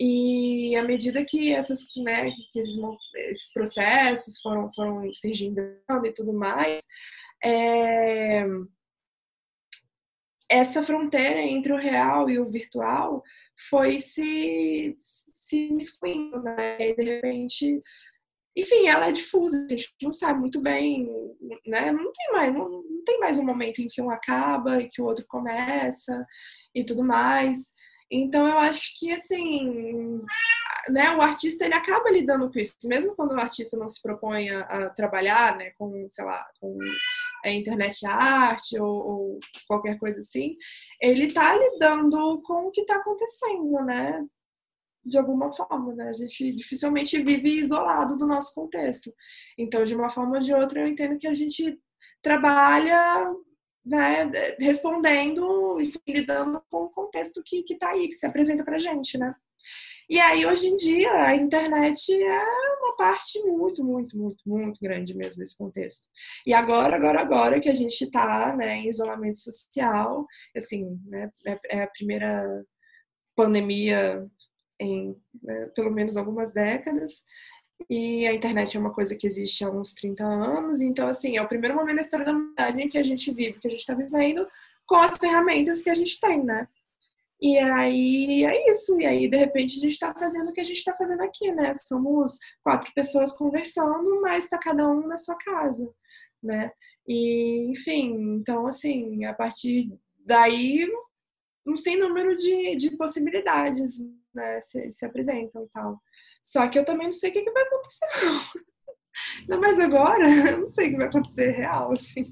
E 0.00 0.76
à 0.76 0.82
medida 0.82 1.24
que 1.24 1.52
essas, 1.52 1.80
né, 1.96 2.30
que 2.52 2.60
esses, 2.60 2.78
esses 3.28 3.52
processos 3.52 4.40
foram, 4.40 4.70
foram 4.72 5.04
e 5.06 6.12
tudo 6.12 6.32
mais, 6.32 6.84
é... 7.44 8.44
essa 10.48 10.82
fronteira 10.82 11.40
entre 11.40 11.72
o 11.72 11.78
real 11.78 12.30
e 12.30 12.38
o 12.38 12.46
virtual 12.46 13.22
foi 13.68 14.00
se, 14.00 14.96
se 14.98 15.74
excluindo, 15.74 16.40
né? 16.42 16.76
E 16.80 16.94
de 16.94 17.02
repente 17.02 17.82
enfim, 18.58 18.88
ela 18.88 19.08
é 19.08 19.12
difusa, 19.12 19.66
a 19.66 19.70
gente 19.70 19.92
não 20.02 20.12
sabe 20.12 20.40
muito 20.40 20.60
bem, 20.60 21.08
né? 21.66 21.92
Não 21.92 22.12
tem 22.12 22.32
mais, 22.32 22.52
não, 22.52 22.68
não, 22.68 23.04
tem 23.04 23.20
mais 23.20 23.38
um 23.38 23.44
momento 23.44 23.80
em 23.80 23.86
que 23.88 24.02
um 24.02 24.10
acaba 24.10 24.80
e 24.80 24.88
que 24.88 25.00
o 25.00 25.04
outro 25.04 25.24
começa 25.28 26.26
e 26.74 26.84
tudo 26.84 27.04
mais. 27.04 27.72
Então 28.10 28.48
eu 28.48 28.58
acho 28.58 28.98
que 28.98 29.12
assim, 29.12 30.20
né, 30.88 31.14
o 31.14 31.20
artista 31.20 31.64
ele 31.64 31.74
acaba 31.74 32.10
lidando 32.10 32.50
com 32.50 32.58
isso, 32.58 32.74
mesmo 32.84 33.14
quando 33.14 33.32
o 33.32 33.40
artista 33.40 33.76
não 33.76 33.86
se 33.86 34.00
propõe 34.02 34.48
a, 34.50 34.60
a 34.62 34.90
trabalhar, 34.90 35.56
né, 35.56 35.72
com, 35.78 36.06
sei 36.10 36.24
lá, 36.24 36.46
com 36.60 36.76
a 37.44 37.50
internet 37.50 38.06
arte 38.06 38.80
ou, 38.80 38.88
ou 38.88 39.40
qualquer 39.66 39.98
coisa 39.98 40.20
assim, 40.20 40.56
ele 41.00 41.26
está 41.26 41.54
lidando 41.56 42.40
com 42.42 42.66
o 42.66 42.70
que 42.70 42.80
está 42.80 42.96
acontecendo, 42.96 43.84
né? 43.84 44.24
De 45.08 45.18
alguma 45.18 45.50
forma, 45.50 45.94
né? 45.94 46.08
A 46.08 46.12
gente 46.12 46.52
dificilmente 46.52 47.20
vive 47.22 47.58
isolado 47.58 48.16
do 48.16 48.26
nosso 48.26 48.54
contexto. 48.54 49.12
Então, 49.58 49.84
de 49.84 49.94
uma 49.94 50.10
forma 50.10 50.36
ou 50.36 50.40
de 50.40 50.54
outra, 50.54 50.80
eu 50.80 50.88
entendo 50.88 51.18
que 51.18 51.26
a 51.26 51.34
gente 51.34 51.78
trabalha 52.22 53.32
né, 53.84 54.30
respondendo 54.60 55.80
e 55.80 55.92
lidando 56.12 56.62
com 56.70 56.84
o 56.84 56.90
contexto 56.90 57.42
que, 57.44 57.62
que 57.62 57.76
tá 57.76 57.90
aí, 57.90 58.08
que 58.08 58.14
se 58.14 58.26
apresenta 58.26 58.64
pra 58.64 58.78
gente, 58.78 59.16
né? 59.16 59.34
E 60.10 60.18
aí, 60.18 60.46
hoje 60.46 60.68
em 60.68 60.76
dia, 60.76 61.12
a 61.12 61.36
internet 61.36 62.12
é 62.12 62.44
uma 62.80 62.96
parte 62.96 63.42
muito, 63.42 63.84
muito, 63.84 64.16
muito, 64.16 64.42
muito 64.46 64.80
grande 64.80 65.14
mesmo 65.14 65.38
desse 65.38 65.56
contexto. 65.56 66.06
E 66.46 66.54
agora, 66.54 66.96
agora, 66.96 67.20
agora 67.20 67.60
que 67.60 67.68
a 67.68 67.74
gente 67.74 68.04
está 68.04 68.56
né, 68.56 68.76
em 68.76 68.88
isolamento 68.88 69.38
social, 69.38 70.26
assim, 70.56 70.98
né, 71.04 71.30
é, 71.46 71.58
é 71.70 71.82
a 71.82 71.88
primeira 71.88 72.64
pandemia 73.36 74.26
em 74.80 75.16
né, 75.42 75.66
pelo 75.74 75.90
menos 75.90 76.16
algumas 76.16 76.52
décadas. 76.52 77.24
E 77.88 78.26
a 78.26 78.34
internet 78.34 78.76
é 78.76 78.80
uma 78.80 78.92
coisa 78.92 79.14
que 79.14 79.26
existe 79.26 79.64
há 79.64 79.70
uns 79.70 79.94
30 79.94 80.24
anos. 80.24 80.80
Então, 80.80 81.08
assim, 81.08 81.36
é 81.36 81.42
o 81.42 81.48
primeiro 81.48 81.76
momento 81.76 81.96
da 81.96 82.02
história 82.02 82.26
da 82.26 82.32
humanidade 82.32 82.88
que 82.88 82.98
a 82.98 83.02
gente 83.02 83.32
vive, 83.32 83.60
que 83.60 83.68
a 83.68 83.70
gente 83.70 83.80
está 83.80 83.94
vivendo 83.94 84.46
com 84.86 84.96
as 84.96 85.16
ferramentas 85.16 85.82
que 85.82 85.90
a 85.90 85.94
gente 85.94 86.18
tem, 86.18 86.42
né? 86.42 86.66
E 87.40 87.56
aí 87.56 88.44
é 88.44 88.70
isso. 88.70 89.00
E 89.00 89.06
aí, 89.06 89.28
de 89.28 89.36
repente, 89.36 89.78
a 89.78 89.80
gente 89.80 89.92
está 89.92 90.12
fazendo 90.12 90.48
o 90.48 90.52
que 90.52 90.60
a 90.60 90.64
gente 90.64 90.78
está 90.78 90.94
fazendo 90.96 91.22
aqui, 91.22 91.52
né? 91.52 91.72
Somos 91.74 92.38
quatro 92.64 92.92
pessoas 92.94 93.32
conversando, 93.32 94.20
mas 94.20 94.44
está 94.44 94.58
cada 94.58 94.88
um 94.88 95.06
na 95.06 95.16
sua 95.16 95.36
casa, 95.36 95.88
né? 96.42 96.72
E, 97.06 97.70
enfim, 97.70 98.38
então, 98.40 98.66
assim, 98.66 99.24
a 99.24 99.32
partir 99.32 99.88
daí, 100.18 100.86
um 101.66 101.76
sem 101.76 101.96
número 101.98 102.36
de, 102.36 102.76
de 102.76 102.96
possibilidades 102.96 103.98
né, 104.38 104.60
se, 104.60 104.92
se 104.92 105.04
apresentam 105.04 105.64
e 105.64 105.68
tal. 105.68 106.00
Só 106.42 106.66
que 106.68 106.78
eu 106.78 106.84
também 106.84 107.06
não 107.06 107.12
sei 107.12 107.30
o 107.30 107.32
que, 107.32 107.42
que 107.42 107.50
vai 107.50 107.64
acontecer, 107.64 108.06
não. 108.24 108.40
Ainda 109.40 109.58
mais 109.58 109.78
agora, 109.80 110.24
eu 110.50 110.60
não 110.60 110.66
sei 110.68 110.88
o 110.88 110.90
que 110.92 110.96
vai 110.96 111.06
acontecer 111.08 111.50
real, 111.50 111.92
assim. 111.92 112.22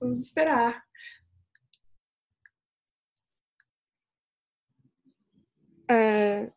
Vamos 0.00 0.20
esperar. 0.20 0.82
É, 5.90 6.50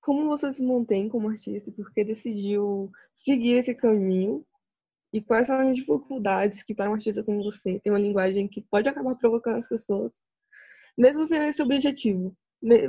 como 0.00 0.28
você 0.28 0.52
se 0.52 0.62
mantém 0.62 1.08
como 1.08 1.28
artista? 1.28 1.70
Porque 1.72 2.04
decidiu 2.04 2.90
seguir 3.12 3.58
esse 3.58 3.74
caminho? 3.74 4.44
E 5.12 5.20
quais 5.22 5.46
são 5.46 5.58
as 5.58 5.76
dificuldades 5.76 6.62
que 6.62 6.74
para 6.74 6.90
um 6.90 6.94
artista 6.94 7.22
como 7.22 7.42
você 7.42 7.78
tem 7.80 7.92
uma 7.92 7.98
linguagem 7.98 8.48
que 8.48 8.62
pode 8.62 8.88
acabar 8.88 9.14
provocando 9.14 9.56
as 9.56 9.68
pessoas, 9.68 10.14
mesmo 10.98 11.24
sem 11.24 11.46
esse 11.48 11.62
objetivo? 11.62 12.36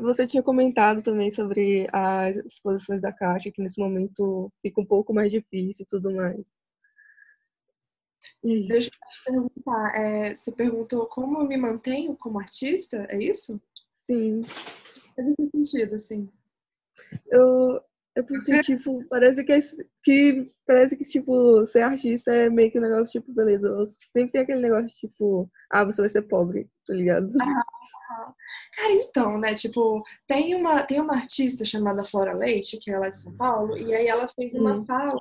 Você 0.02 0.26
tinha 0.26 0.42
comentado 0.42 1.04
também 1.04 1.30
sobre 1.30 1.88
as 1.92 2.36
exposições 2.38 3.00
da 3.00 3.12
Caixa, 3.12 3.52
que 3.52 3.62
nesse 3.62 3.80
momento 3.80 4.52
fica 4.62 4.82
um 4.82 4.86
pouco 4.86 5.14
mais 5.14 5.32
difícil 5.32 5.84
e 5.84 5.88
tudo 5.88 6.12
mais. 6.12 6.54
Isso. 8.44 8.68
Deixa 8.70 8.90
eu 8.90 8.92
te 8.92 9.24
perguntar, 9.26 9.96
é, 9.96 10.36
você 10.36 10.52
perguntou 10.52 11.06
como 11.06 11.40
eu 11.40 11.46
me 11.48 11.58
mantenho 11.58 12.16
como 12.18 12.40
artista, 12.40 13.06
é 13.10 13.22
isso? 13.22 13.62
Sim. 13.98 14.44
Faz 15.16 15.28
esse 15.40 15.52
sentido, 15.52 15.96
assim. 15.96 16.32
Eu, 17.30 17.82
é 18.18 18.22
porque, 18.24 18.60
tipo, 18.62 19.06
parece 19.08 19.44
que, 19.44 19.54
é, 19.54 19.60
que 20.04 20.52
parece 20.66 20.98
que, 20.98 21.04
tipo, 21.04 21.64
ser 21.68 21.82
artista 21.82 22.32
é 22.34 22.50
meio 22.50 22.72
que 22.72 22.80
um 22.80 22.82
negócio, 22.82 23.22
tipo, 23.22 23.32
beleza. 23.32 23.70
Sempre 24.12 24.32
tem 24.32 24.42
aquele 24.42 24.62
negócio, 24.62 24.90
tipo, 24.90 25.48
ah, 25.70 25.86
você 25.86 26.02
vai 26.02 26.10
ser 26.10 26.24
pobre, 26.24 26.68
tá 26.88 26.96
ligado? 26.96 27.32
Ah, 27.40 28.34
cara, 28.76 28.94
então, 28.94 29.38
né, 29.38 29.54
tipo, 29.54 30.02
tem 30.26 30.56
uma, 30.56 30.82
tem 30.82 31.00
uma 31.00 31.14
artista 31.14 31.64
chamada 31.64 32.04
Flora 32.04 32.34
Leite, 32.34 32.80
que 32.80 32.90
é 32.90 32.98
lá 32.98 33.10
de 33.10 33.22
São 33.22 33.36
Paulo, 33.38 33.78
e 33.78 33.94
aí 33.94 34.08
ela 34.08 34.28
fez 34.30 34.56
uma 34.56 34.74
hum. 34.74 34.86
fala 34.86 35.20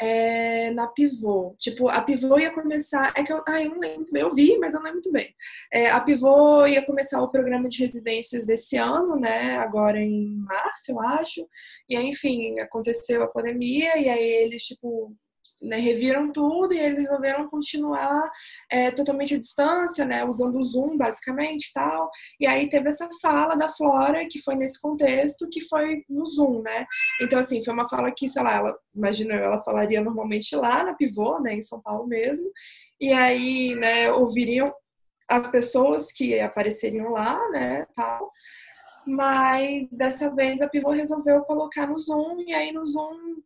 é, 0.00 0.70
na 0.72 0.86
Pivô. 0.88 1.54
Tipo, 1.58 1.88
a 1.88 2.02
Pivô 2.02 2.38
ia 2.38 2.52
começar. 2.52 3.12
É 3.16 3.22
que 3.22 3.32
eu, 3.32 3.42
ah, 3.46 3.62
eu 3.62 3.70
não 3.70 3.80
lembro 3.80 3.96
muito 3.96 4.12
bem, 4.12 4.22
eu 4.22 4.34
vi, 4.34 4.58
mas 4.58 4.74
eu 4.74 4.80
não 4.80 4.84
lembro 4.84 4.96
muito 4.96 5.12
bem. 5.12 5.34
É, 5.72 5.90
a 5.90 6.00
Pivô 6.00 6.66
ia 6.66 6.84
começar 6.84 7.22
o 7.22 7.30
programa 7.30 7.68
de 7.68 7.78
residências 7.80 8.46
desse 8.46 8.76
ano, 8.76 9.16
né? 9.16 9.56
Agora 9.56 10.00
em 10.00 10.36
março, 10.38 10.92
eu 10.92 11.00
acho. 11.00 11.48
E 11.88 11.96
aí, 11.96 12.06
enfim, 12.08 12.58
aconteceu 12.60 13.22
a 13.22 13.28
pandemia, 13.28 13.98
e 13.98 14.08
aí 14.08 14.24
eles, 14.44 14.62
tipo, 14.64 15.14
né, 15.64 15.78
reviram 15.78 16.30
tudo 16.32 16.74
e 16.74 16.78
eles 16.78 16.98
resolveram 16.98 17.48
continuar 17.48 18.30
é, 18.70 18.90
totalmente 18.90 19.34
à 19.34 19.38
distância, 19.38 20.04
né, 20.04 20.24
usando 20.24 20.58
o 20.58 20.62
Zoom 20.62 20.96
basicamente 20.96 21.72
tal. 21.72 22.10
E 22.38 22.46
aí 22.46 22.68
teve 22.68 22.88
essa 22.88 23.08
fala 23.20 23.54
da 23.54 23.68
Flora 23.68 24.26
que 24.28 24.42
foi 24.42 24.54
nesse 24.54 24.80
contexto, 24.80 25.48
que 25.50 25.60
foi 25.62 26.04
no 26.08 26.26
Zoom, 26.26 26.62
né? 26.62 26.86
Então 27.22 27.38
assim 27.38 27.64
foi 27.64 27.72
uma 27.72 27.88
fala 27.88 28.12
que, 28.12 28.28
sei 28.28 28.42
lá, 28.42 28.56
ela, 28.56 28.74
imagina 28.94 29.34
ela 29.34 29.62
falaria 29.62 30.00
normalmente 30.00 30.54
lá 30.54 30.84
na 30.84 30.94
Pivô, 30.94 31.40
né, 31.40 31.54
em 31.54 31.62
São 31.62 31.80
Paulo 31.80 32.06
mesmo. 32.06 32.50
E 33.00 33.12
aí, 33.12 33.74
né, 33.76 34.12
ouviriam 34.12 34.72
as 35.28 35.48
pessoas 35.48 36.12
que 36.12 36.38
apareceriam 36.40 37.10
lá, 37.10 37.48
né, 37.50 37.86
tal. 37.94 38.30
mas 39.06 39.88
dessa 39.90 40.30
vez 40.34 40.60
a 40.60 40.68
Pivô 40.68 40.90
resolveu 40.90 41.42
colocar 41.42 41.86
no 41.86 41.98
Zoom, 41.98 42.40
e 42.46 42.54
aí 42.54 42.72
no 42.72 42.86
Zoom 42.86 43.36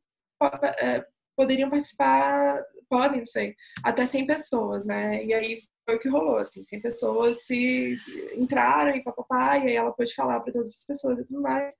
é, 0.81 1.05
poderiam 1.39 1.70
participar, 1.70 2.60
podem, 2.90 3.19
não 3.19 3.27
sei, 3.27 3.55
até 3.85 4.05
100 4.05 4.27
pessoas, 4.27 4.85
né? 4.85 5.24
E 5.24 5.32
aí 5.32 5.56
foi 5.86 5.94
o 5.94 6.01
que 6.01 6.09
rolou, 6.09 6.36
assim, 6.36 6.65
100 6.65 6.81
pessoas 6.82 7.47
se 7.47 7.97
entraram 8.36 8.97
e 8.97 9.05
papapá, 9.05 9.56
e 9.56 9.69
aí 9.69 9.77
ela 9.77 9.93
pôde 9.93 10.12
falar 10.15 10.40
para 10.40 10.52
todas 10.52 10.69
as 10.69 10.85
pessoas 10.85 11.20
e 11.20 11.24
tudo 11.24 11.40
mais. 11.40 11.73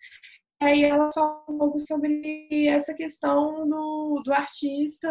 E 0.63 0.65
aí 0.65 0.85
ela 0.85 1.11
falou 1.13 1.45
um 1.49 1.59
pouco 1.59 1.79
sobre 1.81 2.69
essa 2.69 2.95
questão 2.95 3.69
do, 3.69 4.23
do 4.25 4.33
artista 4.33 5.11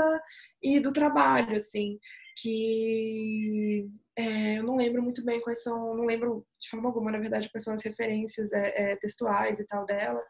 e 0.63 0.79
do 0.79 0.93
trabalho, 0.93 1.57
assim, 1.57 1.99
que 2.41 3.85
é, 4.17 4.59
eu 4.59 4.63
não 4.63 4.77
lembro 4.77 5.03
muito 5.03 5.23
bem 5.25 5.41
quais 5.41 5.61
são, 5.61 5.93
não 5.93 6.05
lembro 6.05 6.45
de 6.59 6.69
forma 6.69 6.87
alguma, 6.87 7.11
na 7.11 7.19
verdade, 7.19 7.49
quais 7.49 7.65
são 7.65 7.73
as 7.73 7.83
referências 7.83 8.53
é, 8.53 8.91
é, 8.91 8.95
textuais 8.95 9.59
e 9.59 9.65
tal 9.65 9.85
dela, 9.85 10.21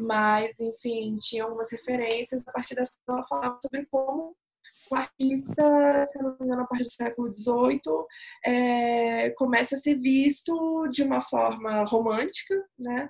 mas, 0.00 0.58
enfim, 0.58 1.16
tinha 1.18 1.44
algumas 1.44 1.70
referências, 1.70 2.46
a 2.46 2.52
partir 2.52 2.74
das 2.74 2.96
ela 3.08 3.22
falava 3.24 3.58
sobre 3.62 3.86
como 3.86 4.36
o 4.90 4.94
artista, 4.94 6.04
se 6.06 6.22
não 6.22 6.36
me 6.38 6.46
engano, 6.46 6.62
a 6.62 6.66
partir 6.66 6.84
do 6.84 6.90
século 6.90 7.34
XVIII, 7.34 7.80
é, 8.44 9.30
começa 9.30 9.74
a 9.74 9.78
ser 9.78 9.96
visto 9.96 10.88
de 10.88 11.02
uma 11.02 11.20
forma 11.20 11.84
romântica, 11.84 12.54
né? 12.78 13.08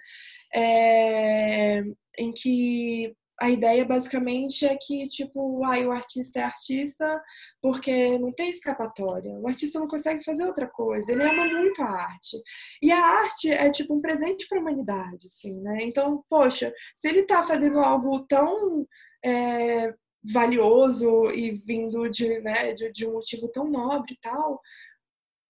É, 0.54 1.82
em 2.18 2.32
que 2.32 3.14
a 3.40 3.48
ideia 3.48 3.84
basicamente 3.86 4.66
é 4.66 4.76
que, 4.76 5.06
tipo, 5.08 5.64
ai, 5.64 5.86
o 5.86 5.90
artista 5.90 6.40
é 6.40 6.42
artista 6.42 7.22
porque 7.62 8.18
não 8.18 8.30
tem 8.32 8.50
escapatória. 8.50 9.32
O 9.32 9.48
artista 9.48 9.80
não 9.80 9.88
consegue 9.88 10.22
fazer 10.22 10.44
outra 10.44 10.66
coisa. 10.66 11.10
Ele 11.10 11.22
ama 11.22 11.46
muito 11.46 11.82
a 11.82 11.88
arte. 11.88 12.36
E 12.82 12.92
a 12.92 13.02
arte 13.02 13.50
é, 13.50 13.70
tipo, 13.70 13.94
um 13.94 14.00
presente 14.00 14.46
para 14.46 14.58
a 14.58 14.60
humanidade, 14.60 15.26
assim, 15.26 15.58
né? 15.62 15.78
Então, 15.80 16.22
poxa, 16.28 16.72
se 16.94 17.08
ele 17.08 17.20
está 17.20 17.46
fazendo 17.46 17.80
algo 17.80 18.20
tão 18.26 18.86
é, 19.24 19.94
valioso 20.22 21.30
e 21.32 21.62
vindo 21.64 22.08
de, 22.10 22.40
né, 22.40 22.74
de, 22.74 22.92
de 22.92 23.06
um 23.06 23.14
motivo 23.14 23.48
tão 23.48 23.70
nobre 23.70 24.12
e 24.14 24.20
tal, 24.20 24.60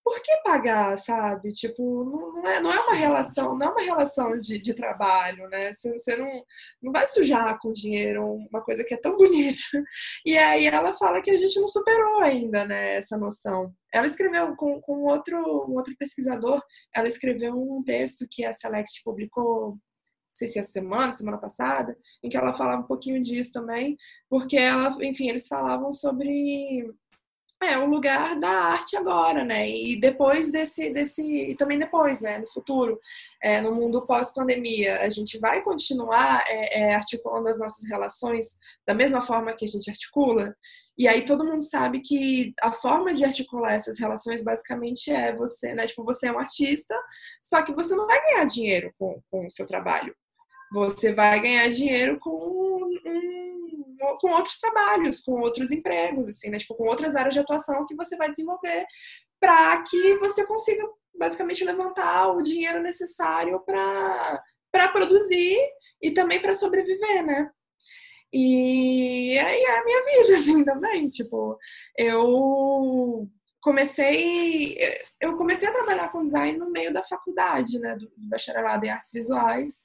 por 0.04 0.20
que 0.22 0.36
pagar, 0.42 0.96
sabe? 0.98 1.50
Tipo, 1.52 2.04
não 2.42 2.48
é, 2.48 2.60
não 2.60 2.72
é 2.72 2.80
uma 2.80 2.94
relação, 2.94 3.56
não 3.56 3.68
é 3.68 3.70
uma 3.70 3.82
relação 3.82 4.34
de, 4.36 4.60
de 4.60 4.74
trabalho, 4.74 5.48
né? 5.48 5.72
Você, 5.72 5.92
você 5.92 6.16
não, 6.16 6.44
não 6.82 6.92
vai 6.92 7.06
sujar 7.06 7.58
com 7.60 7.72
dinheiro 7.72 8.24
uma 8.50 8.62
coisa 8.62 8.84
que 8.84 8.94
é 8.94 8.96
tão 8.96 9.16
bonita. 9.18 9.60
E 10.24 10.36
aí 10.36 10.66
ela 10.66 10.92
fala 10.94 11.22
que 11.22 11.30
a 11.30 11.38
gente 11.38 11.58
não 11.60 11.68
superou 11.68 12.20
ainda, 12.20 12.64
né, 12.64 12.96
essa 12.96 13.16
noção. 13.16 13.72
Ela 13.92 14.06
escreveu 14.06 14.54
com, 14.56 14.80
com 14.80 15.04
outro, 15.04 15.36
um 15.68 15.74
outro 15.74 15.94
pesquisador, 15.98 16.62
ela 16.94 17.08
escreveu 17.08 17.54
um 17.54 17.82
texto 17.84 18.26
que 18.30 18.44
a 18.44 18.52
Select 18.52 19.02
publicou 19.04 19.78
não 20.30 20.36
sei 20.36 20.48
se 20.48 20.58
essa 20.60 20.70
semana, 20.70 21.12
semana 21.12 21.38
passada, 21.38 21.96
em 22.22 22.28
que 22.28 22.36
ela 22.36 22.54
falava 22.54 22.82
um 22.82 22.86
pouquinho 22.86 23.20
disso 23.20 23.52
também, 23.52 23.96
porque 24.28 24.56
ela, 24.56 24.96
enfim, 25.02 25.28
eles 25.28 25.46
falavam 25.48 25.92
sobre 25.92 26.88
é 27.62 27.76
o 27.76 27.86
lugar 27.86 28.38
da 28.38 28.48
arte 28.48 28.96
agora, 28.96 29.44
né? 29.44 29.68
E 29.68 30.00
depois 30.00 30.50
desse, 30.50 30.90
desse 30.90 31.22
e 31.22 31.54
também 31.54 31.78
depois, 31.78 32.20
né? 32.20 32.38
No 32.38 32.48
futuro, 32.48 32.98
é, 33.42 33.60
no 33.60 33.74
mundo 33.74 34.06
pós-pandemia, 34.06 35.00
a 35.02 35.08
gente 35.10 35.38
vai 35.38 35.62
continuar 35.62 36.42
é, 36.48 36.80
é, 36.80 36.94
articulando 36.94 37.48
as 37.48 37.58
nossas 37.58 37.86
relações 37.88 38.58
da 38.86 38.94
mesma 38.94 39.20
forma 39.20 39.52
que 39.52 39.66
a 39.66 39.68
gente 39.68 39.90
articula. 39.90 40.56
E 40.96 41.06
aí 41.06 41.24
todo 41.24 41.44
mundo 41.44 41.62
sabe 41.62 42.00
que 42.00 42.54
a 42.62 42.72
forma 42.72 43.12
de 43.12 43.24
articular 43.24 43.74
essas 43.74 43.98
relações 43.98 44.42
basicamente 44.42 45.10
é 45.10 45.36
você, 45.36 45.74
né? 45.74 45.86
Tipo, 45.86 46.04
você 46.04 46.28
é 46.28 46.32
um 46.32 46.38
artista, 46.38 46.94
só 47.42 47.62
que 47.62 47.74
você 47.74 47.94
não 47.94 48.06
vai 48.06 48.20
ganhar 48.22 48.44
dinheiro 48.46 48.92
com, 48.98 49.20
com 49.30 49.46
o 49.46 49.50
seu 49.50 49.66
trabalho. 49.66 50.14
Você 50.72 51.12
vai 51.12 51.40
ganhar 51.40 51.68
dinheiro 51.68 52.18
com 52.20 52.30
um 52.30 53.59
com 54.20 54.30
outros 54.30 54.58
trabalhos, 54.58 55.20
com 55.20 55.40
outros 55.40 55.70
empregos, 55.70 56.28
assim, 56.28 56.50
né? 56.50 56.58
Tipo, 56.58 56.74
com 56.74 56.88
outras 56.88 57.14
áreas 57.16 57.34
de 57.34 57.40
atuação 57.40 57.86
que 57.86 57.94
você 57.94 58.16
vai 58.16 58.30
desenvolver 58.30 58.86
para 59.40 59.82
que 59.82 60.16
você 60.18 60.46
consiga 60.46 60.86
basicamente 61.14 61.64
levantar 61.64 62.28
o 62.28 62.42
dinheiro 62.42 62.82
necessário 62.82 63.60
para 63.60 64.42
produzir 64.92 65.58
e 66.00 66.10
também 66.10 66.40
para 66.40 66.54
sobreviver, 66.54 67.24
né? 67.24 67.50
E 68.32 69.38
aí 69.38 69.62
é 69.62 69.78
a 69.78 69.84
minha 69.84 70.04
vida, 70.04 70.36
assim, 70.38 70.64
também. 70.64 71.08
Tipo, 71.08 71.58
eu 71.98 73.28
comecei 73.60 74.78
eu 75.20 75.36
comecei 75.36 75.68
a 75.68 75.72
trabalhar 75.72 76.10
com 76.10 76.24
design 76.24 76.58
no 76.58 76.70
meio 76.70 76.92
da 76.92 77.02
faculdade, 77.02 77.78
né, 77.78 77.94
do 77.94 78.10
bacharelado 78.16 78.86
em 78.86 78.88
artes 78.88 79.10
visuais 79.12 79.84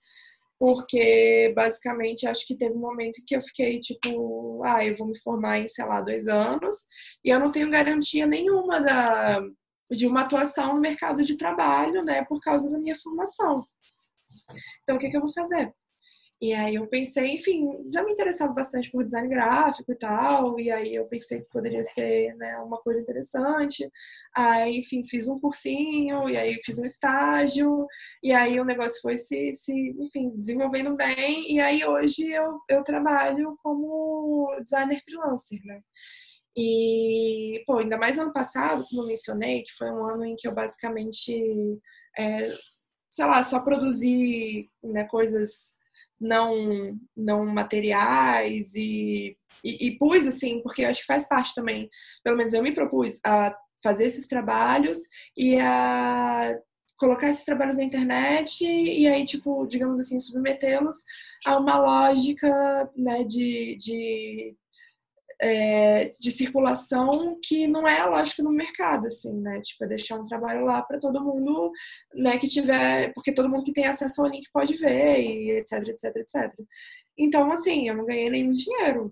porque 0.60 1.54
basicamente 1.56 2.28
acho 2.28 2.46
que 2.46 2.58
teve 2.58 2.76
um 2.76 2.80
momento 2.80 3.22
que 3.26 3.36
eu 3.36 3.42
fiquei 3.42 3.80
tipo, 3.80 4.64
ah, 4.64 4.86
eu 4.86 4.96
vou 4.96 5.08
me 5.08 5.20
formar 5.22 5.60
em, 5.60 5.68
sei 5.68 5.86
lá, 5.86 6.02
dois 6.02 6.28
anos, 6.28 6.86
e 7.24 7.30
eu 7.30 7.40
não 7.40 7.52
tenho 7.52 7.70
garantia 7.70 8.26
nenhuma 8.26 8.82
da, 8.82 9.42
de 9.92 10.08
uma 10.08 10.22
atuação 10.22 10.76
no 10.76 10.82
mercado 10.82 11.24
de 11.24 11.38
trabalho, 11.38 12.04
né, 12.04 12.24
por 12.26 12.40
causa 12.40 12.70
da 12.70 12.80
minha 12.80 12.96
formação. 12.96 13.66
Então, 14.84 14.96
o 14.96 15.00
que, 15.00 15.10
que 15.10 15.18
eu 15.18 15.22
vou 15.22 15.34
fazer? 15.34 15.74
E 16.42 16.54
aí 16.54 16.76
eu 16.76 16.86
pensei, 16.88 17.36
enfim, 17.36 17.66
já 17.94 18.04
me 18.04 18.12
interessava 18.12 18.52
bastante 18.52 18.92
por 18.92 19.06
design 19.06 19.30
gráfico 19.30 19.92
e 19.92 19.96
tal, 19.96 20.60
e 20.60 20.70
aí 20.70 20.94
eu 20.94 21.06
pensei 21.06 21.40
que 21.40 21.50
poderia 21.50 21.84
ser 21.84 22.36
né, 22.36 22.58
uma 22.58 22.78
coisa 22.82 23.00
interessante. 23.00 23.90
Aí, 24.36 24.80
enfim, 24.80 25.04
fiz 25.06 25.30
um 25.30 25.40
cursinho, 25.40 26.30
e 26.30 26.36
aí 26.36 26.60
fiz 26.64 26.78
um 26.78 26.86
estágio, 26.86 27.88
e 28.22 28.34
aí 28.34 28.60
o 28.60 28.66
negócio 28.66 29.00
foi 29.02 29.18
se, 29.18 29.54
se 29.54 29.74
enfim, 29.98 30.32
desenvolvendo 30.36 30.96
bem, 30.96 31.54
e 31.54 31.60
aí 31.60 31.86
hoje 31.86 32.30
eu, 32.30 32.60
eu 32.70 32.84
trabalho 32.84 33.58
como 33.64 34.54
designer 34.62 35.02
freelancer, 35.04 35.60
né? 35.64 35.82
E, 36.58 37.64
pô, 37.66 37.80
ainda 37.80 37.98
mais 37.98 38.20
ano 38.20 38.32
passado, 38.34 38.86
como 38.90 39.04
eu 39.04 39.08
mencionei, 39.08 39.64
que 39.64 39.74
foi 39.74 39.90
um 39.92 40.06
ano 40.06 40.26
em 40.26 40.36
que 40.36 40.48
eu 40.48 40.54
basicamente, 40.54 41.34
é, 42.18 42.54
sei 43.10 43.26
lá, 43.26 43.44
só 43.44 43.60
produzi 43.62 44.70
né, 44.84 45.06
coisas 45.06 45.78
não 46.20 46.98
não 47.16 47.46
materiais 47.46 48.74
e, 48.76 49.38
e, 49.64 49.88
e, 49.88 49.98
pus 49.98 50.28
assim, 50.28 50.62
porque 50.62 50.84
eu 50.84 50.90
acho 50.90 51.02
que 51.02 51.08
faz 51.08 51.28
parte 51.28 51.54
também, 51.54 51.90
pelo 52.24 52.38
menos 52.38 52.54
eu 52.54 52.64
me 52.64 52.74
propus 52.74 53.20
a 53.26 53.56
fazer 53.84 54.06
esses 54.06 54.28
trabalhos 54.28 54.98
e 55.38 55.60
a 55.60 56.58
colocar 56.98 57.30
esses 57.30 57.44
trabalhos 57.46 57.78
na 57.78 57.84
internet 57.84 58.64
e 58.64 59.08
aí, 59.08 59.24
tipo, 59.24 59.68
digamos 59.68 60.00
assim, 60.00 60.20
submetê-los 60.20 60.96
a 61.46 61.58
uma 61.58 61.78
lógica 61.78 62.90
né, 62.96 63.24
de, 63.24 63.76
de 63.76 64.56
é, 65.42 66.06
de 66.06 66.32
circulação 66.32 67.38
que 67.44 67.68
não 67.68 67.88
é 67.88 68.00
a 68.00 68.08
lógica 68.08 68.42
no 68.44 68.52
mercado, 68.52 69.08
assim, 69.08 69.34
né? 69.42 69.60
Tipo, 69.62 69.86
é 69.86 69.88
deixar 69.88 70.20
um 70.20 70.26
trabalho 70.26 70.66
lá 70.66 70.82
para 70.82 71.00
todo 71.00 71.24
mundo, 71.24 71.72
né, 72.14 72.38
que 72.38 72.48
tiver, 72.48 73.14
porque 73.14 73.34
todo 73.34 73.50
mundo 73.50 73.64
que 73.64 73.74
tem 73.74 73.86
acesso 73.86 74.22
ao 74.22 74.28
link 74.28 74.48
pode 74.54 74.76
ver 74.76 75.20
e 75.20 75.52
etc, 75.52 75.88
etc, 75.88 76.16
etc. 76.18 76.54
Então, 77.18 77.52
assim, 77.52 77.88
eu 77.88 77.96
não 77.96 78.06
ganhei 78.06 78.30
nenhum 78.30 78.52
dinheiro. 78.52 79.12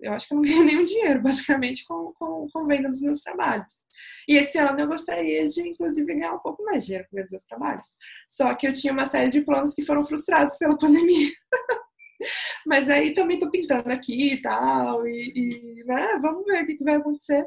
Eu 0.00 0.12
acho 0.12 0.28
que 0.28 0.34
eu 0.34 0.36
não 0.36 0.42
ganhei 0.46 0.64
nenhum 0.64 0.84
dinheiro, 0.84 1.22
basicamente, 1.22 1.84
com, 1.84 2.12
com, 2.18 2.46
com 2.52 2.66
venda 2.66 2.88
dos 2.88 3.00
meus 3.00 3.20
trabalhos. 3.20 3.84
E 4.28 4.36
esse 4.36 4.58
ano 4.58 4.78
eu 4.78 4.86
gostaria 4.86 5.46
de, 5.46 5.68
inclusive, 5.68 6.14
ganhar 6.14 6.34
um 6.34 6.38
pouco 6.38 6.62
mais 6.64 6.82
de 6.82 6.86
dinheiro 6.86 7.08
com 7.10 7.16
meus 7.16 7.30
trabalhos. 7.44 7.96
Só 8.28 8.54
que 8.54 8.66
eu 8.66 8.72
tinha 8.72 8.92
uma 8.92 9.06
série 9.06 9.30
de 9.30 9.42
planos 9.42 9.74
que 9.74 9.84
foram 9.84 10.04
frustrados 10.04 10.56
pela 10.56 10.76
pandemia. 10.78 11.30
Mas 12.66 12.88
aí 12.88 13.14
também 13.14 13.38
tô 13.38 13.50
pintando 13.50 13.90
aqui 13.90 14.34
e 14.34 14.42
tal, 14.42 15.06
e, 15.06 15.32
e 15.34 15.86
né, 15.86 16.18
vamos 16.20 16.44
ver 16.44 16.62
o 16.62 16.66
que, 16.66 16.76
que 16.76 16.84
vai 16.84 16.96
acontecer. 16.96 17.44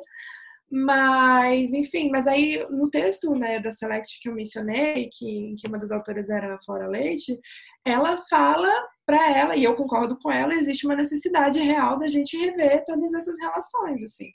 Mas, 0.71 1.73
enfim, 1.73 2.09
mas 2.09 2.27
aí 2.27 2.65
no 2.69 2.89
texto 2.89 3.35
né, 3.35 3.59
da 3.59 3.71
Select 3.71 4.19
que 4.21 4.29
eu 4.29 4.33
mencionei, 4.33 5.09
que, 5.11 5.55
que 5.59 5.67
uma 5.67 5.77
das 5.77 5.91
autoras 5.91 6.29
era 6.29 6.55
a 6.55 6.61
Flora 6.63 6.87
Leite, 6.87 7.37
ela 7.85 8.17
fala 8.29 8.71
para 9.05 9.37
ela, 9.37 9.55
e 9.57 9.65
eu 9.65 9.75
concordo 9.75 10.17
com 10.17 10.31
ela, 10.31 10.53
existe 10.53 10.85
uma 10.85 10.95
necessidade 10.95 11.59
real 11.59 11.99
da 11.99 12.07
gente 12.07 12.37
rever 12.37 12.83
todas 12.85 13.13
essas 13.13 13.37
relações, 13.39 14.01
assim, 14.01 14.31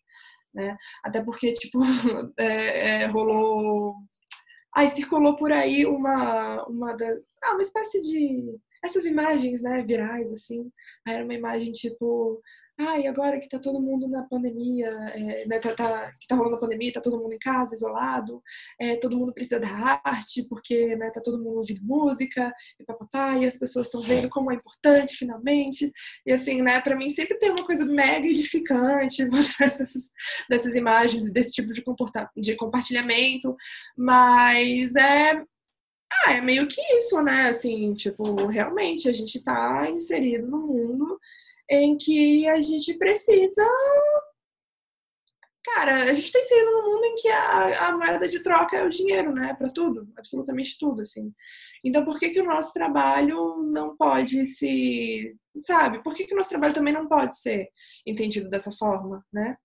né? 0.53 0.77
Até 1.03 1.23
porque, 1.23 1.55
tipo, 1.55 1.81
é, 2.39 3.03
é, 3.03 3.07
rolou... 3.07 3.95
Aí 4.75 4.91
circulou 4.91 5.37
por 5.37 5.51
aí 5.51 5.87
uma, 5.87 6.63
uma, 6.67 6.93
da, 6.93 7.07
ah, 7.45 7.53
uma 7.53 7.63
espécie 7.63 7.99
de 8.03 8.59
essas 8.87 9.05
imagens, 9.05 9.63
né, 9.63 9.83
virais, 9.83 10.33
assim, 10.33 10.71
era 11.07 11.25
uma 11.25 11.35
imagem 11.35 11.73
tipo, 11.73 12.41
ah, 12.79 12.99
e 12.99 13.07
agora 13.07 13.41
que 13.41 13.49
tá 13.49 13.59
todo 13.59 13.81
mundo 13.81 14.07
na 14.07 14.23
pandemia, 14.25 14.91
é, 15.15 15.47
né, 15.47 15.59
tá, 15.59 15.75
tá, 15.75 16.13
que 16.21 16.27
tá 16.29 16.37
rolando 16.37 16.57
a 16.57 16.61
pandemia, 16.61 16.93
tá 16.93 17.01
todo 17.01 17.19
mundo 17.19 17.33
em 17.33 17.39
casa, 17.39 17.75
isolado, 17.75 18.43
é, 18.79 18.97
todo 18.97 19.17
mundo 19.17 19.33
precisa 19.33 19.59
da 19.59 19.99
arte, 20.05 20.47
porque 20.47 20.95
né, 20.95 21.11
tá 21.11 21.23
todo 21.23 21.39
mundo 21.39 21.57
ouvindo 21.57 21.81
música, 21.83 22.53
e 22.79 22.85
papapá, 22.85 23.39
e 23.39 23.47
as 23.47 23.59
pessoas 23.59 23.87
estão 23.87 24.03
vendo 24.03 24.29
como 24.29 24.53
é 24.53 24.57
importante, 24.57 25.17
finalmente, 25.17 25.91
e 26.27 26.33
assim, 26.33 26.61
né, 26.61 26.79
pra 26.83 26.95
mim 26.95 27.09
sempre 27.09 27.39
tem 27.39 27.51
uma 27.51 27.65
coisa 27.65 27.85
mega 27.87 28.27
edificante 28.27 29.25
dessas, 29.59 30.11
dessas 30.49 30.75
imagens, 30.75 31.33
desse 31.33 31.53
tipo 31.53 31.73
de, 31.73 31.83
de 32.37 32.57
compartilhamento, 32.57 33.57
mas 33.97 34.95
é 34.97 35.43
Ah, 36.13 36.33
é 36.35 36.41
meio 36.41 36.67
que 36.69 36.81
isso, 36.99 37.21
né? 37.23 37.49
Assim, 37.49 37.95
tipo, 37.95 38.47
realmente 38.47 39.09
a 39.09 39.13
gente 39.13 39.43
tá 39.43 39.89
inserido 39.91 40.47
no 40.47 40.59
mundo 40.67 41.19
em 41.71 41.97
que 41.97 42.49
a 42.49 42.61
gente 42.63 42.95
precisa. 42.95 43.67
Cara, 45.65 46.05
a 46.05 46.13
gente 46.13 46.31
tá 46.31 46.39
inserido 46.39 46.71
no 46.71 46.83
mundo 46.91 47.05
em 47.07 47.15
que 47.17 47.29
a, 47.29 47.89
a 47.89 47.97
moeda 47.97 48.29
de 48.29 48.41
troca 48.41 48.77
é 48.77 48.85
o 48.85 48.91
dinheiro, 48.91 49.33
né? 49.33 49.53
Para 49.55 49.69
tudo, 49.69 50.09
absolutamente 50.17 50.79
tudo, 50.79 51.03
assim. 51.03 51.33
Então, 51.85 52.05
por 52.05 52.19
que, 52.19 52.31
que 52.31 52.41
o 52.41 52.45
nosso 52.45 52.73
trabalho 52.73 53.57
não 53.73 53.97
pode 53.97 54.47
se. 54.47 55.37
Sabe? 55.61 56.03
Por 56.03 56.15
que, 56.15 56.25
que 56.27 56.35
o 56.35 56.37
nosso 56.37 56.51
trabalho 56.51 56.75
também 56.75 56.93
não 56.95 57.09
pode 57.09 57.39
ser 57.39 57.69
entendido 58.07 58.49
dessa 58.49 58.71
forma, 58.73 59.25
né? 59.33 59.57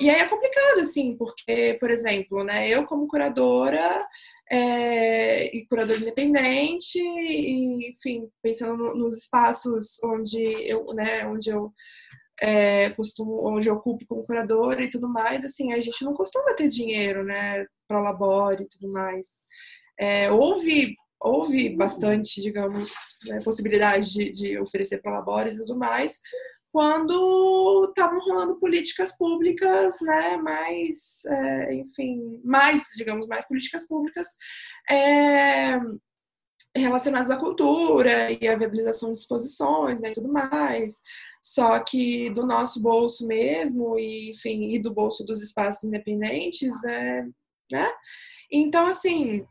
E 0.00 0.10
aí 0.10 0.20
é 0.20 0.28
complicado, 0.28 0.80
assim, 0.80 1.16
porque, 1.16 1.76
por 1.80 1.90
exemplo, 1.90 2.44
né, 2.44 2.68
eu 2.68 2.84
como 2.86 3.08
curadora 3.08 4.06
é, 4.50 5.56
e 5.56 5.66
curador 5.66 5.96
independente, 5.96 6.98
e, 6.98 7.88
enfim, 7.90 8.28
pensando 8.42 8.94
nos 8.94 9.16
espaços 9.16 10.02
onde 10.04 10.40
eu, 10.68 10.84
né, 10.94 11.26
onde 11.26 11.50
eu 11.50 11.72
é, 12.40 12.90
costumo, 12.90 13.46
onde 13.48 13.68
eu 13.68 13.74
ocupo 13.74 14.04
como 14.06 14.26
curadora 14.26 14.82
e 14.84 14.90
tudo 14.90 15.08
mais, 15.08 15.44
assim, 15.44 15.72
a 15.72 15.80
gente 15.80 16.04
não 16.04 16.14
costuma 16.14 16.54
ter 16.54 16.68
dinheiro, 16.68 17.24
né, 17.24 17.66
para 17.88 18.00
o 18.00 18.02
labore 18.02 18.64
e 18.64 18.68
tudo 18.68 18.92
mais. 18.92 19.40
É, 19.98 20.30
houve 20.30 20.94
houve 21.18 21.70
bastante, 21.74 22.42
digamos, 22.42 22.92
né, 23.26 23.40
possibilidade 23.42 24.10
de, 24.12 24.32
de 24.32 24.58
oferecer 24.58 25.00
prolabores 25.00 25.54
e 25.54 25.58
tudo 25.58 25.76
mais, 25.76 26.20
quando 26.76 27.86
estavam 27.88 28.20
rolando 28.20 28.60
políticas 28.60 29.16
públicas, 29.16 29.96
né, 30.02 30.36
mais, 30.36 31.24
é, 31.24 31.74
enfim, 31.76 32.38
mais, 32.44 32.82
digamos, 32.94 33.26
mais 33.26 33.48
políticas 33.48 33.88
públicas 33.88 34.26
é, 34.90 35.80
relacionadas 36.76 37.30
à 37.30 37.38
cultura 37.38 38.30
e 38.30 38.46
à 38.46 38.58
viabilização 38.58 39.10
de 39.10 39.18
exposições, 39.18 40.02
né, 40.02 40.10
e 40.10 40.12
tudo 40.12 40.30
mais. 40.30 41.00
Só 41.42 41.80
que 41.80 42.28
do 42.34 42.44
nosso 42.44 42.82
bolso 42.82 43.26
mesmo, 43.26 43.98
e, 43.98 44.32
enfim, 44.32 44.74
e 44.74 44.78
do 44.78 44.92
bolso 44.92 45.24
dos 45.24 45.42
espaços 45.42 45.82
independentes, 45.84 46.84
é, 46.84 47.24
né? 47.72 47.90
Então, 48.52 48.86
assim, 48.86 49.46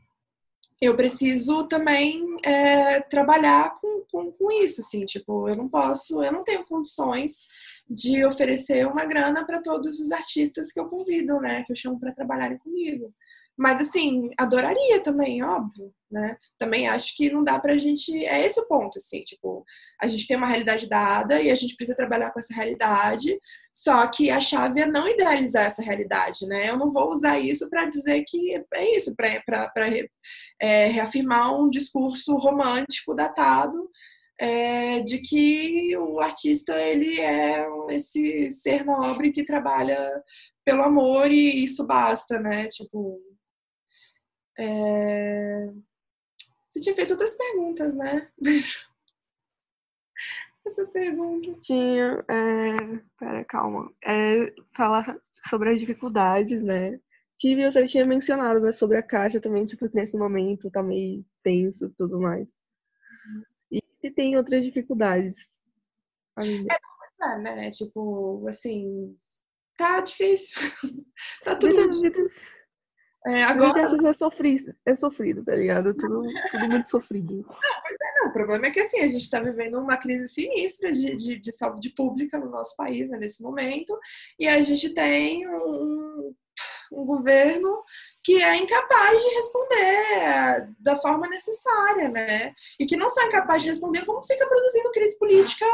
eu 0.86 0.96
preciso 0.96 1.68
também 1.68 2.22
é, 2.44 3.02
trabalhar 3.02 3.74
com, 3.80 4.04
com, 4.12 4.32
com, 4.32 4.52
isso, 4.52 4.82
assim, 4.82 5.06
tipo, 5.06 5.50
eu 5.50 5.56
não 5.56 5.68
posso, 5.68 6.24
eu 6.24 6.32
não 6.32 6.44
tenho 6.44 6.66
condições 6.66 7.48
de 7.90 8.26
oferecer 8.26 8.88
uma 8.88 9.06
grana 9.06 9.46
para 9.46 9.62
todos 9.62 10.00
os 10.00 10.12
artistas 10.12 10.72
que 10.72 10.80
eu 10.80 10.88
convido, 10.88 11.40
né, 11.40 11.64
que 11.64 11.72
eu 11.72 11.76
chamo 11.76 12.00
para 12.00 12.14
trabalharem 12.14 12.58
comigo. 12.58 13.06
Mas, 13.58 13.80
assim, 13.80 14.32
adoraria 14.38 15.02
também, 15.02 15.42
óbvio, 15.42 15.94
né? 16.12 16.38
Também 16.58 16.88
acho 16.88 17.16
que 17.16 17.32
não 17.32 17.44
dá 17.44 17.58
pra 17.58 17.78
gente. 17.78 18.26
É 18.26 18.46
esse 18.46 18.60
o 18.60 18.68
ponto, 18.68 18.98
assim, 18.98 19.24
tipo, 19.24 19.64
a 20.02 20.08
gente 20.08 20.28
tem 20.28 20.36
uma 20.36 20.48
realidade 20.48 20.90
dada 20.90 21.42
e 21.42 21.50
a 21.50 21.56
gente 21.56 21.76
precisa 21.76 21.96
trabalhar 21.96 22.32
com 22.32 22.40
essa 22.40 22.54
realidade, 22.54 23.40
só 23.74 24.06
que 24.08 24.30
a 24.30 24.42
chave 24.42 24.82
é 24.82 24.86
não 24.88 25.08
idealizar 25.08 25.66
essa 25.66 25.82
realidade, 25.82 26.46
né? 26.46 26.70
Eu 26.70 26.78
não 26.78 26.90
vou 26.90 27.10
usar 27.10 27.40
isso 27.40 27.70
para 27.70 27.86
dizer 27.86 28.24
que 28.28 28.62
é 28.74 28.96
isso, 28.98 29.16
para 29.16 29.42
é, 30.62 30.88
reafirmar 30.88 31.58
um 31.58 31.70
discurso 31.70 32.36
romântico 32.36 33.16
datado. 33.16 33.90
É, 34.38 35.00
de 35.00 35.20
que 35.20 35.96
o 35.96 36.20
artista 36.20 36.78
ele 36.78 37.22
é 37.22 37.66
esse 37.90 38.52
ser 38.52 38.84
nobre 38.84 39.32
que 39.32 39.46
trabalha 39.46 39.98
pelo 40.66 40.82
amor 40.82 41.32
e 41.32 41.64
isso 41.64 41.86
basta, 41.86 42.40
né? 42.40 42.68
Tipo, 42.68 43.18
é... 44.58 45.72
Você 46.68 46.82
tinha 46.82 46.96
feito 46.96 47.12
outras 47.12 47.34
perguntas, 47.34 47.96
né? 47.96 48.30
Essa 50.66 50.86
pergunta. 50.88 51.54
Tinha. 51.60 52.26
É... 52.28 52.98
Pera, 53.20 53.46
calma. 53.46 53.94
É, 54.04 54.54
falar 54.76 55.20
sobre 55.48 55.72
as 55.72 55.80
dificuldades, 55.80 56.64
né? 56.64 57.00
Que 57.40 57.56
você 57.56 57.86
tinha 57.86 58.06
mencionado, 58.06 58.60
né? 58.60 58.72
Sobre 58.72 58.98
a 58.98 59.04
caixa 59.04 59.40
também, 59.40 59.66
tipo, 59.66 59.90
nesse 59.94 60.18
momento 60.18 60.72
tá 60.72 60.82
meio 60.82 61.24
tenso 61.44 61.86
e 61.86 61.90
tudo 61.92 62.20
mais. 62.20 62.50
E 63.72 63.84
se 64.02 64.10
tem 64.12 64.38
outras 64.38 64.66
dificuldades 64.66 65.62
ainda? 66.36 66.74
É, 67.22 67.38
né? 67.38 67.70
Tipo, 67.70 68.46
assim. 68.48 69.18
Tá 69.78 70.00
difícil. 70.00 70.58
tá 71.44 71.56
tudo. 71.56 71.90
É, 73.28 73.44
agora... 73.44 73.82
é 73.82 74.14
sofrido, 74.14 74.76
é 74.86 74.96
sofrido, 74.96 75.44
tá 75.44 75.56
ligado? 75.56 75.96
Tudo, 75.96 76.28
tudo 76.52 76.68
muito 76.68 76.88
sofrido. 76.88 77.38
Não, 77.38 77.44
pois 77.44 77.96
é, 78.00 78.20
não. 78.20 78.30
O 78.30 78.34
problema 78.34 78.68
é 78.68 78.72
que 78.72 78.80
assim, 78.80 79.00
a 79.00 79.08
gente 79.08 79.24
está 79.24 79.40
vivendo 79.40 79.80
uma 79.80 79.98
crise 79.98 80.28
sinistra 80.28 80.92
de, 80.92 81.16
de, 81.16 81.40
de, 81.40 81.52
saúde 81.52 81.90
pública 81.90 82.38
no 82.38 82.52
nosso 82.52 82.76
país, 82.76 83.10
né, 83.10 83.18
nesse 83.18 83.42
momento, 83.42 83.98
e 84.40 84.48
a 84.48 84.62
gente 84.62 84.92
tem 84.92 85.48
um, 85.48 86.36
um 86.92 87.06
governo 87.06 87.84
que 88.24 88.44
é 88.44 88.58
incapaz 88.58 89.20
de 89.20 89.36
responder 89.36 90.70
da 90.80 90.96
forma 90.96 91.28
necessária, 91.28 92.10
né? 92.10 92.54
E 92.80 92.86
que 92.86 92.96
não 92.96 93.10
só 93.10 93.24
é 93.24 93.26
incapaz 93.26 93.64
de 93.64 93.70
responder, 93.70 94.06
como 94.06 94.24
fica 94.24 94.48
produzindo 94.48 94.92
crise 94.92 95.18
política 95.18 95.66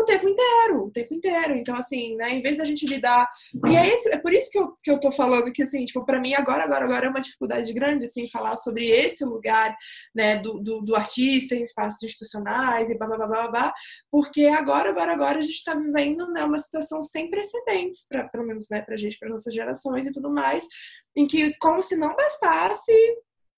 o 0.00 0.04
tempo 0.04 0.28
inteiro, 0.28 0.84
o 0.84 0.90
tempo 0.90 1.14
inteiro. 1.14 1.56
Então, 1.56 1.74
assim, 1.76 2.16
né, 2.16 2.30
em 2.30 2.42
vez 2.42 2.58
da 2.58 2.64
gente 2.64 2.86
lidar. 2.86 3.28
E 3.66 3.76
é, 3.76 3.94
esse, 3.94 4.12
é 4.12 4.18
por 4.18 4.32
isso 4.32 4.50
que 4.50 4.58
eu, 4.58 4.74
que 4.82 4.90
eu 4.90 5.00
tô 5.00 5.10
falando 5.10 5.52
que, 5.52 5.62
assim, 5.62 5.84
tipo, 5.84 6.04
pra 6.04 6.20
mim 6.20 6.34
agora, 6.34 6.64
agora, 6.64 6.84
agora 6.84 7.06
é 7.06 7.08
uma 7.08 7.20
dificuldade 7.20 7.72
grande, 7.72 8.04
assim, 8.04 8.28
falar 8.28 8.56
sobre 8.56 8.86
esse 8.86 9.24
lugar, 9.24 9.76
né, 10.14 10.36
do, 10.36 10.60
do, 10.60 10.80
do 10.82 10.94
artista 10.94 11.54
em 11.54 11.62
espaços 11.62 12.02
institucionais 12.02 12.90
e 12.90 12.98
blá, 12.98 13.06
blá, 13.06 13.16
blá, 13.16 13.26
blá, 13.26 13.48
blá, 13.48 13.74
porque 14.10 14.46
agora, 14.46 14.90
agora, 14.90 15.12
agora 15.12 15.38
a 15.38 15.42
gente 15.42 15.64
tá 15.64 15.74
vivendo, 15.74 16.30
né, 16.30 16.44
uma 16.44 16.58
situação 16.58 17.00
sem 17.02 17.30
precedentes, 17.30 18.06
pra, 18.08 18.28
pelo 18.28 18.46
menos, 18.46 18.68
né, 18.70 18.82
pra 18.82 18.96
gente, 18.96 19.18
para 19.18 19.28
nossas 19.28 19.54
gerações 19.54 20.06
e 20.06 20.12
tudo 20.12 20.30
mais, 20.30 20.66
em 21.16 21.26
que, 21.26 21.54
como 21.58 21.82
se 21.82 21.96
não 21.96 22.14
bastasse 22.14 22.92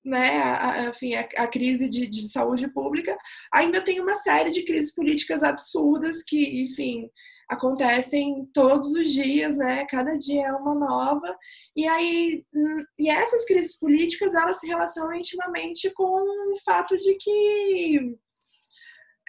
né, 0.05 0.43
a, 0.43 0.87
enfim, 0.89 1.15
a, 1.15 1.29
a 1.39 1.47
crise 1.47 1.89
de, 1.89 2.07
de, 2.07 2.29
saúde 2.29 2.69
pública, 2.69 3.17
ainda 3.53 3.81
tem 3.81 4.01
uma 4.01 4.15
série 4.15 4.51
de 4.51 4.65
crises 4.65 4.93
políticas 4.95 5.43
absurdas 5.43 6.23
que, 6.23 6.63
enfim, 6.63 7.09
acontecem 7.49 8.49
todos 8.53 8.93
os 8.93 9.11
dias, 9.11 9.57
né? 9.57 9.87
Cada 9.87 10.17
dia 10.17 10.47
é 10.47 10.53
uma 10.53 10.75
nova. 10.75 11.37
E 11.77 11.87
aí, 11.87 12.45
hum, 12.55 12.85
e 12.99 13.11
essas 13.11 13.45
crises 13.45 13.79
políticas, 13.79 14.35
elas 14.35 14.59
se 14.59 14.67
relacionam 14.67 15.15
intimamente 15.15 15.91
com 15.91 16.05
o 16.05 16.57
fato 16.65 16.97
de 16.97 17.15
que 17.17 18.17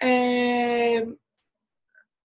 é, 0.02 1.06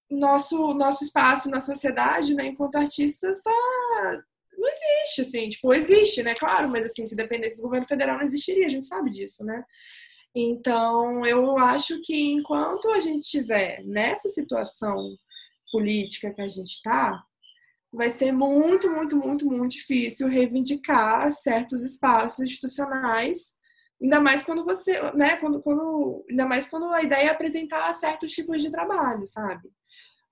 nosso 0.09 0.73
nosso 0.73 1.03
espaço 1.03 1.49
na 1.49 1.59
sociedade, 1.59 2.33
né, 2.33 2.47
enquanto 2.47 2.75
artistas, 2.77 3.37
está 3.37 4.23
não 4.59 4.67
existe, 4.67 5.21
assim, 5.21 5.49
tipo, 5.49 5.73
existe, 5.73 6.21
né? 6.21 6.35
Claro, 6.35 6.69
mas 6.69 6.85
assim, 6.85 7.05
se 7.05 7.15
dependesse 7.15 7.57
do 7.57 7.63
governo 7.63 7.87
federal 7.87 8.17
não 8.17 8.23
existiria, 8.23 8.65
a 8.65 8.69
gente 8.69 8.85
sabe 8.85 9.09
disso, 9.09 9.45
né? 9.45 9.63
Então, 10.35 11.25
eu 11.25 11.57
acho 11.57 11.99
que 12.01 12.31
enquanto 12.31 12.89
a 12.91 12.99
gente 12.99 13.23
estiver 13.23 13.81
nessa 13.83 14.29
situação 14.29 14.97
política 15.71 16.33
que 16.33 16.41
a 16.41 16.47
gente 16.47 16.71
está, 16.71 17.23
vai 17.91 18.09
ser 18.09 18.31
muito, 18.31 18.89
muito, 18.89 19.15
muito, 19.17 19.45
muito 19.47 19.71
difícil 19.71 20.27
reivindicar 20.27 21.31
certos 21.31 21.83
espaços 21.83 22.39
institucionais, 22.39 23.55
ainda 24.01 24.19
mais 24.19 24.43
quando 24.43 24.63
você, 24.63 25.01
né, 25.13 25.37
quando, 25.37 25.61
quando, 25.61 26.25
ainda 26.29 26.45
mais 26.45 26.69
quando 26.69 26.85
a 26.93 27.01
ideia 27.01 27.27
é 27.27 27.29
apresentar 27.29 27.91
certos 27.93 28.31
tipos 28.31 28.61
de 28.61 28.71
trabalho, 28.71 29.25
sabe? 29.25 29.69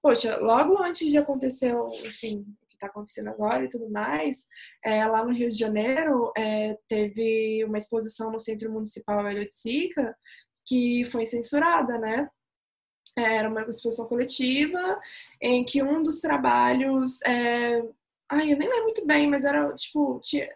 Poxa, 0.02 0.38
logo 0.38 0.82
antes 0.82 1.10
de 1.10 1.18
acontecer, 1.18 1.74
enfim, 2.06 2.46
está 2.78 2.88
acontecendo 2.88 3.30
agora 3.30 3.66
e 3.66 3.70
tudo 3.70 3.90
mais, 3.90 4.48
é, 4.84 5.06
lá 5.06 5.24
no 5.24 5.34
Rio 5.34 5.50
de 5.50 5.58
Janeiro 5.58 6.32
é, 6.38 6.78
teve 6.88 7.64
uma 7.66 7.78
exposição 7.78 8.32
no 8.32 8.40
Centro 8.40 8.72
Municipal 8.72 9.24
Sica 9.50 10.16
que 10.66 11.06
foi 11.06 11.26
censurada, 11.26 11.98
né? 11.98 12.30
É, 13.18 13.38
era 13.38 13.50
uma 13.50 13.62
exposição 13.62 14.08
coletiva 14.08 15.00
em 15.42 15.64
que 15.66 15.82
um 15.82 16.04
dos 16.04 16.22
trabalhos, 16.22 17.22
é... 17.24 17.82
ai, 18.30 18.52
eu 18.54 18.58
nem 18.58 18.68
lembro 18.68 18.84
muito 18.84 19.06
bem, 19.08 19.28
mas 19.28 19.44
era 19.44 19.74
tipo 19.74 20.20
tinha, 20.24 20.48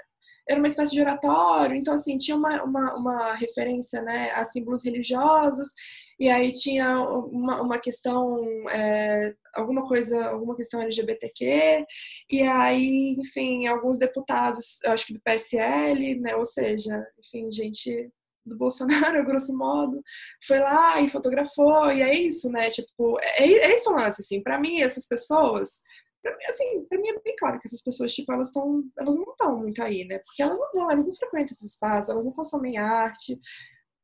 era 0.48 0.60
uma 0.60 0.68
espécie 0.68 0.91
de 0.91 1.02
oratório, 1.02 1.76
então 1.76 1.93
assim 1.93 2.18
tinha 2.18 2.35
uma, 2.35 2.64
uma, 2.64 2.95
uma 2.95 3.34
referência, 3.35 4.02
né, 4.02 4.31
a 4.31 4.43
símbolos 4.43 4.84
religiosos 4.84 5.73
e 6.22 6.30
aí 6.30 6.52
tinha 6.52 7.02
uma, 7.02 7.64
uma 7.64 7.80
questão, 7.80 8.38
é, 8.69 9.34
alguma 9.56 9.88
coisa, 9.88 10.23
alguma 10.27 10.56
questão 10.56 10.80
LGBTQ, 10.80 11.84
e 12.30 12.43
aí, 12.43 13.15
enfim, 13.18 13.65
alguns 13.65 13.98
deputados, 13.98 14.77
acho 14.85 15.07
que 15.07 15.14
do 15.14 15.22
PSL, 15.22 16.19
né, 16.19 16.35
ou 16.35 16.45
seja, 16.45 17.03
enfim, 17.18 17.49
gente 17.49 18.11
do 18.45 18.56
Bolsonaro, 18.56 19.26
grosso 19.26 19.57
modo, 19.57 19.99
foi 20.45 20.60
lá 20.60 21.02
e 21.02 21.10
fotografou, 21.10 21.91
e 21.91 22.03
é 22.03 22.14
isso, 22.14 22.52
né, 22.52 22.69
tipo, 22.69 23.19
é, 23.19 23.43
é 23.43 23.73
esse 23.73 23.89
o 23.89 23.93
lance, 23.93 24.22
assim, 24.22 24.43
para 24.43 24.60
mim, 24.60 24.80
essas 24.80 25.07
pessoas, 25.07 25.81
Pra 26.22 26.38
mim, 26.38 26.43
assim, 26.49 26.85
pra 26.88 26.99
mim 26.99 27.10
é 27.10 27.19
bem 27.19 27.35
claro 27.35 27.60
que 27.60 27.68
essas 27.68 27.81
pessoas, 27.81 28.14
tipo, 28.14 28.31
elas 28.31 28.49
estão, 28.49 28.84
elas 28.95 29.15
não 29.15 29.31
estão 29.31 29.57
muito 29.57 29.81
aí, 29.81 30.06
né? 30.06 30.19
Porque 30.19 30.43
elas 30.43 30.60
não 30.60 30.69
vão, 30.72 30.91
elas 30.91 31.07
não 31.07 31.15
frequentam 31.15 31.45
esses 31.45 31.72
espaços, 31.72 32.11
elas 32.11 32.26
não 32.26 32.31
consomem 32.31 32.77
arte, 32.77 33.39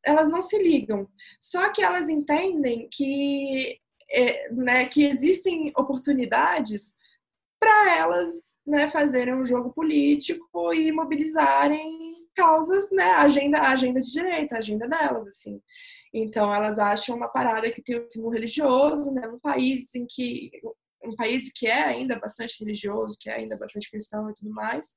elas 0.08 0.30
não 0.30 0.42
se 0.42 0.58
ligam. 0.58 1.08
Só 1.40 1.70
que 1.70 1.82
elas 1.82 2.10
entendem 2.10 2.88
que, 2.92 3.78
é, 4.10 4.52
né, 4.52 4.86
que 4.86 5.04
existem 5.06 5.72
oportunidades 5.78 6.98
para 7.60 7.98
elas 7.98 8.58
né, 8.66 8.88
fazerem 8.88 9.36
um 9.36 9.46
jogo 9.46 9.74
político 9.74 10.74
e 10.74 10.92
mobilizarem 10.92 12.16
causas, 12.36 12.90
né, 12.92 13.12
agenda, 13.12 13.60
agenda 13.62 14.00
de 14.00 14.12
direita, 14.12 14.58
agenda 14.58 14.88
delas, 14.88 15.28
assim. 15.28 15.60
Então 16.14 16.54
elas 16.54 16.80
acham 16.80 17.16
uma 17.16 17.28
parada 17.28 17.70
que 17.72 17.82
tem 17.82 18.00
um 18.00 18.10
símbolo 18.10 18.34
religioso, 18.34 19.12
né, 19.12 19.28
um 19.28 19.40
país 19.40 19.94
em 19.96 20.06
que 20.08 20.52
um 21.04 21.16
país 21.16 21.52
que 21.54 21.68
é 21.68 21.84
ainda 21.84 22.20
bastante 22.20 22.60
religioso, 22.60 23.18
que 23.20 23.30
é 23.30 23.34
ainda 23.34 23.58
bastante 23.58 23.90
cristão 23.90 24.30
e 24.30 24.34
tudo 24.34 24.52
mais. 24.52 24.94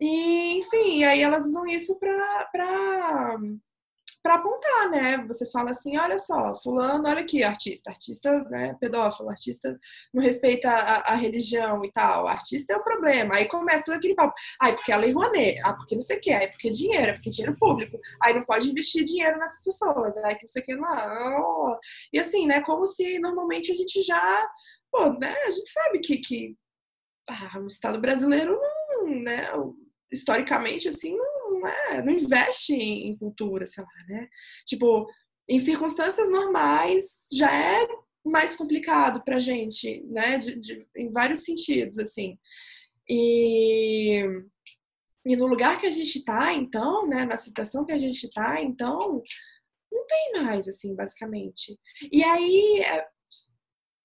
E, 0.00 0.58
enfim, 0.58 1.04
aí 1.04 1.20
elas 1.22 1.46
usam 1.46 1.66
isso 1.66 1.98
para 1.98 3.38
para 4.26 4.34
apontar, 4.34 4.90
né? 4.90 5.24
Você 5.28 5.48
fala 5.52 5.70
assim, 5.70 5.96
olha 5.96 6.18
só, 6.18 6.52
fulano, 6.56 7.08
olha 7.08 7.20
aqui, 7.20 7.44
artista, 7.44 7.90
artista, 7.90 8.32
né, 8.50 8.76
pedófilo, 8.80 9.30
artista 9.30 9.78
não 10.12 10.20
respeita 10.20 10.68
a, 10.68 11.12
a 11.12 11.14
religião 11.14 11.84
e 11.84 11.92
tal, 11.92 12.26
artista 12.26 12.72
é 12.72 12.76
o 12.76 12.82
problema. 12.82 13.36
Aí 13.36 13.46
começa 13.46 13.94
aquele 13.94 14.16
papo, 14.16 14.34
ai, 14.60 14.74
porque 14.74 14.90
a 14.90 14.96
lei 14.96 15.12
Rouanet, 15.12 15.60
ah, 15.64 15.74
porque 15.74 15.94
não 15.94 16.02
sei 16.02 16.16
o 16.16 16.20
que, 16.20 16.48
porque 16.48 16.70
dinheiro, 16.70 17.12
porque 17.14 17.30
dinheiro 17.30 17.56
público, 17.56 18.00
aí 18.20 18.34
não 18.34 18.44
pode 18.44 18.68
investir 18.68 19.04
dinheiro 19.04 19.38
nessas 19.38 19.62
pessoas, 19.62 20.16
aí 20.16 20.34
que 20.34 20.42
não 20.42 20.48
sei 20.48 20.62
o 20.62 20.64
que 20.64 20.74
lá. 20.74 21.78
E 22.12 22.18
assim, 22.18 22.48
né, 22.48 22.60
como 22.62 22.84
se 22.84 23.20
normalmente 23.20 23.70
a 23.70 23.76
gente 23.76 24.02
já, 24.02 24.50
pô, 24.90 25.08
né, 25.20 25.36
a 25.46 25.50
gente 25.52 25.68
sabe 25.68 26.00
que, 26.00 26.18
que 26.18 26.56
ah, 27.30 27.60
o 27.60 27.68
Estado 27.68 28.00
brasileiro 28.00 28.58
não, 28.60 29.06
né, 29.22 29.52
historicamente, 30.10 30.88
assim, 30.88 31.16
não 31.16 31.35
não, 31.58 31.66
é, 31.66 32.02
não 32.02 32.12
investe 32.12 32.74
em, 32.74 33.16
cultura, 33.16 33.66
sei 33.66 33.82
lá, 33.82 33.90
né? 34.08 34.28
Tipo, 34.66 35.06
em 35.48 35.58
circunstâncias 35.58 36.30
normais 36.30 37.28
já 37.32 37.52
é 37.52 37.86
mais 38.24 38.56
complicado 38.56 39.22
pra 39.24 39.38
gente, 39.38 40.02
né? 40.06 40.38
De, 40.38 40.58
de, 40.58 40.86
em 40.96 41.10
vários 41.10 41.44
sentidos, 41.44 41.98
assim. 41.98 42.38
E, 43.08 44.24
e 45.24 45.36
no 45.36 45.46
lugar 45.46 45.80
que 45.80 45.86
a 45.86 45.90
gente 45.90 46.24
tá, 46.24 46.52
então, 46.52 47.06
né? 47.06 47.24
Na 47.24 47.36
situação 47.36 47.84
que 47.84 47.92
a 47.92 47.98
gente 47.98 48.28
tá, 48.30 48.60
então, 48.60 49.22
não 49.90 50.06
tem 50.06 50.42
mais, 50.42 50.68
assim, 50.68 50.94
basicamente. 50.94 51.78
E 52.12 52.22
aí, 52.24 52.80
é, 52.80 53.06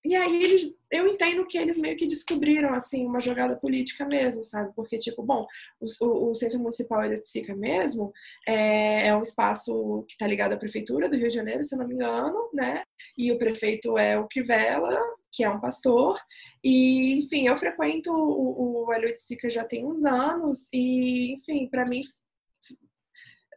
e 0.03 0.15
aí 0.15 0.43
eles, 0.43 0.75
eu 0.91 1.07
entendo 1.07 1.45
que 1.45 1.57
eles 1.57 1.77
meio 1.77 1.95
que 1.95 2.07
descobriram 2.07 2.73
assim 2.73 3.05
uma 3.05 3.21
jogada 3.21 3.55
política 3.55 4.05
mesmo, 4.05 4.43
sabe? 4.43 4.73
Porque 4.75 4.97
tipo, 4.97 5.21
bom, 5.21 5.45
o, 5.79 6.29
o 6.31 6.35
Centro 6.35 6.59
Municipal 6.59 7.01
de 7.03 7.15
Oiticica 7.15 7.55
mesmo 7.55 8.11
é, 8.47 9.07
é, 9.07 9.15
um 9.15 9.21
espaço 9.21 10.03
que 10.07 10.13
está 10.13 10.25
ligado 10.25 10.53
à 10.53 10.57
prefeitura 10.57 11.07
do 11.07 11.15
Rio 11.15 11.29
de 11.29 11.35
Janeiro, 11.35 11.63
se 11.63 11.75
eu 11.75 11.79
não 11.79 11.87
me 11.87 11.93
engano, 11.93 12.49
né? 12.53 12.83
E 13.17 13.31
o 13.31 13.37
prefeito 13.37 13.95
é 13.97 14.17
o 14.17 14.27
Crivella, 14.27 14.99
que 15.31 15.43
é 15.43 15.49
um 15.49 15.59
pastor. 15.59 16.19
E 16.63 17.19
enfim, 17.19 17.47
eu 17.47 17.55
frequento 17.55 18.11
o, 18.11 18.87
o 18.87 18.93
Helio 18.93 19.13
já 19.49 19.63
tem 19.63 19.85
uns 19.85 20.03
anos 20.03 20.67
e 20.73 21.33
enfim, 21.33 21.67
para 21.69 21.85
mim 21.85 22.01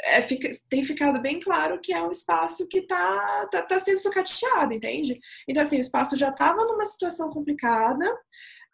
é, 0.03 0.21
fica, 0.23 0.51
tem 0.69 0.83
ficado 0.83 1.21
bem 1.21 1.39
claro 1.39 1.81
que 1.81 1.93
é 1.93 2.03
um 2.03 2.11
espaço 2.11 2.67
que 2.69 2.79
está 2.79 3.47
tá, 3.51 3.63
tá 3.63 3.79
sendo 3.79 3.99
sucateado, 3.99 4.73
entende? 4.73 5.21
Então, 5.49 5.63
assim, 5.63 5.77
o 5.77 5.81
espaço 5.81 6.17
já 6.17 6.31
estava 6.31 6.65
numa 6.65 6.85
situação 6.85 7.31
complicada, 7.31 8.05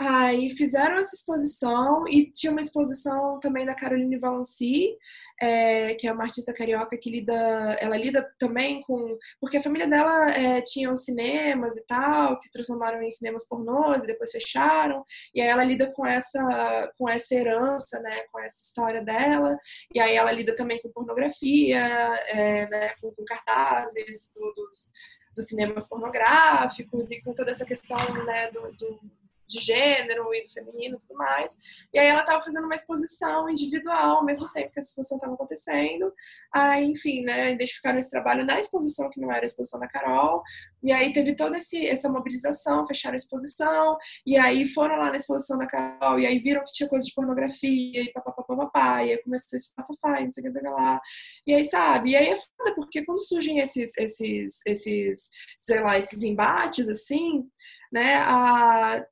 Aí 0.03 0.49
fizeram 0.49 0.97
essa 0.97 1.15
exposição 1.15 2.09
e 2.09 2.31
tinha 2.31 2.51
uma 2.51 2.63
exposição 2.63 3.39
também 3.39 3.67
da 3.67 3.75
Caroline 3.75 4.17
Valanci, 4.17 4.97
é, 5.39 5.95
que 5.95 6.09
é 6.09 6.13
uma 6.13 6.25
artista 6.25 6.55
carioca 6.55 6.97
que 6.97 7.11
lida, 7.11 7.35
ela 7.79 7.99
lida 7.99 8.27
também 8.39 8.81
com, 8.81 9.19
porque 9.39 9.59
a 9.59 9.63
família 9.63 9.87
dela 9.87 10.31
é, 10.31 10.63
tinha 10.63 10.91
os 10.91 11.05
cinemas 11.05 11.77
e 11.77 11.83
tal, 11.83 12.39
que 12.39 12.47
se 12.47 12.51
transformaram 12.51 13.03
em 13.03 13.11
cinemas 13.11 13.47
pornôs 13.47 14.03
e 14.03 14.07
depois 14.07 14.33
fecharam, 14.33 15.05
e 15.35 15.43
aí 15.43 15.49
ela 15.49 15.65
lida 15.65 15.93
com 15.93 16.07
essa, 16.07 16.91
com 16.97 17.07
essa 17.07 17.35
herança, 17.35 18.01
né, 18.01 18.23
com 18.33 18.41
essa 18.41 18.59
história 18.59 19.03
dela, 19.03 19.55
e 19.95 20.01
aí 20.01 20.17
ela 20.17 20.33
lida 20.33 20.57
também 20.57 20.81
com 20.81 20.91
pornografia, 20.91 21.79
é, 21.79 22.67
né, 22.71 22.95
com, 23.03 23.13
com 23.13 23.25
cartazes 23.27 24.33
do, 24.35 24.51
dos, 24.55 24.91
dos 25.37 25.47
cinemas 25.47 25.87
pornográficos 25.87 27.11
e 27.11 27.21
com 27.21 27.35
toda 27.35 27.51
essa 27.51 27.67
questão, 27.67 27.99
né, 28.25 28.51
do, 28.51 28.73
do 28.79 29.20
de 29.51 29.59
gênero 29.59 30.33
e 30.33 30.45
do 30.45 30.53
feminino 30.53 30.97
e 30.97 30.99
tudo 31.01 31.17
mais. 31.17 31.59
E 31.93 31.99
aí 31.99 32.07
ela 32.07 32.21
estava 32.21 32.43
fazendo 32.43 32.65
uma 32.65 32.75
exposição 32.75 33.51
individual 33.51 34.19
ao 34.19 34.25
mesmo 34.25 34.51
tempo 34.53 34.73
que 34.73 34.79
essa 34.79 34.91
exposição 34.91 35.19
estava 35.19 35.35
acontecendo. 35.35 36.13
Aí, 36.53 36.85
enfim, 36.87 37.23
né, 37.23 37.53
identificaram 37.53 37.99
esse 37.99 38.11
trabalho 38.11 38.45
na 38.45 38.59
exposição, 38.59 39.11
que 39.11 39.21
não 39.21 39.31
era 39.31 39.45
a 39.45 39.47
exposição 39.47 39.81
da 39.81 39.89
Carol. 39.89 40.43
E 40.83 40.93
aí 40.93 41.13
teve 41.13 41.35
toda 41.35 41.59
esse, 41.59 41.87
essa 41.87 42.09
mobilização, 42.09 42.87
fecharam 42.87 43.15
a 43.15 43.17
exposição. 43.17 43.97
E 44.25 44.37
aí 44.37 44.65
foram 44.67 44.97
lá 44.97 45.11
na 45.11 45.17
exposição 45.17 45.59
da 45.59 45.67
Carol. 45.67 46.21
E 46.21 46.27
aí 46.27 46.39
viram 46.39 46.65
que 46.65 46.73
tinha 46.73 46.89
coisa 46.89 47.05
de 47.05 47.15
pornografia 47.15 48.03
e 48.03 48.13
papapá. 48.13 49.05
E 49.05 49.13
aí 49.13 49.19
começou 49.23 49.57
esse 49.57 49.75
papapá 49.75 50.21
e 50.21 50.25
não 50.25 50.31
sei 50.31 50.43
o 50.43 50.45
que, 50.45 50.59
não 50.59 50.61
sei 50.61 50.71
lá. 50.71 51.01
E 51.47 51.55
aí, 51.55 51.65
sabe? 51.65 52.11
E 52.11 52.17
aí 52.17 52.29
é 52.29 52.37
foda, 52.37 52.75
porque 52.75 53.05
quando 53.05 53.23
surgem 53.27 53.59
esses, 53.59 53.97
esses, 53.99 54.61
esses, 54.67 55.31
sei 55.59 55.81
lá, 55.81 55.99
esses 55.99 56.23
embates, 56.23 56.89
assim, 56.89 57.45
né, 57.93 58.17
a, 58.17 59.05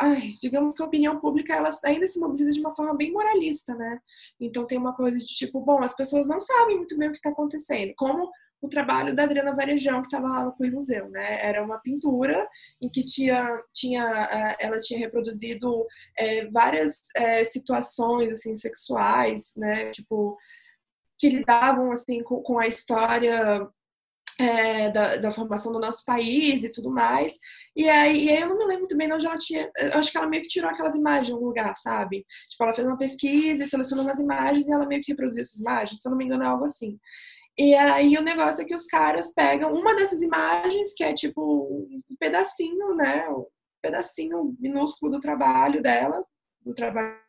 ai, 0.00 0.34
digamos 0.40 0.74
que 0.74 0.82
a 0.82 0.86
opinião 0.86 1.18
pública 1.20 1.54
ela 1.54 1.70
ainda 1.84 2.06
se 2.06 2.18
mobiliza 2.18 2.50
de 2.50 2.60
uma 2.60 2.74
forma 2.74 2.94
bem 2.94 3.12
moralista, 3.12 3.74
né? 3.74 3.98
Então 4.40 4.66
tem 4.66 4.78
uma 4.78 4.94
coisa 4.94 5.18
de 5.18 5.26
tipo, 5.26 5.60
bom, 5.60 5.82
as 5.82 5.94
pessoas 5.94 6.26
não 6.26 6.40
sabem 6.40 6.76
muito 6.76 6.96
bem 6.98 7.08
o 7.08 7.12
que 7.12 7.18
está 7.18 7.30
acontecendo, 7.30 7.92
como 7.96 8.30
o 8.60 8.68
trabalho 8.68 9.14
da 9.14 9.24
Adriana 9.24 9.54
Varejão 9.54 10.00
que 10.00 10.08
estava 10.08 10.26
lá 10.28 10.44
no 10.44 10.52
Cui 10.52 10.70
Museu, 10.70 11.08
né? 11.10 11.44
Era 11.44 11.62
uma 11.62 11.78
pintura 11.78 12.48
em 12.80 12.88
que 12.88 13.02
tinha, 13.02 13.48
tinha 13.72 14.02
é, 14.30 14.66
ela 14.66 14.78
tinha 14.78 14.98
reproduzido 14.98 15.86
é, 16.18 16.46
várias 16.46 16.98
é, 17.14 17.44
situações 17.44 18.32
assim 18.32 18.54
sexuais, 18.54 19.52
né? 19.56 19.90
Tipo 19.90 20.36
que 21.18 21.28
lidavam 21.30 21.92
assim 21.92 22.22
com, 22.22 22.42
com 22.42 22.58
a 22.58 22.66
história 22.66 23.66
é, 24.38 24.90
da, 24.90 25.16
da, 25.16 25.30
formação 25.30 25.72
do 25.72 25.80
nosso 25.80 26.04
país 26.04 26.62
e 26.62 26.70
tudo 26.70 26.90
mais. 26.90 27.38
E 27.74 27.88
aí, 27.88 28.26
e 28.26 28.30
aí 28.30 28.40
eu 28.40 28.48
não 28.48 28.58
me 28.58 28.64
lembro 28.64 28.80
muito 28.80 28.96
bem 28.96 29.12
onde 29.12 29.26
ela 29.26 29.38
tinha. 29.38 29.70
Acho 29.94 30.10
que 30.10 30.18
ela 30.18 30.28
meio 30.28 30.42
que 30.42 30.48
tirou 30.48 30.70
aquelas 30.70 30.94
imagens 30.94 31.30
em 31.30 31.32
algum 31.32 31.46
lugar, 31.46 31.74
sabe? 31.76 32.24
Tipo, 32.48 32.64
ela 32.64 32.74
fez 32.74 32.86
uma 32.86 32.98
pesquisa 32.98 33.64
e 33.64 33.66
selecionou 33.66 34.04
umas 34.04 34.20
imagens 34.20 34.68
e 34.68 34.72
ela 34.72 34.86
meio 34.86 35.00
que 35.02 35.12
reproduziu 35.12 35.40
essas 35.42 35.60
imagens, 35.60 36.00
se 36.00 36.08
eu 36.08 36.10
não 36.10 36.18
me 36.18 36.24
engano, 36.24 36.44
é 36.44 36.46
algo 36.46 36.64
assim. 36.64 36.98
E 37.58 37.74
aí 37.74 38.16
o 38.18 38.22
negócio 38.22 38.62
é 38.62 38.64
que 38.66 38.74
os 38.74 38.86
caras 38.86 39.32
pegam 39.32 39.72
uma 39.72 39.94
dessas 39.96 40.20
imagens, 40.20 40.92
que 40.94 41.02
é 41.02 41.14
tipo 41.14 41.88
um 42.10 42.16
pedacinho, 42.18 42.94
né? 42.94 43.26
Um 43.30 43.46
pedacinho 43.82 44.54
minúsculo 44.60 45.12
do 45.12 45.20
trabalho 45.20 45.82
dela, 45.82 46.22
do 46.62 46.74
trabalho 46.74 47.25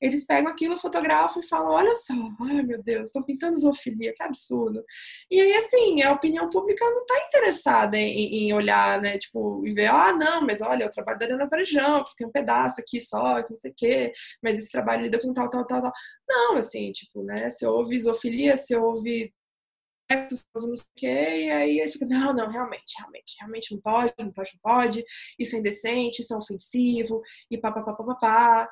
eles 0.00 0.26
pegam 0.26 0.50
aquilo, 0.50 0.76
fotografam 0.76 1.40
e 1.42 1.46
falam: 1.46 1.72
olha 1.72 1.94
só, 1.96 2.14
ai 2.42 2.62
meu 2.62 2.82
Deus, 2.82 3.08
estão 3.08 3.22
pintando 3.22 3.58
zoofilia, 3.58 4.14
que 4.14 4.22
absurdo. 4.22 4.84
E 5.30 5.40
aí, 5.40 5.54
assim, 5.54 6.02
a 6.02 6.12
opinião 6.12 6.48
pública 6.50 6.84
não 6.84 7.00
está 7.02 7.14
interessada 7.26 7.96
em, 7.98 8.48
em, 8.48 8.52
olhar, 8.52 9.00
né, 9.00 9.18
tipo, 9.18 9.66
e 9.66 9.72
ver: 9.74 9.86
ah, 9.90 10.12
não, 10.12 10.42
mas 10.42 10.60
olha, 10.60 10.86
o 10.86 10.90
trabalho 10.90 11.18
da 11.18 11.26
Ana 11.26 11.48
Varejão, 11.48 12.04
que 12.04 12.16
tem 12.16 12.26
um 12.26 12.32
pedaço 12.32 12.80
aqui 12.80 13.00
só, 13.00 13.42
que 13.42 13.52
não 13.52 13.58
sei 13.58 13.70
o 13.70 13.74
quê, 13.76 14.12
mas 14.42 14.58
esse 14.58 14.70
trabalho 14.70 15.02
lida 15.02 15.18
com 15.20 15.32
tal, 15.32 15.48
tal, 15.50 15.66
tal, 15.66 15.82
tal. 15.82 15.92
Não, 16.28 16.56
assim, 16.56 16.92
tipo, 16.92 17.22
né, 17.22 17.50
se 17.50 17.66
houve 17.66 17.98
zoofilia, 17.98 18.56
se 18.56 18.74
houve 18.76 19.32
não 20.54 20.76
sei 20.76 20.86
o 20.86 21.12
e 21.36 21.50
aí 21.50 21.88
fica, 21.88 22.06
não, 22.06 22.32
não, 22.32 22.48
realmente, 22.48 22.94
realmente, 22.98 23.36
realmente 23.40 23.74
não 23.74 23.80
pode, 23.80 24.14
não 24.18 24.32
pode, 24.32 24.50
não 24.54 24.60
pode, 24.62 25.04
isso 25.38 25.56
é 25.56 25.58
indecente, 25.58 26.22
isso 26.22 26.32
é 26.34 26.36
ofensivo, 26.36 27.20
e 27.50 27.58
pá, 27.58 27.72
pá, 27.72 27.82
pá, 27.82 27.92
pá, 27.92 28.04
pá, 28.04 28.14
pá. 28.14 28.68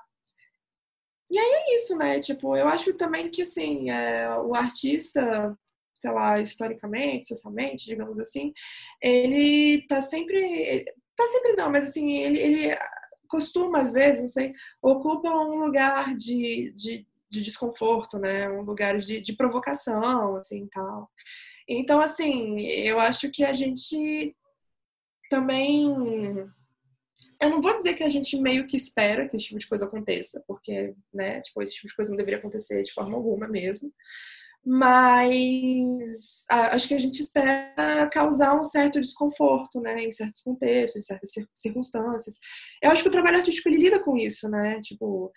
E 1.31 1.39
aí 1.39 1.53
é 1.53 1.75
isso, 1.77 1.97
né? 1.97 2.21
Tipo, 2.21 2.57
eu 2.57 2.69
acho 2.69 2.95
também 2.95 3.31
que, 3.31 3.43
assim, 3.43 3.91
é, 3.91 4.29
o 4.39 4.55
artista, 4.55 5.57
sei 5.97 6.11
lá, 6.11 6.41
historicamente, 6.41 7.27
socialmente, 7.27 7.87
digamos 7.87 8.19
assim, 8.19 8.53
ele 9.03 9.87
tá 9.87 10.01
sempre. 10.01 10.85
Tá 11.17 11.27
sempre 11.29 11.53
não, 11.53 11.71
mas 11.71 11.85
assim, 11.89 12.13
ele, 12.13 12.39
ele 12.41 12.77
costuma, 13.29 13.81
às 13.81 13.93
vezes, 13.93 14.23
não 14.23 14.29
sei, 14.29 14.53
ocupa 14.83 15.31
um 15.31 15.57
lugar 15.65 16.15
de, 16.17 16.73
de, 16.77 17.07
de 17.31 17.43
desconforto, 17.43 18.19
né? 18.19 18.51
Um 18.51 18.63
lugar 18.63 18.99
de, 18.99 19.21
de 19.21 19.37
provocação, 19.37 20.37
assim, 20.37 20.67
tal. 20.69 21.11
Então, 21.69 22.01
assim, 22.01 22.61
eu 22.61 23.01
acho 23.01 23.31
que 23.31 23.45
a 23.45 23.53
gente 23.53 24.37
também 25.31 25.95
eu 27.41 27.51
não 27.51 27.61
vou 27.61 27.77
dizer 27.77 27.95
que 27.95 28.03
a 28.03 28.09
gente 28.09 28.39
meio 28.39 28.67
que 28.67 28.77
espera 28.77 29.29
que 29.29 29.37
esse 29.37 29.47
tipo 29.47 29.59
de 29.59 29.69
coisa 29.69 29.87
aconteça, 29.87 30.43
porque, 30.47 30.95
né, 31.13 31.41
tipo, 31.41 31.63
esse 31.63 31.75
tipo 31.75 31.89
de 31.89 31.95
coisa 31.95 32.11
não 32.11 32.17
deveria 32.17 32.39
acontecer 32.39 32.83
de 32.83 32.93
forma 32.93 33.17
alguma 33.17 33.49
mesmo. 33.49 33.93
mas 34.67 36.47
acho 36.49 36.89
que 36.89 36.95
a 36.95 36.99
gente 36.99 37.21
espera 37.21 38.09
causar 38.11 38.59
um 38.59 38.65
certo 38.65 39.01
desconforto, 39.01 39.81
né, 39.81 40.03
em 40.05 40.11
certos 40.11 40.41
contextos, 40.43 41.03
em 41.03 41.05
certas 41.05 41.31
circunstâncias. 41.55 42.39
Eu 42.83 42.91
acho 42.91 43.03
que 43.03 43.09
o 43.09 43.13
trabalho 43.13 43.39
artístico 43.39 43.69
ele 43.69 43.79
lida 43.85 44.01
com 44.01 44.17
isso, 44.17 44.49
né, 44.49 44.81
tipo, 44.81 45.31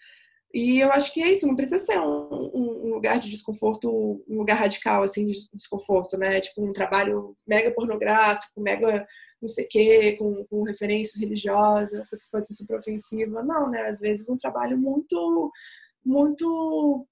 e 0.54 0.80
eu 0.80 0.92
acho 0.92 1.14
que 1.14 1.22
é 1.22 1.32
isso, 1.32 1.46
não 1.46 1.56
precisa 1.56 1.78
ser 1.78 2.00
um, 2.00 2.52
um, 2.54 2.94
lugar 2.94 3.20
de 3.20 3.30
desconforto, 3.30 4.24
um 4.28 4.38
lugar 4.38 4.56
radical, 4.58 5.04
assim, 5.04 5.26
de 5.26 5.38
desconforto, 5.54 6.18
né, 6.18 6.40
tipo 6.40 6.64
um 6.64 6.74
trabalho 6.74 7.36
mega 7.46 7.72
pornográfico, 7.72 8.62
mega 8.62 9.06
não 9.42 9.48
sei 9.48 9.66
o 9.66 9.70
quê, 9.70 10.16
com, 10.18 10.46
com 10.46 10.64
referências 10.64 11.20
religiosas, 11.22 12.08
que 12.10 12.32
pode 12.32 12.48
ser 12.48 12.54
super 12.54 12.80
ofensiva. 12.80 13.44
Não, 13.44 13.70
né, 13.70 13.88
às 13.88 14.00
vezes 14.00 14.30
um 14.30 14.38
trabalho 14.38 14.78
muito, 14.78 15.52
muito 16.04 17.08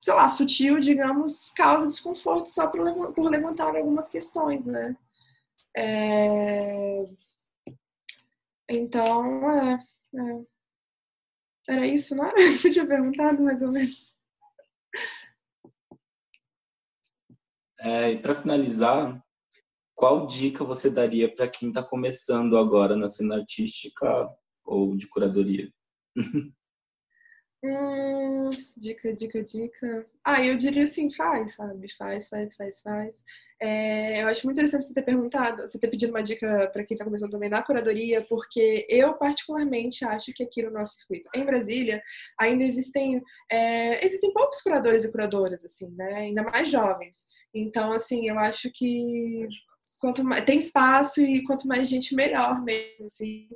sei 0.00 0.14
lá, 0.14 0.28
sutil, 0.28 0.80
digamos, 0.80 1.50
causa 1.50 1.88
desconforto 1.88 2.46
só 2.46 2.66
por, 2.68 3.12
por 3.12 3.30
levantar 3.30 3.76
algumas 3.76 4.08
questões, 4.08 4.64
né? 4.64 4.96
É... 5.76 7.04
Então, 8.70 9.50
é, 9.50 9.78
é, 10.14 10.44
Era 11.68 11.86
isso, 11.86 12.14
não 12.14 12.24
era? 12.24 12.36
Você 12.56 12.70
tinha 12.70 12.86
perguntado 12.86 13.42
mais 13.42 13.62
ou 13.62 13.70
menos. 13.70 14.14
É, 17.80 18.12
e 18.12 18.18
para 18.20 18.34
finalizar, 18.34 19.22
qual 19.98 20.28
dica 20.28 20.62
você 20.62 20.88
daria 20.88 21.28
para 21.34 21.48
quem 21.48 21.70
está 21.70 21.82
começando 21.82 22.56
agora 22.56 22.94
na 22.94 23.08
cena 23.08 23.34
artística 23.34 24.28
ou 24.64 24.96
de 24.96 25.08
curadoria? 25.08 25.68
Hum, 27.60 28.50
dica, 28.76 29.12
dica, 29.12 29.42
dica. 29.42 30.06
Ah, 30.24 30.44
eu 30.46 30.56
diria 30.56 30.84
assim, 30.84 31.10
faz, 31.10 31.56
sabe? 31.56 31.92
Faz, 31.96 32.28
faz, 32.28 32.54
faz, 32.54 32.80
faz. 32.80 33.16
É, 33.60 34.22
eu 34.22 34.28
acho 34.28 34.46
muito 34.46 34.58
interessante 34.58 34.84
você 34.84 34.94
ter 34.94 35.02
perguntado, 35.02 35.62
você 35.62 35.76
ter 35.76 35.88
pedido 35.88 36.10
uma 36.10 36.22
dica 36.22 36.70
para 36.72 36.84
quem 36.84 36.94
está 36.94 37.04
começando 37.04 37.32
também 37.32 37.50
na 37.50 37.60
curadoria, 37.60 38.24
porque 38.28 38.86
eu 38.88 39.18
particularmente 39.18 40.04
acho 40.04 40.32
que 40.32 40.44
aqui 40.44 40.62
no 40.62 40.70
nosso 40.70 40.98
circuito, 40.98 41.28
em 41.34 41.44
Brasília, 41.44 42.00
ainda 42.38 42.62
existem 42.62 43.20
é, 43.50 44.04
existem 44.04 44.32
poucos 44.32 44.60
curadores 44.60 45.02
e 45.04 45.10
curadoras, 45.10 45.64
assim, 45.64 45.90
né? 45.96 46.14
Ainda 46.14 46.44
mais 46.44 46.70
jovens. 46.70 47.26
Então, 47.52 47.90
assim, 47.90 48.28
eu 48.28 48.38
acho 48.38 48.70
que 48.72 49.48
quanto 50.00 50.24
mais, 50.24 50.44
tem 50.44 50.58
espaço 50.58 51.20
e 51.20 51.42
quanto 51.44 51.66
mais 51.66 51.88
gente, 51.88 52.14
melhor 52.14 52.62
mesmo, 52.62 53.06
assim. 53.06 53.48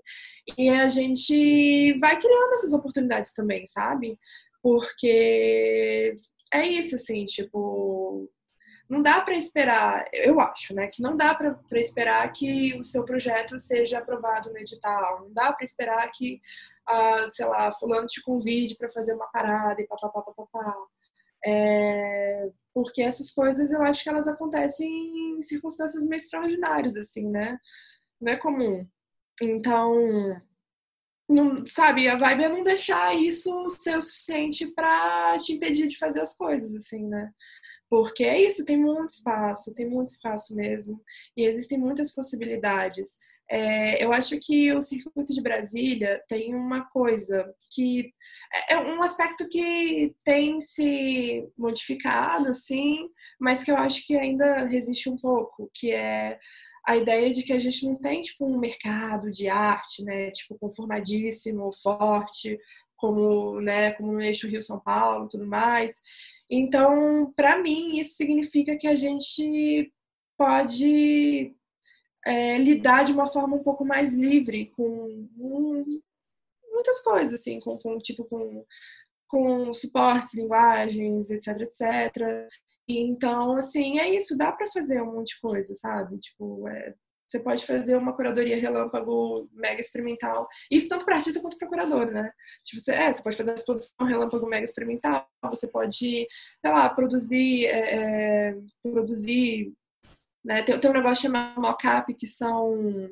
E 0.58 0.68
a 0.68 0.88
gente 0.88 1.98
vai 1.98 2.18
criando 2.18 2.54
essas 2.54 2.72
oportunidades 2.72 3.32
também, 3.32 3.66
sabe? 3.66 4.18
Porque 4.62 6.14
é 6.52 6.66
isso, 6.66 6.94
assim, 6.96 7.24
tipo, 7.24 8.30
não 8.88 9.00
dá 9.00 9.22
para 9.22 9.34
esperar, 9.34 10.06
eu 10.12 10.38
acho, 10.38 10.74
né, 10.74 10.86
que 10.86 11.00
não 11.00 11.16
dá 11.16 11.34
para 11.34 11.58
esperar 11.72 12.30
que 12.30 12.76
o 12.78 12.82
seu 12.82 13.04
projeto 13.06 13.58
seja 13.58 13.98
aprovado 13.98 14.50
no 14.52 14.58
edital, 14.58 15.22
não 15.22 15.32
dá 15.32 15.52
para 15.52 15.64
esperar 15.64 16.10
que, 16.12 16.40
ah, 16.86 17.26
sei 17.30 17.46
lá, 17.46 17.72
fulano 17.72 18.06
te 18.06 18.20
convide 18.20 18.76
para 18.76 18.90
fazer 18.90 19.14
uma 19.14 19.28
parada 19.28 19.80
e 19.80 19.86
papapá, 19.86 20.20
papapá. 20.20 20.76
É, 21.44 22.50
porque 22.74 23.02
essas 23.02 23.30
coisas 23.30 23.72
eu 23.72 23.82
acho 23.82 24.02
que 24.02 24.08
elas 24.08 24.28
acontecem 24.28 24.88
em 25.38 25.42
circunstâncias 25.42 26.06
meio 26.06 26.16
extraordinárias, 26.18 26.96
assim, 26.96 27.28
né? 27.28 27.58
Não 28.20 28.32
é 28.32 28.36
comum. 28.36 28.86
Então, 29.40 29.94
não, 31.28 31.64
sabe, 31.66 32.08
a 32.08 32.16
vibe 32.16 32.44
é 32.44 32.48
não 32.48 32.62
deixar 32.62 33.14
isso 33.14 33.68
ser 33.70 33.96
o 33.96 34.02
suficiente 34.02 34.66
para 34.66 35.38
te 35.38 35.52
impedir 35.54 35.88
de 35.88 35.98
fazer 35.98 36.20
as 36.20 36.36
coisas, 36.36 36.74
assim, 36.74 37.06
né? 37.08 37.30
Porque 37.90 38.24
é 38.24 38.40
isso, 38.40 38.64
tem 38.64 38.78
muito 38.78 39.10
espaço, 39.10 39.74
tem 39.74 39.88
muito 39.88 40.10
espaço 40.10 40.54
mesmo, 40.54 41.02
e 41.36 41.44
existem 41.44 41.78
muitas 41.78 42.12
possibilidades. 42.14 43.18
É, 43.52 44.02
eu 44.02 44.10
acho 44.14 44.38
que 44.40 44.72
o 44.72 44.80
circuito 44.80 45.34
de 45.34 45.42
Brasília 45.42 46.22
tem 46.26 46.54
uma 46.54 46.86
coisa 46.86 47.54
que 47.70 48.10
é, 48.70 48.72
é 48.72 48.78
um 48.78 49.02
aspecto 49.02 49.46
que 49.46 50.14
tem 50.24 50.58
se 50.58 51.46
modificado, 51.58 52.54
sim, 52.54 53.10
mas 53.38 53.62
que 53.62 53.70
eu 53.70 53.76
acho 53.76 54.06
que 54.06 54.16
ainda 54.16 54.64
resiste 54.64 55.10
um 55.10 55.18
pouco, 55.18 55.70
que 55.74 55.92
é 55.92 56.38
a 56.88 56.96
ideia 56.96 57.30
de 57.30 57.42
que 57.42 57.52
a 57.52 57.58
gente 57.58 57.84
não 57.86 57.94
tem 57.96 58.22
tipo 58.22 58.46
um 58.46 58.58
mercado 58.58 59.30
de 59.30 59.48
arte, 59.48 60.02
né, 60.02 60.30
tipo 60.30 60.56
conformadíssimo, 60.58 61.70
forte, 61.82 62.58
como, 62.96 63.60
né, 63.60 63.92
como 63.92 64.12
no 64.12 64.22
eixo 64.22 64.48
Rio 64.48 64.62
São 64.62 64.80
Paulo, 64.80 65.28
tudo 65.28 65.46
mais. 65.46 66.00
Então, 66.50 67.30
para 67.36 67.58
mim, 67.58 67.98
isso 67.98 68.14
significa 68.16 68.78
que 68.78 68.86
a 68.86 68.96
gente 68.96 69.92
pode 70.38 71.54
é, 72.26 72.58
lidar 72.58 73.04
de 73.04 73.12
uma 73.12 73.26
forma 73.26 73.56
um 73.56 73.62
pouco 73.62 73.84
mais 73.84 74.14
livre 74.14 74.72
com 74.76 75.28
muitas 76.82 77.00
coisas, 77.02 77.40
assim, 77.40 77.60
com, 77.60 77.78
com 77.78 77.98
tipo 77.98 78.24
com, 78.24 78.64
com 79.28 79.74
suportes, 79.74 80.34
linguagens, 80.34 81.30
etc, 81.30 81.60
etc. 81.62 82.48
E, 82.88 83.00
então, 83.00 83.56
assim, 83.56 83.98
é 83.98 84.14
isso, 84.14 84.36
dá 84.36 84.52
para 84.52 84.70
fazer 84.70 85.00
um 85.02 85.12
monte 85.12 85.34
de 85.34 85.40
coisa, 85.40 85.74
sabe? 85.74 86.18
Tipo, 86.18 86.68
é, 86.68 86.94
você 87.26 87.40
pode 87.40 87.64
fazer 87.64 87.96
uma 87.96 88.14
curadoria 88.14 88.60
relâmpago 88.60 89.48
mega 89.52 89.80
experimental. 89.80 90.46
Isso 90.70 90.88
tanto 90.88 91.04
para 91.04 91.16
artista 91.16 91.40
quanto 91.40 91.56
para 91.56 91.68
curador, 91.68 92.10
né? 92.10 92.30
Tipo, 92.62 92.80
você, 92.80 92.92
é, 92.92 93.10
você 93.12 93.22
pode 93.22 93.36
fazer 93.36 93.50
uma 93.52 93.56
exposição 93.56 94.06
relâmpago 94.06 94.46
mega 94.46 94.64
experimental, 94.64 95.26
você 95.44 95.66
pode, 95.66 95.96
sei 95.96 96.28
lá, 96.64 96.90
produzir, 96.90 97.66
é, 97.66 98.50
é 98.50 98.56
produzir 98.82 99.72
né? 100.44 100.62
Tem, 100.62 100.78
tem 100.78 100.90
um 100.90 100.94
negócio 100.94 101.22
chamado 101.22 101.60
mockup, 101.60 102.14
que 102.14 102.26
são 102.26 103.10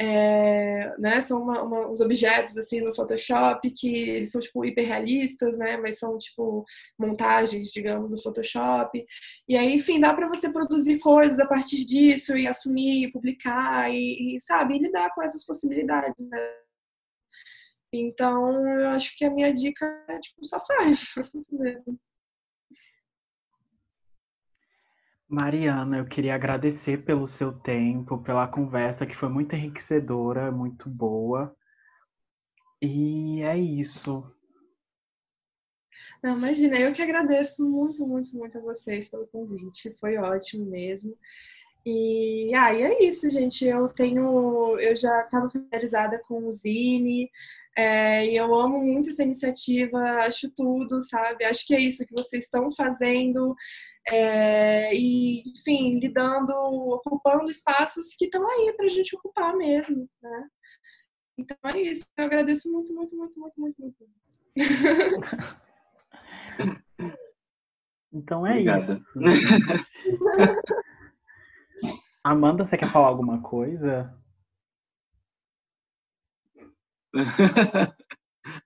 é, 0.00 0.92
né, 0.98 1.20
são 1.20 1.40
uma, 1.40 1.62
uma, 1.62 1.88
uns 1.88 2.00
objetos 2.00 2.56
assim 2.56 2.80
no 2.80 2.92
Photoshop 2.92 3.70
que 3.70 4.10
eles 4.10 4.32
são 4.32 4.40
tipo 4.40 4.64
hiperrealistas, 4.64 5.56
né, 5.56 5.76
mas 5.76 5.98
são 5.98 6.18
tipo 6.18 6.64
montagens, 6.98 7.70
digamos, 7.70 8.10
do 8.10 8.20
Photoshop. 8.20 9.04
E 9.48 9.56
aí, 9.56 9.72
enfim, 9.74 10.00
dá 10.00 10.12
para 10.12 10.28
você 10.28 10.50
produzir 10.52 10.98
coisas 10.98 11.38
a 11.38 11.46
partir 11.46 11.84
disso 11.84 12.36
e 12.36 12.46
assumir, 12.46 13.12
publicar 13.12 13.90
e, 13.92 14.36
e 14.36 14.40
sabe, 14.40 14.74
e 14.76 14.78
lidar 14.80 15.14
com 15.14 15.22
essas 15.22 15.44
possibilidades, 15.46 16.28
né? 16.28 16.54
Então, 17.92 18.66
eu 18.80 18.88
acho 18.88 19.16
que 19.16 19.24
a 19.24 19.30
minha 19.30 19.52
dica 19.52 19.86
é 20.08 20.18
tipo 20.18 20.44
só 20.44 20.58
faz 20.58 21.14
mesmo. 21.52 21.98
Mariana, 25.34 25.98
eu 25.98 26.04
queria 26.06 26.34
agradecer 26.34 27.04
pelo 27.04 27.26
seu 27.26 27.52
tempo, 27.52 28.22
pela 28.22 28.46
conversa 28.46 29.04
que 29.04 29.16
foi 29.16 29.28
muito 29.28 29.54
enriquecedora, 29.54 30.52
muito 30.52 30.88
boa. 30.88 31.54
E 32.80 33.42
é 33.42 33.58
isso. 33.58 34.24
Não, 36.22 36.36
imagina, 36.36 36.78
eu 36.78 36.92
que 36.92 37.02
agradeço 37.02 37.68
muito, 37.68 38.06
muito, 38.06 38.36
muito 38.36 38.58
a 38.58 38.60
vocês 38.60 39.08
pelo 39.08 39.26
convite. 39.26 39.94
Foi 39.98 40.16
ótimo 40.16 40.66
mesmo. 40.66 41.16
E 41.84 42.54
aí 42.54 42.82
ah, 42.82 42.88
é 42.90 43.04
isso, 43.04 43.28
gente. 43.28 43.66
Eu 43.66 43.88
tenho, 43.88 44.78
eu 44.78 44.96
já 44.96 45.22
estava 45.22 45.50
familiarizada 45.50 46.20
com 46.26 46.46
o 46.46 46.52
Zine, 46.52 47.28
é, 47.76 48.26
e 48.26 48.36
eu 48.36 48.54
amo 48.54 48.82
muito 48.82 49.10
essa 49.10 49.22
iniciativa, 49.22 49.98
acho 50.24 50.50
tudo, 50.54 51.00
sabe? 51.02 51.44
Acho 51.44 51.66
que 51.66 51.74
é 51.74 51.80
isso 51.80 52.06
que 52.06 52.14
vocês 52.14 52.44
estão 52.44 52.70
fazendo. 52.72 53.54
É, 54.06 54.94
e, 54.94 55.42
enfim, 55.50 55.98
lidando, 55.98 56.52
ocupando 56.52 57.48
espaços 57.48 58.14
que 58.16 58.26
estão 58.26 58.46
aí 58.48 58.72
para 58.76 58.86
a 58.86 58.90
gente 58.90 59.16
ocupar 59.16 59.56
mesmo, 59.56 60.08
né? 60.22 60.48
Então 61.38 61.56
é 61.64 61.80
isso. 61.80 62.06
Eu 62.16 62.26
agradeço 62.26 62.70
muito, 62.70 62.94
muito, 62.94 63.16
muito, 63.16 63.40
muito, 63.40 63.60
muito, 63.60 63.80
muito. 63.80 64.06
Então 68.16 68.46
é 68.46 68.52
Obrigada. 68.52 68.94
isso. 68.94 69.04
Amanda, 72.22 72.64
você 72.64 72.78
quer 72.78 72.92
falar 72.92 73.08
alguma 73.08 73.42
coisa? 73.42 74.16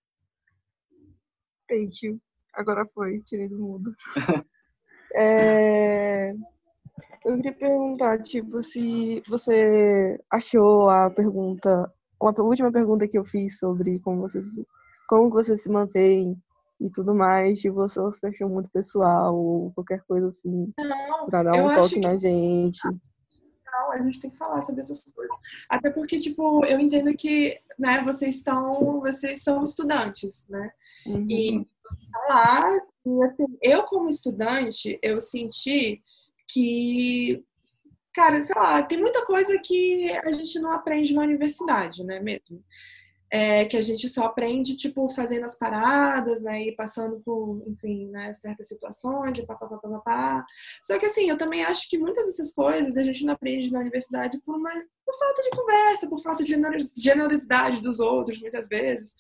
Thank 1.69 2.03
you. 2.03 2.21
Agora 2.55 2.87
foi, 2.95 3.21
tirei 3.21 3.49
do 3.49 3.59
mudo. 3.59 3.95
É... 5.15 6.35
Eu 7.25 7.37
queria 7.37 7.55
perguntar, 7.55 8.23
tipo, 8.23 8.63
se 8.63 9.23
você 9.27 10.21
achou 10.31 10.91
a 10.91 11.09
pergunta, 11.09 11.91
uma 12.21 12.43
última 12.43 12.71
pergunta 12.71 13.09
que 13.09 13.19
eu 13.19 13.25
fiz 13.25 13.59
sobre 13.59 13.99
como 14.01 14.21
você 14.21 14.43
se, 14.43 14.67
como 15.09 15.31
você 15.31 15.57
se 15.57 15.71
mantém 15.71 16.37
e 16.79 16.91
tudo 16.91 17.15
mais, 17.15 17.63
se 17.63 17.71
você, 17.71 17.99
você 17.99 18.27
achou 18.27 18.51
muito 18.51 18.69
pessoal 18.69 19.35
ou 19.35 19.73
qualquer 19.73 20.03
coisa 20.07 20.27
assim, 20.27 20.71
para 21.31 21.43
dar 21.43 21.55
um 21.55 21.75
toque 21.75 22.01
na 22.01 22.19
gente 22.19 22.79
a 23.93 24.03
gente 24.03 24.21
tem 24.21 24.31
que 24.31 24.37
falar 24.37 24.63
sobre 24.63 24.81
essas 24.81 25.01
coisas. 25.13 25.37
Até 25.69 25.91
porque, 25.91 26.19
tipo, 26.19 26.65
eu 26.67 26.79
entendo 26.79 27.15
que, 27.17 27.59
né, 27.79 28.03
vocês 28.03 28.37
estão, 28.37 29.01
vocês 29.01 29.43
são 29.43 29.63
estudantes, 29.65 30.47
né? 30.49 30.71
Uhum. 31.07 31.27
E 31.29 31.67
vocês 31.83 32.03
estão 32.03 32.23
lá 32.29 32.81
E 33.07 33.23
assim, 33.25 33.47
eu 33.63 33.85
como 33.85 34.09
estudante, 34.09 34.99
eu 35.03 35.21
senti 35.21 36.03
que, 36.49 37.43
cara, 38.13 38.43
sei 38.43 38.55
lá, 38.57 38.83
tem 38.83 38.99
muita 38.99 39.25
coisa 39.25 39.59
que 39.59 40.11
a 40.25 40.33
gente 40.33 40.59
não 40.59 40.73
aprende 40.73 41.15
na 41.15 41.23
universidade, 41.23 42.05
né, 42.05 42.21
mesmo? 42.21 42.63
É, 43.31 43.67
que 43.67 43.77
a 43.77 43.83
gente 43.83 44.09
só 44.09 44.25
aprende, 44.25 44.75
tipo, 44.75 45.07
fazendo 45.11 45.45
as 45.45 45.59
paradas, 45.59 46.41
né, 46.41 46.63
e 46.63 46.73
passando 46.75 47.21
por, 47.21 47.63
enfim, 47.67 48.09
né, 48.09 48.33
certas 48.33 48.69
situações, 48.69 49.39
pá. 50.05 50.47
Só 50.83 50.99
que, 50.99 51.05
assim, 51.05 51.29
eu 51.29 51.37
também 51.37 51.63
acho 51.63 51.89
que 51.91 51.99
muitas 51.99 52.27
dessas 52.27 52.51
coisas 52.53 52.97
a 52.97 53.03
gente 53.03 53.27
não 53.27 53.35
aprende 53.35 53.71
na 53.71 53.81
universidade 53.81 54.41
por, 54.47 54.57
uma, 54.57 54.71
por 55.05 55.19
falta 55.19 55.43
de 55.43 55.51
conversa, 55.51 56.09
por 56.09 56.23
falta 56.23 56.43
de 56.43 56.57
generosidade 56.97 57.83
dos 57.83 58.01
outros, 58.01 58.41
muitas 58.41 58.67
vezes. 58.67 59.15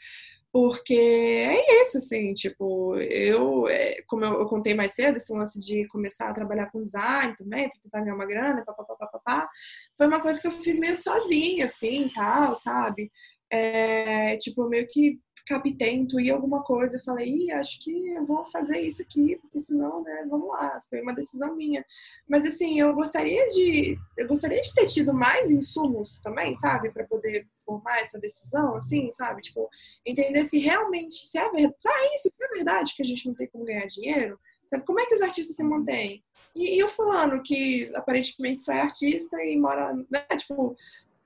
Porque 0.50 0.94
é 0.94 1.82
isso, 1.82 1.98
assim, 1.98 2.32
tipo, 2.32 2.96
eu, 2.96 3.68
é, 3.68 4.02
como 4.06 4.24
eu, 4.24 4.40
eu, 4.40 4.46
contei 4.46 4.72
mais 4.72 4.94
cedo, 4.94 5.16
esse 5.16 5.32
lance 5.32 5.60
de 5.60 5.86
começar 5.88 6.30
a 6.30 6.32
trabalhar 6.32 6.70
com 6.70 6.82
design 6.82 7.34
também, 7.36 7.68
para 7.68 7.80
tentar 7.82 8.00
ganhar 8.00 8.14
uma 8.14 8.26
grana, 8.26 8.64
papapá, 8.64 9.48
foi 9.96 10.06
uma 10.06 10.20
coisa 10.20 10.40
que 10.40 10.46
eu 10.46 10.50
fiz 10.50 10.78
meio 10.78 10.96
sozinha, 10.96 11.66
assim, 11.66 12.10
tal, 12.14 12.56
sabe? 12.56 13.12
É, 13.50 14.36
tipo, 14.36 14.68
meio 14.68 14.86
que 14.88 15.20
captei, 15.48 15.94
intuí 15.94 16.30
alguma 16.30 16.62
coisa, 16.62 17.00
falei, 17.02 17.26
Ih, 17.26 17.52
acho 17.52 17.80
que 17.80 18.08
eu 18.08 18.24
vou 18.24 18.44
fazer 18.44 18.80
isso 18.80 19.00
aqui, 19.00 19.36
porque 19.40 19.58
senão, 19.58 20.02
né, 20.02 20.26
vamos 20.28 20.48
lá, 20.48 20.82
foi 20.90 21.00
uma 21.00 21.14
decisão 21.14 21.56
minha. 21.56 21.84
Mas 22.28 22.44
assim, 22.44 22.78
eu 22.78 22.92
gostaria 22.94 23.46
de, 23.48 23.96
eu 24.16 24.28
gostaria 24.28 24.60
de 24.60 24.74
ter 24.74 24.86
tido 24.86 25.14
mais 25.14 25.50
insumos 25.50 26.20
também, 26.20 26.54
sabe, 26.54 26.90
para 26.90 27.06
poder 27.06 27.46
formar 27.64 28.00
essa 28.00 28.18
decisão, 28.18 28.74
assim, 28.74 29.10
sabe, 29.10 29.40
tipo, 29.40 29.68
entender 30.04 30.44
se 30.44 30.58
realmente, 30.58 31.14
se 31.14 31.38
é 31.38 31.50
verdade, 31.50 31.74
se 31.78 31.88
é 31.88 32.14
isso, 32.14 32.30
é 32.40 32.48
verdade 32.54 32.94
que 32.94 33.02
a 33.02 33.06
gente 33.06 33.26
não 33.26 33.34
tem 33.34 33.48
como 33.48 33.64
ganhar 33.64 33.86
dinheiro, 33.86 34.38
sabe, 34.66 34.84
como 34.84 35.00
é 35.00 35.06
que 35.06 35.14
os 35.14 35.22
artistas 35.22 35.56
se 35.56 35.64
mantêm? 35.64 36.22
E, 36.54 36.76
e 36.76 36.84
o 36.84 36.88
fulano 36.88 37.42
que 37.42 37.90
aparentemente 37.94 38.60
só 38.60 38.72
é 38.72 38.80
artista 38.80 39.42
e 39.42 39.58
mora, 39.58 39.94
né, 40.10 40.26
tipo, 40.36 40.76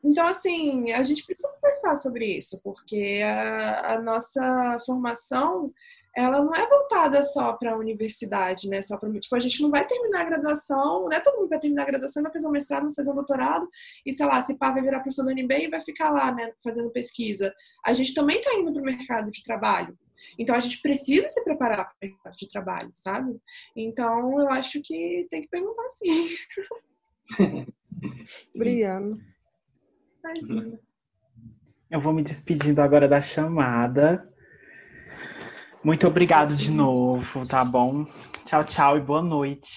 então, 0.05 0.27
assim, 0.27 0.91
a 0.93 1.03
gente 1.03 1.25
precisa 1.25 1.49
conversar 1.55 1.95
sobre 1.95 2.37
isso, 2.37 2.61
porque 2.63 3.21
a, 3.25 3.95
a 3.95 4.03
nossa 4.03 4.79
formação 4.85 5.73
ela 6.15 6.45
não 6.45 6.53
é 6.55 6.69
voltada 6.69 7.23
só 7.23 7.55
para 7.55 7.73
a 7.73 7.77
universidade, 7.77 8.69
né? 8.69 8.83
Só 8.83 8.99
para 8.99 9.11
tipo 9.19 9.35
a 9.35 9.39
gente 9.39 9.63
não 9.63 9.71
vai 9.71 9.87
terminar 9.87 10.21
a 10.21 10.25
graduação, 10.25 11.05
não 11.05 11.13
é 11.13 11.21
todo 11.21 11.39
mundo 11.39 11.49
vai 11.49 11.59
terminar 11.59 11.85
a 11.85 11.87
graduação, 11.87 12.23
vai 12.23 12.33
fazer 12.33 12.47
um 12.47 12.51
mestrado, 12.51 12.85
vai 12.85 12.95
fazer 12.95 13.11
um 13.13 13.15
doutorado 13.15 13.69
e 14.05 14.13
sei 14.13 14.27
lá, 14.27 14.41
se 14.43 14.55
pá 14.59 14.71
vai 14.71 14.83
virar 14.83 15.01
professor 15.01 15.25
do 15.25 15.31
UNB 15.31 15.55
e 15.55 15.71
vai 15.71 15.81
ficar 15.81 16.11
lá, 16.11 16.31
né, 16.31 16.53
fazendo 16.63 16.91
pesquisa. 16.91 17.53
A 17.85 17.95
gente 17.95 18.13
também 18.13 18.39
está 18.39 18.53
indo 18.55 18.73
para 18.73 18.83
o 18.83 18.85
mercado 18.85 19.31
de 19.31 19.43
trabalho. 19.43 19.99
Então 20.39 20.55
a 20.55 20.61
gente 20.61 20.83
precisa 20.83 21.29
se 21.29 21.43
preparar 21.45 21.85
para 21.85 21.95
o 21.95 22.11
mercado 22.11 22.37
de 22.37 22.49
trabalho, 22.49 22.93
sabe? 22.95 23.41
Então 23.75 24.39
eu 24.39 24.49
acho 24.51 24.83
que 24.83 25.27
tem 25.31 25.41
que 25.41 25.49
perguntar 25.49 25.89
sim. 25.89 26.29
Obrigada. 28.55 29.32
Imagina. 30.25 30.79
Eu 31.91 32.01
vou 32.01 32.13
me 32.13 32.23
despedindo 32.23 32.81
agora 32.81 33.09
da 33.09 33.21
chamada. 33.21 34.29
Muito 35.85 36.07
obrigado 36.07 36.55
de 36.57 36.71
novo, 36.71 37.47
tá 37.47 37.65
bom? 37.65 38.07
Tchau, 38.47 38.65
tchau 38.65 38.97
e 38.97 39.01
boa 39.01 39.21
noite. 39.21 39.71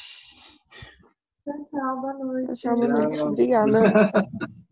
Tchau, 1.44 1.64
tchau, 1.64 2.02
boa 2.02 2.14
noite. 2.14 2.56
Tchau, 2.56 2.76
boa 2.76 2.88
noite. 2.88 3.20
Obrigada. 3.22 3.80